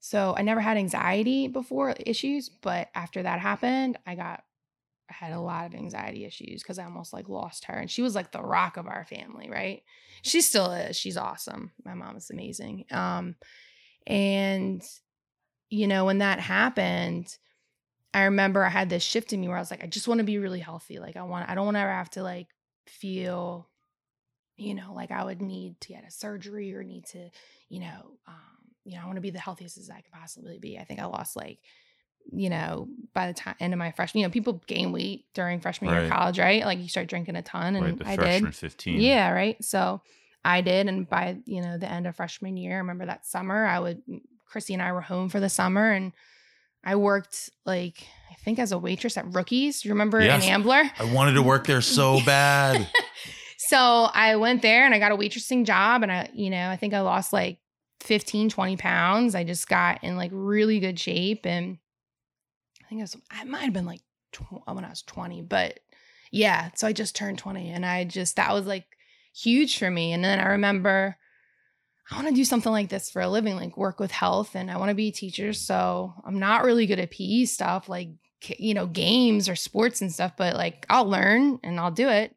so 0.00 0.34
I 0.36 0.42
never 0.42 0.60
had 0.60 0.76
anxiety 0.76 1.48
before 1.48 1.94
issues, 1.98 2.50
but 2.50 2.90
after 2.94 3.22
that 3.22 3.40
happened, 3.40 3.96
I 4.06 4.16
got 4.16 4.44
had 5.08 5.32
a 5.32 5.40
lot 5.40 5.66
of 5.66 5.74
anxiety 5.74 6.24
issues 6.24 6.62
because 6.62 6.78
I 6.78 6.84
almost 6.84 7.12
like 7.12 7.28
lost 7.28 7.66
her. 7.66 7.74
And 7.74 7.90
she 7.90 8.02
was 8.02 8.14
like 8.14 8.32
the 8.32 8.42
rock 8.42 8.76
of 8.76 8.86
our 8.86 9.04
family, 9.04 9.48
right? 9.50 9.82
She 10.22 10.40
still 10.40 10.72
is. 10.72 10.96
She's 10.96 11.16
awesome. 11.16 11.72
My 11.84 11.94
mom 11.94 12.16
is 12.16 12.30
amazing. 12.30 12.86
Um, 12.90 13.36
and 14.06 14.82
you 15.70 15.86
know, 15.86 16.04
when 16.04 16.18
that 16.18 16.40
happened, 16.40 17.36
I 18.12 18.24
remember 18.24 18.64
I 18.64 18.68
had 18.68 18.90
this 18.90 19.02
shift 19.02 19.32
in 19.32 19.40
me 19.40 19.48
where 19.48 19.56
I 19.56 19.60
was 19.60 19.70
like, 19.70 19.82
I 19.82 19.88
just 19.88 20.06
want 20.06 20.18
to 20.18 20.24
be 20.24 20.38
really 20.38 20.60
healthy. 20.60 20.98
Like 20.98 21.16
I 21.16 21.22
want, 21.24 21.50
I 21.50 21.54
don't 21.54 21.64
want 21.64 21.76
to 21.76 21.80
ever 21.80 21.90
have 21.90 22.10
to 22.10 22.22
like 22.22 22.46
feel, 22.86 23.68
you 24.56 24.74
know, 24.74 24.92
like 24.94 25.10
I 25.10 25.24
would 25.24 25.42
need 25.42 25.80
to 25.80 25.88
get 25.88 26.06
a 26.06 26.12
surgery 26.12 26.74
or 26.74 26.84
need 26.84 27.06
to, 27.06 27.28
you 27.68 27.80
know, 27.80 28.18
um, 28.28 28.34
you 28.84 28.94
know, 28.94 29.02
I 29.02 29.06
want 29.06 29.16
to 29.16 29.22
be 29.22 29.30
the 29.30 29.40
healthiest 29.40 29.78
as 29.78 29.90
I 29.90 30.00
could 30.00 30.12
possibly 30.12 30.58
be. 30.58 30.78
I 30.78 30.84
think 30.84 31.00
I 31.00 31.06
lost 31.06 31.34
like, 31.34 31.58
you 32.32 32.50
know, 32.50 32.88
by 33.12 33.26
the 33.26 33.34
time 33.34 33.54
end 33.60 33.72
of 33.72 33.78
my 33.78 33.90
freshman, 33.92 34.22
you 34.22 34.26
know, 34.26 34.32
people 34.32 34.60
gain 34.66 34.92
weight 34.92 35.26
during 35.34 35.60
freshman 35.60 35.90
year 35.90 36.04
of 36.04 36.10
college, 36.10 36.38
right? 36.38 36.64
Like 36.64 36.78
you 36.78 36.88
start 36.88 37.06
drinking 37.08 37.36
a 37.36 37.42
ton, 37.42 37.76
and 37.76 37.98
right 38.00 38.08
I 38.08 38.16
freshman 38.16 38.50
did. 38.50 38.56
15 38.56 39.00
Yeah, 39.00 39.30
right. 39.30 39.62
So 39.62 40.00
I 40.44 40.60
did, 40.60 40.88
and 40.88 41.08
by 41.08 41.38
you 41.44 41.60
know 41.62 41.78
the 41.78 41.90
end 41.90 42.06
of 42.06 42.16
freshman 42.16 42.56
year, 42.56 42.74
I 42.74 42.78
remember 42.78 43.06
that 43.06 43.26
summer, 43.26 43.66
I 43.66 43.78
would 43.78 44.02
Chrissy 44.46 44.74
and 44.74 44.82
I 44.82 44.92
were 44.92 45.00
home 45.00 45.28
for 45.28 45.40
the 45.40 45.48
summer, 45.48 45.90
and 45.90 46.12
I 46.82 46.96
worked 46.96 47.50
like 47.64 48.06
I 48.30 48.34
think 48.44 48.58
as 48.58 48.72
a 48.72 48.78
waitress 48.78 49.16
at 49.16 49.32
Rookies. 49.32 49.82
Do 49.82 49.88
you 49.88 49.94
remember 49.94 50.20
Yes. 50.20 50.44
in 50.44 50.50
Ambler? 50.50 50.82
i 50.98 51.04
wanted 51.04 51.32
to 51.34 51.42
work 51.42 51.66
there 51.66 51.80
so 51.80 52.20
bad 52.26 52.86
so 53.58 53.78
I 54.12 54.36
went 54.36 54.62
there 54.62 54.84
and 54.84 54.94
I 54.94 54.98
got 54.98 55.12
a 55.12 55.16
waitressing 55.16 55.64
job, 55.64 56.02
and 56.02 56.12
I 56.12 56.30
you 56.32 56.50
know 56.50 56.68
I 56.68 56.76
think 56.76 56.94
I 56.94 57.00
lost 57.00 57.32
like 57.32 57.58
15, 58.00 58.50
20 58.50 58.76
pounds. 58.76 59.34
I 59.34 59.44
just 59.44 59.68
got 59.68 60.02
in 60.04 60.16
like 60.16 60.30
really 60.34 60.80
good 60.80 60.98
shape, 60.98 61.46
and 61.46 61.78
think 62.94 63.00
it 63.00 63.14
was 63.14 63.22
I 63.30 63.44
might 63.44 63.64
have 63.64 63.72
been 63.72 63.86
like 63.86 64.02
tw- 64.32 64.66
when 64.66 64.84
I 64.84 64.90
was 64.90 65.02
twenty, 65.02 65.42
but 65.42 65.80
yeah. 66.30 66.70
So 66.76 66.86
I 66.86 66.92
just 66.92 67.16
turned 67.16 67.38
twenty, 67.38 67.70
and 67.70 67.84
I 67.84 68.04
just 68.04 68.36
that 68.36 68.52
was 68.52 68.66
like 68.66 68.86
huge 69.34 69.78
for 69.78 69.90
me. 69.90 70.12
And 70.12 70.24
then 70.24 70.40
I 70.40 70.50
remember 70.50 71.16
I 72.10 72.16
want 72.16 72.28
to 72.28 72.34
do 72.34 72.44
something 72.44 72.72
like 72.72 72.88
this 72.88 73.10
for 73.10 73.22
a 73.22 73.28
living, 73.28 73.56
like 73.56 73.76
work 73.76 73.98
with 73.98 74.10
health, 74.10 74.54
and 74.54 74.70
I 74.70 74.76
want 74.76 74.90
to 74.90 74.94
be 74.94 75.08
a 75.08 75.12
teacher. 75.12 75.52
So 75.52 76.14
I'm 76.24 76.38
not 76.38 76.64
really 76.64 76.86
good 76.86 77.00
at 77.00 77.10
PE 77.10 77.46
stuff, 77.46 77.88
like 77.88 78.10
you 78.58 78.74
know, 78.74 78.86
games 78.86 79.48
or 79.48 79.56
sports 79.56 80.00
and 80.00 80.12
stuff, 80.12 80.32
but 80.36 80.54
like 80.54 80.86
I'll 80.88 81.08
learn 81.08 81.58
and 81.64 81.80
I'll 81.80 81.90
do 81.90 82.08
it. 82.08 82.34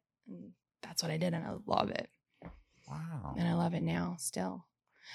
That's 0.81 1.03
what 1.03 1.11
I 1.11 1.17
did, 1.17 1.33
and 1.33 1.45
I 1.45 1.53
love 1.65 1.89
it. 1.89 2.09
Wow. 2.87 3.35
And 3.37 3.47
I 3.47 3.53
love 3.53 3.73
it 3.73 3.83
now 3.83 4.15
still. 4.17 4.65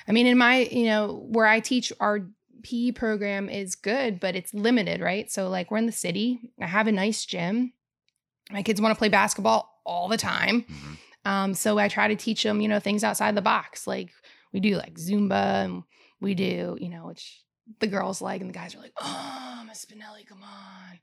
I 0.06 0.12
mean, 0.12 0.26
in 0.26 0.38
my, 0.38 0.60
you 0.60 0.86
know, 0.86 1.26
where 1.30 1.46
I 1.46 1.60
teach, 1.60 1.92
our 2.00 2.28
PE 2.62 2.92
program 2.92 3.48
is 3.48 3.74
good, 3.74 4.20
but 4.20 4.34
it's 4.36 4.54
limited, 4.54 5.00
right? 5.00 5.30
So, 5.30 5.48
like, 5.48 5.70
we're 5.70 5.78
in 5.78 5.86
the 5.86 5.92
city. 5.92 6.40
I 6.60 6.66
have 6.66 6.86
a 6.86 6.92
nice 6.92 7.24
gym. 7.24 7.72
My 8.50 8.62
kids 8.62 8.80
want 8.80 8.94
to 8.94 8.98
play 8.98 9.08
basketball 9.08 9.80
all 9.84 10.08
the 10.08 10.16
time. 10.16 10.62
Mhm. 10.62 10.98
Um, 11.24 11.54
so 11.54 11.78
I 11.78 11.88
try 11.88 12.08
to 12.08 12.16
teach 12.16 12.42
them, 12.42 12.60
you 12.60 12.68
know, 12.68 12.80
things 12.80 13.04
outside 13.04 13.36
the 13.36 13.42
box. 13.42 13.86
Like 13.86 14.10
we 14.52 14.60
do 14.60 14.76
like 14.76 14.94
Zumba 14.98 15.64
and 15.64 15.82
we 16.20 16.34
do, 16.34 16.76
you 16.80 16.88
know, 16.88 17.06
which 17.06 17.40
the 17.78 17.86
girls 17.86 18.20
like 18.20 18.40
and 18.40 18.50
the 18.50 18.54
guys 18.54 18.74
are 18.74 18.80
like, 18.80 18.92
oh, 19.00 19.62
Miss 19.66 19.84
Spinelli, 19.84 20.26
come 20.26 20.42
on. 20.42 20.98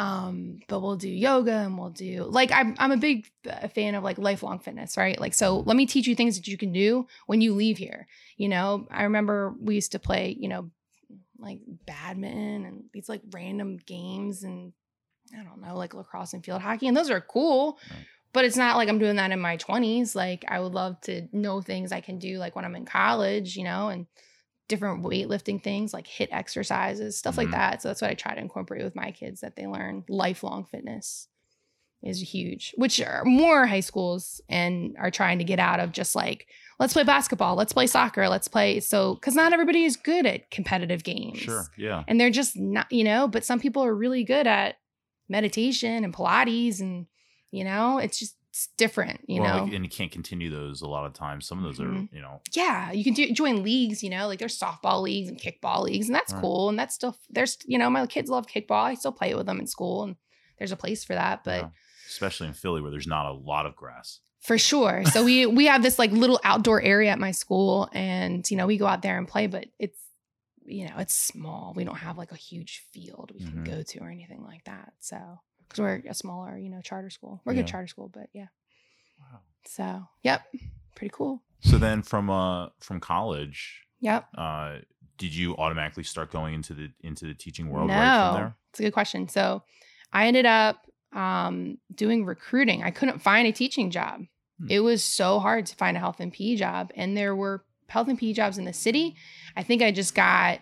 Um, 0.00 0.60
but 0.68 0.78
we'll 0.80 0.94
do 0.96 1.08
yoga 1.08 1.52
and 1.52 1.76
we'll 1.76 1.90
do 1.90 2.22
like 2.30 2.52
I'm 2.52 2.76
I'm 2.78 2.92
a 2.92 2.96
big 2.96 3.26
fan 3.74 3.96
of 3.96 4.04
like 4.04 4.16
lifelong 4.16 4.60
fitness, 4.60 4.96
right? 4.96 5.20
Like 5.20 5.34
so 5.34 5.58
let 5.66 5.76
me 5.76 5.86
teach 5.86 6.06
you 6.06 6.14
things 6.14 6.36
that 6.36 6.46
you 6.46 6.56
can 6.56 6.72
do 6.72 7.08
when 7.26 7.40
you 7.40 7.52
leave 7.52 7.78
here. 7.78 8.06
You 8.36 8.48
know, 8.48 8.86
I 8.92 9.02
remember 9.02 9.54
we 9.60 9.74
used 9.74 9.90
to 9.92 9.98
play, 9.98 10.36
you 10.38 10.46
know, 10.48 10.70
like 11.38 11.60
badminton 11.86 12.64
and 12.64 12.84
these 12.92 13.08
like 13.08 13.22
random 13.30 13.76
games 13.78 14.42
and 14.42 14.72
I 15.38 15.42
don't 15.42 15.60
know, 15.60 15.76
like 15.76 15.94
lacrosse 15.94 16.32
and 16.32 16.44
field 16.44 16.62
hockey. 16.62 16.88
And 16.88 16.96
those 16.96 17.10
are 17.10 17.20
cool. 17.20 17.78
Right. 17.90 18.06
But 18.32 18.44
it's 18.44 18.56
not 18.56 18.76
like 18.76 18.88
I'm 18.88 18.98
doing 18.98 19.16
that 19.16 19.30
in 19.30 19.40
my 19.40 19.56
20s. 19.56 20.14
Like 20.14 20.44
I 20.48 20.60
would 20.60 20.72
love 20.72 21.00
to 21.02 21.28
know 21.32 21.60
things 21.60 21.92
I 21.92 22.00
can 22.00 22.18
do 22.18 22.38
like 22.38 22.56
when 22.56 22.64
I'm 22.64 22.76
in 22.76 22.84
college, 22.84 23.56
you 23.56 23.64
know, 23.64 23.88
and 23.88 24.06
different 24.68 25.02
weightlifting 25.02 25.62
things 25.62 25.94
like 25.94 26.06
HIIT 26.06 26.28
exercises, 26.30 27.16
stuff 27.16 27.34
Mhm. 27.34 27.38
like 27.38 27.50
that. 27.52 27.82
So 27.82 27.88
that's 27.88 28.02
what 28.02 28.10
I 28.10 28.14
try 28.14 28.34
to 28.34 28.40
incorporate 28.40 28.84
with 28.84 28.94
my 28.94 29.12
kids 29.12 29.40
that 29.40 29.56
they 29.56 29.66
learn 29.66 30.04
lifelong 30.08 30.66
fitness 30.66 31.28
is 32.02 32.20
huge, 32.20 32.74
which 32.76 33.00
are 33.00 33.24
more 33.24 33.66
high 33.66 33.80
schools 33.80 34.40
and 34.48 34.94
are 34.98 35.10
trying 35.10 35.38
to 35.38 35.44
get 35.44 35.58
out 35.58 35.80
of 35.80 35.92
just 35.92 36.14
like, 36.14 36.46
let's 36.78 36.92
play 36.92 37.02
basketball, 37.02 37.56
let's 37.56 37.72
play 37.72 37.86
soccer, 37.88 38.28
let's 38.28 38.46
play. 38.48 38.78
So, 38.80 39.14
because 39.14 39.34
not 39.34 39.52
everybody 39.52 39.84
is 39.84 39.96
good 39.96 40.24
at 40.26 40.50
competitive 40.50 41.02
games. 41.02 41.38
Sure. 41.38 41.64
Yeah. 41.76 42.04
And 42.06 42.20
they're 42.20 42.30
just 42.30 42.56
not, 42.56 42.90
you 42.92 43.02
know, 43.04 43.26
but 43.26 43.44
some 43.44 43.58
people 43.60 43.82
are 43.84 43.94
really 43.94 44.22
good 44.24 44.46
at 44.46 44.76
meditation 45.28 46.04
and 46.04 46.14
Pilates 46.14 46.80
and, 46.80 47.06
you 47.50 47.64
know, 47.64 47.98
it's 47.98 48.18
just 48.18 48.34
it's 48.50 48.68
different, 48.78 49.20
you 49.28 49.42
well, 49.42 49.58
know. 49.58 49.64
like, 49.64 49.72
and 49.74 49.84
you 49.84 49.90
can't 49.90 50.10
continue 50.10 50.50
those 50.50 50.80
a 50.80 50.88
lot 50.88 51.04
of 51.04 51.12
times. 51.12 51.46
Some 51.46 51.58
of 51.58 51.64
those 51.64 51.78
Mhm. 51.78 52.08
are, 52.10 52.16
you 52.16 52.22
know, 52.22 52.40
yeah, 52.54 52.90
you 52.90 53.04
can 53.04 53.12
do 53.12 53.30
join 53.32 53.62
leagues, 53.62 54.02
you 54.02 54.08
know, 54.10 54.26
like 54.26 54.38
there's 54.38 54.58
softball 54.58 55.02
leagues 55.02 55.28
and 55.28 55.38
kickball 55.38 55.82
leagues, 55.82 56.06
and 56.08 56.14
that's 56.14 56.32
Right. 56.32 56.40
cool. 56.40 56.68
And 56.70 56.78
that's 56.78 56.94
still 56.94 57.16
there's, 57.28 57.58
you 57.66 57.76
know, 57.78 57.90
my 57.90 58.06
kids 58.06 58.30
love 58.30 58.46
kickball. 58.46 58.82
I 58.84 58.94
still 58.94 59.12
play 59.12 59.30
it 59.30 59.36
with 59.36 59.46
them 59.46 59.60
in 59.60 59.66
school, 59.66 60.02
and 60.02 60.16
there's 60.58 60.72
a 60.72 60.76
place 60.76 61.04
for 61.04 61.12
that. 61.12 61.44
But 61.44 61.62
yeah. 61.64 61.68
Especially 62.08 62.46
in 62.48 62.54
Philly 62.54 62.80
where 62.80 62.90
there's 62.90 63.06
not 63.06 63.26
a 63.26 63.32
lot 63.32 63.66
of 63.66 63.76
grass. 63.76 64.20
for 64.40 64.56
sure. 64.58 65.04
So 65.06 65.24
we 65.24 65.46
we 65.46 65.66
have 65.66 65.82
this 65.82 65.98
like 65.98 66.10
little 66.12 66.40
outdoor 66.44 66.80
area 66.82 67.10
at 67.10 67.18
my 67.18 67.32
school, 67.32 67.88
and 67.92 68.48
you 68.50 68.56
know 68.56 68.66
we 68.66 68.78
go 68.78 68.86
out 68.86 69.02
there 69.02 69.18
and 69.18 69.26
play, 69.28 69.46
but 69.46 69.66
it's 69.78 69.98
you 70.64 70.86
know 70.86 70.94
it's 70.98 71.14
small. 71.14 71.72
We 71.76 71.84
don't 71.84 71.96
have 71.96 72.16
like 72.18 72.32
a 72.32 72.36
huge 72.36 72.84
field 72.92 73.32
we 73.34 73.40
can 73.40 73.64
Mhm. 73.64 73.66
go 73.66 73.82
to 73.82 73.98
or 74.00 74.10
anything 74.10 74.44
like 74.44 74.64
that. 74.64 74.92
So 75.00 75.16
because 75.60 75.80
we're 75.80 76.02
a 76.08 76.14
smaller, 76.14 76.56
you 76.56 76.70
know, 76.70 76.80
charter 76.80 77.10
school. 77.10 77.42
We're 77.44 77.52
a 77.52 77.56
good 77.56 77.66
charter 77.66 77.88
school, 77.88 78.08
but 78.08 78.28
yeah. 78.32 78.46
Wow. 79.20 79.40
So 79.66 80.08
yep, 80.22 80.42
pretty 80.94 81.12
cool. 81.14 81.42
So 81.60 81.76
then 81.78 82.02
from 82.02 82.30
uh 82.30 82.68
from 82.80 83.00
college, 83.00 83.84
Yep. 84.00 84.28
uh, 84.36 84.76
did 85.18 85.34
you 85.34 85.56
automatically 85.56 86.04
start 86.04 86.30
going 86.30 86.54
into 86.54 86.72
the 86.74 86.90
into 87.00 87.26
the 87.26 87.34
teaching 87.34 87.68
world 87.68 87.90
right 87.90 87.96
from 88.28 88.34
there? 88.34 88.56
it's 88.70 88.80
a 88.80 88.84
good 88.84 88.92
question. 88.92 89.28
So 89.28 89.62
I 90.12 90.26
ended 90.28 90.46
up 90.46 90.86
um, 91.12 91.78
doing 91.94 92.24
recruiting. 92.24 92.82
I 92.82 92.90
couldn't 92.90 93.20
find 93.20 93.46
a 93.46 93.52
teaching 93.52 93.90
job. 93.90 94.22
Hmm. 94.60 94.66
It 94.70 94.80
was 94.80 95.02
so 95.02 95.38
hard 95.38 95.66
to 95.66 95.76
find 95.76 95.96
a 95.96 96.00
health 96.00 96.20
and 96.20 96.32
PE 96.32 96.56
job, 96.56 96.90
and 96.94 97.16
there 97.16 97.34
were 97.34 97.64
health 97.88 98.08
and 98.08 98.18
PE 98.18 98.32
jobs 98.34 98.58
in 98.58 98.64
the 98.64 98.72
city. 98.72 99.16
I 99.56 99.62
think 99.62 99.82
I 99.82 99.90
just 99.90 100.14
got 100.14 100.58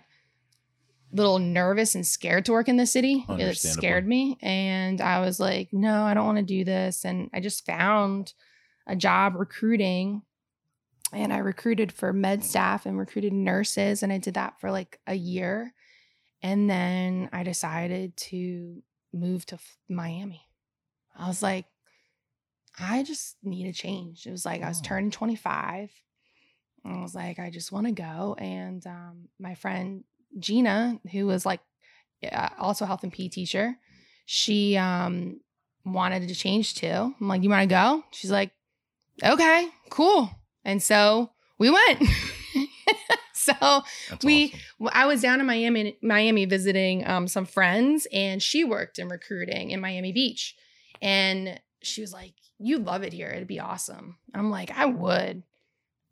a 1.13 1.17
little 1.17 1.39
nervous 1.39 1.95
and 1.95 2.07
scared 2.07 2.45
to 2.47 2.53
work 2.53 2.69
in 2.69 2.77
the 2.77 2.87
city. 2.87 3.25
It 3.29 3.57
scared 3.75 4.07
me, 4.07 4.39
and 4.43 5.01
I 5.01 5.21
was 5.21 5.41
like, 5.41 5.73
"No, 5.73 6.05
I 6.05 6.15
don't 6.15 6.27
want 6.27 6.39
to 6.39 6.45
do 6.45 6.65
this." 6.65 7.05
And 7.05 7.31
I 7.33 7.41
just 7.41 7.67
found 7.67 8.35
a 8.87 8.95
job 8.95 9.35
recruiting 9.37 10.23
and 11.13 11.33
I 11.33 11.39
recruited 11.39 11.93
for 11.93 12.13
med 12.13 12.45
staff 12.45 12.87
and 12.87 12.99
recruited 12.99 13.33
nurses 13.33 14.03
and 14.03 14.13
I 14.13 14.19
did 14.19 14.35
that 14.35 14.61
for 14.61 14.71
like 14.71 15.01
a 15.07 15.15
year. 15.15 15.73
And 16.43 16.69
then 16.69 17.29
I 17.33 17.43
decided 17.43 18.17
to 18.17 18.83
move 19.13 19.47
to 19.47 19.55
F- 19.57 19.79
Miami. 19.89 20.43
I 21.17 21.29
was 21.29 21.43
like 21.43 21.67
I 22.79 23.03
just 23.05 23.37
need 23.43 23.67
a 23.69 23.73
change. 23.73 24.27
It 24.27 24.31
was 24.31 24.45
like 24.45 24.63
I 24.63 24.69
was 24.69 24.81
Oh. 24.81 24.85
turning 24.85 25.11
25. 25.11 25.91
And 26.85 26.99
I 26.99 27.01
was 27.03 27.15
like 27.15 27.39
I 27.39 27.51
just 27.51 27.73
want 27.73 27.87
to 27.87 27.93
go 27.93 28.35
and 28.39 28.87
um, 28.87 29.29
my 29.39 29.55
friend 29.55 30.05
Gina 30.39 31.01
who 31.13 31.27
was 31.27 31.47
like 31.47 31.61
uh, 32.31 32.49
also 32.59 32.85
a 32.85 32.87
health 32.89 33.03
and 33.03 33.13
PE 33.13 33.29
teacher, 33.29 33.77
she 34.27 34.77
um 34.77 35.41
wanted 35.85 36.29
to 36.29 36.35
change 36.35 36.75
too. 36.75 36.87
I'm 37.21 37.29
like, 37.29 37.43
"You 37.43 37.51
want 37.51 37.63
to 37.69 37.75
go?" 37.75 38.03
She's 38.11 38.31
like, 38.31 38.51
"Okay, 39.23 39.69
cool." 39.91 40.31
And 40.65 40.83
so 40.83 41.31
we 41.59 41.71
went. 41.71 42.03
so 43.61 43.83
That's 44.11 44.25
We- 44.25 44.53
awesome. 44.81 44.89
I 44.93 45.07
was 45.07 45.21
down 45.23 45.41
in 45.41 45.47
Miami, 45.47 45.97
Miami 46.03 46.45
visiting 46.45 47.07
um, 47.07 47.29
some 47.29 47.47
friends, 47.47 48.07
and 48.13 48.43
she 48.43 48.65
worked 48.65 48.99
in 48.99 49.09
recruiting 49.09 49.71
in 49.71 49.81
Miami 49.81 50.13
Beach. 50.13 50.55
And 51.03 51.61
she 51.83 52.01
was 52.01 52.13
like, 52.13 52.35
"You'd 52.59 52.85
love 52.85 53.03
it 53.03 53.13
here. 53.13 53.29
It'd 53.29 53.47
be 53.49 53.61
awesome." 53.61 54.17
I'm 54.35 54.51
like, 54.51 54.71
"I 54.77 54.87
would." 54.87 55.43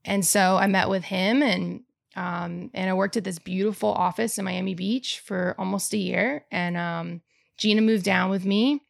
And 0.05 0.25
so 0.25 0.57
I 0.57 0.67
met 0.67 0.89
with 0.91 1.05
him, 1.05 1.43
and 1.43 1.81
um, 2.17 2.71
and 2.75 2.89
I 2.91 2.93
worked 2.93 3.17
at 3.17 3.25
this 3.25 3.39
beautiful 3.39 3.91
office 3.91 4.39
in 4.39 4.45
Miami 4.45 4.75
Beach 4.75 5.21
for 5.21 5.55
almost 5.59 5.93
a 5.95 5.97
year. 5.97 6.45
And 6.53 6.77
um, 6.77 7.23
Gina 7.57 7.81
moved 7.81 8.05
down 8.05 8.31
with 8.31 8.45
me, 8.45 8.83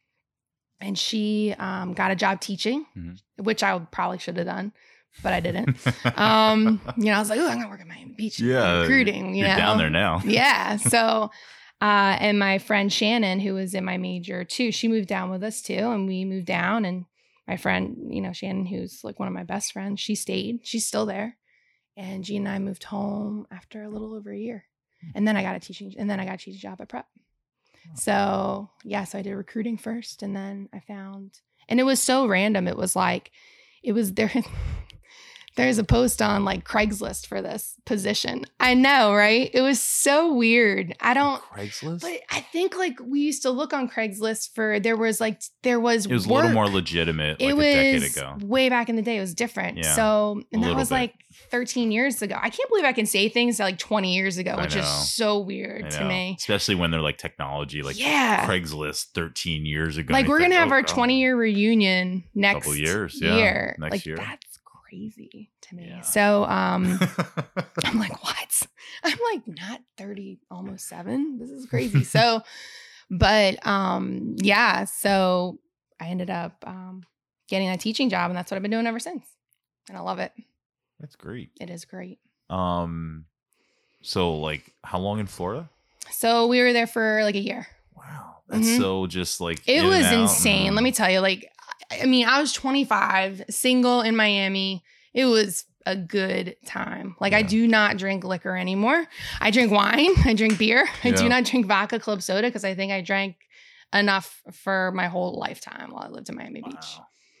and 0.81 0.99
she 0.99 1.55
um, 1.57 1.93
got 1.93 2.11
a 2.11 2.15
job 2.15 2.41
teaching, 2.41 2.85
Mhm. 2.95 3.19
which 3.37 3.63
I 3.63 3.79
probably 3.91 4.17
should 4.19 4.37
have 4.37 4.45
done, 4.47 4.73
but 5.23 5.33
I 5.33 5.39
didn't. 5.39 5.77
um, 6.17 6.81
you 6.97 7.05
know, 7.05 7.13
I 7.13 7.19
was 7.19 7.29
like, 7.29 7.39
"Oh, 7.39 7.47
I'm 7.47 7.57
gonna 7.57 7.69
work 7.69 7.81
at 7.81 7.87
Miami 7.87 8.13
Beach." 8.15 8.39
Yeah, 8.39 8.81
recruiting. 8.81 9.35
You 9.35 9.43
know, 9.47 9.55
down 9.55 9.77
there 9.77 9.89
now. 9.89 10.21
yeah. 10.25 10.77
So, 10.89 11.31
uh, 11.81 12.17
and 12.19 12.39
my 12.39 12.57
friend 12.59 12.91
Shannon, 12.91 13.39
who 13.39 13.53
was 13.53 13.73
in 13.73 13.83
my 13.85 13.97
major 13.97 14.43
too, 14.43 14.71
she 14.71 14.87
moved 14.87 15.07
down 15.07 15.29
with 15.29 15.43
us 15.43 15.61
too, 15.61 15.73
and 15.73 16.07
we 16.07 16.25
moved 16.25 16.45
down. 16.47 16.85
And 16.85 17.05
my 17.47 17.57
friend, 17.57 17.97
you 18.09 18.21
know, 18.21 18.33
Shannon, 18.33 18.65
who's 18.65 19.03
like 19.03 19.19
one 19.19 19.27
of 19.27 19.33
my 19.33 19.43
best 19.43 19.73
friends, 19.73 19.99
she 19.99 20.15
stayed. 20.15 20.59
She's 20.63 20.85
still 20.85 21.05
there. 21.05 21.37
And 21.97 22.23
Jean 22.23 22.45
and 22.45 22.55
I 22.55 22.59
moved 22.59 22.83
home 22.83 23.47
after 23.51 23.83
a 23.83 23.89
little 23.89 24.13
over 24.15 24.31
a 24.31 24.37
year, 24.37 24.65
and 25.13 25.27
then 25.27 25.37
I 25.37 25.43
got 25.43 25.55
a 25.55 25.59
teaching, 25.59 25.93
and 25.97 26.09
then 26.09 26.19
I 26.19 26.25
got 26.25 26.35
a 26.35 26.37
teaching 26.37 26.59
job 26.59 26.81
at 26.81 26.89
Prep. 26.89 27.07
So 27.93 28.69
yeah, 28.83 29.03
so 29.03 29.19
I 29.19 29.21
did 29.21 29.33
recruiting 29.35 29.77
first, 29.77 30.23
and 30.23 30.35
then 30.35 30.69
I 30.73 30.79
found, 30.81 31.39
and 31.69 31.79
it 31.79 31.83
was 31.83 32.01
so 32.01 32.27
random. 32.27 32.67
It 32.67 32.77
was 32.77 32.95
like, 32.95 33.31
it 33.83 33.93
was 33.93 34.13
there. 34.13 34.31
There's 35.55 35.77
a 35.77 35.83
post 35.83 36.21
on 36.21 36.43
like 36.43 36.65
Craigslist 36.65 37.27
for 37.27 37.41
this 37.41 37.75
position. 37.85 38.45
I 38.59 38.73
know, 38.73 39.13
right? 39.13 39.49
It 39.53 39.61
was 39.61 39.79
so 39.79 40.33
weird. 40.33 40.95
I 40.99 41.13
don't. 41.13 41.41
Craigslist. 41.43 42.01
But 42.01 42.19
I 42.29 42.41
think 42.41 42.77
like 42.77 42.99
we 43.01 43.21
used 43.21 43.43
to 43.43 43.51
look 43.51 43.73
on 43.73 43.89
Craigslist 43.89 44.53
for 44.53 44.79
there 44.79 44.97
was 44.97 45.21
like 45.21 45.41
there 45.63 45.79
was 45.79 46.05
it 46.05 46.11
was 46.11 46.25
a 46.25 46.33
little 46.33 46.51
more 46.51 46.67
legitimate 46.67 47.39
like 47.39 47.49
it 47.49 47.53
a 47.53 47.55
was 47.55 47.65
decade 47.65 48.03
ago. 48.17 48.37
way 48.45 48.69
back 48.69 48.89
in 48.89 48.95
the 48.95 49.01
day. 49.01 49.17
It 49.17 49.21
was 49.21 49.33
different. 49.33 49.77
Yeah, 49.77 49.95
so 49.95 50.41
and 50.51 50.63
that 50.63 50.75
was 50.75 50.89
bit. 50.89 50.95
like 50.95 51.13
13 51.51 51.91
years 51.91 52.21
ago. 52.21 52.35
I 52.37 52.49
can't 52.49 52.69
believe 52.69 52.85
I 52.85 52.93
can 52.93 53.05
say 53.05 53.29
things 53.29 53.59
like 53.59 53.77
20 53.77 54.13
years 54.15 54.37
ago, 54.37 54.57
which 54.57 54.75
is 54.75 54.87
so 54.87 55.39
weird 55.39 55.89
to 55.91 56.05
me. 56.05 56.35
especially 56.37 56.75
when 56.75 56.91
they're 56.91 57.01
like 57.01 57.17
technology, 57.17 57.81
like 57.81 57.99
yeah. 57.99 58.45
Craigslist 58.47 59.11
13 59.13 59.65
years 59.65 59.97
ago. 59.97 60.13
like 60.13 60.27
we're 60.27 60.39
think, 60.39 60.51
gonna 60.51 60.59
have 60.59 60.71
oh, 60.71 60.75
our 60.75 60.83
20 60.83 61.19
year 61.19 61.35
reunion 61.35 62.23
next 62.33 62.65
Couple 62.65 62.75
years, 62.75 63.19
yeah, 63.21 63.37
year. 63.37 63.75
next 63.79 63.91
like 63.91 64.05
year. 64.05 64.17
that's 64.17 64.44
crazy 64.95 65.51
to 65.61 65.75
me. 65.75 65.87
Yeah. 65.89 66.01
So 66.01 66.45
um 66.45 66.99
I'm 67.83 67.99
like, 67.99 68.23
what? 68.23 68.67
I'm 69.03 69.17
like 69.33 69.47
not 69.47 69.81
30, 69.97 70.39
almost 70.49 70.87
seven. 70.87 71.37
This 71.37 71.49
is 71.51 71.65
crazy. 71.65 72.03
so, 72.03 72.41
but 73.09 73.65
um, 73.67 74.35
yeah, 74.39 74.85
so 74.85 75.59
I 75.99 76.07
ended 76.07 76.29
up 76.29 76.63
um 76.65 77.03
getting 77.49 77.69
a 77.69 77.77
teaching 77.77 78.09
job, 78.09 78.31
and 78.31 78.37
that's 78.37 78.49
what 78.51 78.55
I've 78.55 78.61
been 78.61 78.71
doing 78.71 78.87
ever 78.87 78.99
since. 78.99 79.25
And 79.89 79.97
I 79.97 80.01
love 80.01 80.19
it. 80.19 80.31
That's 80.99 81.15
great. 81.15 81.51
It 81.59 81.69
is 81.69 81.85
great. 81.85 82.19
Um, 82.49 83.25
so 84.01 84.35
like, 84.37 84.73
how 84.83 84.99
long 84.99 85.19
in 85.19 85.27
Florida? 85.27 85.69
So 86.11 86.47
we 86.47 86.61
were 86.61 86.73
there 86.73 86.87
for 86.87 87.21
like 87.23 87.35
a 87.35 87.39
year. 87.39 87.67
Wow, 87.95 88.37
that's 88.47 88.65
Mhm. 88.65 88.77
so 88.77 89.07
just 89.07 89.41
like 89.41 89.61
It 89.67 89.83
was 89.83 90.09
insane. 90.11 90.73
Let 90.75 90.83
me 90.83 90.91
Mm. 90.91 90.95
tell 90.95 91.09
you, 91.11 91.19
like, 91.19 91.49
I 91.91 92.05
mean, 92.05 92.27
I 92.27 92.39
was 92.41 92.51
25, 92.53 93.43
single 93.49 94.01
in 94.01 94.15
Miami. 94.15 94.83
It 95.13 95.25
was 95.25 95.65
a 95.85 95.95
good 95.95 96.55
time. 96.65 97.15
Like 97.19 97.33
I 97.33 97.41
do 97.43 97.67
not 97.67 97.97
drink 97.97 98.23
liquor 98.23 98.57
anymore. 98.57 99.05
I 99.39 99.51
drink 99.51 99.71
wine. 99.71 100.09
I 100.25 100.33
drink 100.33 100.57
beer. 100.57 100.87
I 101.03 101.09
Yeah. 101.09 101.15
do 101.15 101.29
not 101.29 101.45
drink 101.45 101.67
vodka 101.67 101.99
club 101.99 102.21
soda 102.21 102.47
because 102.47 102.63
I 102.65 102.73
think 102.75 102.91
I 102.91 103.01
drank 103.01 103.35
enough 103.93 104.41
for 104.51 104.91
my 104.93 105.07
whole 105.07 105.37
lifetime 105.39 105.91
while 105.91 106.03
I 106.03 106.09
lived 106.09 106.27
in 106.29 106.35
Miami 106.35 106.61
Beach. 106.61 106.97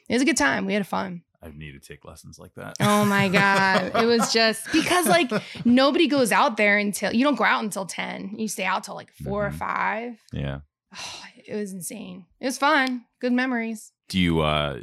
It 0.07 0.13
was 0.13 0.21
a 0.21 0.25
good 0.25 0.37
time. 0.37 0.65
We 0.67 0.73
had 0.75 0.85
fun. 0.87 1.23
I 1.41 1.49
need 1.55 1.73
to 1.73 1.79
take 1.79 2.05
lessons 2.05 2.39
like 2.39 2.53
that. 2.55 2.75
Oh 2.79 3.03
my 3.05 3.27
god, 3.41 3.91
it 4.01 4.05
was 4.05 4.31
just 4.31 4.71
because 4.71 5.07
like 5.07 5.31
nobody 5.65 6.07
goes 6.07 6.31
out 6.31 6.55
there 6.57 6.77
until 6.77 7.13
you 7.13 7.23
don't 7.23 7.35
go 7.35 7.43
out 7.43 7.63
until 7.63 7.85
ten. 7.85 8.35
You 8.37 8.47
stay 8.47 8.63
out 8.65 8.83
till 8.83 8.95
like 8.95 9.11
4 9.23 9.47
or 9.47 9.49
Mhm. 9.49 9.55
five. 9.55 10.11
yeah. 10.33 10.59
Oh, 10.97 11.23
it 11.47 11.55
was 11.55 11.73
insane. 11.73 12.25
It 12.39 12.45
was 12.45 12.57
fun. 12.57 13.05
Good 13.19 13.33
memories. 13.33 13.91
Do 14.09 14.19
you 14.19 14.41
uh 14.41 14.81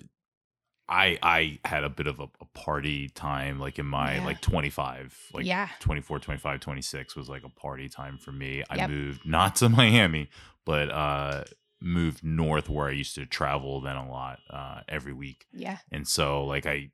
I 0.89 1.19
I 1.23 1.59
had 1.65 1.85
a 1.85 1.89
bit 1.89 2.07
of 2.07 2.21
a, 2.21 2.25
a 2.41 2.45
party 2.55 3.09
time 3.09 3.59
like 3.59 3.79
in 3.79 3.87
my 3.87 4.17
Yeah. 4.17 4.25
like 4.27 4.41
25 4.41 5.17
like 5.33 5.47
yeah. 5.47 5.69
24 5.81 6.19
25 6.19 6.61
26 6.61 7.17
was 7.17 7.29
like 7.29 7.45
a 7.45 7.49
party 7.49 7.89
time 7.89 8.19
for 8.19 8.33
me. 8.33 8.63
I 8.69 8.77
Yep. 8.77 8.91
moved 8.91 9.27
not 9.27 9.57
to 9.57 9.69
Miami, 9.81 10.29
but 10.67 10.91
uh 10.91 11.45
moved 11.81 12.23
north 12.23 12.69
where 12.69 12.89
I 12.89 12.93
used 12.93 13.15
to 13.17 13.27
travel 13.27 13.81
then 13.81 13.97
a 13.97 14.09
lot 14.11 14.39
uh 14.51 14.81
every 14.89 15.13
week. 15.13 15.47
Yeah. 15.53 15.79
And 15.91 16.07
so 16.07 16.45
like 16.45 16.67
I 16.67 16.91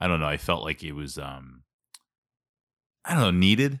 I 0.00 0.08
don't 0.08 0.20
know, 0.20 0.26
I 0.26 0.36
felt 0.38 0.64
like 0.64 0.82
it 0.82 0.92
was 0.92 1.18
um 1.18 1.62
I 3.04 3.12
don't 3.14 3.22
know, 3.22 3.30
needed. 3.30 3.80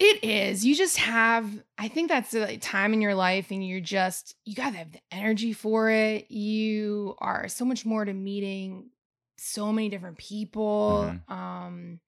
It 0.00 0.22
is. 0.22 0.64
You 0.64 0.76
just 0.76 0.96
have, 0.98 1.50
I 1.76 1.88
think 1.88 2.08
that's 2.08 2.30
the 2.30 2.56
time 2.58 2.92
in 2.92 3.00
your 3.00 3.14
life, 3.14 3.50
and 3.50 3.66
you're 3.66 3.80
just, 3.80 4.36
you 4.44 4.54
got 4.54 4.70
to 4.70 4.78
have 4.78 4.92
the 4.92 5.00
energy 5.10 5.52
for 5.52 5.90
it. 5.90 6.30
You 6.30 7.16
are 7.18 7.48
so 7.48 7.64
much 7.64 7.84
more 7.84 8.04
to 8.04 8.12
meeting 8.12 8.90
so 9.38 9.72
many 9.72 9.88
different 9.88 10.18
people. 10.18 11.12
Um, 11.28 12.00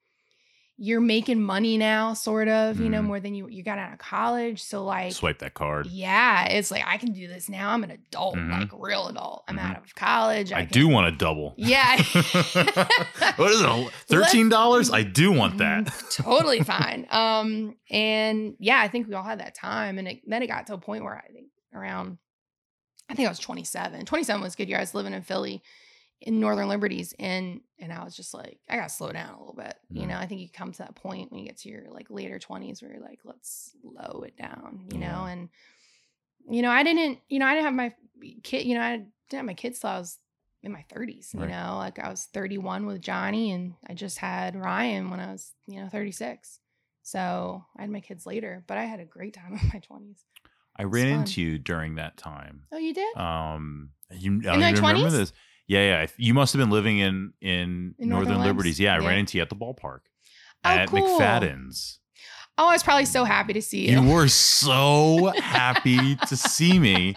you're 0.82 1.00
making 1.00 1.42
money 1.42 1.76
now, 1.76 2.14
sort 2.14 2.48
of, 2.48 2.80
you 2.80 2.88
know, 2.88 3.02
Mhm. 3.02 3.04
more 3.04 3.20
than 3.20 3.34
you 3.34 3.48
you 3.50 3.62
got 3.62 3.78
out 3.78 3.92
of 3.92 3.98
college. 3.98 4.62
So 4.62 4.82
like, 4.82 5.12
Swipe 5.12 5.38
that 5.40 5.52
card. 5.52 5.86
yeah, 5.88 6.46
it's 6.46 6.70
like 6.70 6.82
I 6.86 6.96
can 6.96 7.12
do 7.12 7.28
this 7.28 7.50
now. 7.50 7.68
I'm 7.70 7.84
an 7.84 7.90
adult, 7.90 8.36
Mhm. 8.36 8.50
like 8.60 8.70
real 8.72 9.08
adult. 9.08 9.44
I'm 9.46 9.58
Mhm. 9.58 9.70
out 9.76 9.76
of 9.84 9.94
college. 9.94 10.52
I 10.52 10.62
can- 10.64 10.72
do 10.72 10.88
want 10.88 11.06
a 11.08 11.12
double. 11.12 11.52
Yeah. 11.58 11.96
what 13.36 13.50
is 13.50 13.60
it? 13.60 13.90
Thirteen 14.08 14.48
dollars? 14.48 14.90
I 14.90 15.02
do 15.02 15.32
want 15.32 15.58
that. 15.58 15.84
Mm, 15.84 16.14
totally 16.24 16.60
fine. 16.60 17.06
Um, 17.10 17.76
and 17.90 18.54
yeah, 18.58 18.80
I 18.80 18.88
think 18.88 19.06
we 19.06 19.14
all 19.14 19.22
had 19.22 19.40
that 19.40 19.54
time, 19.54 19.98
and 19.98 20.08
it, 20.08 20.20
then 20.26 20.42
it 20.42 20.46
got 20.46 20.66
to 20.68 20.74
a 20.74 20.78
point 20.78 21.04
where 21.04 21.16
I 21.16 21.30
think 21.32 21.48
around, 21.74 22.18
I 23.08 23.14
think 23.14 23.26
I 23.26 23.30
was 23.30 23.38
27. 23.38 24.06
27 24.06 24.42
was 24.42 24.54
a 24.54 24.56
good 24.56 24.68
year. 24.68 24.78
I 24.78 24.82
was 24.82 24.94
living 24.94 25.12
in 25.12 25.22
Philly, 25.22 25.62
in 26.20 26.40
Northern 26.40 26.68
Liberties, 26.68 27.14
and 27.18 27.60
and 27.78 27.92
I 27.92 28.04
was 28.04 28.14
just 28.14 28.34
like, 28.34 28.58
I 28.68 28.76
got 28.76 28.88
to 28.88 28.94
slow 28.94 29.10
down 29.10 29.34
a 29.34 29.38
little 29.38 29.54
bit. 29.54 29.74
You 29.90 30.02
Mhm. 30.02 30.08
know, 30.08 30.18
I 30.18 30.26
think 30.26 30.40
you 30.40 30.48
come 30.48 30.72
to 30.72 30.78
that 30.78 30.94
point 30.94 31.30
when 31.32 31.40
you 31.40 31.46
get 31.46 31.58
to 31.58 31.68
your 31.68 31.90
like 31.90 32.10
later 32.10 32.38
20s 32.38 32.82
where 32.82 32.92
you're 32.92 33.00
like, 33.00 33.20
let's 33.24 33.74
slow 33.82 34.22
it 34.22 34.36
down. 34.36 34.84
You 34.92 34.98
know, 34.98 35.24
and 35.24 35.48
you 36.48 36.62
know, 36.62 36.70
I 36.70 36.82
didn't, 36.82 37.20
you 37.28 37.38
know, 37.38 37.46
I 37.46 37.54
didn't 37.54 37.64
have 37.66 37.74
my 37.74 37.94
kid. 38.42 38.66
You 38.66 38.74
know, 38.74 38.82
I 38.82 38.96
didn't 38.96 39.12
have 39.32 39.44
my 39.44 39.54
kids 39.54 39.78
till 39.80 39.90
I 39.90 39.98
was 39.98 40.18
in 40.62 40.72
my 40.72 40.84
30s. 40.92 41.32
You 41.32 41.40
Right. 41.40 41.50
know, 41.50 41.76
like 41.78 41.98
I 41.98 42.10
was 42.10 42.24
31 42.26 42.86
with 42.86 43.00
Johnny, 43.00 43.52
and 43.52 43.74
I 43.86 43.94
just 43.94 44.18
had 44.18 44.56
Ryan 44.56 45.10
when 45.10 45.20
I 45.20 45.32
was, 45.32 45.52
you 45.66 45.80
know, 45.80 45.88
36. 45.88 46.60
So 47.02 47.64
I 47.76 47.82
had 47.82 47.90
my 47.90 48.00
kids 48.00 48.26
later, 48.26 48.62
but 48.66 48.76
I 48.78 48.84
had 48.84 49.00
a 49.00 49.04
great 49.04 49.34
time 49.34 49.52
in 49.62 49.68
my 49.72 49.80
20s. 49.80 50.24
I 50.76 50.84
ran 50.84 51.08
fun. 51.08 51.18
into 51.20 51.42
you 51.42 51.58
during 51.58 51.96
that 51.96 52.16
time. 52.16 52.62
Oh, 52.72 52.78
you 52.78 52.94
did? 52.94 53.16
Um, 53.16 53.90
you, 54.10 54.40
I 54.48 54.58
don't 54.60 54.74
remember 54.74 55.10
20s? 55.10 55.12
this. 55.18 55.32
Yeah, 55.70 56.00
yeah. 56.02 56.06
You 56.16 56.34
must 56.34 56.52
have 56.52 56.58
been 56.58 56.70
living 56.70 56.98
in 56.98 57.32
in, 57.40 57.94
In 57.98 58.08
Northern, 58.08 58.34
Northern 58.34 58.44
Liberties. 58.44 58.80
Yeah, 58.80 58.94
I 58.94 58.98
ran 58.98 59.18
into 59.18 59.38
you 59.38 59.42
at 59.42 59.50
the 59.50 59.54
ballpark 59.56 60.00
Oh, 60.64 60.68
at 60.68 60.88
cool. 60.88 61.00
McFadden's. 61.20 62.00
oh, 62.58 62.66
I 62.68 62.72
was 62.72 62.82
probably 62.82 63.04
so 63.04 63.22
happy 63.22 63.52
to 63.52 63.62
see 63.62 63.88
you. 63.88 64.00
You 64.00 64.08
were 64.12 64.26
so 64.66 65.32
happy 65.38 66.16
to 66.16 66.36
see 66.36 66.78
me. 66.80 67.14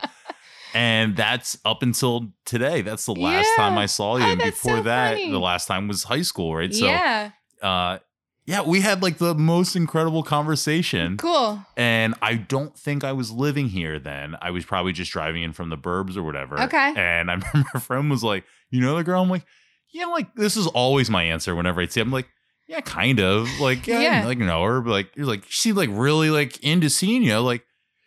And 0.76 1.16
that's 1.16 1.58
up 1.66 1.82
until 1.84 2.28
today. 2.46 2.82
That's 2.84 3.06
the 3.06 3.16
last 3.16 3.50
time 3.56 3.78
I 3.78 3.86
saw 3.88 4.18
you. 4.18 4.24
Oh, 4.26 4.32
and 4.34 4.40
before 4.42 4.78
so 4.78 4.84
that, 4.84 5.14
funny. 5.18 5.32
the 5.32 5.40
last 5.40 5.66
time 5.68 5.88
was 5.88 6.04
high 6.04 6.22
school, 6.22 6.56
right? 6.56 6.74
So 6.74 6.86
yeah, 6.86 7.32
uh 7.62 7.98
yeah, 8.46 8.62
we 8.62 8.82
had 8.82 9.02
like 9.02 9.18
the 9.20 9.34
most 9.34 9.76
incredible 9.76 10.24
conversation. 10.24 11.18
cool. 11.18 11.64
And 11.78 12.14
I 12.22 12.36
don't 12.36 12.78
think 12.78 13.04
I 13.04 13.14
was 13.14 13.32
living 13.32 13.70
here 13.70 14.00
then. 14.00 14.36
I 14.42 14.52
was 14.52 14.66
probably 14.66 14.92
just 14.94 15.12
driving 15.12 15.44
in 15.44 15.54
from 15.54 15.70
the 15.70 15.78
burbs 15.78 16.18
or 16.18 16.24
whatever. 16.24 16.60
Okay. 16.62 16.94
And 16.96 17.32
I 17.32 17.34
remember 17.54 17.70
a 17.74 17.80
friend 17.80 18.10
was 18.10 18.24
like, 18.24 18.44
You 18.70 18.82
know 18.82 18.96
the 18.98 19.04
girl? 19.04 19.22
I'm 19.22 19.30
like, 19.30 19.46
Yeah, 19.94 20.06
like 20.08 20.36
this 20.36 20.58
is 20.58 20.68
always 20.68 21.10
my 21.10 21.24
answer 21.24 21.56
whenever 21.56 21.80
I 21.82 21.88
see 21.88 22.02
I'm 22.02 22.12
like, 22.12 22.28
Yeah, 22.68 22.82
kind 22.82 23.20
of. 23.20 23.48
Like, 23.60 23.88
yeah, 23.88 24.00
Yeah. 24.02 24.26
Like 24.26 24.38
know 24.40 24.64
her. 24.64 24.82
But 24.82 24.92
like 24.92 25.16
you're 25.16 25.26
like, 25.28 25.46
she 25.48 25.72
like 25.74 25.90
really 25.92 26.30
like 26.30 26.62
into 26.64 26.90
seeing 26.90 27.24
you. 27.24 27.38
Like, 27.40 27.64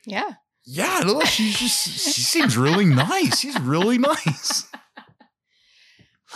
Yeah. 0.06 0.32
yeah, 0.66 1.24
she's 1.24 1.58
just 1.58 1.88
she 2.14 2.20
seems 2.22 2.56
really 2.58 2.84
nice. 2.84 3.38
She's 3.40 3.58
really 3.60 3.98
nice. 4.12 4.66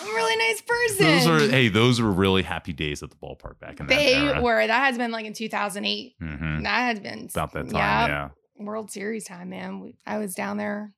I'm 0.00 0.08
a 0.10 0.14
really 0.14 0.36
nice 0.36 0.60
person. 0.62 1.06
Those 1.06 1.26
are 1.26 1.48
hey, 1.50 1.68
those 1.68 2.00
were 2.00 2.10
really 2.10 2.42
happy 2.42 2.72
days 2.72 3.02
at 3.02 3.10
the 3.10 3.16
ballpark 3.16 3.58
back 3.60 3.80
in 3.80 3.86
that 3.86 3.94
they 3.96 4.14
era. 4.14 4.40
were. 4.40 4.66
That 4.66 4.84
has 4.86 4.96
been 4.98 5.10
like 5.12 5.26
in 5.26 5.32
2008. 5.34 6.14
Mhm. 6.20 6.62
That 6.62 6.80
had 6.80 7.02
been 7.02 7.28
About 7.32 7.52
that 7.52 7.70
time, 7.70 8.08
Yep. 8.08 8.08
yeah. 8.08 8.28
World 8.56 8.90
Series 8.90 9.24
time, 9.24 9.50
man. 9.50 9.80
We, 9.80 9.96
I 10.06 10.18
was 10.18 10.34
down 10.34 10.56
there. 10.56 10.92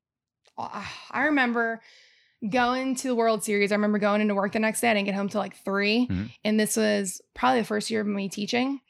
Ah, 0.58 0.92
I 1.10 1.24
remember 1.24 1.80
going 2.48 2.96
to 2.96 3.08
the 3.08 3.14
World 3.14 3.44
Series. 3.44 3.70
I 3.72 3.76
remember 3.76 3.98
going 3.98 4.20
into 4.20 4.34
work 4.34 4.52
the 4.52 4.58
next 4.58 4.80
day. 4.80 4.90
I 4.90 4.94
didn't 4.94 5.06
get 5.06 5.14
home 5.14 5.28
till 5.28 5.40
like 5.40 5.56
3 5.64 6.08
Mhm. 6.08 6.30
And 6.44 6.58
this 6.60 6.76
was 6.76 7.20
probably 7.34 7.60
the 7.60 7.66
first 7.66 7.90
year 7.90 8.00
of 8.00 8.06
me 8.06 8.28
teaching. 8.28 8.80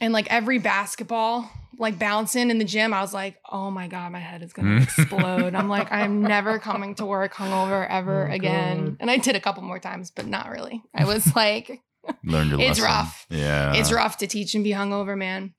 And 0.00 0.12
like 0.12 0.26
every 0.30 0.58
basketball, 0.58 1.50
like 1.78 1.98
bouncing 1.98 2.50
in 2.50 2.58
the 2.58 2.64
gym, 2.64 2.94
I 2.94 3.00
was 3.02 3.12
like, 3.14 3.36
oh 3.50 3.70
my 3.70 3.86
God, 3.86 4.12
my 4.12 4.18
head 4.18 4.42
is 4.42 4.52
going 4.52 4.78
to 4.78 4.82
explode. 4.82 5.54
I'm 5.54 5.68
like, 5.68 5.90
I'm 5.92 6.22
never 6.22 6.58
coming 6.70 6.94
to 6.96 7.06
work 7.06 7.34
hungover 7.34 7.86
ever 7.88 8.28
Oh, 8.28 8.32
again. 8.34 8.84
God. 8.84 8.96
And 9.00 9.10
I 9.10 9.18
did 9.18 9.36
a 9.36 9.40
couple 9.40 9.62
more 9.62 9.78
times, 9.78 10.10
but 10.10 10.26
not 10.26 10.48
really. 10.50 10.82
I 10.94 11.04
was 11.04 11.34
like, 11.36 11.82
Learned 12.24 12.50
your 12.50 12.60
It's 12.60 12.80
lesson. 12.80 12.84
rough. 12.84 13.26
Yeah. 13.28 13.74
it's 13.74 13.92
rough 13.92 14.16
to 14.18 14.26
teach 14.26 14.54
and 14.54 14.64
be 14.64 14.70
hungover, 14.70 15.16
man. 15.18 15.54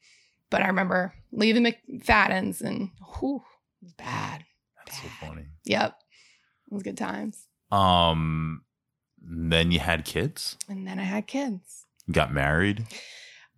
But 0.50 0.64
I 0.64 0.68
remember 0.68 1.14
leaving 1.32 1.64
McFadden's 1.64 2.62
and 2.62 2.90
whew, 3.20 3.44
it 3.82 3.86
was 3.86 3.94
bad. 3.94 4.44
That's 4.86 5.02
so 5.02 5.08
funny. 5.20 5.46
Yep. 5.66 5.96
It 6.70 6.74
was 6.74 6.84
good 6.84 6.98
times. 6.98 7.46
Um, 7.72 8.64
then 9.22 9.72
you 9.72 9.80
had 9.80 10.04
kids. 10.04 10.58
And 10.68 10.88
then 10.88 11.00
I 11.00 11.04
had 11.04 11.28
kids. 11.28 11.86
You 12.08 12.14
got 12.16 12.34
married. 12.34 12.86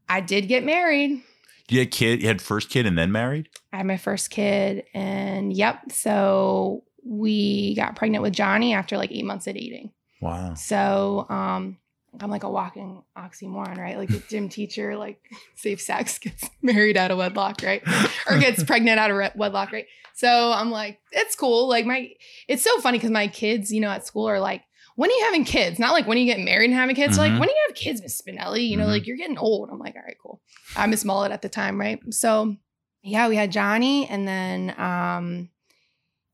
I 0.10 0.22
did 0.22 0.48
get 0.48 0.64
married. 0.64 1.22
You 1.70 1.80
had 1.80 1.92
kid. 1.92 2.22
You 2.22 2.28
had 2.28 2.42
first 2.42 2.70
kid 2.70 2.86
and 2.86 2.98
then 2.98 3.12
married. 3.12 3.50
I 3.72 3.78
had 3.78 3.86
my 3.86 3.98
first 3.98 4.30
kid. 4.30 4.84
And 4.94 5.54
yep. 5.54 5.92
So 5.92 6.84
we 7.06 7.76
got 7.76 7.96
pregnant 7.96 8.22
with 8.22 8.34
Johnny 8.34 8.74
after 8.74 8.98
like 8.98 9.12
eight 9.12 9.26
months 9.26 9.48
of 9.48 9.56
dating. 9.56 9.92
Wow. 10.22 10.54
So 10.56 11.26
um 11.30 11.78
I'm 12.20 12.30
like 12.30 12.44
a 12.44 12.50
walking 12.50 13.02
oxymoron, 13.18 13.78
right? 13.78 13.98
Like 13.98 14.10
the 14.10 14.20
gym 14.30 14.50
teacher, 14.50 14.96
like 14.96 15.20
safe 15.56 15.82
sex 15.82 16.18
gets 16.20 16.50
married 16.62 16.98
out 16.98 17.12
of 17.12 17.18
wedlock, 17.18 17.62
right? 17.64 17.82
Or 18.30 18.38
gets 18.38 18.64
pregnant 18.64 19.00
out 19.00 19.12
of 19.12 19.36
wedlock, 19.36 19.72
right? 19.72 19.88
So 20.16 20.52
I'm 20.52 20.70
like, 20.70 21.00
it's 21.12 21.36
cool. 21.36 21.68
Like 21.68 21.86
my, 21.86 22.12
it's 22.48 22.64
so 22.64 22.80
funny 22.82 23.00
because 23.00 23.10
my 23.10 23.28
kids, 23.28 23.72
you 23.72 23.82
know, 23.82 23.90
at 23.90 24.06
school 24.06 24.30
are 24.30 24.40
like, 24.40 24.62
when 24.96 25.10
are 25.10 25.14
you 25.14 25.24
having 25.26 25.44
kids? 25.46 25.80
Not 25.80 25.92
like 25.94 26.06
when 26.08 26.18
are 26.18 26.22
you 26.22 26.26
getting 26.28 26.46
married 26.46 26.66
and 26.70 26.74
having 26.74 26.96
kids. 26.96 27.16
Mhm. 27.16 27.20
Like 27.20 27.32
when 27.40 27.48
do 27.50 27.54
you 27.54 27.64
have 27.68 27.76
kids, 27.76 28.02
Miss 28.02 28.22
Spinelli? 28.22 28.68
You 28.68 28.78
know, 28.78 28.86
Mhm. 28.86 28.90
like 28.90 29.08
you're 29.08 29.18
getting 29.18 29.38
old. 29.38 29.70
I'm 29.72 29.80
like, 29.80 29.96
all 29.96 30.02
right, 30.04 30.18
cool. 30.22 30.42
I'm 30.76 30.90
Miss 30.92 31.04
Mullet 31.06 31.32
at 31.32 31.42
the 31.42 31.50
time, 31.50 31.80
right? 31.80 32.00
So 32.14 32.56
yeah, 33.02 33.28
we 33.28 33.36
had 33.36 33.52
Johnny, 33.52 34.08
and 34.08 34.28
then 34.28 34.74
um, 34.80 35.50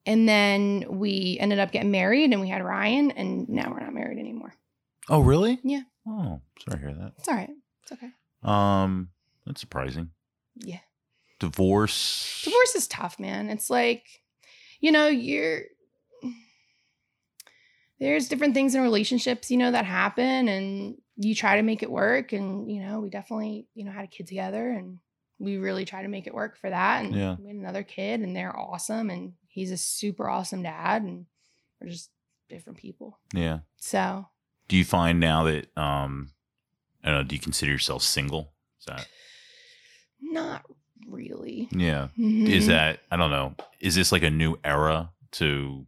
and 0.06 0.28
then 0.28 0.86
we 0.88 1.38
ended 1.40 1.60
up 1.60 1.72
getting 1.72 1.92
married, 1.92 2.32
and 2.32 2.42
we 2.42 2.50
had 2.50 2.64
Ryan, 2.64 3.12
and 3.12 3.48
now 3.50 3.70
we're 3.72 3.80
not 3.80 3.94
married 3.94 4.18
anymore. 4.20 4.54
Oh, 5.10 5.20
really? 5.22 5.60
Yeah. 5.64 5.82
Oh, 6.08 6.42
sorry 6.64 6.80
to 6.80 6.86
hear 6.86 6.94
that. 6.96 7.14
It's 7.18 7.28
all 7.28 7.36
right. 7.36 7.50
It's 7.84 7.92
okay. 7.92 8.10
Um, 8.44 9.10
that's 9.46 9.60
surprising. 9.62 10.12
Yeah. 10.56 10.80
Divorce. 11.40 12.42
Divorce 12.44 12.76
is 12.76 12.88
tough, 12.88 13.20
man. 13.20 13.50
It's 13.50 13.70
like, 13.70 14.06
you 14.82 14.92
know, 14.92 15.08
you're 15.08 15.62
there's 18.00 18.30
different 18.30 18.54
things 18.54 18.76
in 18.76 18.82
relationships, 18.82 19.52
you 19.52 19.58
know, 19.58 19.72
that 19.72 19.86
happen 19.86 20.48
and 20.48 20.96
you 21.18 21.36
try 21.36 21.58
to 21.58 21.62
make 21.64 21.84
it 21.84 21.92
work. 21.92 22.32
And, 22.32 22.72
you 22.72 22.82
know, 22.82 23.00
we 23.02 23.10
definitely, 23.10 23.68
you 23.76 23.84
know, 23.84 23.92
had 23.92 24.06
a 24.06 24.08
kid 24.08 24.28
together 24.28 24.70
and 24.70 25.00
we 25.38 25.58
really 25.58 25.86
try 25.86 26.02
to 26.02 26.08
make 26.08 26.26
it 26.28 26.34
work 26.34 26.58
for 26.58 26.70
that. 26.70 27.04
And 27.04 27.14
Yeah. 27.16 27.36
we 27.40 27.48
had 27.48 27.56
another 27.58 27.84
kid 27.84 28.22
and 28.22 28.36
they're 28.36 28.58
awesome 28.58 29.10
and 29.10 29.34
he's 29.48 29.72
a 29.72 29.78
super 29.78 30.30
awesome 30.30 30.64
dad 30.64 31.02
and 31.04 31.26
we're 31.82 31.90
just 31.90 32.10
different 32.50 32.80
people. 32.80 33.20
Yeah. 33.34 33.60
So 33.78 34.28
Do 34.70 34.78
you 34.78 34.86
find 34.86 35.20
now 35.20 35.44
that 35.44 35.76
um, 35.78 36.32
I 37.04 37.10
don't 37.10 37.18
know? 37.20 37.24
Do 37.24 37.36
you 37.36 37.42
consider 37.42 37.72
yourself 37.72 38.04
single? 38.04 38.54
Is 38.80 38.86
that 38.86 39.08
not 40.22 40.64
really. 41.08 41.68
yeah? 41.72 42.06
Is 42.18 42.66
Mhm. 42.66 42.68
that 42.68 43.00
I 43.12 43.18
don't 43.18 43.32
know? 43.32 43.56
Is 43.80 43.96
this 43.96 44.12
like 44.12 44.24
a 44.24 44.30
new 44.30 44.58
era 44.64 45.12
to? 45.34 45.86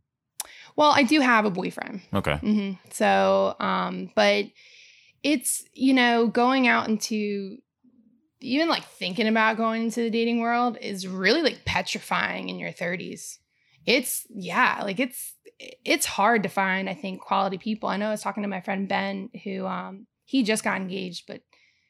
Well, 0.76 0.92
I 0.92 1.04
do 1.04 1.20
have 1.20 1.46
a 1.46 1.52
boyfriend. 1.52 2.02
Okay. 2.14 2.38
hmm 2.38 2.72
So, 2.92 3.56
um, 3.60 4.12
but 4.16 4.46
it's 5.24 5.64
you 5.74 5.94
know 5.94 6.28
going 6.28 6.68
out 6.68 6.88
into 6.90 7.58
even 8.40 8.68
like 8.68 8.84
thinking 8.86 9.28
about 9.28 9.58
going 9.58 9.84
into 9.84 10.02
the 10.02 10.10
dating 10.10 10.40
world 10.40 10.78
is 10.82 11.08
really 11.08 11.44
like 11.44 11.64
petrifying 11.66 12.50
in 12.50 12.58
your 12.58 12.72
30s 12.72 13.38
it's 13.86 14.26
yeah 14.30 14.80
like 14.84 15.00
it's 15.00 15.36
it's 15.86 16.06
hard 16.08 16.44
to 16.44 16.50
find 16.50 16.90
i 16.90 16.94
think 16.94 17.22
quality 17.22 17.58
people 17.58 17.88
i 17.88 17.98
know 17.98 18.08
i 18.08 18.12
was 18.12 18.22
talking 18.22 18.44
to 18.44 18.50
my 18.50 18.62
friend 18.62 18.88
ben 18.88 19.30
who 19.44 19.66
um 19.66 20.08
he 20.26 20.44
just 20.44 20.64
got 20.64 20.82
engaged 20.82 21.26
but 21.28 21.42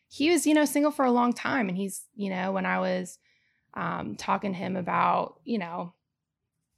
he 0.10 0.30
was 0.30 0.46
you 0.46 0.54
know 0.54 0.66
single 0.66 0.92
for 0.92 1.06
a 1.06 1.12
long 1.12 1.32
time 1.32 1.70
and 1.70 1.78
he's 1.78 2.04
you 2.16 2.30
know 2.30 2.52
when 2.52 2.66
i 2.66 2.80
was 2.80 3.18
um 3.76 4.16
talking 4.16 4.52
to 4.52 4.58
him 4.58 4.76
about 4.76 5.40
you 5.46 5.58
know 5.58 5.94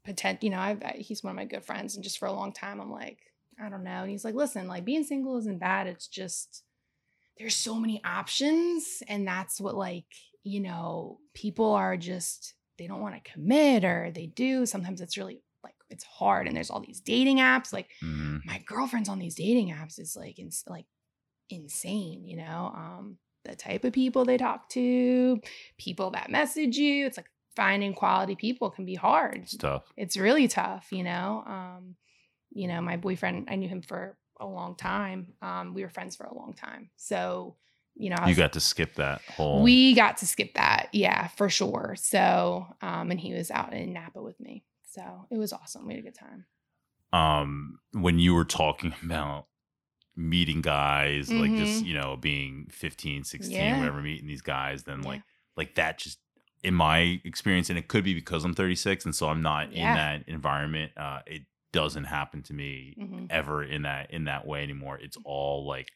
potent 0.05 0.43
you 0.43 0.49
know 0.49 0.59
I've, 0.59 0.81
I, 0.83 0.95
he's 0.99 1.23
one 1.23 1.31
of 1.31 1.35
my 1.37 1.45
good 1.45 1.63
friends 1.65 1.95
and 1.95 2.03
just 2.03 2.17
for 2.17 2.27
a 2.27 2.33
long 2.33 2.51
time 2.53 2.79
i'm 2.81 2.91
like 2.91 3.19
i 3.63 3.69
don't 3.69 3.83
know 3.83 4.01
and 4.01 4.09
he's 4.09 4.25
like 4.25 4.35
listen 4.35 4.67
like 4.67 4.85
being 4.85 5.03
single 5.03 5.37
isn't 5.37 5.59
bad 5.59 5.87
it's 5.87 6.07
just 6.07 6.63
there's 7.37 7.55
so 7.55 7.75
many 7.75 8.01
options 8.03 9.01
and 9.07 9.27
that's 9.27 9.59
what 9.61 9.75
like 9.75 10.05
you 10.43 10.59
know 10.59 11.19
people 11.33 11.71
are 11.73 11.95
just 11.97 12.53
they 12.77 12.87
don't 12.87 13.01
want 13.01 13.15
to 13.21 13.31
commit 13.31 13.83
or 13.85 14.11
they 14.13 14.25
do 14.25 14.65
sometimes 14.65 14.99
it's 15.01 15.17
really 15.17 15.41
like 15.63 15.75
it's 15.89 16.03
hard 16.03 16.47
and 16.47 16.55
there's 16.55 16.69
all 16.69 16.81
these 16.81 16.99
dating 17.01 17.37
apps 17.37 17.71
like 17.71 17.89
Mhm. 18.03 18.41
my 18.45 18.57
girlfriend's 18.65 19.09
on 19.09 19.19
these 19.19 19.35
dating 19.35 19.69
apps 19.69 19.99
is 19.99 20.15
like 20.15 20.37
ins- 20.39 20.63
like 20.67 20.85
insane 21.49 22.25
you 22.25 22.35
know 22.37 22.71
um 22.75 23.17
the 23.45 23.55
type 23.55 23.83
of 23.83 23.91
people 23.93 24.23
they 24.25 24.37
talk 24.37 24.69
to 24.69 25.39
people 25.77 26.11
that 26.11 26.31
message 26.31 26.77
you 26.77 27.05
it's 27.05 27.17
like 27.17 27.29
finding 27.55 27.93
quality 27.93 28.35
people 28.35 28.69
can 28.69 28.85
be 28.85 28.95
hard 28.95 29.37
It's 29.43 29.57
tough. 29.57 29.83
it's 29.97 30.17
really 30.17 30.47
tough 30.47 30.87
you 30.91 31.03
know 31.03 31.43
um 31.45 31.95
you 32.51 32.67
know 32.67 32.81
my 32.81 32.97
boyfriend 32.97 33.47
i 33.49 33.55
knew 33.55 33.67
him 33.69 33.81
for 33.81 34.17
a 34.39 34.45
long 34.45 34.75
time 34.75 35.33
um 35.41 35.73
we 35.73 35.83
were 35.83 35.89
friends 35.89 36.15
for 36.15 36.25
a 36.25 36.33
long 36.33 36.53
time 36.53 36.89
so 36.95 37.55
you 37.95 38.09
know 38.09 38.15
I 38.19 38.29
You 38.29 38.35
got 38.35 38.53
to 38.53 38.59
skip 38.59 38.95
that 38.95 39.21
whole. 39.27 39.61
we 39.63 39.93
got 39.93 40.17
to 40.17 40.25
skip 40.27 40.55
that 40.55 40.89
yeah 40.93 41.27
for 41.27 41.47
sure 41.49 41.95
so 41.97 42.65
um 42.81 43.11
and 43.11 43.19
he 43.19 43.33
was 43.33 43.51
out 43.51 43.73
in 43.73 43.93
napa 43.93 44.21
with 44.21 44.39
me 44.39 44.63
so 44.89 45.27
it 45.29 45.37
was 45.37 45.53
awesome 45.53 45.85
we 45.87 45.93
had 45.93 45.99
a 46.03 46.05
good 46.05 46.15
time 46.15 46.45
um 47.13 47.79
when 47.91 48.17
you 48.19 48.33
were 48.33 48.45
talking 48.45 48.93
about 49.03 49.45
meeting 50.15 50.61
guys 50.61 51.31
like 51.31 51.55
just 51.55 51.83
Mhm. 51.83 51.85
you 51.87 51.93
know 51.95 52.15
being 52.17 52.67
15 52.71 53.23
16 53.23 53.51
Yeah. 53.59 53.77
whatever 53.77 54.01
meeting 54.01 54.27
these 54.27 54.41
guys 54.41 54.83
then 54.83 55.01
Yeah. 55.03 55.09
like 55.09 55.21
like 55.57 55.75
that 55.75 55.97
just 55.99 56.19
in 56.63 56.73
my 56.73 57.19
experience 57.25 57.69
and 57.69 57.77
it 57.77 57.87
could 57.87 58.03
be 58.03 58.13
because 58.13 58.43
i'm 58.45 58.53
36 58.53 59.05
and 59.05 59.15
so 59.15 59.27
i'm 59.29 59.41
not 59.41 59.71
in 59.73 59.83
that 59.93 60.23
environment 60.27 60.91
uh 60.97 61.19
it 61.27 61.41
doesn't 61.73 62.03
happen 62.05 62.43
to 62.43 62.53
me 62.53 62.95
Mhm. 62.99 63.27
ever 63.31 63.63
in 63.63 63.81
that 63.81 64.11
in 64.11 64.25
that 64.25 64.45
way 64.45 64.61
anymore 64.63 64.97
it's 65.01 65.17
all 65.25 65.65
like 65.67 65.89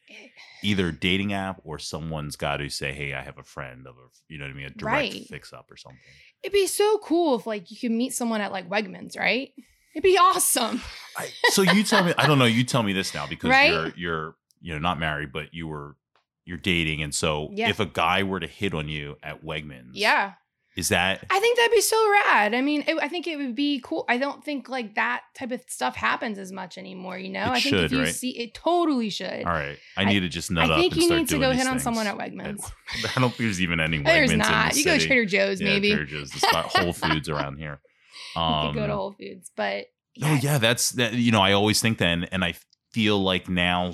either 0.64 0.90
dating 0.90 1.32
app 1.32 1.60
or 1.64 1.78
someone's 1.78 2.34
got 2.36 2.56
to 2.58 2.68
say 2.68 2.92
hey 2.92 3.14
i 3.14 3.22
have 3.22 3.38
a 3.38 3.44
friend 3.44 3.86
of 3.86 3.94
a 3.96 4.08
you 4.28 4.38
know 4.38 4.44
what 4.44 4.50
i 4.50 4.54
mean 4.54 4.66
a 4.66 4.70
direct 4.70 5.14
Right. 5.14 5.26
fix 5.28 5.52
up 5.52 5.70
or 5.70 5.76
something 5.76 6.00
it'd 6.42 6.52
be 6.52 6.66
so 6.66 6.98
cool 6.98 7.36
if 7.36 7.46
like 7.46 7.70
you 7.70 7.76
could 7.78 7.92
meet 7.92 8.12
someone 8.12 8.40
at 8.40 8.50
like 8.52 8.68
wegmans 8.68 9.16
right 9.18 9.52
it'd 9.94 10.02
be 10.02 10.18
awesome 10.18 10.80
I, 11.16 11.30
so 11.50 11.62
you 11.62 11.82
tell 11.82 12.04
me. 12.04 12.14
I 12.16 12.26
don't 12.28 12.38
know. 12.38 12.44
You 12.44 12.62
tell 12.62 12.84
me 12.84 12.92
this 12.92 13.12
now 13.12 13.26
because 13.34 13.50
Right? 13.50 13.68
you're 13.70 13.92
you're 13.96 14.36
you 14.60 14.72
know 14.72 14.78
not 14.78 15.00
married, 15.00 15.32
but 15.32 15.52
you 15.52 15.66
were 15.66 15.96
you're 16.44 16.56
dating, 16.58 17.02
and 17.02 17.12
so 17.12 17.50
Yeah. 17.52 17.68
if 17.70 17.80
a 17.80 17.86
guy 17.86 18.22
were 18.22 18.38
to 18.38 18.46
hit 18.46 18.72
on 18.72 18.88
you 18.88 19.16
at 19.20 19.44
Wegmans, 19.44 19.90
yeah 19.94 20.34
is 20.78 20.90
that 20.90 21.26
I 21.28 21.40
think 21.40 21.58
that'd 21.58 21.72
be 21.72 21.80
so 21.80 22.10
rad. 22.12 22.54
I 22.54 22.60
mean, 22.60 22.84
it, 22.86 22.96
I 23.02 23.08
think 23.08 23.26
it 23.26 23.36
would 23.36 23.56
be 23.56 23.80
cool. 23.82 24.04
I 24.08 24.16
don't 24.16 24.44
think 24.44 24.68
like 24.68 24.94
that 24.94 25.22
type 25.34 25.50
of 25.50 25.60
stuff 25.66 25.96
happens 25.96 26.38
as 26.38 26.52
much 26.52 26.78
anymore. 26.78 27.18
You 27.18 27.30
know, 27.30 27.46
I 27.46 27.54
think 27.54 27.62
should, 27.74 27.84
if 27.84 27.92
you 27.92 28.02
right? 28.02 28.14
see 28.14 28.30
it, 28.38 28.54
totally 28.54 29.10
should. 29.10 29.44
all 29.44 29.52
right? 29.52 29.76
I 29.96 30.02
I- 30.02 30.04
need 30.04 30.20
to 30.20 30.28
just 30.28 30.52
nut 30.52 30.70
I 30.70 30.74
up 30.74 30.80
think 30.80 30.92
and 30.92 31.02
you 31.02 31.16
need 31.16 31.28
to 31.30 31.38
go 31.40 31.50
hit 31.50 31.66
on 31.66 31.80
someone 31.80 32.06
at 32.06 32.14
at- 32.14 32.32
Wegmans. 32.32 32.70
I 33.16 33.20
don't 33.20 33.30
think 33.30 33.38
there's 33.38 33.60
even 33.60 33.80
any 33.80 33.98
Wegmans 33.98 34.04
There's 34.04 34.30
in 34.30 34.38
the 34.38 34.44
not. 34.48 34.76
You 34.76 34.84
go. 34.84 34.98
Trader 34.98 35.24
Joe's, 35.24 35.60
yeah, 35.60 35.66
maybe. 35.66 35.88
Trader 35.90 36.06
Joe's, 36.06 36.30
the 36.30 36.38
spot, 36.38 36.66
Whole 36.66 36.92
Foods 36.94 37.28
around 37.28 37.56
here. 37.58 37.80
Um, 38.36 38.66
you 38.68 38.72
could 38.72 38.78
go 38.78 38.86
to 38.86 38.94
Whole 38.94 39.12
Foods, 39.18 39.50
but 39.56 39.86
No, 40.16 40.32
yeah, 40.34 40.58
that's 40.58 40.90
that. 40.92 41.14
You 41.14 41.32
know, 41.32 41.40
I 41.42 41.52
always 41.54 41.80
think 41.80 41.98
then, 41.98 42.22
and, 42.22 42.28
and 42.34 42.44
I 42.44 42.54
feel 42.92 43.20
like 43.20 43.48
now, 43.48 43.92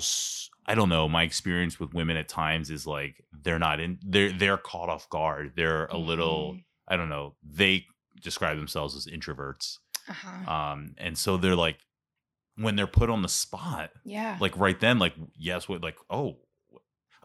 I 0.67 0.75
don't 0.75 0.89
know. 0.89 1.09
My 1.09 1.23
experience 1.23 1.79
with 1.79 1.95
women 1.95 2.15
at 2.15 2.27
times 2.27 2.69
is 2.69 2.85
like 2.85 3.23
they're 3.43 3.57
not 3.59 3.79
in. 3.79 3.97
They're 4.05 4.31
they're 4.31 4.57
caught 4.57 4.89
off 4.89 5.09
guard. 5.09 5.53
They're 5.55 5.85
a 5.87 5.97
little. 5.97 6.59
I 6.87 6.97
don't 6.97 7.09
know. 7.09 7.35
They 7.43 7.85
describe 8.21 8.57
themselves 8.57 8.95
as 8.95 9.07
introverts, 9.07 9.77
Uh-huh. 10.07 10.51
um, 10.51 10.95
and 10.97 11.17
so 11.17 11.37
they're 11.37 11.55
like 11.55 11.77
when 12.57 12.75
they're 12.75 12.87
put 12.87 13.09
on 13.09 13.21
the 13.21 13.29
spot, 13.29 13.91
yeah. 14.05 14.37
like 14.39 14.57
right 14.57 14.79
then, 14.79 14.99
like 14.99 15.13
yes, 15.37 15.67
what, 15.67 15.81
like 15.83 15.97
oh. 16.09 16.37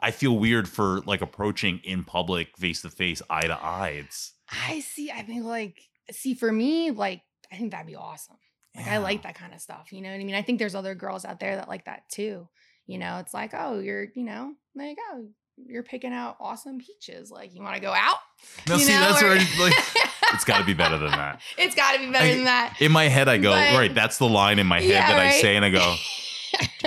I 0.03 0.13
feel 0.13 0.39
weird 0.39 0.67
for 0.67 1.03
like 1.03 1.21
approaching 1.21 1.81
in 1.85 2.05
public, 2.05 2.57
face 2.57 2.81
to 2.83 2.89
face, 2.89 3.21
eye 3.29 3.43
to 3.43 3.53
eye. 3.53 4.03
It's 4.03 4.33
I 4.51 4.81
see. 4.81 5.11
I 5.11 5.21
think 5.21 5.45
like 5.45 5.79
see 6.11 6.33
for 6.33 6.51
me, 6.51 6.91
like 6.91 7.21
I 7.53 7.57
think 7.57 7.73
that'd 7.73 7.87
be 7.87 7.97
awesome. 7.97 8.39
Like 8.75 8.89
I 8.89 8.97
like 8.97 9.25
that 9.25 9.35
kind 9.35 9.53
of 9.53 9.61
stuff. 9.61 9.93
You 9.93 10.01
know 10.01 10.09
what 10.09 10.19
I 10.19 10.25
mean? 10.25 10.35
I 10.35 10.41
think 10.41 10.59
there's 10.59 10.75
other 10.75 10.95
girls 10.95 11.27
out 11.27 11.39
there 11.39 11.57
that 11.57 11.69
like 11.69 11.85
that 11.85 12.09
too. 12.11 12.49
You 12.87 12.97
know, 12.97 13.19
it's 13.19 13.35
like, 13.35 13.51
oh, 13.53 13.79
you're, 13.79 14.07
you 14.15 14.25
know, 14.25 14.55
like, 14.75 14.97
oh, 15.13 15.29
you're 15.69 15.83
picking 15.83 16.13
out 16.13 16.37
awesome 16.41 16.79
peaches. 16.79 17.31
Like, 17.31 17.55
you 17.55 17.63
want 17.63 17.75
to 17.77 17.81
go 17.81 17.93
out? 17.93 18.17
No, 18.69 18.75
You 18.77 18.81
see, 18.85 18.93
know, 18.93 19.01
that's 19.01 19.23
or- 19.23 19.27
already 19.27 19.45
like 19.61 19.75
it's 20.35 20.45
got 20.45 20.59
to 20.59 20.65
be 20.65 20.73
better 20.75 20.97
than 20.99 21.11
that. 21.11 21.41
it's 21.59 21.75
got 21.75 21.93
to 21.93 21.99
be 22.01 22.11
better 22.11 22.25
I- 22.27 22.35
than 22.35 22.45
that. 22.45 22.77
In 22.81 22.91
my 22.93 23.05
head, 23.09 23.29
I 23.29 23.37
go 23.39 23.51
But- 23.51 23.75
right. 23.75 23.95
That's 23.95 24.19
the 24.19 24.29
line 24.29 24.59
in 24.59 24.67
my 24.67 24.81
head 24.81 24.89
Yeah, 24.91 25.09
that 25.09 25.21
I 25.21 25.31
say, 25.33 25.57
and 25.57 25.65
I 25.65 25.71
go, 25.71 25.95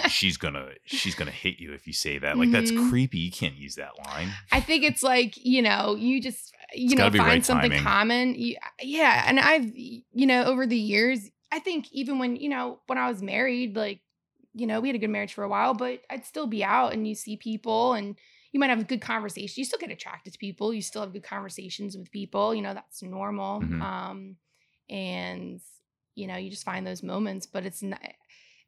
she's 0.09 0.38
gonna 0.38 0.69
she's 0.86 1.15
gonna 1.15 1.32
hit 1.32 1.59
you 1.59 1.74
if 1.74 1.88
you 1.88 1.93
say 1.93 2.17
that. 2.19 2.38
Like 2.38 2.51
that's 2.51 2.71
Mhm. 2.71 2.89
creepy. 2.89 3.19
You 3.19 3.32
can't 3.32 3.55
use 3.55 3.76
that 3.76 3.91
line. 4.05 4.30
I 4.51 4.59
think 4.59 4.84
it's 4.84 5.03
like, 5.03 5.34
you 5.38 5.61
know, 5.61 5.95
you 5.95 6.21
just, 6.21 6.53
you 6.74 6.86
It's 6.86 6.95
know, 6.95 7.03
find 7.09 7.19
right 7.19 7.45
something 7.45 7.69
timing. 7.71 7.84
common. 7.84 8.36
You, 8.36 8.57
yeah. 8.82 9.24
And 9.28 9.39
I've, 9.39 9.71
you 9.76 10.03
know, 10.26 10.43
over 10.45 10.65
the 10.65 10.78
years, 10.78 11.30
I 11.51 11.59
think 11.59 11.88
even 11.91 12.19
when, 12.19 12.36
you 12.36 12.49
know, 12.49 12.80
when 12.88 12.97
I 12.97 13.07
was 13.09 13.21
married, 13.21 13.76
like, 13.76 14.01
you 14.55 14.67
know, 14.67 14.80
we 14.82 14.89
had 14.89 14.95
a 14.95 14.99
good 14.99 15.09
marriage 15.09 15.34
for 15.34 15.43
a 15.43 15.49
while, 15.49 15.74
but 15.74 16.01
I'd 16.09 16.26
still 16.26 16.47
be 16.47 16.63
out 16.63 16.93
and 16.93 17.07
you 17.07 17.15
see 17.15 17.38
people 17.38 17.93
and 17.93 18.15
you 18.54 18.60
might 18.60 18.70
have 18.70 18.80
a 18.80 18.86
good 18.86 19.01
conversation. 19.01 19.60
You 19.60 19.66
still 19.66 19.80
get 19.80 19.91
attracted 19.91 20.32
to 20.34 20.39
people. 20.39 20.74
You 20.74 20.82
still 20.82 21.01
have 21.01 21.12
good 21.12 21.24
conversations 21.24 21.97
with 21.97 22.10
people. 22.12 22.56
You 22.56 22.62
know, 22.62 22.74
that's 22.74 23.04
normal. 23.04 23.60
Mhm. 23.62 23.82
Um, 23.82 24.38
and, 24.89 25.60
you 26.16 26.28
know, 26.28 26.38
you 26.38 26.49
just 26.49 26.64
find 26.64 26.88
those 26.88 27.04
moments, 27.04 27.45
but 27.47 27.66
it's 27.66 27.82
not, 27.84 27.99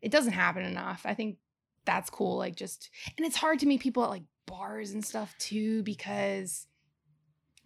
it 0.01 0.11
doesn't 0.11 0.33
happen 0.33 0.63
enough. 0.65 1.03
I 1.05 1.13
think 1.13 1.37
that's 1.85 2.09
cool. 2.09 2.37
Like 2.37 2.55
just, 2.55 2.89
and 3.17 3.25
it's 3.25 3.37
hard 3.37 3.59
to 3.59 3.65
meet 3.67 3.79
people 3.79 4.03
at 4.03 4.09
like 4.09 4.23
bars 4.47 4.91
and 4.91 5.05
stuff 5.05 5.33
too, 5.37 5.83
because 5.83 6.67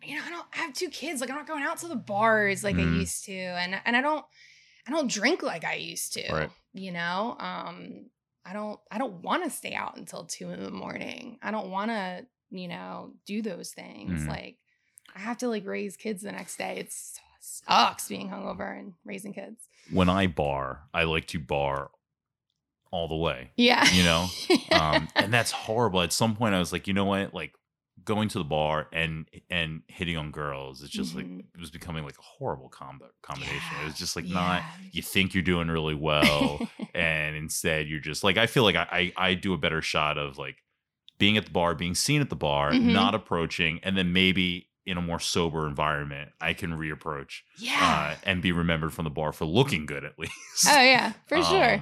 you 0.03 0.15
know, 0.15 0.21
I 0.25 0.29
don't 0.29 0.45
I 0.53 0.57
have 0.59 0.73
two 0.73 0.87
kids. 0.89 1.19
Like 1.19 1.29
I'm 1.29 1.35
not 1.35 1.47
going 1.47 1.63
out 1.63 1.77
to 1.79 1.87
the 1.89 1.95
bars 1.95 2.63
like 2.63 2.75
Mhm. 2.77 2.95
I 2.95 2.99
used 2.99 3.25
to. 3.25 3.33
And 3.33 3.79
and 3.85 3.97
I 3.97 4.01
don't 4.01 4.25
I 4.87 4.91
don't 4.91 5.11
drink 5.11 5.43
like 5.43 5.65
I 5.65 5.75
used 5.75 6.13
to. 6.13 6.31
Right. 6.31 6.49
You 6.73 6.91
know? 6.93 7.35
Um 7.39 8.09
I 8.49 8.53
don't 8.53 8.79
I 8.91 8.97
don't 8.97 9.21
want 9.21 9.43
to 9.43 9.49
stay 9.49 9.73
out 9.73 9.97
until 9.97 10.25
two 10.25 10.49
in 10.49 10.63
the 10.63 10.71
morning. 10.71 11.37
I 11.41 11.51
don't 11.51 11.69
wanna, 11.69 12.21
you 12.49 12.67
know, 12.67 13.13
do 13.25 13.41
those 13.41 13.71
things. 13.71 14.23
Mhm. 14.23 14.27
Like 14.27 14.57
I 15.15 15.19
have 15.19 15.37
to 15.39 15.47
like 15.47 15.65
raise 15.65 15.95
kids 15.97 16.23
the 16.23 16.31
next 16.31 16.57
day. 16.57 16.77
It 16.77 16.93
sucks 17.41 18.07
being 18.07 18.29
hungover 18.29 18.77
and 18.77 18.93
raising 19.05 19.33
kids. 19.33 19.67
When 19.91 20.09
I 20.09 20.27
bar, 20.27 20.81
I 20.93 21.03
like 21.03 21.27
to 21.27 21.39
bar 21.39 21.91
all 22.91 23.07
the 23.07 23.15
way. 23.15 23.51
Yeah. 23.55 23.87
You 23.91 24.03
know, 24.03 24.27
um, 24.71 25.07
and 25.15 25.31
that's 25.33 25.51
horrible. 25.51 26.01
At 26.01 26.11
some 26.13 26.35
point, 26.35 26.55
I 26.55 26.59
was 26.59 26.71
like, 26.73 26.87
you 26.87 26.93
know 26.93 27.05
what, 27.05 27.33
like 27.33 27.53
going 28.05 28.29
to 28.29 28.37
the 28.37 28.43
bar 28.43 28.87
and 28.93 29.27
and 29.49 29.81
hitting 29.87 30.15
on 30.17 30.31
girls 30.31 30.81
it's 30.83 30.91
just 30.91 31.13
Mhm. 31.13 31.15
like 31.15 31.45
it 31.55 31.59
was 31.59 31.71
becoming 31.71 32.03
like 32.03 32.17
a 32.17 32.21
horrible 32.21 32.69
combo 32.69 33.07
combination 33.21 33.77
it 33.81 33.85
was 33.85 33.95
just 33.95 34.15
like 34.15 34.25
Yeah. 34.27 34.33
not 34.35 34.63
you 34.91 35.01
think 35.01 35.33
you're 35.33 35.43
doing 35.43 35.67
really 35.67 35.95
well 35.95 36.59
and 36.93 37.35
instead 37.35 37.87
you're 37.87 37.99
just 37.99 38.23
like 38.23 38.37
I 38.37 38.45
feel 38.47 38.63
like 38.63 38.75
I, 38.75 39.11
I 39.17 39.29
I 39.29 39.33
do 39.33 39.53
a 39.53 39.57
better 39.57 39.81
shot 39.81 40.17
of 40.17 40.37
like 40.37 40.57
being 41.17 41.35
at 41.35 41.43
the 41.45 41.51
bar, 41.51 41.75
being 41.75 41.95
seen 41.95 42.21
at 42.21 42.29
the 42.29 42.35
bar, 42.37 42.71
Mhm. 42.71 42.93
not 42.93 43.13
approaching, 43.13 43.79
and 43.83 43.97
then 43.97 44.13
maybe 44.13 44.69
in 44.85 44.97
a 44.97 45.01
more 45.01 45.19
sober 45.19 45.67
environment, 45.67 46.31
I 46.39 46.53
can 46.53 46.77
reapproach 46.77 47.41
yeah. 47.57 48.13
uh, 48.13 48.19
and 48.23 48.41
be 48.41 48.51
remembered 48.53 48.93
from 48.93 49.03
the 49.03 49.11
bar 49.11 49.33
for 49.33 49.43
looking 49.45 49.85
good 49.85 50.05
at 50.05 50.17
least. 50.17 50.33
oh 50.67 50.81
yeah, 50.81 51.11
for 51.27 51.43
sure. 51.43 51.81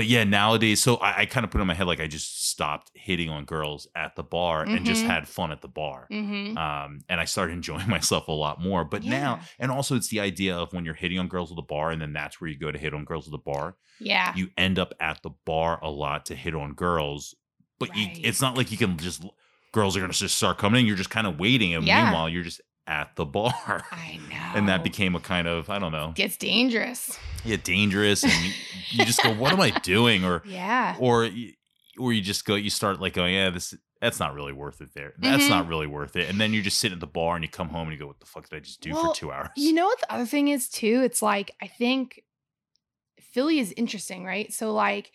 But 0.00 0.06
yeah, 0.06 0.24
nowadays, 0.24 0.80
so 0.80 0.96
I, 0.96 1.18
I 1.18 1.26
kind 1.26 1.44
of 1.44 1.50
put 1.50 1.60
in 1.60 1.66
my 1.66 1.74
head 1.74 1.86
like 1.86 2.00
I 2.00 2.06
just 2.06 2.48
stopped 2.48 2.90
hitting 2.94 3.28
on 3.28 3.44
girls 3.44 3.86
at 3.94 4.16
the 4.16 4.22
bar 4.22 4.62
and 4.62 4.86
just 4.86 5.04
Mhm. 5.04 5.06
had 5.08 5.28
fun 5.28 5.52
at 5.52 5.60
the 5.60 5.68
bar. 5.68 6.06
Mm-hmm. 6.10 6.56
Um, 6.56 7.00
and 7.10 7.20
I 7.20 7.26
started 7.26 7.52
enjoying 7.60 7.86
myself 7.86 8.28
a 8.28 8.32
lot 8.32 8.62
more. 8.62 8.82
But 8.86 9.04
now, 9.04 9.40
and 9.58 9.70
also 9.70 9.96
it's 9.96 10.08
the 10.08 10.20
idea 10.20 10.56
of 10.56 10.72
when 10.72 10.86
you're 10.86 10.94
hitting 10.94 11.18
on 11.18 11.28
girls 11.28 11.50
at 11.52 11.56
the 11.56 11.62
bar, 11.62 11.90
and 11.90 12.00
then 12.00 12.14
that's 12.14 12.40
where 12.40 12.48
you 12.48 12.58
go 12.58 12.72
to 12.72 12.78
hit 12.78 12.94
on 12.94 13.04
girls 13.04 13.26
at 13.28 13.32
the 13.32 13.36
bar 13.38 13.76
Yeah. 14.00 14.32
you 14.34 14.48
end 14.56 14.78
up 14.78 14.94
at 15.00 15.22
the 15.22 15.32
bar 15.44 15.78
a 15.82 15.90
lot 15.90 16.24
to 16.26 16.34
hit 16.34 16.54
on 16.54 16.72
girls, 16.72 17.34
but 17.78 17.94
you, 17.94 18.06
it's 18.24 18.40
not 18.40 18.56
like 18.56 18.70
you 18.72 18.78
can 18.78 18.96
just 18.96 19.22
girls 19.72 19.98
are 19.98 20.00
gonna 20.00 20.14
just 20.14 20.36
start 20.36 20.56
coming 20.56 20.80
in. 20.80 20.86
You're 20.86 20.96
just 20.96 21.10
kind 21.10 21.26
of 21.26 21.38
waiting, 21.38 21.74
and 21.74 21.86
Yeah. 21.86 22.04
meanwhile 22.04 22.28
you're 22.30 22.42
just 22.42 22.62
at 22.90 23.14
the 23.16 23.24
bar, 23.24 23.52
I 23.92 24.18
know. 24.28 24.52
and 24.58 24.68
that 24.68 24.82
became 24.84 25.14
a 25.14 25.20
kind 25.20 25.46
of 25.48 25.70
I 25.70 25.78
don't 25.78 25.92
know, 25.92 26.12
gets 26.14 26.36
dangerous. 26.36 27.18
yeah, 27.44 27.56
dangerous, 27.62 28.24
and 28.24 28.32
you, 28.32 28.52
you 28.90 29.04
just 29.06 29.22
go, 29.22 29.32
what 29.32 29.52
am 29.52 29.60
I 29.60 29.70
doing, 29.82 30.24
or 30.24 30.42
Yeah. 30.44 30.96
or 30.98 31.28
or 31.98 32.12
you 32.12 32.20
just 32.20 32.44
go, 32.44 32.54
you 32.56 32.70
start 32.70 33.00
like 33.00 33.12
going, 33.14 33.34
yeah, 33.34 33.50
this 33.50 33.74
that's 34.00 34.18
not 34.18 34.34
really 34.34 34.52
worth 34.54 34.80
it. 34.80 34.94
There, 34.94 35.12
that's 35.18 35.44
Mhm. 35.44 35.50
not 35.50 35.68
really 35.68 35.86
worth 35.86 36.16
it. 36.16 36.28
And 36.30 36.40
then 36.40 36.52
you're 36.54 36.62
just 36.62 36.78
sit 36.78 36.90
at 36.90 37.00
the 37.00 37.06
bar 37.06 37.34
and 37.36 37.44
you 37.44 37.50
come 37.50 37.68
home 37.68 37.88
and 37.88 37.92
you 37.92 37.98
go, 37.98 38.06
what 38.06 38.18
the 38.18 38.26
fuck 38.26 38.48
did 38.48 38.56
I 38.56 38.60
just 38.60 38.80
do 38.80 38.92
Well, 38.92 39.12
for 39.12 39.20
two 39.20 39.30
hours? 39.30 39.50
You 39.56 39.72
know 39.74 39.84
what 39.84 40.00
the 40.00 40.12
other 40.12 40.24
thing 40.26 40.48
is 40.48 40.68
too? 40.70 41.02
It's 41.04 41.20
like 41.22 41.50
I 41.62 41.66
think 41.66 42.24
Philly 43.20 43.58
is 43.58 43.72
interesting, 43.76 44.24
right? 44.24 44.52
So 44.52 44.72
like 44.72 45.12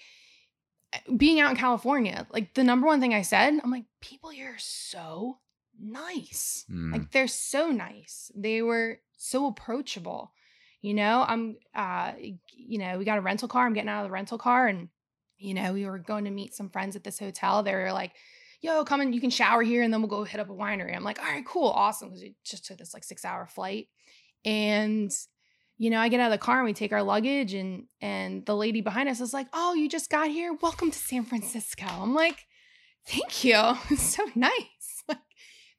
eh, 0.93 0.99
being 1.17 1.39
out 1.39 1.51
in 1.51 1.57
California, 1.57 2.27
like 2.31 2.53
the 2.53 2.63
number 2.63 2.85
one 2.87 3.01
thing 3.01 3.13
I 3.13 3.23
said, 3.23 3.59
I'm 3.63 3.71
like, 3.71 3.85
people 4.01 4.29
here 4.29 4.51
are 4.51 4.59
so 4.59 5.39
nice. 5.79 6.65
Mm. 6.71 6.93
Like 6.93 7.11
they're 7.11 7.27
so 7.27 7.71
nice. 7.71 8.31
They 8.35 8.61
were 8.61 8.99
so 9.17 9.47
approachable. 9.47 10.31
You 10.81 10.93
know, 10.93 11.25
I'm 11.27 11.57
uh 11.73 12.13
you 12.19 12.79
know, 12.79 12.97
we 12.97 13.05
got 13.05 13.17
a 13.17 13.21
rental 13.21 13.47
car. 13.47 13.65
I'm 13.65 13.73
getting 13.73 13.89
out 13.89 14.03
of 14.03 14.09
the 14.09 14.13
rental 14.13 14.37
car 14.37 14.67
and 14.67 14.89
you 15.37 15.53
know, 15.53 15.73
we 15.73 15.85
were 15.85 15.99
going 15.99 16.25
to 16.25 16.31
meet 16.31 16.53
some 16.53 16.69
friends 16.69 16.95
at 16.95 17.03
this 17.03 17.19
hotel. 17.19 17.61
They 17.61 17.73
were 17.73 17.91
like, 17.91 18.13
yo, 18.61 18.85
come 18.85 19.01
in, 19.01 19.13
you 19.13 19.19
can 19.19 19.29
shower 19.29 19.61
here 19.61 19.83
and 19.83 19.93
then 19.93 20.01
we'll 20.01 20.09
go 20.09 20.23
hit 20.23 20.39
up 20.39 20.49
a 20.49 20.53
winery. 20.53 20.95
I'm 20.95 21.03
like, 21.03 21.19
all 21.19 21.25
right, 21.25 21.45
cool, 21.45 21.69
awesome. 21.69 22.09
Because 22.09 22.21
we 22.21 22.35
just 22.43 22.65
took 22.65 22.77
this 22.77 22.93
like 22.93 23.03
six 23.03 23.25
hour 23.25 23.45
flight. 23.47 23.87
And 24.43 25.11
you 25.77 25.89
know, 25.89 25.99
I 25.99 26.07
get 26.07 26.19
out 26.19 26.31
of 26.31 26.39
the 26.39 26.45
car 26.45 26.57
and 26.57 26.65
we 26.65 26.73
take 26.73 26.93
our 26.93 27.03
luggage 27.03 27.53
and 27.53 27.85
and 27.99 28.45
the 28.45 28.55
lady 28.55 28.81
behind 28.81 29.09
us 29.09 29.19
is 29.19 29.33
like, 29.33 29.47
"Oh, 29.53 29.73
you 29.73 29.89
just 29.89 30.09
got 30.09 30.29
here? 30.29 30.53
Welcome 30.61 30.91
to 30.91 30.97
San 30.97 31.25
Francisco." 31.25 31.85
I'm 31.85 32.13
like, 32.13 32.45
"Thank 33.07 33.43
you. 33.43 33.59
It's 33.89 34.15
so 34.15 34.23
nice." 34.35 34.51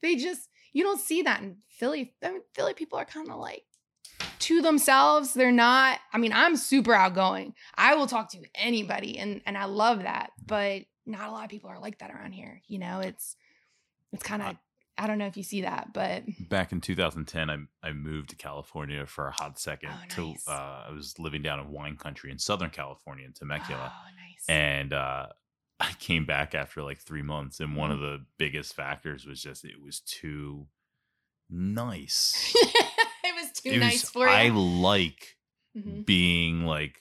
They 0.03 0.17
just 0.17 0.49
you 0.73 0.83
don't 0.83 1.01
see 1.01 1.23
that 1.23 1.41
in 1.43 1.59
Philly. 1.69 2.15
I 2.23 2.31
mean, 2.31 2.43
Philly 2.55 2.75
people 2.75 2.99
are 2.99 3.05
kind 3.05 3.31
of 3.31 3.39
like 3.39 3.63
to 4.41 4.63
themselves. 4.63 5.35
They're 5.35 5.53
not 5.53 5.99
I 6.13 6.19
mean, 6.19 6.33
I'm 6.33 6.57
super 6.57 6.95
outgoing. 6.95 7.55
I 7.77 7.95
will 7.95 8.07
talk 8.07 8.31
to 8.33 8.39
anybody 8.55 9.19
and 9.19 9.41
and 9.47 9.57
I 9.57 9.65
love 9.65 10.03
that, 10.03 10.31
but 10.45 10.83
not 11.07 11.29
a 11.29 11.33
lot 11.33 11.45
of 11.45 11.51
people 11.51 11.71
are 11.71 11.79
like 11.81 11.99
that 11.99 12.11
around 12.11 12.33
here. 12.33 12.61
You 12.67 12.79
know, 12.79 13.01
it's 13.01 13.37
it's 14.13 14.23
kind 14.23 14.43
of 14.43 14.57
I 14.99 15.07
don't 15.07 15.19
know 15.19 15.27
if 15.27 15.37
you 15.37 15.43
see 15.43 15.61
that, 15.63 15.93
but 15.93 16.23
Back 16.49 16.73
in 16.73 16.81
2010, 16.81 17.51
I 17.51 17.57
I 17.83 17.93
moved 17.93 18.31
to 18.31 18.37
California 18.37 19.05
for 19.07 19.29
a 19.29 19.33
hot 19.33 19.59
second. 19.59 19.91
Oh, 19.93 19.99
nice. 20.01 20.45
To 20.45 20.51
uh, 20.51 20.85
I 20.89 20.91
was 20.93 21.19
living 21.19 21.43
down 21.43 21.61
in 21.61 21.71
wine 21.71 21.97
country 21.97 22.31
in 22.31 22.39
Southern 22.39 22.71
California 22.71 23.27
in 23.27 23.33
Temecula. 23.33 23.93
Oh, 23.95 24.11
nice. 24.17 24.45
and 24.49 24.93
uh 24.93 25.27
I 25.79 25.93
came 26.01 26.25
back 26.25 26.55
after 26.55 26.83
like 26.83 26.99
three 26.99 27.23
months, 27.23 27.61
and 27.61 27.71
Mm-hmm. 27.71 27.79
one 27.79 27.91
of 27.91 28.01
the 28.01 28.25
biggest 28.39 28.75
factors 28.75 29.27
was 29.27 29.43
just 29.43 29.65
it 29.65 29.81
was 29.83 30.01
too 30.01 30.69
nice. 31.51 32.53
it 33.25 33.35
was 33.35 33.53
too 33.53 33.71
It 33.71 33.79
nice 33.81 34.03
was- 34.03 34.11
for 34.11 34.27
you. 34.27 34.33
I 34.33 34.49
like 34.49 35.37
Mhm. 35.77 36.07
being 36.07 36.65
like. 36.65 37.01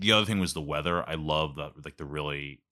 The 0.00 0.12
other 0.12 0.24
thing 0.26 0.38
was 0.38 0.54
the 0.54 0.60
weather. 0.62 1.06
I 1.08 1.14
love 1.14 1.56
the 1.56 1.72
like 1.84 1.96
the 1.96 2.04
really 2.04 2.62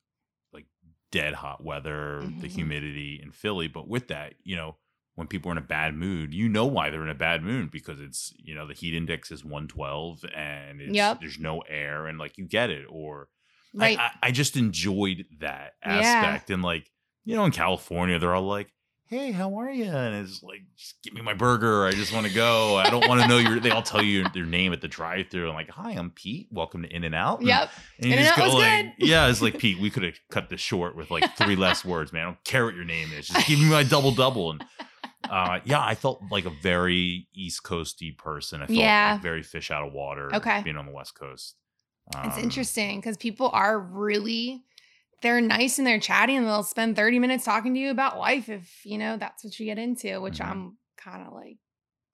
like 0.53 0.67
dead 1.11 1.35
hot 1.35 1.63
weather, 1.65 2.21
the 2.21 2.47
Mhm. 2.47 2.51
humidity 2.51 3.21
in 3.21 3.33
Philly. 3.33 3.67
But 3.67 3.89
with 3.89 4.07
that, 4.09 4.35
you 4.45 4.55
know, 4.55 4.77
when 5.17 5.27
people 5.27 5.49
are 5.51 5.53
in 5.53 5.59
a 5.59 5.61
bad 5.63 5.95
mood, 5.97 6.33
you 6.33 6.49
know 6.49 6.67
why 6.67 6.89
they're 6.89 7.03
in 7.03 7.09
a 7.09 7.15
bad 7.17 7.43
mood 7.43 7.73
because 7.73 8.01
it's 8.01 8.33
you 8.39 8.55
know 8.55 8.65
the 8.67 8.75
heat 8.75 8.95
index 8.95 9.33
is 9.33 9.45
112 9.45 10.25
and 10.37 10.81
it's, 10.81 10.95
Yep. 10.95 11.21
there's 11.21 11.39
no 11.41 11.61
air 11.63 12.07
and 12.07 12.17
like 12.19 12.39
you 12.39 12.45
get 12.47 12.71
it 12.71 12.87
or 12.89 13.29
Right. 13.77 13.99
I, 13.99 14.11
I, 14.23 14.31
just 14.31 14.57
enjoyed 14.57 15.25
that 15.41 15.75
Yeah. 15.85 15.93
aspect. 15.99 16.51
And 16.51 16.63
like, 16.63 16.91
you 17.25 17.37
know, 17.37 17.45
in 17.45 17.53
California, 17.53 18.19
they're 18.19 18.35
all 18.35 18.47
like, 18.47 18.73
Hey, 19.09 19.31
how 19.31 19.61
are 19.61 19.71
you? 19.71 19.85
And 19.85 20.17
it's 20.27 20.43
like, 20.43 20.63
just 20.77 20.97
give 21.05 21.15
me 21.15 21.21
my 21.23 21.33
burger. 21.35 21.87
I 21.87 21.93
just 21.93 22.13
want 22.13 22.27
to 22.27 22.33
go. 22.35 22.75
I 22.75 22.91
don't 22.91 23.07
want 23.07 23.21
to 23.21 23.29
know 23.29 23.39
your. 23.39 23.61
They 23.61 23.71
all 23.71 23.81
tell 23.83 24.03
you 24.03 24.27
their 24.35 24.45
name 24.45 24.73
at 24.73 24.81
the 24.81 24.89
drive-through. 24.89 25.49
I'm 25.49 25.55
like, 25.55 25.71
hi, 25.71 25.93
I'm 25.93 26.11
Pete. 26.11 26.49
Welcome 26.51 26.83
to 26.83 26.89
In 26.89 27.05
and 27.05 27.15
Out. 27.15 27.41
Yep. 27.41 27.71
And 28.01 28.07
you 28.11 28.17
just 28.17 28.37
go 28.37 28.47
was 28.47 28.55
like, 28.55 28.99
good. 28.99 29.07
yeah, 29.09 29.29
it's 29.29 29.41
like 29.41 29.59
Pete. 29.61 29.79
We 29.79 29.91
could 29.91 30.03
have 30.03 30.19
cut 30.33 30.49
this 30.51 30.61
short 30.61 30.97
with 30.97 31.13
like 31.13 31.37
three 31.37 31.55
less 31.55 31.85
words, 31.85 32.13
man. 32.13 32.23
I 32.23 32.25
don't 32.25 32.43
care 32.45 32.65
what 32.65 32.75
your 32.75 32.85
name 32.85 33.11
is. 33.17 33.29
Just 33.29 33.47
give 33.47 33.61
me 33.61 33.67
my 33.71 33.85
double 33.85 34.11
double. 34.11 34.51
And 34.51 34.65
uh, 35.31 35.61
yeah, 35.65 35.81
I 35.85 35.95
felt 35.95 36.21
like 36.33 36.45
a 36.45 36.53
very 36.61 37.29
East 37.33 37.63
Coasty 37.63 38.17
person. 38.19 38.61
I 38.61 38.67
felt 38.67 38.77
Yeah. 38.77 39.13
like 39.13 39.23
very 39.23 39.45
fish 39.45 39.71
out 39.71 39.87
of 39.87 39.93
water. 39.93 40.35
Okay. 40.35 40.63
being 40.63 40.77
on 40.77 40.85
the 40.87 40.91
West 40.93 41.17
Coast. 41.17 41.55
It's 42.25 42.37
Um, 42.37 42.43
interesting 42.43 43.01
because 43.01 43.17
people 43.17 43.51
are 43.53 43.79
really 43.79 44.63
they're 45.23 45.41
nice 45.41 45.79
and 45.79 45.87
they're 45.87 45.99
chatty 45.99 46.37
and 46.37 46.47
they'll 46.47 46.63
spend 46.63 46.95
30 46.95 47.19
minutes 47.19 47.45
talking 47.45 47.75
to 47.75 47.81
you 47.81 47.91
about 47.91 48.19
life 48.19 48.49
if 48.49 48.85
you 48.85 48.99
know 48.99 49.17
that's 49.17 49.43
what 49.45 49.59
you 49.59 49.67
get 49.67 49.79
into, 49.79 50.21
which 50.21 50.39
Mhm. 50.39 50.47
I'm 50.51 50.79
kind 50.97 51.27
of 51.27 51.33
like 51.33 51.57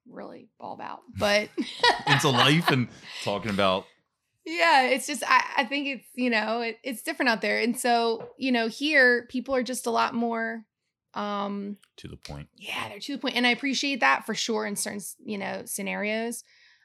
really 0.09 0.49
all 0.59 0.73
about. 0.73 1.01
But 1.17 1.49
into 2.07 2.29
life 2.29 2.69
and 2.71 2.87
talking 3.23 3.51
about 3.51 3.85
yeah 4.45 4.83
it's 4.87 5.07
just 5.07 5.23
i, 5.25 5.41
I 5.57 5.63
think 5.65 5.87
it's 5.87 6.05
you 6.15 6.29
know 6.29 6.59
it, 6.61 6.77
it's 6.83 7.01
different 7.01 7.29
out 7.29 7.39
there 7.41 7.59
and 7.59 7.79
so 7.79 8.27
you 8.37 8.51
know 8.51 8.67
here 8.67 9.25
people 9.29 9.55
are 9.55 9.63
just 9.63 9.85
a 9.85 9.89
lot 9.91 10.13
more 10.13 10.65
um 11.13 11.77
to 11.97 12.09
the 12.09 12.17
point. 12.17 12.49
yeah 12.57 12.89
they're 12.89 12.99
to 12.99 13.13
the 13.13 13.19
point 13.19 13.35
and 13.37 13.47
i 13.47 13.51
appreciate 13.51 14.01
that 14.01 14.25
for 14.25 14.33
sure 14.35 14.65
in 14.65 14.75
certain 14.75 14.99
you 15.23 15.37
know 15.37 15.61
scenarios 15.65 16.43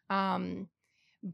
um 0.09 0.69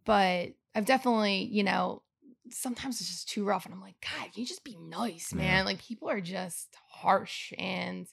but 0.05 0.51
i've 0.74 0.86
definitely 0.86 1.44
you 1.44 1.62
know 1.62 2.02
sometimes 2.51 3.01
it's 3.01 3.09
just 3.11 3.28
too 3.28 3.44
rough 3.44 3.65
and 3.65 3.74
i'm 3.74 3.81
like 3.81 3.97
god 4.01 4.32
can 4.32 4.40
you 4.43 4.47
just 4.47 4.65
be 4.65 4.77
nice 4.77 5.32
Yeah. 5.32 5.39
man 5.43 5.65
like 5.65 5.82
people 5.82 6.09
are 6.09 6.20
just 6.20 6.77
harsh 6.89 7.52
and 7.59 8.06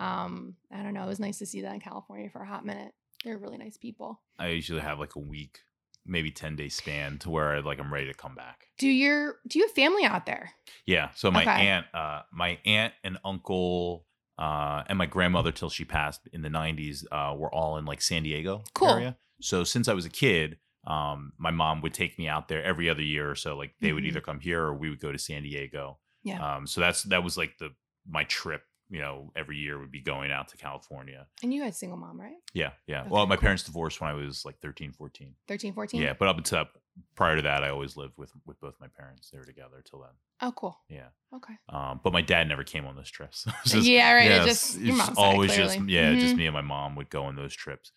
um 0.00 0.54
i 0.72 0.82
don't 0.82 0.94
know 0.94 1.04
it 1.04 1.08
was 1.08 1.20
nice 1.20 1.38
to 1.38 1.46
see 1.46 1.62
that 1.62 1.74
in 1.74 1.80
california 1.80 2.28
for 2.30 2.42
a 2.42 2.46
hot 2.46 2.64
minute 2.64 2.92
they're 3.24 3.38
really 3.38 3.58
nice 3.58 3.76
people 3.76 4.20
I 4.38 4.48
usually 4.48 4.82
have 4.82 4.98
like 5.00 5.16
a 5.16 5.18
week, 5.18 5.60
maybe 6.04 6.30
ten 6.30 6.56
day 6.56 6.68
span 6.68 7.16
to 7.20 7.30
where 7.30 7.62
like 7.62 7.78
I'm 7.80 7.90
ready 7.92 8.06
to 8.08 8.12
come 8.14 8.34
back. 8.34 8.66
do 8.78 8.86
your 8.86 9.36
do 9.48 9.58
you 9.58 9.64
have 9.66 9.72
family 9.74 10.04
out 10.04 10.26
there 10.26 10.50
Yeah. 10.84 11.08
So 11.14 11.30
my 11.30 11.40
Okay. 11.42 11.68
aunt, 11.68 11.86
uh, 11.94 12.20
my 12.30 12.58
aunt 12.66 12.92
and 13.02 13.16
uncle, 13.24 14.04
uh, 14.38 14.82
and 14.88 14.98
my 14.98 15.06
grandmother 15.06 15.50
till 15.52 15.70
she 15.70 15.86
passed 15.86 16.20
in 16.34 16.42
the 16.42 16.50
'90s, 16.50 17.04
uh, 17.10 17.34
were 17.34 17.52
all 17.52 17.78
in 17.78 17.86
like 17.86 18.02
San 18.02 18.24
Diego 18.24 18.62
Cool. 18.74 18.90
area. 18.90 19.16
So 19.40 19.64
since 19.64 19.88
I 19.88 19.94
was 19.94 20.04
a 20.04 20.10
kid, 20.10 20.58
um, 20.86 21.32
my 21.38 21.50
mom 21.50 21.80
would 21.82 21.94
take 21.94 22.18
me 22.18 22.28
out 22.28 22.48
there 22.48 22.62
every 22.62 22.88
other 22.88 23.02
year 23.02 23.30
or 23.30 23.34
so. 23.34 23.56
Like 23.56 23.74
they 23.80 23.92
would 23.92 24.04
Mhm. 24.04 24.08
either 24.08 24.20
come 24.20 24.40
here 24.40 24.62
or 24.62 24.74
we 24.74 24.88
would 24.90 25.00
go 25.00 25.10
to 25.12 25.18
San 25.18 25.42
Diego. 25.42 25.98
Yeah. 26.22 26.56
Um, 26.56 26.66
so 26.66 26.80
that's 26.80 27.02
that 27.04 27.22
was 27.24 27.36
like 27.36 27.58
the 27.58 27.70
my 28.08 28.24
trip. 28.24 28.62
You 28.88 29.00
know, 29.00 29.32
every 29.34 29.56
year 29.56 29.80
would 29.80 29.90
be 29.90 30.00
going 30.00 30.30
out 30.30 30.46
to 30.50 30.56
California. 30.56 31.26
and 31.42 31.52
you 31.52 31.60
had 31.62 31.72
a 31.72 31.74
single 31.74 31.98
mom 31.98 32.20
right 32.20 32.36
Yeah, 32.54 32.70
yeah. 32.86 33.00
Okay, 33.00 33.10
well, 33.10 33.26
my 33.26 33.34
cool. 33.34 33.40
parents 33.42 33.64
divorced 33.64 34.00
when 34.00 34.08
I 34.10 34.14
was 34.14 34.44
like 34.44 34.60
13, 34.60 34.92
14. 34.92 35.34
13 35.48 35.72
14 35.74 36.00
Yeah, 36.00 36.12
but 36.12 36.28
up 36.28 36.36
until 36.38 36.58
that, 36.58 36.68
prior 37.16 37.34
to 37.34 37.42
that, 37.42 37.64
I 37.64 37.70
always 37.70 37.96
lived 37.96 38.16
with 38.16 38.30
with 38.44 38.60
both 38.60 38.76
my 38.80 38.86
parents. 38.86 39.28
They 39.30 39.38
were 39.38 39.44
together 39.44 39.82
till 39.84 39.98
then. 40.02 40.12
oh 40.40 40.52
cool 40.52 40.78
Yeah. 40.88 41.08
okay 41.34 41.54
Um, 41.68 42.00
but 42.04 42.12
my 42.12 42.22
dad 42.22 42.46
never 42.46 42.62
came 42.62 42.86
on 42.86 42.94
those 42.94 43.10
trips. 43.10 43.44
Just- 43.64 43.88
yeah 43.88 44.12
right 44.12 44.30
yeah, 44.30 44.42
it 44.44 44.46
just 44.46 44.78
your 44.78 44.94
it's 44.96 45.10
always 45.18 45.56
just 45.56 45.80
yeah, 45.88 46.14
just 46.14 46.34
Mhm. 46.34 46.38
me 46.38 46.46
and 46.46 46.54
my 46.54 46.60
mom 46.62 46.94
would 46.94 47.10
go 47.10 47.24
on 47.24 47.34
those 47.34 47.56
trips. 47.56 47.90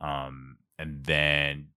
Um, 0.00 0.58
and 0.78 1.02
then 1.04 1.70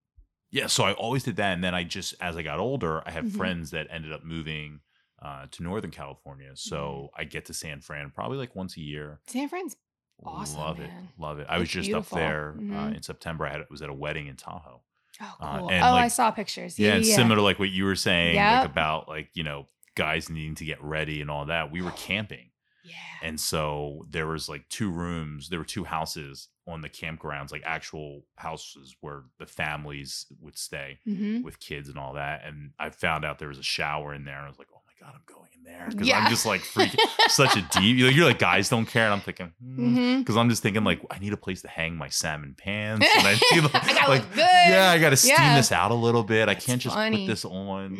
yeah, 0.52 0.68
so 0.68 0.84
I 0.84 0.94
always 0.94 1.24
did 1.24 1.36
that. 1.38 1.54
And 1.54 1.64
then 1.64 1.76
I 1.76 1.84
just 1.84 2.16
as 2.22 2.36
I 2.38 2.42
got 2.44 2.60
older, 2.60 3.02
I 3.08 3.12
had 3.12 3.26
Mhm. 3.26 3.38
friends 3.38 3.72
that 3.72 3.88
ended 3.92 4.12
up 4.14 4.24
moving 4.24 4.82
uh, 5.22 5.48
to 5.52 5.64
Northern 5.64 5.92
California. 5.92 6.52
So 6.56 6.78
Mm-hmm. 7.14 7.22
I 7.22 7.24
get 7.26 7.46
to 7.48 7.54
San 7.54 7.82
Fran 7.82 8.10
probably 8.10 8.38
like 8.38 8.56
once 8.56 8.78
a 8.78 8.82
year. 8.82 9.20
san 9.28 9.50
fran's 9.50 9.76
Awesome, 10.24 10.60
love 10.60 10.80
man. 10.80 10.88
it, 10.90 11.22
love 11.22 11.40
it. 11.40 11.48
I 11.50 11.58
was 11.60 11.70
just 11.70 11.88
beautiful. 11.88 12.18
up 12.18 12.22
there 12.22 12.50
uh, 12.58 12.62
Mhm. 12.62 12.96
in 12.98 13.02
September. 13.04 13.46
I 13.46 13.52
had 13.52 13.62
was 13.70 13.82
at 13.82 13.90
a 13.90 13.94
wedding 13.94 14.28
in 14.28 14.36
Tahoe. 14.38 14.82
oh 15.22 15.36
Uh, 15.42 15.60
cool 15.60 15.72
and, 15.72 15.84
oh 15.84 15.94
i 15.96 16.08
saw 16.08 16.32
pictures 16.32 16.80
Yeah, 16.80 16.90
yeah 16.90 16.96
and 16.96 17.06
yeah 17.06 17.16
similar 17.16 17.36
to 17.36 17.42
like 17.42 17.60
what 17.60 17.70
you 17.70 17.84
were 17.86 17.96
saying, 17.98 18.36
like 18.38 18.66
about 18.66 19.10
like 19.10 19.30
you 19.34 19.44
know 19.44 19.68
guys 19.96 20.30
needing 20.30 20.56
to 20.56 20.64
get 20.66 20.82
ready 20.82 21.20
and 21.22 21.30
all 21.30 21.46
that. 21.48 21.70
We 21.72 21.82
were 21.82 21.92
camping, 22.08 22.52
yeah 22.84 22.96
and 23.22 23.38
so 23.40 24.06
there 24.10 24.28
was 24.28 24.48
like 24.48 24.70
two 24.70 24.90
rooms. 24.90 25.50
There 25.50 25.60
were 25.60 25.66
two 25.66 25.84
houses 25.84 26.48
on 26.70 26.82
the 26.82 26.90
campgrounds, 26.90 27.52
like 27.52 27.64
actual 27.66 28.24
houses 28.38 28.96
where 29.02 29.24
the 29.40 29.46
families 29.46 30.26
would 30.40 30.58
stay 30.58 31.00
Mhm. 31.08 31.44
with 31.44 31.60
kids 31.60 31.90
and 31.90 31.98
all 31.98 32.14
that. 32.14 32.44
And 32.46 32.74
I 32.78 32.90
found 32.92 33.26
out 33.26 33.40
there 33.40 33.48
was 33.48 33.58
a 33.58 33.64
shower 33.64 34.14
in 34.14 34.24
there, 34.26 34.38
and 34.38 34.46
I 34.46 34.50
was 34.50 34.60
like, 34.60 34.70
oh 34.74 34.82
my 34.86 34.94
god, 35.00 35.16
I'm 35.16 35.24
going 35.26 35.49
in 35.49 35.49
there 35.70 35.88
because 35.90 36.08
Yeah. 36.08 36.20
I'm 36.20 36.30
just 36.30 36.46
like 36.46 36.62
freaking 36.62 37.00
such 37.30 37.56
a 37.56 37.62
deep. 37.80 37.98
You 37.98 38.06
know, 38.06 38.10
you're 38.10 38.26
like 38.26 38.40
guys 38.40 38.70
don't 38.70 38.86
care, 38.86 39.06
and 39.06 39.14
I'm 39.14 39.22
thinking. 39.22 39.54
hmm, 39.64 39.98
Mhm. 39.98 40.20
because 40.20 40.36
I'm 40.38 40.50
just 40.50 40.64
thinking 40.64 40.84
like 40.84 41.02
I 41.12 41.20
need 41.20 41.34
a 41.34 41.38
place 41.38 41.62
to 41.62 41.68
hang 41.68 41.96
my 41.96 42.10
salmon 42.10 42.56
pans. 42.58 43.02
And 43.18 43.28
I 43.28 43.32
like, 43.62 43.76
I 43.76 43.94
gotta 43.94 44.10
like, 44.12 44.22
look 44.22 44.34
good. 44.34 44.40
yeah, 44.42 44.92
I 44.92 45.00
got 45.00 45.12
to 45.12 45.18
steam 45.18 45.36
Yeah. 45.38 45.56
this 45.58 45.72
out 45.72 45.92
a 45.92 45.96
little 45.96 46.24
bit. 46.24 46.50
I 46.50 46.56
can't 46.56 46.82
just 46.82 46.96
funny. 46.96 47.26
put 47.26 47.32
this 47.32 47.46
on. 47.46 47.94
Uh, 47.94 47.98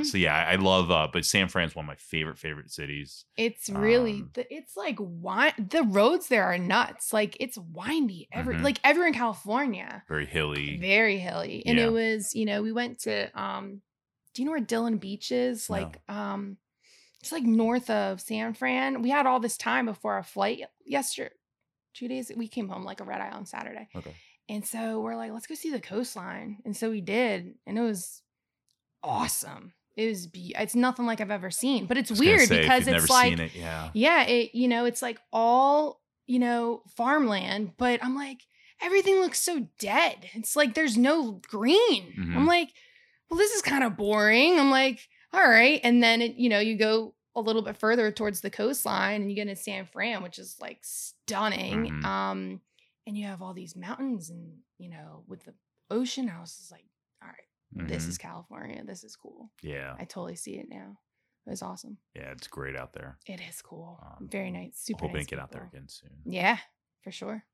Mhm. 0.00 0.06
so 0.06 0.16
yeah, 0.18 0.34
I 0.48 0.52
I 0.52 0.56
love. 0.56 0.90
Uh, 0.90 1.08
but 1.12 1.24
San 1.24 1.48
Fran's 1.48 1.74
one 1.74 1.84
of 1.84 1.88
my 1.88 1.96
favorite 1.96 2.38
favorite 2.38 2.70
cities. 2.70 3.24
It's 3.36 3.68
really 3.68 4.20
Um, 4.20 4.30
the, 4.34 4.46
it's 4.54 4.76
like 4.76 4.96
wine. 5.00 5.52
The 5.58 5.82
roads 5.82 6.28
there 6.28 6.44
are 6.44 6.58
nuts. 6.58 7.12
Like 7.12 7.36
it's 7.40 7.58
windy 7.58 8.28
every 8.32 8.56
Mhm. 8.56 8.62
like 8.62 8.78
everywhere 8.84 9.08
in 9.08 9.14
California. 9.14 10.02
Very 10.08 10.26
hilly. 10.26 10.78
Very 10.78 11.18
hilly. 11.18 11.64
And 11.66 11.78
Yeah. 11.78 11.86
it 11.86 11.92
was, 11.92 12.34
you 12.34 12.44
know, 12.46 12.62
we 12.62 12.72
went 12.72 13.00
to 13.00 13.30
um 13.40 13.82
do 14.34 14.42
you 14.42 14.46
know 14.46 14.52
where 14.52 14.60
Dillon 14.60 14.98
Beach 14.98 15.32
is? 15.32 15.68
No. 15.68 15.76
Like 15.76 16.00
um 16.08 16.56
it's 17.20 17.32
like 17.32 17.42
north 17.44 17.90
of 17.90 18.20
San 18.20 18.54
Fran. 18.54 19.02
We 19.02 19.10
had 19.10 19.26
all 19.26 19.40
this 19.40 19.56
time 19.56 19.86
before 19.86 20.14
our 20.14 20.22
flight 20.22 20.62
yesterday. 20.84 21.34
Two 21.94 22.08
days 22.08 22.30
we 22.36 22.48
came 22.48 22.68
home 22.68 22.84
like 22.84 23.00
a 23.00 23.04
red 23.04 23.20
eye 23.20 23.30
on 23.30 23.46
Saturday. 23.46 23.88
Okay. 23.94 24.14
And 24.48 24.64
so 24.66 25.00
we're 25.00 25.16
like, 25.16 25.32
let's 25.32 25.46
go 25.46 25.54
see 25.54 25.70
the 25.70 25.80
coastline. 25.80 26.58
And 26.64 26.76
so 26.76 26.90
we 26.90 27.00
did. 27.00 27.54
And 27.66 27.78
it 27.78 27.82
was 27.82 28.22
awesome. 29.02 29.72
It 29.96 30.06
was 30.08 30.26
be- 30.26 30.54
it's 30.58 30.74
nothing 30.74 31.06
like 31.06 31.20
I've 31.20 31.30
ever 31.30 31.50
seen. 31.50 31.86
But 31.86 31.98
it's 31.98 32.10
I 32.10 32.14
was 32.14 32.20
gonna 32.20 32.30
weird 32.32 32.48
say, 32.48 32.62
because 32.62 32.86
it's 32.88 33.10
like 33.10 33.38
it, 33.38 33.54
yeah. 33.54 33.90
yeah, 33.92 34.22
it 34.24 34.54
you 34.54 34.68
know, 34.68 34.84
it's 34.84 35.02
like 35.02 35.18
all, 35.32 36.00
you 36.26 36.38
know, 36.38 36.82
farmland, 36.96 37.72
but 37.76 38.02
I'm 38.02 38.14
like 38.14 38.42
everything 38.82 39.16
looks 39.16 39.40
so 39.40 39.66
dead. 39.78 40.30
It's 40.32 40.56
like 40.56 40.74
there's 40.74 40.96
no 40.96 41.32
green. 41.48 42.14
Mhm. 42.18 42.36
I'm 42.36 42.46
like, 42.46 42.70
well 43.28 43.38
this 43.38 43.52
is 43.52 43.62
kind 43.62 43.84
of 43.84 43.96
boring. 43.96 44.58
I'm 44.58 44.70
like, 44.70 45.06
all 45.32 45.48
right, 45.48 45.80
and 45.84 46.02
then 46.02 46.20
it, 46.22 46.36
you 46.36 46.48
know, 46.48 46.58
you 46.60 46.76
go 46.76 47.14
a 47.36 47.40
little 47.40 47.62
bit 47.62 47.76
further 47.76 48.10
towards 48.10 48.40
the 48.40 48.50
coastline 48.50 49.20
and 49.22 49.30
you 49.30 49.36
get 49.36 49.46
into 49.48 49.60
San 49.62 49.86
Fran, 49.86 50.22
which 50.22 50.38
is 50.38 50.56
like 50.60 50.78
stunning. 50.82 51.86
Mhm. 51.86 52.04
Um 52.04 52.60
and 53.06 53.16
you 53.16 53.24
have 53.26 53.40
all 53.42 53.54
these 53.54 53.74
mountains 53.76 54.30
and, 54.30 54.58
you 54.78 54.88
know, 54.90 55.24
with 55.26 55.44
the 55.44 55.54
ocean 55.90 56.28
house 56.28 56.60
is 56.60 56.70
like, 56.70 56.84
all 57.22 57.28
right, 57.28 57.88
this 57.88 58.04
Mhm. 58.04 58.08
is 58.08 58.18
California. 58.18 58.84
This 58.84 59.04
is 59.04 59.16
cool. 59.16 59.50
yeah, 59.62 59.94
I 59.98 60.04
totally 60.04 60.36
see 60.36 60.58
it 60.58 60.68
now. 60.68 60.98
It 61.46 61.50
was 61.50 61.62
awesome. 61.62 61.98
yeah. 62.14 62.30
It's 62.32 62.46
great 62.48 62.76
out 62.76 62.92
there. 62.92 63.18
It 63.26 63.40
is 63.40 63.62
cool. 63.62 63.98
Um, 64.02 64.28
Very 64.28 64.50
nice. 64.50 64.76
Super 64.78 65.02
Hoping 65.06 65.16
nice 65.16 65.26
to 65.26 65.30
get 65.30 65.38
out 65.42 65.50
there 65.52 65.64
again 65.64 65.88
soon. 65.88 66.10
Yeah, 66.24 66.58
for 67.02 67.10
sure. 67.10 67.44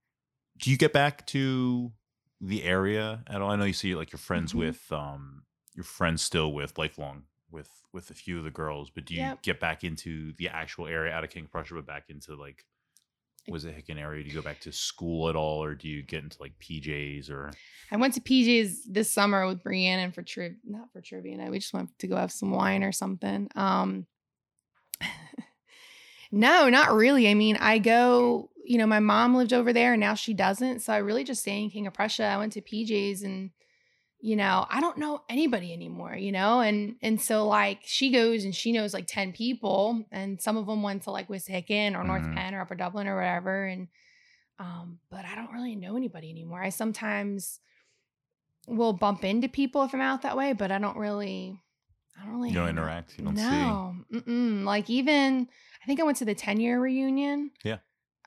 Do 0.59 0.71
you 0.71 0.77
get 0.77 0.93
back 0.93 1.27
to 1.29 1.93
the 2.41 2.65
area 2.65 3.23
at 3.29 3.41
all? 3.41 3.51
I 3.51 3.57
know 3.57 3.65
you 3.65 3.73
see 3.73 3.95
like 3.95 4.11
your 4.13 4.19
friends 4.19 4.53
Mhm. 4.53 4.59
with 4.59 4.91
um 4.93 5.45
your 5.75 5.85
friends 5.85 6.23
still 6.23 6.53
with 6.53 6.77
lifelong 6.79 7.27
with 7.51 7.71
with 7.93 8.11
a 8.11 8.15
few 8.15 8.39
of 8.39 8.45
the 8.45 8.51
girls, 8.51 8.91
but 8.91 9.05
do 9.05 9.15
you 9.15 9.21
Yep. 9.23 9.43
get 9.43 9.61
back 9.61 9.85
into 9.85 10.33
the 10.35 10.49
actual 10.49 10.87
area 10.87 11.13
out 11.13 11.25
of 11.25 11.31
King 11.31 11.45
of 11.45 11.51
Prussia, 11.53 11.75
but 11.75 11.87
back 11.87 12.05
into 12.09 12.35
like 12.37 12.65
Wissahickon 13.49 13.99
area? 13.99 14.23
Do 14.25 14.29
you 14.29 14.35
go 14.35 14.43
back 14.43 14.61
to 14.61 14.73
school 14.73 15.29
at 15.29 15.37
all, 15.37 15.63
or 15.63 15.75
do 15.75 15.89
you 15.89 16.03
get 16.03 16.25
into 16.25 16.37
like 16.41 16.59
PJs 16.59 17.31
or 17.31 17.53
I 17.93 17.97
went 17.97 18.15
to 18.15 18.21
PJ's 18.21 18.85
this 18.85 19.13
summer 19.13 19.47
with 19.47 19.63
Brianna 19.63 19.99
and 20.05 20.15
for 20.15 20.23
triv 20.23 20.57
not 20.65 20.93
for 20.93 21.01
trivia 21.01 21.37
night. 21.37 21.51
We 21.53 21.61
just 21.61 21.73
went 21.73 21.97
to 22.01 22.07
go 22.09 22.17
have 22.17 22.33
some 22.33 22.51
wine 22.51 22.83
or 22.83 22.93
something. 22.93 23.49
Um 23.55 24.07
No, 26.33 26.69
not 26.69 26.93
really. 26.93 27.29
I 27.29 27.35
mean, 27.35 27.57
I 27.57 27.79
go, 27.79 28.51
you 28.65 28.79
know, 28.79 28.87
my 28.87 28.99
mom 28.99 29.37
lived 29.37 29.53
over 29.53 29.73
there 29.73 29.93
and 29.93 30.01
now 30.01 30.15
she 30.15 30.35
doesn't. 30.35 30.81
So 30.81 30.93
I 30.93 30.97
really 30.99 31.23
just 31.23 31.43
stay 31.43 31.63
in 31.63 31.71
King 31.71 31.87
of 31.87 31.95
Prussia. 31.95 32.25
I 32.25 32.37
went 32.37 32.53
to 32.55 32.61
PJ's 32.61 33.23
and 33.23 33.51
you 34.19 34.35
know, 34.35 34.67
I 34.71 34.81
don't 34.81 34.97
know 34.99 35.23
anybody 35.29 35.73
anymore, 35.73 36.15
you 36.17 36.33
know? 36.33 36.61
And 36.61 36.97
and 37.03 37.21
so 37.21 37.47
like 37.47 37.81
she 37.85 38.11
goes 38.11 38.45
and 38.45 38.55
she 38.55 38.73
knows 38.73 38.95
like 38.95 39.07
10 39.07 39.33
people 39.33 40.05
and 40.11 40.41
some 40.41 40.57
of 40.57 40.67
them 40.67 40.83
went 40.83 41.03
to 41.03 41.11
like 41.11 41.29
Wissahickon 41.29 41.95
or 41.95 42.03
North 42.03 42.23
Mhm. 42.23 42.35
Penn 42.35 42.55
or 42.55 42.61
Upper 42.63 42.75
Dublin 42.75 43.07
or 43.09 43.17
whatever 43.17 43.67
and 43.67 43.89
um 44.59 45.01
but 45.11 45.25
I 45.27 45.35
don't 45.35 45.53
really 45.53 45.77
know 45.77 45.97
anybody 45.97 46.31
anymore. 46.31 46.63
I 46.63 46.71
sometimes 46.71 47.61
will 48.67 48.93
bump 48.95 49.23
into 49.25 49.49
people 49.49 49.85
if 49.85 49.95
I'm 49.95 50.01
out 50.01 50.23
that 50.23 50.37
way, 50.37 50.53
but 50.55 50.73
I 50.73 50.79
don't 50.79 50.97
really 50.97 51.61
I 52.19 52.25
don't 52.25 52.35
really 52.37 52.49
you 52.49 52.55
don't 52.55 52.71
interact? 52.71 53.19
You 53.19 53.25
don't 53.25 53.37
see? 53.37 53.43
no, 53.43 54.65
like 54.65 54.89
even 54.91 55.47
I 55.83 55.87
think 55.87 56.01
I 56.01 56.05
went 56.05 56.17
to 56.19 56.25
the 56.25 56.35
10 56.35 56.59
year 56.59 56.81
reunion. 56.81 57.51
Yeah. 57.63 57.79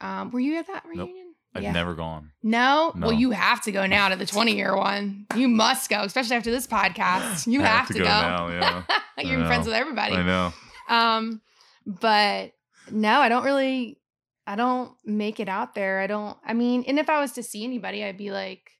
Um, 0.02 0.30
were 0.32 0.40
you 0.40 0.58
at 0.58 0.68
that 0.68 0.86
Nope. 0.94 1.10
I've 1.56 1.64
Yeah. 1.64 1.72
never 1.72 1.96
gone. 1.96 2.32
No? 2.44 2.92
No. 2.96 3.08
Well, 3.08 3.16
you 3.16 3.32
have 3.32 3.62
to 3.64 3.72
go 3.72 3.86
now 3.88 4.10
to 4.10 4.16
the 4.16 4.26
20 4.26 4.56
year 4.56 4.76
one. 4.76 5.26
You 5.36 5.48
must 5.48 5.90
go, 5.90 6.02
especially 6.04 6.36
after 6.36 6.52
this 6.52 6.68
podcast. 6.68 7.48
You 7.48 7.62
I 7.64 7.66
have, 7.66 7.88
to, 7.88 7.94
go. 7.96 8.04
now. 8.04 8.48
Yeah, 8.50 8.84
You're 9.24 9.46
friends 9.46 9.66
with 9.66 9.76
everybody. 9.76 10.16
I 10.16 10.24
know. 10.24 10.54
Um, 10.90 11.42
but 11.86 12.52
no, 12.92 13.20
I 13.20 13.30
don't 13.30 13.44
really 13.44 13.98
I 14.46 14.56
don't 14.56 14.92
make 15.06 15.40
it 15.40 15.50
out 15.50 15.76
there. 15.76 16.00
I 16.00 16.08
don't 16.08 16.38
I 16.46 16.54
mean, 16.54 16.84
and 16.88 17.00
if 17.00 17.10
I 17.10 17.20
was 17.20 17.32
to 17.34 17.44
see 17.44 17.64
anybody, 17.64 18.04
I'd 18.04 18.18
be 18.18 18.32
like 18.32 18.72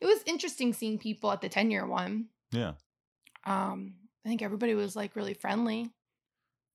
it 0.00 0.06
was 0.06 0.20
interesting 0.26 0.72
seeing 0.72 0.98
people 0.98 1.30
at 1.32 1.40
the 1.40 1.48
10 1.48 1.70
year 1.70 1.86
one. 1.86 2.26
Yeah. 2.52 2.72
Um, 3.44 3.94
I 4.24 4.28
think 4.28 4.42
everybody 4.42 4.74
was 4.74 4.96
like 4.96 5.16
really 5.16 5.34
friendly. 5.34 5.90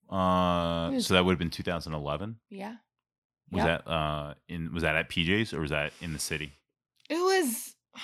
Uh, 0.10 0.90
was- 0.94 1.08
so 1.08 1.14
that 1.14 1.26
would 1.26 1.32
have 1.32 1.40
been 1.40 1.50
2011. 1.50 2.38
Yeah. 2.50 2.76
Was 3.52 3.64
Yep. 3.64 3.86
that 3.86 3.92
uh 3.92 4.34
in 4.48 4.74
was 4.74 4.84
that 4.84 4.96
at 4.96 5.10
PJ's 5.10 5.54
or 5.54 5.60
was 5.62 5.72
that 5.72 5.92
in 6.02 6.14
the 6.14 6.20
city? 6.20 6.54
It 7.10 7.16
was 7.20 7.76
I 7.96 8.00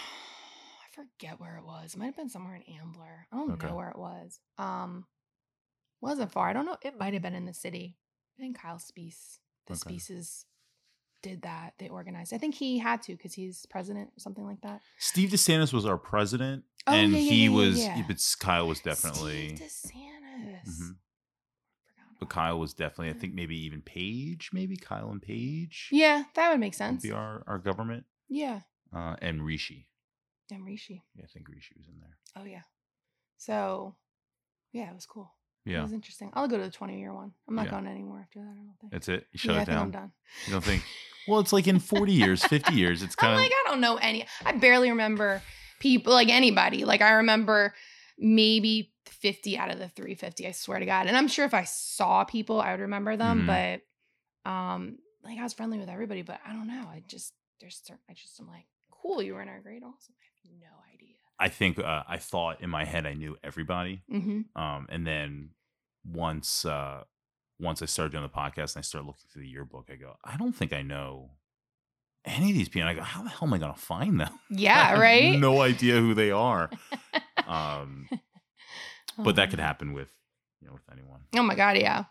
forget 0.94 1.40
where 1.40 1.58
it 1.58 1.66
was. 1.66 1.94
It 1.94 1.98
might 1.98 2.08
have 2.08 2.16
been 2.18 2.30
somewhere 2.30 2.56
in 2.56 2.64
Ambler. 2.82 3.28
I 3.32 3.36
don't 3.38 3.52
Okay. 3.54 3.68
know 3.68 3.76
where 3.76 3.90
it 3.90 3.98
was. 3.98 4.40
Um 4.58 5.06
wasn't 6.02 6.32
far. 6.32 6.50
I 6.50 6.54
don't 6.54 6.66
know. 6.66 6.78
It 6.84 6.98
might 7.00 7.14
have 7.14 7.22
been 7.24 7.34
in 7.36 7.46
the 7.46 7.54
city. 7.54 7.98
I 8.38 8.42
think 8.42 8.60
Kyle 8.60 8.78
Spees, 8.78 9.40
the 9.66 9.74
Okay. 9.74 9.96
Speeses 9.96 10.46
did 11.24 11.42
that. 11.42 11.74
They 11.80 11.90
organized. 11.90 12.34
I 12.34 12.38
think 12.38 12.54
he 12.56 12.78
had 12.78 13.02
to 13.04 13.14
because 13.14 13.34
he's 13.34 13.66
president 13.66 14.10
or 14.16 14.20
something 14.20 14.46
like 14.46 14.62
that. 14.62 14.82
Steve 15.00 15.30
DeSantis 15.30 15.74
was 15.74 15.86
our 15.88 15.98
president, 15.98 16.64
Oh, 16.86 16.94
and 16.94 17.12
yeah, 17.14 17.18
yeah, 17.18 17.32
he 17.32 17.44
yeah, 17.46 17.50
was, 17.50 17.88
but 18.08 18.36
Kyle 18.40 18.68
was 18.68 18.80
definitely, 18.82 19.56
Steve 19.56 19.68
DeSantis. 19.68 20.68
Mhm. 20.70 20.96
But 22.20 22.30
Kyle 22.30 22.60
was 22.60 22.74
definitely. 22.74 23.10
I 23.10 23.14
think 23.14 23.34
maybe 23.36 23.56
even 23.66 23.82
Page, 23.82 24.50
maybe 24.54 24.76
Kyle 24.78 25.10
and 25.12 25.22
Page. 25.22 25.90
Yeah, 25.92 26.24
that 26.36 26.50
would 26.50 26.60
make 26.60 26.72
would 26.74 26.78
sense. 26.78 27.04
be 27.04 27.12
our 27.12 27.44
our 27.48 27.58
government, 27.60 28.06
Yeah. 28.28 28.62
uh, 28.96 29.16
and 29.22 29.46
Rishi. 29.46 29.88
And 30.52 30.66
Rishi. 30.66 31.04
Yeah, 31.16 31.24
I 31.26 31.28
think 31.28 31.48
Rishi 31.50 31.74
was 31.78 31.88
in 31.88 32.00
there. 32.00 32.18
Oh 32.36 32.46
yeah. 32.46 32.62
So 33.38 33.96
yeah, 34.72 34.90
it 34.90 34.96
was 34.96 35.06
cool. 35.06 35.32
Yeah. 35.66 35.80
It 35.80 35.84
was 35.84 35.94
interesting. 35.94 36.32
I'll 36.34 36.48
go 36.48 36.58
to 36.58 36.64
the 36.64 36.72
20 36.72 36.98
year 36.98 37.14
one. 37.14 37.34
I'm 37.48 37.56
not 37.56 37.66
Yeah. 37.66 37.72
going 37.72 37.88
anymore 37.88 38.22
after 38.22 38.40
that, 38.40 38.52
I 38.52 38.64
don't 38.64 38.78
think. 38.80 38.92
that's 38.94 39.10
it. 39.10 39.28
You 39.34 39.38
shut 39.40 39.54
yeah, 39.56 39.60
I 39.60 39.62
it 39.64 39.66
think 39.66 39.78
I'm 39.78 39.92
down. 39.92 40.02
done. 40.04 40.12
You 40.48 40.54
don't 40.54 40.64
think? 40.64 40.84
Well, 41.30 41.42
it's 41.42 41.52
like 41.52 41.68
in 41.68 41.80
forty 41.80 42.14
years, 42.14 42.42
fifty 42.42 42.76
years. 42.76 43.04
It's 43.04 43.14
kind 43.22 43.34
of 43.34 43.40
like, 43.40 43.52
I 43.52 43.70
don't 43.70 43.82
know 43.82 43.98
any. 43.98 44.26
I 44.46 44.54
barely 44.54 44.90
remember 44.92 45.42
people, 45.82 46.14
like 46.14 46.30
anybody. 46.30 46.86
Like 46.86 47.02
I 47.02 47.16
remember 47.16 47.74
maybe 48.18 48.94
50 49.08 49.58
out 49.58 49.70
of 49.72 49.80
the 49.80 49.88
350. 49.90 50.48
I 50.48 50.52
swear 50.52 50.80
to 50.80 50.86
God. 50.86 51.08
And 51.08 51.16
I'm 51.18 51.28
sure 51.28 51.46
if 51.46 51.54
I 51.54 51.64
saw 51.64 52.24
people, 52.24 52.60
I 52.62 52.72
would 52.72 52.82
remember 52.82 53.16
them. 53.18 53.44
Mhm. 53.48 53.82
But 54.46 54.50
um, 54.52 54.98
like 55.24 55.38
I 55.38 55.44
was 55.44 55.54
friendly 55.54 55.80
with 55.80 55.90
everybody. 55.90 56.22
But 56.22 56.40
I 56.46 56.54
don't 56.54 56.68
know. 56.68 56.88
I 56.90 57.04
just 57.08 57.34
there's 57.60 57.82
certain. 57.84 58.04
I 58.10 58.14
just 58.14 58.40
am 58.40 58.48
like, 58.48 58.66
cool. 58.92 59.22
You 59.22 59.34
were 59.34 59.42
in 59.42 59.50
our 59.50 59.60
grade, 59.60 59.84
awesome. 59.84 60.14
I 60.22 60.48
have 60.48 60.60
no 60.60 60.94
idea. 60.94 61.16
I 61.40 61.50
think 61.50 61.80
uh, 61.80 62.04
I 62.08 62.18
thought 62.18 62.62
in 62.62 62.70
my 62.70 62.86
head 62.86 63.06
I 63.06 63.14
knew 63.14 63.36
everybody, 63.44 64.02
Mm-hmm. 64.12 64.60
um, 64.62 64.88
and 64.90 65.06
then 65.06 65.50
once 66.06 66.66
uh, 66.66 67.04
once 67.60 67.82
I 67.82 67.86
started 67.86 68.12
doing 68.12 68.24
the 68.24 68.30
podcast 68.30 68.76
and 68.76 68.80
I 68.80 68.82
started 68.82 69.08
looking 69.08 69.26
through 69.32 69.44
the 69.44 69.50
yearbook, 69.50 69.90
I 69.92 69.96
go, 69.96 70.16
I 70.24 70.38
don't 70.38 70.54
think 70.56 70.74
I 70.74 70.82
know 70.84 71.32
any 72.26 72.52
of 72.52 72.58
these 72.58 72.70
people. 72.70 72.88
And 72.88 72.98
I 72.98 73.00
go, 73.00 73.06
how 73.06 73.24
the 73.24 73.30
hell 73.30 73.48
am 73.48 73.54
I 73.54 73.58
going 73.58 73.74
to 73.74 73.80
find 73.80 74.20
them? 74.20 74.30
I 74.34 74.40
Yeah. 74.50 74.84
have 74.90 75.00
Right. 75.00 75.38
No 75.40 75.62
idea 75.62 75.96
who 76.00 76.14
they 76.14 76.32
are. 76.32 76.70
Um, 77.48 78.10
but 79.24 79.36
that 79.36 79.44
Um, 79.46 79.50
could 79.52 79.60
happen 79.60 79.94
with 79.94 80.10
you 80.62 80.68
know 80.68 80.74
with 80.74 80.84
anyone. 80.92 81.22
Oh 81.36 81.44
my 81.44 81.56
god, 81.56 81.78
yeah. 81.78 82.06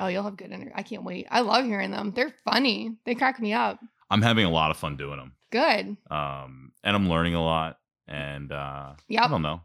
Oh, 0.00 0.08
you'll 0.08 0.24
have 0.24 0.36
good 0.36 0.50
interview. 0.50 0.72
I 0.74 0.82
can't 0.82 1.04
wait. 1.04 1.26
I 1.30 1.40
love 1.40 1.64
hearing 1.64 1.90
them. 1.92 2.12
They're 2.14 2.34
funny. 2.44 2.96
They 3.04 3.14
crack 3.14 3.38
me 3.40 3.52
up. 3.52 3.78
I'm 4.10 4.22
having 4.22 4.44
a 4.44 4.50
lot 4.50 4.70
of 4.70 4.76
fun 4.76 4.96
doing 4.96 5.18
them, 5.18 5.32
Good. 5.50 5.96
um, 6.10 6.72
and 6.82 6.94
I'm 6.96 7.08
learning 7.08 7.34
a 7.34 7.42
lot. 7.42 7.78
And 8.06 8.52
uh, 8.52 8.94
yeah, 9.08 9.24
I 9.24 9.28
don't 9.28 9.42
know. 9.42 9.62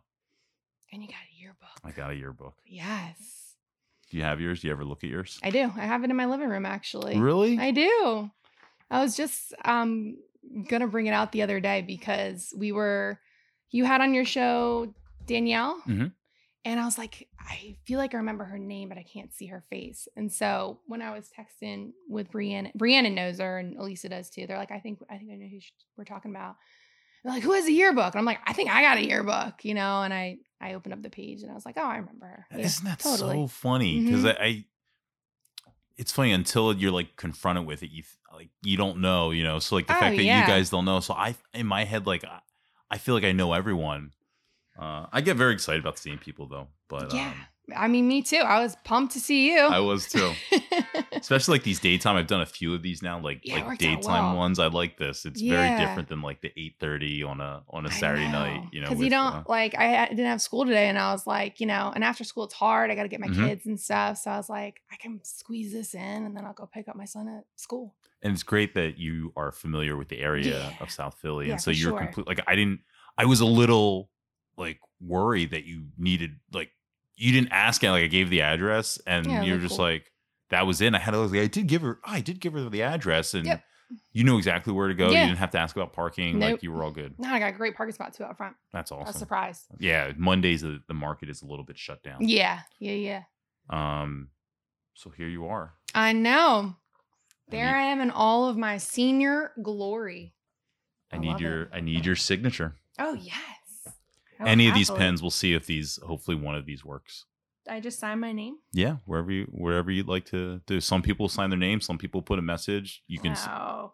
And 0.91 1.01
you 1.01 1.07
got 1.07 1.17
a 1.17 1.39
yearbook. 1.41 1.69
I 1.83 1.91
got 1.91 2.11
a 2.11 2.15
yearbook. 2.15 2.55
Yes. 2.65 3.55
Do 4.09 4.17
you 4.17 4.23
have 4.23 4.39
yours? 4.41 4.61
Do 4.61 4.67
you 4.67 4.73
ever 4.73 4.85
look 4.85 5.03
at 5.03 5.09
yours? 5.09 5.39
I 5.43 5.49
do. 5.51 5.59
I 5.75 5.85
have 5.85 6.03
it 6.03 6.09
in 6.09 6.15
my 6.15 6.25
living 6.25 6.49
room 6.49 6.65
actually. 6.65 7.19
Really? 7.19 7.59
I 7.59 7.71
do. 7.71 8.31
I 8.89 9.01
was 9.03 9.15
just 9.15 9.53
um 9.65 10.17
gonna 10.67 10.87
bring 10.87 11.05
it 11.05 11.11
out 11.13 11.31
the 11.31 11.43
other 11.43 11.59
day 11.59 11.81
because 11.81 12.51
we 12.57 12.71
were 12.71 13.19
you 13.71 13.83
had 13.85 14.01
on 14.01 14.13
your 14.15 14.25
show 14.25 14.91
Danielle. 15.27 15.79
Mhm. 15.87 16.11
And 16.69 16.79
I 16.79 16.85
was 16.85 16.97
like, 16.99 17.27
I 17.39 17.77
feel 17.85 17.97
like 17.97 18.13
I 18.13 18.17
remember 18.17 18.43
her 18.45 18.59
name, 18.59 18.89
but 18.89 18.97
I 18.99 19.03
can't 19.03 19.33
see 19.33 19.47
her 19.47 19.63
face. 19.71 20.07
And 20.15 20.31
so 20.31 20.79
when 20.85 21.01
I 21.01 21.11
was 21.11 21.29
texting 21.37 21.93
with 22.07 22.31
Brianna, 22.31 22.71
Brianna 22.77 23.11
knows 23.13 23.39
her 23.39 23.57
and 23.57 23.75
Elisa 23.77 24.07
does 24.09 24.29
too. 24.29 24.45
They're 24.45 24.57
like, 24.57 24.71
I 24.71 24.79
think 24.79 24.99
I 25.09 25.17
think 25.17 25.31
I 25.31 25.35
know 25.35 25.47
who 25.49 25.59
we're 25.97 26.03
talking 26.05 26.29
about. 26.31 26.57
They're 27.23 27.33
like, 27.33 27.43
who 27.43 27.53
has 27.53 27.65
a 27.65 27.71
yearbook? 27.71 28.13
And 28.13 28.19
I'm 28.19 28.25
like, 28.25 28.39
I 28.45 28.53
think 28.53 28.69
I 28.69 28.81
got 28.83 28.97
a 28.97 29.05
yearbook, 29.05 29.65
you 29.65 29.73
know. 29.73 30.03
And 30.03 30.13
I 30.13 30.37
I 30.61 30.73
opened 30.75 30.93
up 30.93 31.01
the 31.01 31.09
page 31.09 31.41
and 31.41 31.49
I 31.51 31.55
was 31.55 31.65
like, 31.65 31.75
oh, 31.77 31.83
I 31.83 31.97
remember 31.97 32.25
her. 32.27 32.45
Yeah, 32.51 32.65
Isn't 32.65 32.85
that 32.85 32.99
totally. 32.99 33.37
so 33.37 33.47
funny? 33.47 34.01
Because 34.03 34.23
Mhm. 34.23 34.39
I, 34.39 34.43
I, 34.45 34.65
it's 35.97 36.11
funny 36.11 36.31
until 36.31 36.73
you're 36.73 36.91
like 36.91 37.15
confronted 37.15 37.65
with 37.65 37.83
it. 37.83 37.89
You 37.91 38.03
like 38.33 38.49
you 38.61 38.77
don't 38.77 39.01
know, 39.01 39.31
you 39.31 39.43
know. 39.43 39.59
So 39.59 39.75
like 39.75 39.87
the 39.87 39.95
Oh, 39.95 39.99
fact 39.99 40.15
that 40.17 40.23
yeah. 40.23 40.41
you 40.41 40.47
guys 40.47 40.69
don't 40.69 40.85
know. 40.85 40.99
So 40.99 41.13
I, 41.13 41.35
in 41.53 41.65
my 41.67 41.83
head, 41.83 42.05
like 42.05 42.23
I, 42.23 42.39
I 42.91 42.97
feel 42.99 43.15
like 43.15 43.23
I 43.25 43.31
know 43.31 43.53
everyone. 43.53 44.11
Uh, 44.79 45.07
I 45.11 45.21
get 45.21 45.35
very 45.37 45.53
excited 45.53 45.81
about 45.81 45.97
seeing 45.99 46.17
people 46.17 46.47
though, 46.47 46.67
but 46.87 47.13
Yeah. 47.13 47.31
um, 47.31 47.45
I 47.75 47.87
mean, 47.87 48.07
me 48.07 48.23
too. 48.23 48.37
I 48.37 48.61
was 48.63 48.75
pumped 48.83 49.13
to 49.13 49.19
see 49.19 49.51
you. 49.53 49.59
I 49.59 49.79
was 49.79 50.07
too. 50.07 50.31
Especially 51.11 51.53
like 51.55 51.63
these 51.63 51.79
daytime. 51.79 52.15
I've 52.15 52.25
done 52.27 52.41
a 52.41 52.45
few 52.45 52.73
of 52.73 52.81
these 52.81 53.01
now, 53.03 53.19
like 53.19 53.41
Yeah, 53.43 53.67
like 53.67 53.77
daytime 53.77 54.29
well. 54.29 54.37
ones. 54.37 54.57
I 54.57 54.67
like 54.67 54.97
this. 54.97 55.25
It's 55.25 55.41
very 55.41 55.69
different 55.77 56.07
than 56.09 56.21
like 56.21 56.41
the 56.41 56.51
eight 56.57 56.75
thirty 56.79 57.21
on 57.23 57.41
a 57.41 57.61
on 57.69 57.85
a 57.85 57.91
Saturday 57.91 58.27
night. 58.27 58.63
You 58.71 58.81
know, 58.81 58.89
because 58.89 59.03
you 59.03 59.09
don't 59.11 59.33
uh, 59.35 59.43
like. 59.47 59.77
I 59.77 60.07
didn't 60.07 60.25
have 60.25 60.41
school 60.41 60.65
today, 60.65 60.87
and 60.87 60.97
I 60.97 61.11
was 61.11 61.27
like, 61.27 61.59
you 61.59 61.67
know, 61.67 61.91
and 61.93 62.03
after 62.03 62.23
school 62.23 62.45
it's 62.45 62.53
hard. 62.55 62.89
I 62.89 62.95
got 62.95 63.03
to 63.03 63.09
get 63.09 63.19
my 63.19 63.27
Mhm. 63.27 63.35
kids 63.47 63.65
and 63.67 63.79
stuff. 63.79 64.17
So 64.19 64.31
I 64.31 64.37
was 64.37 64.49
like, 64.49 64.81
I 64.91 64.95
can 64.95 65.19
squeeze 65.23 65.71
this 65.73 65.93
in, 65.93 66.01
and 66.25 66.35
then 66.35 66.45
I'll 66.45 66.53
go 66.53 66.65
pick 66.73 66.87
up 66.87 66.95
my 66.95 67.05
son 67.05 67.27
at 67.27 67.43
school. 67.55 67.95
and 68.21 68.33
it's 68.33 68.43
great 68.43 68.73
that 68.73 68.97
you 68.97 69.31
are 69.37 69.49
familiar 69.51 69.95
with 69.95 70.09
the 70.09 70.19
area 70.19 70.45
Yeah. 70.59 70.71
of 70.81 70.89
South 70.91 71.15
Philly, 71.21 71.45
Yeah, 71.47 71.53
and 71.53 71.61
so 71.61 71.69
you're 71.71 71.91
sure. 71.91 71.99
complete. 71.99 72.27
Like 72.27 72.41
I 72.47 72.55
didn't, 72.55 72.81
I 73.17 73.25
was 73.25 73.39
a 73.41 73.45
little 73.45 74.09
like 74.59 74.79
worry 75.01 75.45
that 75.45 75.63
you 75.65 75.85
needed 75.97 76.31
like 76.53 76.69
you 77.15 77.31
didn't 77.31 77.51
ask 77.51 77.83
it. 77.83 77.89
Like 77.91 78.03
I 78.03 78.07
gave 78.07 78.29
the 78.29 78.41
address, 78.41 78.99
and 79.07 79.25
Yeah, 79.25 79.41
you're 79.41 79.57
just 79.57 79.77
cool. 79.77 79.85
like, 79.85 80.11
that 80.51 80.65
was 80.67 80.81
in. 80.81 80.95
I 80.95 80.99
had 80.99 81.11
to 81.11 81.19
look. 81.19 81.33
I 81.35 81.47
did 81.47 81.67
give 81.67 81.81
her. 81.81 81.99
I 82.03 82.21
did 82.21 82.39
give 82.39 82.53
her 82.53 82.69
the 82.69 82.83
address, 82.83 83.33
and 83.33 83.45
Yep. 83.45 83.63
you 84.13 84.23
knew 84.23 84.37
exactly 84.37 84.71
where 84.73 84.87
to 84.87 84.93
go. 84.93 85.09
Yeah. 85.09 85.21
You 85.21 85.27
didn't 85.29 85.39
have 85.39 85.51
to 85.51 85.57
ask 85.59 85.75
about 85.75 85.93
parking. 85.93 86.39
Like 86.39 86.61
you 86.63 86.71
were 86.71 86.83
all 86.83 86.91
good. 86.91 87.15
Now 87.19 87.33
I 87.33 87.39
got 87.39 87.49
a 87.49 87.57
great 87.57 87.75
parking 87.75 87.93
spot 87.93 88.13
too 88.13 88.23
out 88.23 88.37
front. 88.37 88.55
That's 88.71 88.91
I 88.91 88.95
was 88.95 89.07
awesome. 89.09 89.19
surprised. 89.19 89.65
Yeah, 89.79 90.11
Mondays 90.17 90.61
the, 90.61 90.81
the 90.87 90.93
market 90.93 91.29
is 91.29 91.41
a 91.41 91.45
little 91.45 91.65
bit 91.65 91.77
shut 91.77 92.03
down. 92.03 92.17
Yeah, 92.21 92.59
yeah, 92.79 92.93
yeah. 92.93 93.23
Um, 93.69 94.29
so 94.95 95.09
here 95.09 95.27
you 95.27 95.47
are. 95.47 95.73
I 95.95 96.13
know. 96.13 96.75
I 96.75 97.51
There 97.51 97.65
need- 97.65 97.71
I 97.73 97.81
am 97.91 97.99
in 98.01 98.11
all 98.11 98.47
of 98.47 98.57
my 98.57 98.77
senior 98.77 99.51
glory. 99.61 100.33
I, 101.11 101.15
I 101.15 101.19
need 101.19 101.39
your 101.39 101.63
it. 101.63 101.69
I 101.73 101.79
need 101.81 102.05
your 102.05 102.15
signature. 102.15 102.75
Oh 102.99 103.13
yes. 103.13 103.35
Oh, 104.39 104.45
Any 104.45 104.67
of 104.67 104.73
these 104.73 104.89
pens, 104.89 105.21
we'll 105.21 105.31
see 105.31 105.53
if 105.53 105.65
these. 105.65 105.99
Hopefully, 106.05 106.37
one 106.37 106.55
of 106.55 106.65
these 106.65 106.85
works. 106.85 107.25
I 107.69 107.79
just 107.79 107.99
sign 107.99 108.19
my 108.19 108.31
name. 108.31 108.57
Yeah, 108.71 108.97
wherever 109.05 109.31
you 109.31 109.45
wherever 109.51 109.91
you'd 109.91 110.07
like 110.07 110.25
to 110.27 110.61
do. 110.65 110.79
Some 110.81 111.01
people 111.01 111.29
sign 111.29 111.49
their 111.49 111.59
name. 111.59 111.81
Some 111.81 111.97
people 111.97 112.21
put 112.21 112.39
a 112.39 112.41
message. 112.41 113.03
You 113.07 113.19
can. 113.19 113.33
Oh. 113.33 113.47
All 113.51 113.93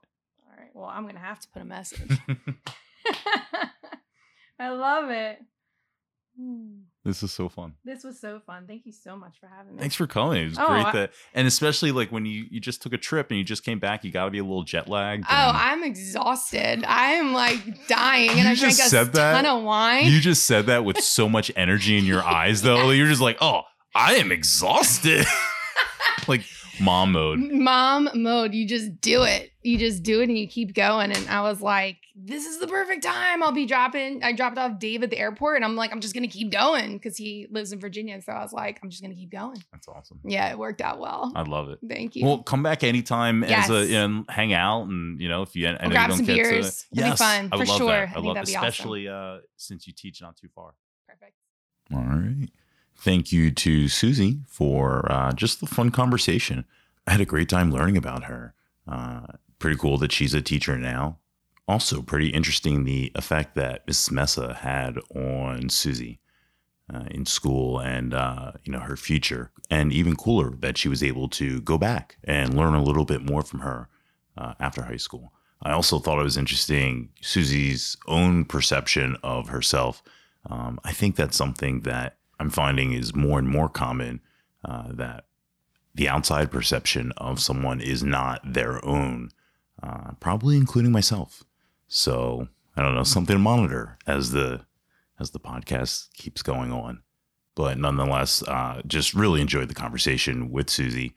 right. 0.57 0.69
Well, 0.73 0.85
I'm 0.85 1.05
gonna 1.05 1.19
have 1.19 1.39
to 1.41 1.47
put 1.49 1.61
a 1.61 1.65
message. 1.65 2.17
I 4.59 4.69
love 4.69 5.09
it. 5.09 5.39
Hmm. 6.37 6.79
this 7.05 7.23
is 7.23 7.31
so 7.31 7.47
fun. 7.47 7.75
This 7.85 8.03
was 8.03 8.19
so 8.19 8.41
fun. 8.45 8.65
Thank 8.67 8.85
you 8.85 8.91
so 8.91 9.15
much 9.15 9.37
for 9.39 9.47
having 9.47 9.75
me. 9.75 9.79
Thanks 9.79 9.95
for 9.95 10.05
coming. 10.05 10.43
It 10.43 10.49
was 10.49 10.59
Oh, 10.59 10.67
great 10.67 10.91
that, 10.93 11.11
and 11.33 11.47
especially 11.47 11.91
like 11.93 12.11
when 12.11 12.25
you 12.25 12.45
you 12.51 12.59
just 12.59 12.81
took 12.81 12.91
a 12.93 12.97
trip 12.97 13.27
and 13.29 13.37
you 13.37 13.43
just 13.45 13.63
came 13.63 13.79
back, 13.79 14.03
you 14.03 14.11
got 14.11 14.25
to 14.25 14.31
be 14.31 14.39
a 14.39 14.43
little 14.43 14.63
jet 14.63 14.89
lagged. 14.89 15.23
Oh, 15.29 15.33
and 15.33 15.55
I'm 15.57 15.83
exhausted. 15.83 16.83
I 16.83 17.11
am 17.13 17.31
like 17.33 17.87
dying, 17.87 18.31
and 18.31 18.39
You 18.39 18.45
I 18.49 18.55
drank 18.55 18.75
just 18.75 18.79
a 18.87 18.89
said 18.89 19.13
that? 19.13 19.33
ton 19.41 19.45
of 19.45 19.63
wine. 19.63 20.05
you 20.11 20.19
just 20.19 20.45
said 20.45 20.65
that 20.65 20.83
with 20.83 20.99
so 20.99 21.29
much 21.29 21.51
energy 21.55 21.97
in 21.97 22.03
your 22.05 22.23
eyes, 22.23 22.61
though. 22.63 22.89
You're 22.91 23.07
just 23.07 23.21
like, 23.21 23.37
oh, 23.39 23.61
I 23.93 24.15
am 24.15 24.31
exhausted. 24.31 25.25
like 26.27 26.41
mom 26.79 27.11
mode. 27.13 27.39
Mom 27.39 28.09
mode. 28.13 28.53
You 28.53 28.67
just 28.67 28.99
do 29.01 29.23
it. 29.23 29.51
You 29.63 29.77
just 29.79 30.03
do 30.03 30.21
it, 30.21 30.29
and 30.29 30.37
you 30.37 30.47
keep 30.47 30.73
going. 30.75 31.11
And 31.11 31.27
I 31.27 31.41
was 31.41 31.59
like, 31.59 31.97
"This 32.15 32.45
is 32.45 32.59
the 32.59 32.67
perfect 32.67 33.03
time." 33.03 33.41
I'll 33.41 33.51
be 33.51 33.65
dropping. 33.65 34.23
I 34.23 34.31
dropped 34.33 34.57
off 34.59 34.77
Dave 34.77 35.01
at 35.01 35.09
the 35.09 35.17
airport, 35.17 35.55
and 35.55 35.65
I'm 35.65 35.75
like, 35.75 35.91
"I'm 35.91 36.01
just 36.01 36.13
gonna 36.13 36.27
keep 36.27 36.51
going" 36.51 36.93
because 36.97 37.17
he 37.17 37.47
lives 37.49 37.71
in 37.73 37.79
Virginia. 37.79 38.21
So 38.21 38.31
I 38.31 38.43
was 38.43 38.53
like, 38.53 38.79
"I'm 38.83 38.89
just 38.91 39.01
gonna 39.01 39.15
keep 39.15 39.31
going." 39.31 39.57
That's 39.71 39.87
awesome. 39.87 40.19
Yeah, 40.23 40.51
it 40.51 40.57
worked 40.59 40.81
out 40.81 40.99
well. 40.99 41.31
I 41.35 41.41
love 41.41 41.69
it. 41.69 41.79
Thank 41.87 42.15
you. 42.15 42.25
Well, 42.25 42.43
come 42.43 42.61
back 42.61 42.83
anytime 42.83 43.43
Yes. 43.43 43.69
as 43.69 43.89
a 43.91 43.95
and 43.95 44.25
hang 44.29 44.53
out 44.53 44.83
and 44.83 45.19
you 45.19 45.29
know 45.29 45.41
if 45.41 45.55
you 45.55 45.67
I 45.67 45.71
We'll 45.71 45.83
you 45.85 45.89
grab 45.91 46.09
don't 46.09 46.17
some 46.17 46.25
get 46.27 46.35
beers. 46.35 46.85
to 46.93 46.99
It'll 46.99 47.11
be 47.11 47.17
fun, 47.17 47.49
I 47.51 47.55
would 47.55 47.65
for 47.67 47.71
love 47.71 47.77
sure. 47.79 47.87
that. 47.87 48.09
I 48.09 48.19
I, 48.19 48.19
love 48.21 48.35
that'd 48.35 48.47
be 48.47 48.55
awesome. 48.55 48.67
especially 48.67 49.07
uh 49.07 49.37
since 49.57 49.87
you 49.87 49.93
teach 49.93 50.21
not 50.21 50.35
too 50.37 50.49
far. 50.53 50.73
Perfect. 51.07 51.33
All 51.93 52.01
right. 52.03 52.49
Thank 52.97 53.31
you 53.31 53.51
to 53.51 53.87
Susie 53.87 54.39
for 54.47 55.11
uh, 55.11 55.31
just 55.33 55.59
the 55.59 55.67
fun 55.67 55.91
conversation. 55.91 56.65
I 57.05 57.11
had 57.11 57.21
a 57.21 57.25
great 57.25 57.49
time 57.49 57.71
learning 57.71 57.97
about 57.97 58.25
her. 58.25 58.53
Uh, 58.87 59.27
pretty 59.59 59.77
cool 59.77 59.97
that 59.97 60.11
she's 60.11 60.33
a 60.33 60.41
teacher 60.41 60.77
now. 60.77 61.19
Also, 61.67 62.01
pretty 62.01 62.29
interesting 62.29 62.83
the 62.83 63.11
effect 63.15 63.55
that 63.55 63.85
Miss 63.87 64.11
Mesa 64.11 64.53
had 64.53 64.97
on 65.15 65.69
Susie 65.69 66.19
uh, 66.93 67.05
in 67.09 67.25
school 67.25 67.79
and 67.79 68.13
uh, 68.13 68.51
you 68.63 68.71
know 68.71 68.79
her 68.79 68.95
future. 68.95 69.51
And 69.69 69.91
even 69.91 70.15
cooler 70.15 70.51
that 70.59 70.77
she 70.77 70.87
was 70.87 71.01
able 71.01 71.27
to 71.29 71.61
go 71.61 71.77
back 71.77 72.17
and 72.23 72.55
learn 72.55 72.75
a 72.75 72.83
little 72.83 73.05
bit 73.05 73.23
more 73.23 73.41
from 73.41 73.61
her 73.61 73.89
uh, 74.37 74.53
after 74.59 74.83
high 74.83 74.97
school. 74.97 75.33
I 75.61 75.71
also 75.71 75.97
thought 75.97 76.19
it 76.19 76.23
was 76.23 76.37
interesting 76.37 77.09
Susie's 77.21 77.97
own 78.07 78.45
perception 78.45 79.17
of 79.23 79.47
herself. 79.49 80.03
Um, 80.47 80.79
I 80.83 80.91
think 80.91 81.15
that's 81.15 81.37
something 81.37 81.81
that 81.81 82.17
I'm 82.39 82.49
finding 82.49 82.93
is 82.93 83.15
more 83.15 83.39
and 83.39 83.47
more 83.47 83.69
common 83.69 84.21
uh, 84.63 84.87
that 84.91 85.25
the 85.93 86.09
outside 86.09 86.51
perception 86.51 87.13
of 87.17 87.39
someone 87.39 87.79
is 87.79 88.03
not 88.03 88.41
their 88.43 88.83
own, 88.85 89.31
uh, 89.81 90.11
probably 90.19 90.57
including 90.57 90.91
myself. 90.91 91.43
So 91.87 92.49
I 92.75 92.81
don't 92.81 92.95
know 92.95 93.03
something 93.03 93.35
to 93.35 93.39
monitor 93.39 93.97
as 94.05 94.31
the 94.31 94.61
as 95.19 95.31
the 95.31 95.39
podcast 95.39 96.11
keeps 96.13 96.41
going 96.41 96.73
on. 96.73 97.01
But 97.55 97.77
nonetheless, 97.77 98.43
uh, 98.43 98.81
just 98.85 99.13
really 99.13 99.39
enjoyed 99.39 99.69
the 99.69 99.73
conversation 99.73 100.51
with 100.51 100.69
Susie, 100.69 101.15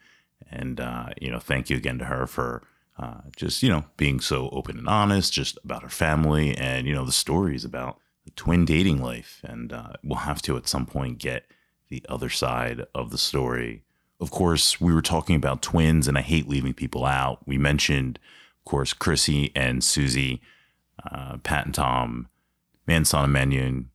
and 0.50 0.78
uh, 0.78 1.08
you 1.20 1.32
know, 1.32 1.40
thank 1.40 1.68
you 1.68 1.76
again 1.76 1.98
to 1.98 2.04
her 2.04 2.28
for 2.28 2.62
uh, 2.96 3.22
just 3.34 3.62
you 3.62 3.68
know 3.68 3.84
being 3.96 4.20
so 4.20 4.48
open 4.50 4.78
and 4.78 4.88
honest, 4.88 5.32
just 5.32 5.58
about 5.64 5.82
her 5.82 5.88
family, 5.88 6.56
and 6.56 6.86
you 6.86 6.94
know 6.94 7.04
the 7.04 7.10
stories 7.10 7.64
about 7.64 7.98
twin 8.30 8.64
dating 8.64 9.02
life. 9.02 9.40
And 9.44 9.72
uh, 9.72 9.92
we'll 10.02 10.18
have 10.20 10.42
to 10.42 10.56
at 10.56 10.68
some 10.68 10.86
point 10.86 11.18
get 11.18 11.44
the 11.88 12.04
other 12.08 12.28
side 12.28 12.84
of 12.94 13.10
the 13.10 13.18
story. 13.18 13.82
Of 14.20 14.30
course, 14.30 14.80
we 14.80 14.92
were 14.92 15.02
talking 15.02 15.36
about 15.36 15.62
twins, 15.62 16.08
and 16.08 16.18
I 16.18 16.22
hate 16.22 16.48
leaving 16.48 16.74
people 16.74 17.04
out. 17.04 17.46
We 17.46 17.56
mentioned, 17.56 18.18
of 18.58 18.70
course, 18.70 18.92
Chrissy 18.92 19.52
and 19.54 19.82
Susie, 19.82 20.40
uh, 21.10 21.38
Pat 21.38 21.66
and 21.66 21.74
Tom, 21.74 22.28
Manson 22.86 23.24
and 23.24 23.32
Mannion, 23.32 23.90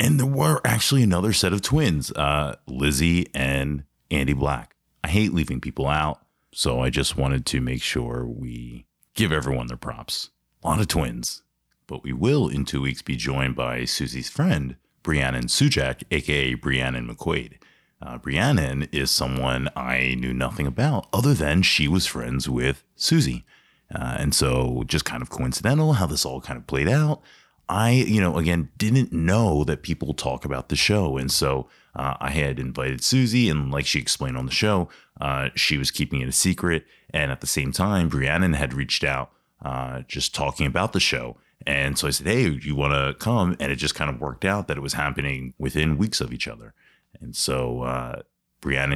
and 0.00 0.18
there 0.18 0.26
were 0.26 0.60
actually 0.64 1.02
another 1.02 1.34
set 1.34 1.52
of 1.52 1.60
twins, 1.60 2.10
uh, 2.12 2.56
Lizzie 2.66 3.28
and 3.34 3.84
Andy 4.10 4.32
Black. 4.32 4.74
I 5.04 5.08
hate 5.08 5.34
leaving 5.34 5.60
people 5.60 5.86
out, 5.86 6.20
so 6.52 6.80
I 6.80 6.88
just 6.88 7.18
wanted 7.18 7.44
to 7.46 7.60
make 7.60 7.82
sure 7.82 8.24
we 8.26 8.86
give 9.14 9.30
everyone 9.30 9.66
their 9.66 9.76
props. 9.76 10.30
A 10.62 10.68
lot 10.68 10.80
of 10.80 10.88
twins, 10.88 11.42
but 11.90 12.04
we 12.04 12.12
will 12.12 12.46
in 12.48 12.64
two 12.64 12.80
weeks 12.80 13.02
be 13.02 13.16
joined 13.16 13.56
by 13.56 13.84
Susie's 13.84 14.30
friend, 14.30 14.76
Briannon 15.02 15.46
Sujak, 15.46 16.04
aka 16.12 16.54
Briannon 16.54 17.10
McQuaid. 17.10 17.54
Uh, 18.00 18.16
Briannon 18.16 18.88
is 18.92 19.10
someone 19.10 19.68
I 19.74 20.14
knew 20.16 20.32
nothing 20.32 20.68
about 20.68 21.08
other 21.12 21.34
than 21.34 21.62
she 21.62 21.88
was 21.88 22.06
friends 22.06 22.48
with 22.48 22.84
Susie. 22.94 23.44
Uh, 23.92 24.16
and 24.20 24.32
so, 24.32 24.84
just 24.86 25.04
kind 25.04 25.20
of 25.20 25.30
coincidental 25.30 25.94
how 25.94 26.06
this 26.06 26.24
all 26.24 26.40
kind 26.40 26.56
of 26.56 26.68
played 26.68 26.88
out. 26.88 27.22
I, 27.68 27.90
you 27.90 28.20
know, 28.20 28.38
again, 28.38 28.68
didn't 28.78 29.12
know 29.12 29.64
that 29.64 29.82
people 29.82 30.14
talk 30.14 30.44
about 30.44 30.68
the 30.68 30.76
show. 30.76 31.16
And 31.16 31.30
so 31.30 31.68
uh, 31.96 32.14
I 32.20 32.30
had 32.30 32.60
invited 32.60 33.02
Susie, 33.02 33.48
and 33.48 33.72
like 33.72 33.86
she 33.86 33.98
explained 33.98 34.36
on 34.36 34.46
the 34.46 34.52
show, 34.52 34.88
uh, 35.20 35.50
she 35.56 35.76
was 35.76 35.90
keeping 35.90 36.20
it 36.20 36.28
a 36.28 36.32
secret. 36.32 36.84
And 37.12 37.32
at 37.32 37.40
the 37.40 37.46
same 37.48 37.72
time, 37.72 38.08
Briannon 38.08 38.54
had 38.54 38.74
reached 38.74 39.02
out 39.02 39.32
uh, 39.64 40.02
just 40.06 40.34
talking 40.34 40.66
about 40.66 40.92
the 40.92 41.00
show. 41.00 41.36
And 41.66 41.98
so 41.98 42.08
I 42.08 42.10
said, 42.10 42.26
Hey, 42.26 42.48
you 42.48 42.74
want 42.74 42.94
to 42.94 43.14
come? 43.22 43.56
And 43.60 43.70
it 43.70 43.76
just 43.76 43.94
kind 43.94 44.10
of 44.10 44.20
worked 44.20 44.44
out 44.44 44.68
that 44.68 44.76
it 44.76 44.82
was 44.82 44.94
happening 44.94 45.54
within 45.58 45.98
weeks 45.98 46.20
of 46.20 46.32
each 46.32 46.48
other. 46.48 46.74
And 47.20 47.36
so 47.36 47.82
uh, 47.82 48.22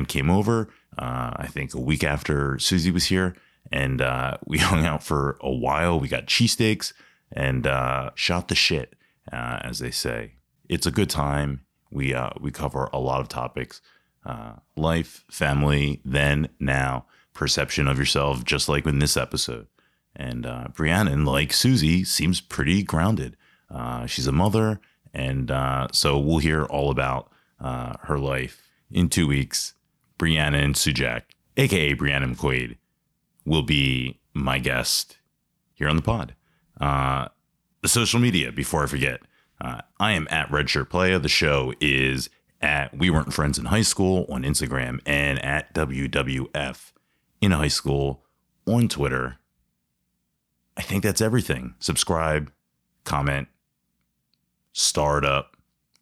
came 0.08 0.30
over, 0.30 0.68
uh, 0.98 1.32
I 1.36 1.46
think 1.46 1.74
a 1.74 1.80
week 1.80 2.04
after 2.04 2.58
Susie 2.58 2.90
was 2.90 3.06
here, 3.06 3.34
and 3.72 4.00
uh, 4.00 4.36
we 4.46 4.58
hung 4.58 4.84
out 4.84 5.02
for 5.02 5.36
a 5.40 5.52
while. 5.52 5.98
We 5.98 6.08
got 6.08 6.26
cheesesteaks 6.26 6.92
and 7.32 7.66
uh, 7.66 8.10
shot 8.14 8.48
the 8.48 8.54
shit, 8.54 8.94
uh, 9.32 9.58
as 9.62 9.78
they 9.78 9.90
say. 9.90 10.34
It's 10.68 10.86
a 10.86 10.90
good 10.90 11.10
time. 11.10 11.64
We 11.90 12.14
uh, 12.14 12.30
we 12.40 12.50
cover 12.50 12.88
a 12.92 12.98
lot 12.98 13.20
of 13.20 13.28
topics: 13.28 13.80
uh, 14.24 14.54
life, 14.76 15.24
family, 15.30 16.00
then, 16.04 16.48
now, 16.58 17.06
perception 17.34 17.86
of 17.86 17.98
yourself, 17.98 18.44
just 18.44 18.68
like 18.68 18.86
in 18.86 18.98
this 18.98 19.16
episode. 19.16 19.66
And 20.16 20.46
uh, 20.46 20.68
Briannon, 20.72 21.26
like 21.26 21.52
Susie, 21.52 22.04
seems 22.04 22.40
pretty 22.40 22.82
grounded. 22.82 23.36
Uh, 23.70 24.06
she's 24.06 24.26
a 24.26 24.32
mother, 24.32 24.80
and 25.12 25.50
uh, 25.50 25.88
so 25.92 26.18
we'll 26.18 26.38
hear 26.38 26.64
all 26.64 26.90
about 26.90 27.30
uh, 27.60 27.94
her 28.02 28.18
life 28.18 28.70
in 28.90 29.08
two 29.08 29.26
weeks. 29.26 29.74
Brianna 30.18 30.52
Briannon 30.54 30.74
Sujak, 30.74 31.22
aka 31.56 31.94
Brianna 31.94 32.34
McQuaid, 32.34 32.76
will 33.44 33.62
be 33.62 34.20
my 34.32 34.58
guest 34.58 35.18
here 35.74 35.88
on 35.88 35.96
the 35.96 36.02
pod. 36.02 36.34
Uh, 36.80 37.28
the 37.82 37.88
social 37.88 38.20
media, 38.20 38.52
before 38.52 38.84
I 38.84 38.86
forget, 38.86 39.20
uh, 39.60 39.80
I 39.98 40.12
am 40.12 40.26
at 40.30 40.48
Redshirt 40.50 40.88
Playa. 40.88 41.18
The 41.18 41.28
show 41.28 41.74
is 41.80 42.30
at 42.60 42.96
We 42.96 43.10
Weren't 43.10 43.32
Friends 43.32 43.58
in 43.58 43.66
High 43.66 43.82
School 43.82 44.26
on 44.28 44.42
Instagram 44.42 45.00
and 45.04 45.44
at 45.44 45.74
WWF 45.74 46.92
in 47.40 47.50
High 47.50 47.68
School 47.68 48.24
on 48.66 48.88
Twitter. 48.88 49.38
I 50.76 50.82
think 50.82 51.02
that's 51.02 51.20
everything. 51.20 51.74
Subscribe, 51.78 52.50
comment, 53.04 53.48
start 54.72 55.24
up, 55.24 55.56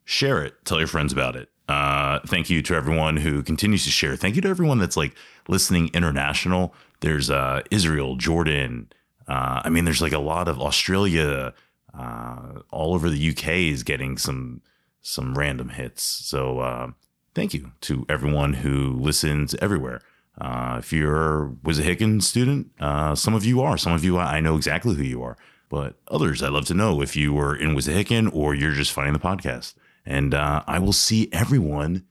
share 0.05 0.43
it, 0.44 0.55
tell 0.65 0.78
your 0.78 0.89
friends 0.89 1.12
about 1.12 1.36
it. 1.36 1.49
Uh, 1.69 2.20
thank 2.27 2.51
you 2.51 2.62
to 2.62 2.74
everyone 2.74 3.16
who 3.16 3.43
continues 3.43 3.85
to 3.85 3.90
share. 3.90 4.16
Thank 4.16 4.35
you 4.35 4.43
to 4.43 4.49
everyone 4.49 4.78
that's 4.78 4.97
like 4.97 5.15
listening 5.49 5.90
international. 5.94 6.74
There's 7.01 7.31
uh, 7.31 7.62
Israel, 7.70 8.16
Jordan. 8.16 8.90
Uh, 9.28 9.62
I 9.65 9.70
mean, 9.70 9.85
there's 9.85 10.03
like 10.03 10.12
a 10.12 10.19
lot 10.19 10.49
of 10.49 10.61
Australia. 10.61 11.55
Uh, 11.94 12.61
all 12.70 12.94
over 12.94 13.11
the 13.11 13.31
UK 13.31 13.49
is 13.49 13.82
getting 13.82 14.16
some 14.19 14.62
some 15.03 15.36
random 15.36 15.70
hits. 15.70 16.03
So 16.03 16.61
uh, 16.61 16.90
thank 17.35 17.55
you 17.55 17.73
to 17.82 18.07
everyone 18.09 18.55
who 18.55 18.93
listens 18.93 19.55
everywhere. 19.57 20.01
Uh, 20.41 20.77
if 20.79 20.93
you're 20.93 21.55
Wissahickon 21.63 22.23
student, 22.23 22.71
uh, 22.81 23.15
some 23.15 23.35
of 23.35 23.45
you 23.45 23.61
are. 23.61 23.77
Some 23.77 23.93
of 23.93 24.05
you 24.05 24.19
I 24.19 24.41
know 24.41 24.57
exactly 24.57 24.95
who 24.95 25.03
you 25.03 25.23
are. 25.23 25.37
But 25.69 25.97
others, 26.09 26.43
I'd 26.43 26.53
love 26.53 26.67
to 26.67 26.75
know 26.75 27.01
if 27.01 27.17
you 27.17 27.33
were 27.33 27.57
in 27.57 27.75
Wissahickon 27.75 28.35
or 28.35 28.55
you're 28.55 28.73
just 28.73 28.93
finding 28.93 29.15
the 29.15 29.19
podcast. 29.19 29.75
And 30.05 30.35
uh, 30.35 30.63
I 30.67 30.79
will 30.79 30.93
see 30.93 31.29
everyone 31.33 32.07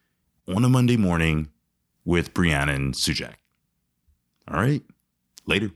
on 0.48 0.64
a 0.64 0.70
Monday 0.70 0.98
morning 0.98 1.50
with 2.06 2.34
Briannon 2.34 2.94
Sujak. 2.96 3.36
All 4.48 4.60
right. 4.60 4.84
Later. 5.46 5.72